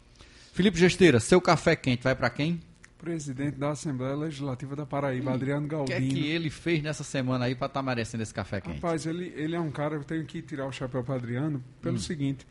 Felipe 0.53 0.77
Gesteira, 0.77 1.19
seu 1.19 1.41
café 1.41 1.75
quente 1.75 2.03
vai 2.03 2.15
para 2.15 2.29
quem? 2.29 2.61
Presidente 2.97 3.57
da 3.57 3.71
Assembleia 3.71 4.15
Legislativa 4.15 4.75
da 4.75 4.85
Paraíba, 4.85 5.33
Adriano 5.33 5.65
O 5.65 5.85
que 5.85 5.93
é 5.93 5.99
Galdino. 5.99 6.13
que 6.13 6.27
ele 6.27 6.49
fez 6.49 6.81
nessa 6.81 7.03
semana 7.03 7.45
aí 7.45 7.53
para 7.53 7.67
estar 7.67 7.83
merecendo 7.83 8.23
esse 8.23 8.33
café 8.33 8.61
quente? 8.61 8.75
Rapaz, 8.75 9.05
ele, 9.05 9.31
ele 9.35 9.55
é 9.55 9.59
um 9.59 9.69
cara, 9.69 9.95
eu 9.95 10.03
tenho 10.03 10.25
que 10.25 10.41
tirar 10.41 10.65
o 10.65 10.71
chapéu 10.71 11.03
para 11.03 11.15
Adriano, 11.15 11.57
Hum. 11.59 11.61
pelo 11.81 11.99
seguinte, 11.99 12.47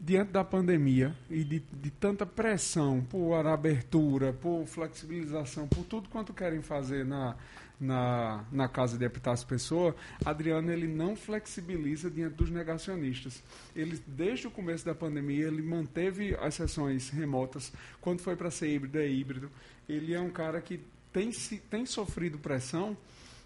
diante 0.00 0.30
da 0.30 0.44
pandemia 0.44 1.14
e 1.28 1.42
de, 1.42 1.58
de 1.58 1.90
tanta 1.90 2.24
pressão 2.24 3.02
por 3.02 3.34
abertura, 3.46 4.32
por 4.32 4.64
flexibilização, 4.66 5.66
por 5.66 5.84
tudo 5.84 6.08
quanto 6.08 6.32
querem 6.32 6.62
fazer 6.62 7.04
na, 7.04 7.36
na, 7.80 8.44
na 8.50 8.68
Casa 8.68 8.96
de 8.96 9.04
Epitácio 9.04 9.46
Pessoa, 9.46 9.94
Adriano 10.24 10.70
ele 10.70 10.86
não 10.86 11.16
flexibiliza 11.16 12.10
diante 12.10 12.34
dos 12.34 12.50
negacionistas. 12.50 13.42
Ele, 13.74 14.00
desde 14.06 14.46
o 14.46 14.50
começo 14.50 14.84
da 14.84 14.94
pandemia, 14.94 15.46
ele 15.46 15.62
manteve 15.62 16.36
as 16.36 16.54
sessões 16.54 17.10
remotas, 17.10 17.72
quando 18.00 18.20
foi 18.20 18.36
para 18.36 18.50
ser 18.50 18.68
híbrido, 18.68 18.98
é 18.98 19.08
híbrido. 19.08 19.50
Ele 19.88 20.14
é 20.14 20.20
um 20.20 20.30
cara 20.30 20.60
que 20.60 20.80
tem, 21.12 21.30
tem 21.70 21.86
sofrido 21.86 22.38
pressão, 22.38 22.96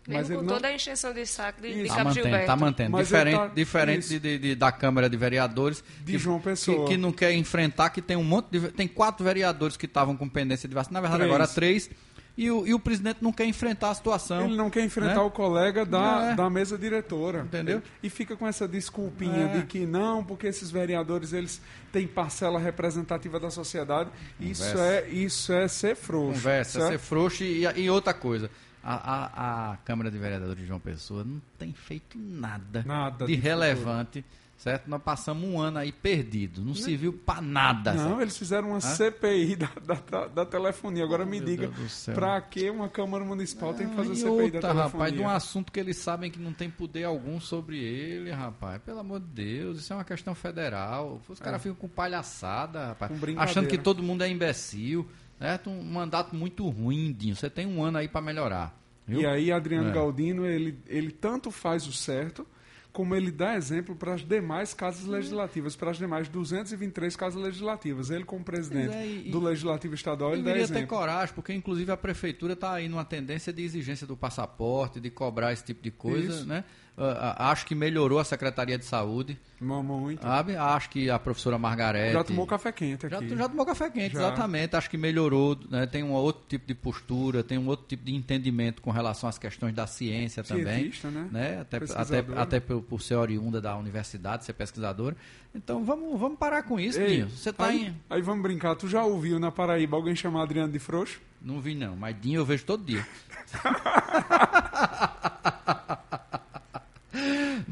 Mesmo 0.08 0.34
ele 0.34 0.40
com 0.40 0.46
não... 0.46 0.54
toda 0.54 0.68
a 0.68 0.74
encheção 0.74 1.12
de 1.14 1.24
saco 1.26 1.60
de, 1.62 1.72
de 1.72 1.80
Isso. 1.82 1.88
Tá 1.88 1.94
Cabo 1.96 2.08
mantendo, 2.08 2.24
Gilberto. 2.24 2.46
tá 2.46 2.56
mantendo. 2.56 2.90
Mas 2.90 3.06
diferente 3.06 3.36
tá- 3.36 3.46
diferente 3.48 4.08
de, 4.08 4.18
de- 4.18 4.38
de- 4.38 4.54
da 4.56 4.72
Câmara 4.72 5.08
de 5.08 5.16
Vereadores. 5.16 5.84
De 6.04 6.12
que- 6.12 6.18
João 6.18 6.40
Pessoa. 6.40 6.86
Que, 6.88 6.92
que 6.94 6.96
não 6.96 7.12
quer 7.12 7.32
enfrentar, 7.32 7.90
que 7.90 8.02
tem 8.02 8.16
um 8.16 8.24
monte 8.24 8.46
de. 8.50 8.68
Tem 8.72 8.88
quatro 8.88 9.24
vereadores 9.24 9.76
que 9.76 9.86
estavam 9.86 10.16
com 10.16 10.28
pendência 10.28 10.68
de 10.68 10.74
vacina. 10.74 10.94
Na 10.94 11.00
verdade, 11.00 11.20
Três. 11.22 11.32
agora 11.34 11.48
três. 11.48 11.90
E 12.34 12.50
o, 12.50 12.66
e 12.66 12.72
o 12.72 12.78
presidente 12.80 13.18
não 13.20 13.30
quer 13.30 13.44
enfrentar 13.44 13.90
a 13.90 13.94
situação. 13.94 14.46
Ele 14.46 14.56
não 14.56 14.70
quer 14.70 14.82
enfrentar 14.82 15.16
né? 15.16 15.20
o 15.20 15.30
colega 15.30 15.84
da, 15.84 16.30
É. 16.30 16.34
da 16.34 16.48
mesa 16.48 16.78
diretora. 16.78 17.40
Entendeu? 17.40 17.82
E 18.02 18.08
fica 18.08 18.34
com 18.34 18.48
essa 18.48 18.66
desculpinha 18.66 19.50
É. 19.54 19.58
de 19.58 19.66
que 19.66 19.80
não, 19.84 20.24
porque 20.24 20.46
esses 20.46 20.70
vereadores 20.70 21.34
eles 21.34 21.60
têm 21.92 22.06
parcela 22.06 22.58
representativa 22.58 23.38
da 23.38 23.50
sociedade. 23.50 24.08
Isso 24.40 24.78
é, 24.78 25.08
isso 25.10 25.52
é 25.52 25.68
ser 25.68 25.94
frouxo. 25.94 26.40
Conversa, 26.40 26.80
certo? 26.80 26.92
ser 26.92 26.98
frouxo 26.98 27.44
e, 27.44 27.66
e 27.66 27.90
outra 27.90 28.14
coisa. 28.14 28.50
A, 28.82 28.94
a, 28.94 29.72
a 29.72 29.76
Câmara 29.78 30.10
de 30.10 30.18
Vereadores 30.18 30.56
de 30.58 30.66
João 30.66 30.80
Pessoa 30.80 31.22
não 31.24 31.40
tem 31.58 31.72
feito 31.72 32.18
nada, 32.18 32.82
Nada 32.86 33.24
de 33.26 33.36
de 33.36 33.40
relevante, 33.40 34.24
certo? 34.56 34.88
Nós 34.88 35.00
passamos 35.02 35.48
um 35.48 35.58
ano 35.60 35.78
aí 35.78 35.92
perdido, 35.92 36.60
não 36.62 36.74
serviu 36.74 37.12
para 37.12 37.40
nada. 37.40 37.92
Não, 37.94 38.08
certo? 38.08 38.20
eles 38.22 38.36
fizeram 38.36 38.70
uma 38.70 38.80
CPI 38.80 39.56
da, 39.56 39.70
da, 40.10 40.26
da- 40.28 40.44
telefonia. 40.46 41.04
Agora 41.04 41.24
me 41.24 41.38
meu 41.40 41.46
diga, 41.46 41.70
pra 42.14 42.40
que 42.40 42.68
uma 42.70 42.88
Câmara 42.88 43.24
Municipal 43.24 43.72
tem 43.74 43.88
que 43.88 43.94
fazer 43.94 44.14
CPI 44.16 44.28
outra, 44.30 44.60
da 44.60 44.68
telefonia? 44.68 44.82
rapaz, 44.84 45.12
de 45.12 45.20
um 45.20 45.28
assunto 45.28 45.70
que 45.72 45.78
eles 45.80 45.96
sabem 45.96 46.30
que 46.30 46.38
não 46.40 46.52
tem 46.52 46.68
poder 46.70 47.04
algum 47.04 47.40
sobre 47.40 47.78
ele, 47.78 48.30
rapaz. 48.30 48.80
Pelo 48.82 48.98
amor 49.00 49.20
de 49.20 49.26
Deus, 49.26 49.78
isso 49.78 49.92
é 49.92 49.96
uma 49.96 50.04
questão 50.04 50.34
federal. 50.34 51.20
Os 51.28 51.38
caras 51.40 51.62
ficam 51.62 51.76
com 51.76 51.88
palhaçada, 51.88 52.88
rapaz. 52.88 53.12
Com 53.18 53.40
achando 53.40 53.68
que 53.68 53.78
todo 53.78 54.02
mundo 54.02 54.22
é 54.22 54.28
imbecil. 54.28 55.08
Certo? 55.42 55.70
Um 55.70 55.82
mandato 55.82 56.34
muito 56.34 56.68
ruim, 56.68 57.12
Dinho. 57.12 57.34
Você 57.36 57.50
tem 57.50 57.66
um 57.66 57.82
ano 57.82 57.98
aí 57.98 58.08
para 58.08 58.20
melhorar. 58.20 58.78
Viu? 59.06 59.20
E 59.20 59.26
aí, 59.26 59.50
Adriano 59.52 59.90
É. 59.90 59.92
Galdino, 59.92 60.46
ele, 60.46 60.78
ele 60.86 61.10
tanto 61.10 61.50
faz 61.50 61.86
o 61.86 61.92
certo, 61.92 62.46
como 62.92 63.14
ele 63.16 63.30
dá 63.32 63.56
exemplo 63.56 63.96
para 63.96 64.14
as 64.14 64.24
demais 64.24 64.72
casas 64.74 65.04
legislativas, 65.06 65.74
para 65.74 65.90
as 65.90 65.96
demais 65.98 66.28
223 66.28 67.16
casas 67.16 67.42
legislativas. 67.42 68.10
Ele, 68.10 68.22
como 68.24 68.44
presidente 68.44 68.94
é, 68.94 69.06
e- 69.06 69.30
do 69.30 69.40
Legislativo 69.40 69.94
Estadual, 69.94 70.32
ele 70.34 70.42
dá 70.42 70.48
Deveria 70.50 70.68
ter 70.68 70.74
exemplo. 70.74 70.96
coragem, 70.96 71.34
porque 71.34 71.52
inclusive 71.52 71.90
a 71.90 71.96
prefeitura 71.96 72.52
está 72.52 72.74
aí 72.74 72.88
numa 72.88 73.04
tendência 73.04 73.52
de 73.52 73.62
exigência 73.62 74.06
do 74.06 74.16
passaporte, 74.16 75.00
de 75.00 75.10
cobrar 75.10 75.52
esse 75.52 75.64
tipo 75.64 75.82
de 75.82 75.90
coisa, 75.90 76.32
Isso. 76.32 76.46
né? 76.46 76.64
Ah, 76.96 77.36
ah, 77.38 77.50
acho 77.50 77.64
que 77.64 77.74
melhorou 77.74 78.18
a 78.18 78.24
Secretaria 78.24 78.76
de 78.76 78.84
Saúde, 78.84 79.38
Muito. 79.58 80.22
sabe? 80.22 80.54
Acho 80.56 80.90
que 80.90 81.08
a 81.08 81.18
professora 81.18 81.56
Margarete... 81.56 82.12
Já 82.12 82.22
tomou 82.22 82.46
café 82.46 82.70
quente 82.70 83.08
Já, 83.08 83.18
aqui. 83.18 83.34
já 83.34 83.48
tomou 83.48 83.64
café 83.64 83.88
quente, 83.88 84.12
Já. 84.12 84.20
exatamente. 84.20 84.76
Acho 84.76 84.90
que 84.90 84.98
melhorou, 84.98 85.58
né? 85.70 85.86
tem 85.86 86.02
um 86.02 86.12
outro 86.12 86.42
tipo 86.46 86.66
de 86.66 86.74
postura, 86.74 87.42
tem 87.42 87.56
um 87.56 87.66
outro 87.66 87.86
tipo 87.86 88.04
de 88.04 88.14
entendimento 88.14 88.82
com 88.82 88.90
relação 88.90 89.26
às 89.26 89.38
questões 89.38 89.74
da 89.74 89.86
ciência 89.86 90.44
também. 90.44 90.92
Cientista, 90.92 91.10
né? 91.10 91.60
Até, 91.62 91.78
até, 91.78 92.24
até 92.36 92.60
por, 92.60 92.82
por 92.82 93.00
ser 93.00 93.14
oriunda 93.14 93.58
da 93.58 93.74
universidade, 93.74 94.44
ser 94.44 94.52
pesquisadora. 94.52 95.16
Então 95.54 95.84
vamos, 95.84 96.20
vamos 96.20 96.38
parar 96.38 96.62
com 96.62 96.78
isso, 96.78 97.00
Ei, 97.00 97.16
Dinho. 97.16 97.30
Você 97.30 97.52
tá 97.52 97.66
aí, 97.66 97.86
em. 97.86 97.96
aí 98.10 98.20
vamos 98.20 98.42
brincar. 98.42 98.74
Tu 98.76 98.86
já 98.86 99.02
ouviu 99.02 99.38
na 99.38 99.50
Paraíba 99.50 99.96
alguém 99.96 100.14
chamar 100.14 100.42
Adriano 100.42 100.72
de 100.72 100.78
frouxo? 100.78 101.20
Não 101.40 101.58
vi 101.58 101.74
não, 101.74 101.96
mas 101.96 102.14
Dinho 102.20 102.40
eu 102.40 102.44
vejo 102.44 102.64
todo 102.64 102.84
dia. 102.84 103.06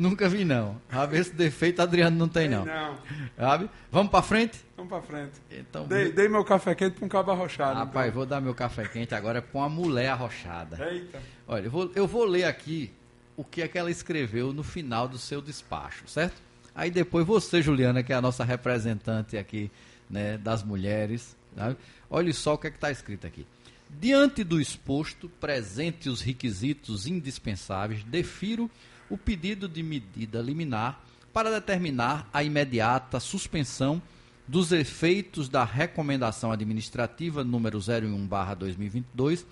Nunca 0.00 0.30
vi 0.30 0.46
não. 0.46 0.80
A 0.90 1.04
ver 1.04 1.20
esse 1.20 1.34
defeito 1.34 1.82
Adriano 1.82 2.16
não 2.16 2.26
tem 2.26 2.48
não. 2.48 2.64
Não. 2.64 2.96
Sabe? 3.36 3.68
Vamos 3.92 4.10
pra 4.10 4.22
frente? 4.22 4.58
Vamos 4.74 4.88
pra 4.90 5.02
frente. 5.02 5.32
Então, 5.50 5.86
Dei, 5.86 6.10
dei 6.10 6.26
meu 6.26 6.42
café 6.42 6.74
quente 6.74 6.96
pra 6.96 7.04
um 7.04 7.08
cabo 7.08 7.30
arrochado. 7.30 7.78
rapaz, 7.78 8.12
vou 8.14 8.24
dar 8.24 8.40
meu 8.40 8.54
café 8.54 8.84
quente 8.88 9.14
agora 9.14 9.42
pra 9.42 9.60
uma 9.60 9.68
mulher 9.68 10.08
arrochada. 10.08 10.76
então. 10.76 10.88
Eita. 10.90 11.22
Olha, 11.46 11.64
eu 11.66 11.70
vou, 11.70 11.92
eu 11.94 12.06
vou 12.06 12.24
ler 12.24 12.44
aqui 12.44 12.90
o 13.36 13.44
que 13.44 13.60
é 13.60 13.68
que 13.68 13.76
ela 13.78 13.90
escreveu 13.90 14.54
no 14.54 14.62
final 14.62 15.06
do 15.06 15.18
seu 15.18 15.42
despacho, 15.42 16.04
certo? 16.08 16.40
Aí 16.74 16.90
depois 16.90 17.26
você, 17.26 17.60
Juliana, 17.60 18.02
que 18.02 18.10
é 18.12 18.16
a 18.16 18.22
nossa 18.22 18.42
representante 18.42 19.36
aqui, 19.36 19.70
né, 20.08 20.38
das 20.38 20.62
mulheres, 20.62 21.36
sabe? 21.54 21.76
olha 22.08 22.32
só 22.32 22.54
o 22.54 22.58
que 22.58 22.68
é 22.68 22.70
que 22.70 22.76
está 22.78 22.90
escrito 22.90 23.26
aqui. 23.26 23.46
Diante 23.90 24.42
do 24.44 24.60
exposto, 24.60 25.28
presente 25.40 26.08
os 26.08 26.22
requisitos 26.22 27.06
indispensáveis, 27.06 28.02
defiro 28.04 28.70
o 29.10 29.18
pedido 29.18 29.68
de 29.68 29.82
medida 29.82 30.40
liminar 30.40 31.04
para 31.32 31.50
determinar 31.50 32.28
a 32.32 32.42
imediata 32.42 33.20
suspensão 33.20 34.00
dos 34.48 34.72
efeitos 34.72 35.48
da 35.48 35.64
recomendação 35.64 36.50
administrativa 36.50 37.44
número 37.44 37.78
01/2022 37.78 39.44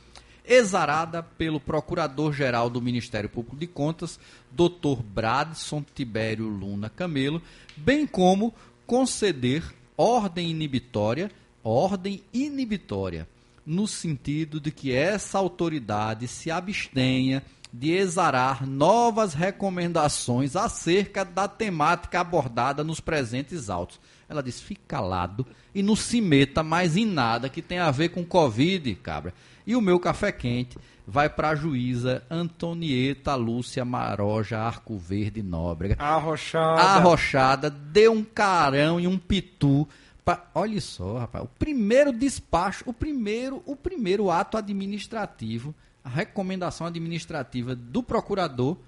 exarada 0.48 1.22
pelo 1.22 1.60
Procurador-Geral 1.60 2.70
do 2.70 2.80
Ministério 2.80 3.28
Público 3.28 3.56
de 3.56 3.66
Contas, 3.66 4.18
Dr. 4.50 5.02
Bradson 5.04 5.84
Tibério 5.94 6.48
Luna 6.48 6.88
Camelo, 6.88 7.42
bem 7.76 8.06
como 8.06 8.54
conceder 8.86 9.62
ordem 9.94 10.50
inibitória, 10.50 11.30
ordem 11.62 12.22
inibitória, 12.32 13.28
no 13.66 13.86
sentido 13.86 14.58
de 14.58 14.70
que 14.70 14.90
essa 14.90 15.36
autoridade 15.36 16.26
se 16.26 16.50
abstenha 16.50 17.44
de 17.72 17.92
exarar 17.92 18.66
novas 18.66 19.34
recomendações 19.34 20.56
acerca 20.56 21.24
da 21.24 21.46
temática 21.46 22.20
abordada 22.20 22.82
nos 22.82 23.00
presentes 23.00 23.68
autos. 23.70 24.00
Ela 24.28 24.42
diz: 24.42 24.60
fique 24.60 24.82
calado 24.86 25.46
e 25.74 25.82
não 25.82 25.94
se 25.96 26.20
meta 26.20 26.62
mais 26.62 26.96
em 26.96 27.06
nada 27.06 27.48
que 27.48 27.62
tenha 27.62 27.84
a 27.84 27.90
ver 27.90 28.10
com 28.10 28.24
Covid, 28.24 28.94
cabra. 28.96 29.32
E 29.66 29.76
o 29.76 29.80
meu 29.80 30.00
café 30.00 30.32
quente 30.32 30.78
vai 31.06 31.28
para 31.28 31.50
a 31.50 31.54
juíza 31.54 32.22
Antonieta 32.30 33.34
Lúcia 33.34 33.84
Maroja 33.84 34.58
Arco 34.58 34.96
Verde 34.98 35.42
Nóbrega. 35.42 35.96
Arrochada. 35.98 36.80
Arrochada, 36.82 37.70
deu 37.70 38.12
um 38.12 38.24
carão 38.24 38.98
e 39.00 39.06
um 39.06 39.18
pitu. 39.18 39.86
pra- 40.24 40.44
Olha 40.54 40.80
só, 40.80 41.18
rapaz, 41.18 41.44
o 41.44 41.48
primeiro 41.58 42.12
despacho, 42.12 42.84
o 42.86 42.92
primeiro, 42.92 43.62
o 43.64 43.74
primeiro 43.76 44.30
ato 44.30 44.56
administrativo, 44.58 45.74
a 46.08 46.10
recomendação 46.10 46.86
administrativa 46.86 47.76
do 47.76 48.02
procurador 48.02 48.78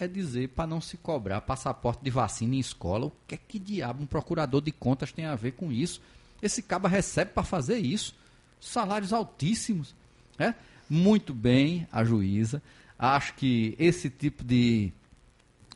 é 0.00 0.08
dizer 0.08 0.48
para 0.48 0.66
não 0.66 0.80
se 0.80 0.96
cobrar 0.96 1.40
passaporte 1.40 2.02
de 2.02 2.10
vacina 2.10 2.56
em 2.56 2.58
escola. 2.58 3.06
O 3.06 3.12
que 3.24 3.36
é 3.36 3.38
que 3.38 3.60
diabo 3.60 4.02
um 4.02 4.06
procurador 4.06 4.60
de 4.60 4.72
contas 4.72 5.12
tem 5.12 5.26
a 5.26 5.36
ver 5.36 5.52
com 5.52 5.70
isso? 5.70 6.02
Esse 6.42 6.60
caba 6.60 6.88
recebe 6.88 7.30
para 7.30 7.44
fazer 7.44 7.78
isso. 7.78 8.16
Salários 8.60 9.12
altíssimos. 9.12 9.94
né? 10.36 10.56
Muito 10.90 11.32
bem, 11.32 11.86
a 11.92 12.02
juíza. 12.02 12.60
Acho 12.98 13.34
que 13.34 13.76
esse 13.78 14.10
tipo 14.10 14.42
de 14.42 14.92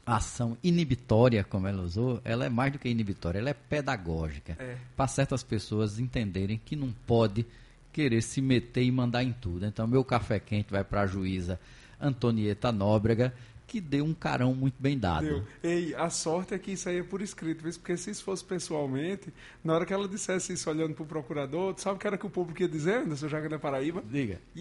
ação 0.04 0.58
inibitória, 0.60 1.44
como 1.44 1.68
ela 1.68 1.82
usou, 1.82 2.20
ela 2.24 2.44
é 2.44 2.48
mais 2.48 2.72
do 2.72 2.80
que 2.80 2.88
inibitória, 2.88 3.38
ela 3.38 3.50
é 3.50 3.54
pedagógica. 3.54 4.56
É. 4.58 4.76
Para 4.96 5.06
certas 5.06 5.44
pessoas 5.44 6.00
entenderem 6.00 6.60
que 6.64 6.74
não 6.74 6.90
pode 7.06 7.46
querer 7.92 8.22
se 8.22 8.40
meter 8.40 8.82
e 8.82 8.90
mandar 8.90 9.22
em 9.22 9.32
tudo. 9.32 9.66
Então, 9.66 9.86
meu 9.86 10.04
café 10.04 10.38
quente 10.38 10.70
vai 10.70 10.84
para 10.84 11.02
a 11.02 11.06
juíza 11.06 11.58
Antonieta 12.00 12.72
Nóbrega, 12.72 13.34
que 13.70 13.80
deu 13.80 14.04
um 14.04 14.12
carão 14.12 14.52
muito 14.52 14.74
bem 14.80 14.98
dado. 14.98 15.24
Deu. 15.24 15.44
Ei, 15.62 15.94
a 15.94 16.10
sorte 16.10 16.52
é 16.52 16.58
que 16.58 16.72
isso 16.72 16.88
aí 16.88 16.98
é 16.98 17.02
por 17.04 17.22
escrito, 17.22 17.62
porque 17.62 17.96
se 17.96 18.10
isso 18.10 18.24
fosse 18.24 18.44
pessoalmente, 18.44 19.32
na 19.62 19.74
hora 19.74 19.86
que 19.86 19.92
ela 19.92 20.08
dissesse 20.08 20.52
isso 20.52 20.68
olhando 20.68 20.92
pro 20.92 21.06
procurador, 21.06 21.72
tu 21.72 21.80
sabe 21.82 21.94
o 21.94 21.98
que 22.00 22.06
era 22.08 22.18
que 22.18 22.26
o 22.26 22.30
público 22.30 22.60
ia 22.60 22.68
dizer, 22.68 22.96
Anderson 23.02 23.28
Jaga 23.28 23.48
da 23.48 23.58
Paraíba? 23.60 24.02
Diga. 24.10 24.40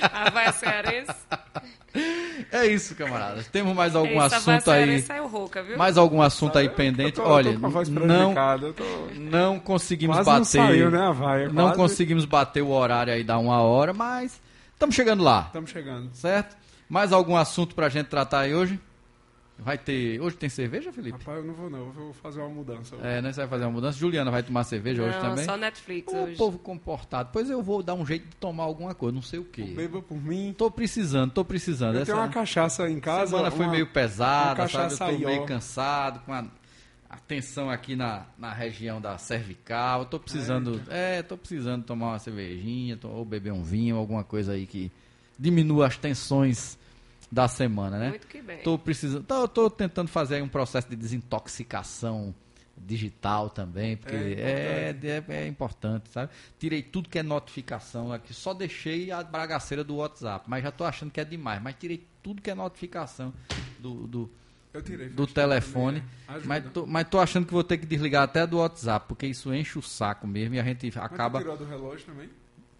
A 0.00 0.30
vai 0.30 0.50
cearense. 0.52 1.12
É 2.50 2.66
isso, 2.66 2.94
camaradas. 2.94 3.46
Temos 3.48 3.74
mais 3.76 3.94
algum 3.94 4.22
Essa 4.22 4.36
assunto 4.36 4.70
aí? 4.70 4.84
cearense 4.84 5.06
saiu 5.06 5.26
rouca, 5.26 5.62
viu? 5.62 5.76
Mais 5.76 5.98
algum 5.98 6.22
assunto 6.22 6.56
aí 6.56 6.68
pendente? 6.70 7.18
eu 7.18 7.24
tô 7.24 7.30
Olha, 7.30 7.52
não, 7.58 8.32
tô... 8.72 8.84
não 9.14 9.60
conseguimos 9.60 10.16
Quase 10.16 10.30
bater. 10.30 10.38
não 10.58 10.66
saiu, 10.68 10.90
né, 10.90 11.00
a 11.00 11.10
vaia? 11.12 11.48
Não 11.48 11.64
Quase. 11.66 11.76
conseguimos 11.76 12.24
bater 12.24 12.62
o 12.62 12.70
horário 12.70 13.12
aí 13.12 13.22
da 13.22 13.36
uma 13.38 13.60
hora, 13.60 13.92
mas 13.92 14.40
estamos 14.72 14.94
chegando 14.94 15.22
lá, 15.22 15.44
Estamos 15.46 15.70
chegando. 15.70 16.10
certo? 16.14 16.56
Mais 16.94 17.12
algum 17.12 17.34
assunto 17.34 17.74
pra 17.74 17.88
gente 17.88 18.06
tratar 18.06 18.40
aí 18.42 18.54
hoje? 18.54 18.78
Vai 19.58 19.76
ter. 19.76 20.20
Hoje 20.20 20.36
tem 20.36 20.48
cerveja, 20.48 20.92
Felipe? 20.92 21.18
Rapaz, 21.18 21.38
eu 21.38 21.44
não 21.44 21.54
vou 21.54 21.68
não, 21.68 21.78
eu 21.80 21.92
vou 21.92 22.12
fazer 22.12 22.38
uma 22.40 22.48
mudança. 22.50 22.94
É, 23.02 23.20
né? 23.20 23.32
Você 23.32 23.40
vai 23.40 23.48
fazer 23.48 23.64
uma 23.64 23.72
mudança. 23.72 23.98
Juliana 23.98 24.30
vai 24.30 24.44
tomar 24.44 24.62
cerveja 24.62 25.02
hoje 25.02 25.14
Não, 25.16 25.20
também? 25.30 25.44
só 25.44 25.56
Netflix 25.56 26.12
Ô, 26.12 26.16
hoje. 26.18 26.36
povo 26.36 26.56
comportado. 26.58 27.30
Pois 27.32 27.50
eu 27.50 27.60
vou 27.60 27.82
dar 27.82 27.94
um 27.94 28.06
jeito 28.06 28.28
de 28.28 28.36
tomar 28.36 28.62
alguma 28.62 28.94
coisa, 28.94 29.12
não 29.12 29.22
sei 29.22 29.40
o 29.40 29.44
quê. 29.44 29.62
Beba 29.62 30.00
por 30.02 30.16
mim. 30.22 30.54
Tô 30.56 30.70
precisando, 30.70 31.32
tô 31.32 31.44
precisando. 31.44 31.96
Eu 31.98 32.04
tenho 32.06 32.16
uma 32.18 32.28
cachaça 32.28 32.88
em 32.88 33.00
casa. 33.00 33.30
semana 33.32 33.50
foi 33.50 33.66
uma- 33.66 33.72
meio 33.72 33.88
pesada, 33.88 34.62
uma 34.62 34.68
sabe? 34.68 34.72
Eu 34.74 34.78
cachaça 34.88 35.04
tô 35.04 35.10
aí, 35.10 35.24
ó. 35.24 35.28
meio 35.28 35.46
cansado, 35.46 36.20
com 36.24 36.32
a, 36.32 36.44
a 37.10 37.16
tensão 37.18 37.68
aqui 37.70 37.96
na, 37.96 38.26
na 38.38 38.52
região 38.52 39.00
da 39.00 39.18
cervical. 39.18 40.00
Eu 40.02 40.06
tô 40.06 40.20
precisando, 40.20 40.80
é, 40.88 41.22
tô 41.24 41.36
precisando 41.36 41.82
tomar 41.84 42.06
uma 42.10 42.18
cervejinha, 42.20 42.96
to- 42.96 43.08
ou 43.08 43.24
beber 43.24 43.52
um 43.52 43.64
vinho, 43.64 43.96
alguma 43.96 44.22
coisa 44.22 44.52
aí 44.52 44.64
que 44.64 44.92
diminua 45.38 45.86
as 45.88 45.96
tensões 45.96 46.78
da 47.30 47.48
semana, 47.48 47.98
né? 47.98 48.10
Muito 48.10 48.26
que 48.26 48.40
bem. 48.40 48.58
Tô 48.62 48.78
precisando, 48.78 49.24
tô, 49.24 49.48
tô 49.48 49.70
tentando 49.70 50.08
fazer 50.08 50.36
aí 50.36 50.42
um 50.42 50.48
processo 50.48 50.88
de 50.88 50.96
desintoxicação 50.96 52.34
digital 52.76 53.48
também, 53.50 53.96
porque 53.96 54.14
é, 54.14 54.94
é, 55.02 55.24
é 55.28 55.46
importante, 55.46 56.08
sabe? 56.10 56.32
Tirei 56.58 56.82
tudo 56.82 57.08
que 57.08 57.18
é 57.18 57.22
notificação 57.22 58.12
aqui, 58.12 58.34
só 58.34 58.52
deixei 58.52 59.10
a 59.10 59.22
bragaceira 59.22 59.84
do 59.84 59.96
WhatsApp, 59.96 60.44
mas 60.48 60.62
já 60.62 60.70
tô 60.70 60.84
achando 60.84 61.10
que 61.10 61.20
é 61.20 61.24
demais, 61.24 61.62
mas 61.62 61.76
tirei 61.78 62.06
tudo 62.22 62.42
que 62.42 62.50
é 62.50 62.54
notificação 62.54 63.32
do, 63.78 64.06
do, 64.06 64.30
tirei. 64.84 65.08
do 65.08 65.26
telefone, 65.26 66.00
né? 66.28 66.40
Mas 66.44 66.64
tô, 66.72 66.86
mas 66.86 67.08
tô 67.08 67.20
achando 67.20 67.46
que 67.46 67.52
vou 67.52 67.64
ter 67.64 67.78
que 67.78 67.86
desligar 67.86 68.24
até 68.24 68.46
do 68.46 68.58
WhatsApp, 68.58 69.06
porque 69.08 69.26
isso 69.26 69.54
enche 69.54 69.78
o 69.78 69.82
saco 69.82 70.26
mesmo 70.26 70.54
e 70.56 70.60
a 70.60 70.64
gente 70.64 70.86
Mas 70.86 70.96
acaba... 70.96 71.38
tirou 71.38 71.56
do 71.56 71.64
relógio 71.64 72.06
também? 72.06 72.28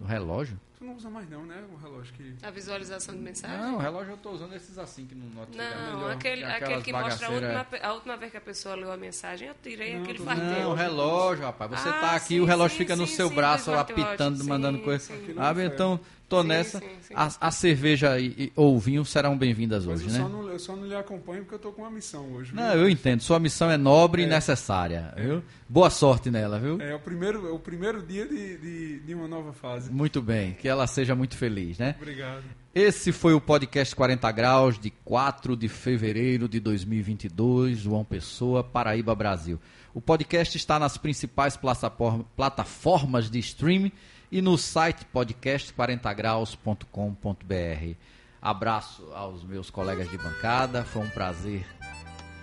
O 0.01 0.05
relógio? 0.05 0.59
Tu 0.85 0.89
não 0.89 0.97
usa 0.97 1.09
mais 1.09 1.31
não, 1.31 1.47
né? 1.47 1.65
O 1.73 1.77
relógio 1.83 2.13
que... 2.13 2.35
A 2.43 2.51
visualização 2.51 3.15
de 3.15 3.21
mensagem? 3.23 3.57
Não, 3.57 3.77
o 3.77 3.79
relógio 3.79 4.13
eu 4.13 4.17
tô 4.19 4.33
usando 4.33 4.55
esses 4.55 4.77
assim 4.77 5.07
que 5.07 5.15
não 5.15 5.27
notifica. 5.31 5.65
Não, 5.65 5.97
melhor. 5.97 6.13
aquele, 6.13 6.45
aquele 6.45 6.83
que 6.83 6.93
mostra 6.93 7.27
a 7.27 7.31
última, 7.31 7.67
a 7.83 7.93
última 7.95 8.17
vez 8.19 8.31
que 8.31 8.37
a 8.37 8.41
pessoa 8.41 8.75
leu 8.75 8.93
a 8.93 8.97
mensagem, 8.97 9.49
eu 9.49 9.55
tirei 9.63 9.95
Não, 9.95 10.03
aquele 10.03 10.19
faz 10.19 10.39
Não, 10.39 10.71
o 10.73 10.75
relógio, 10.75 11.45
rapaz. 11.45 11.71
Você 11.71 11.89
Ah, 11.89 11.93
tá 11.93 12.13
aqui, 12.15 12.27
sim, 12.35 12.41
o 12.41 12.45
relógio 12.45 12.77
sim, 12.77 12.83
fica 12.83 12.97
no 12.97 13.07
sim, 13.07 13.15
seu 13.15 13.29
sim, 13.31 13.35
braço 13.35 13.73
apitando, 13.73 14.43
sim, 14.43 14.47
mandando 14.49 14.79
coisa. 14.81 15.11
Sabe? 15.35 15.65
Então, 15.65 15.99
tô 16.29 16.43
Sim, 16.43 16.49
nessa. 16.49 16.79
sim, 16.81 16.87
sim. 17.01 17.15
A, 17.17 17.31
a 17.41 17.51
cerveja 17.51 18.19
e, 18.19 18.27
e- 18.27 18.53
ou 18.55 18.77
o 18.77 18.79
vinho 18.79 19.05
serão 19.07 19.39
bem-vindas 19.39 19.87
hoje, 19.87 20.07
eu, 20.07 20.13
né? 20.13 20.19
só 20.19 20.29
não, 20.29 20.49
eu 20.49 20.59
só 20.59 20.77
não 20.77 20.87
lhe 20.87 20.95
acompanho 20.97 21.43
porque 21.43 21.55
eu 21.55 21.59
tô 21.59 21.73
com 21.73 21.83
uma 21.83 21.91
missão 21.91 22.31
hoje. 22.35 22.53
viu? 22.53 22.61
Não, 22.61 22.75
eu 22.75 22.89
entendo. 22.91 23.21
Sua 23.23 23.39
missão 23.39 23.71
é 23.71 23.77
nobre 23.79 24.23
e 24.23 24.25
É. 24.27 24.29
necessária, 24.29 25.15
viu? 25.17 25.43
Boa 25.69 25.89
sorte 25.91 26.31
nela, 26.31 26.59
viu? 26.59 26.81
É 26.81 26.95
o 26.95 27.01
primeiro, 27.01 27.49
é 27.49 27.51
o 27.51 27.59
primeiro 27.59 28.03
dia 28.03 28.27
de, 28.27 28.59
de, 28.59 29.01
de 29.01 29.15
uma 29.15 29.27
nova 29.27 29.53
fase. 29.53 29.91
Muito 29.91 30.21
bem. 30.21 30.53
Que 30.55 30.69
ela 30.75 30.87
seja 30.87 31.15
muito 31.15 31.37
feliz, 31.37 31.79
né? 31.79 31.95
Obrigado. 31.99 32.43
Esse 32.75 33.13
foi 33.13 33.33
o 33.35 33.41
podcast 33.41 33.95
40 33.95 34.31
Graus 34.33 34.79
de 34.79 34.91
4 34.91 35.57
de 35.57 35.69
fevereiro 35.69 36.49
de 36.49 36.59
2022, 36.61 37.79
João 37.79 38.05
Pessoa, 38.05 38.63
Paraíba, 38.65 39.15
Brasil. 39.15 39.61
O 39.95 40.01
podcast 40.01 40.57
está 40.57 40.79
nas 40.79 40.99
principais 40.99 41.57
plataform- 41.57 42.23
plataformas 42.37 43.31
de 43.31 43.39
streaming 43.39 43.93
e 44.31 44.43
no 44.43 44.59
site 44.59 45.07
podcast40graus.com.br. 45.15 47.95
Abraço 48.43 49.09
aos 49.15 49.43
meus 49.45 49.71
colegas 49.71 50.11
de 50.11 50.19
bancada. 50.19 50.85
Foi 50.85 51.03
um 51.03 51.09
prazer 51.09 51.65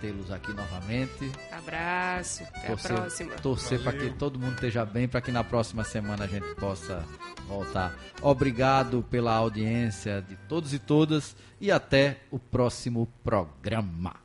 tê-los 0.01 0.31
aqui 0.31 0.51
novamente. 0.51 1.31
Abraço. 1.51 2.43
Até 2.43 2.67
torcer, 2.67 2.91
a 2.91 2.95
próxima. 2.95 3.31
Torcer 3.35 3.83
para 3.83 3.93
que 3.93 4.09
todo 4.09 4.39
mundo 4.39 4.55
esteja 4.55 4.83
bem, 4.83 5.07
para 5.07 5.21
que 5.21 5.31
na 5.31 5.43
próxima 5.43 5.83
semana 5.83 6.25
a 6.25 6.27
gente 6.27 6.55
possa 6.55 7.05
voltar. 7.47 7.95
Obrigado 8.21 9.05
pela 9.09 9.33
audiência 9.33 10.21
de 10.27 10.35
todos 10.47 10.73
e 10.73 10.79
todas 10.79 11.35
e 11.59 11.71
até 11.71 12.17
o 12.31 12.39
próximo 12.39 13.07
programa. 13.23 14.15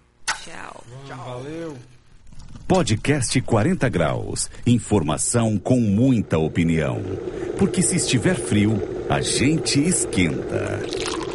Tchau. 0.42 0.82
Valeu. 1.08 1.76
Podcast 2.66 3.40
40 3.40 3.88
graus. 3.88 4.50
Informação 4.66 5.58
com 5.58 5.78
muita 5.78 6.38
opinião. 6.38 7.00
Porque 7.58 7.82
se 7.82 7.96
estiver 7.96 8.34
frio, 8.34 8.80
a 9.08 9.20
gente 9.20 9.80
esquenta. 9.80 11.25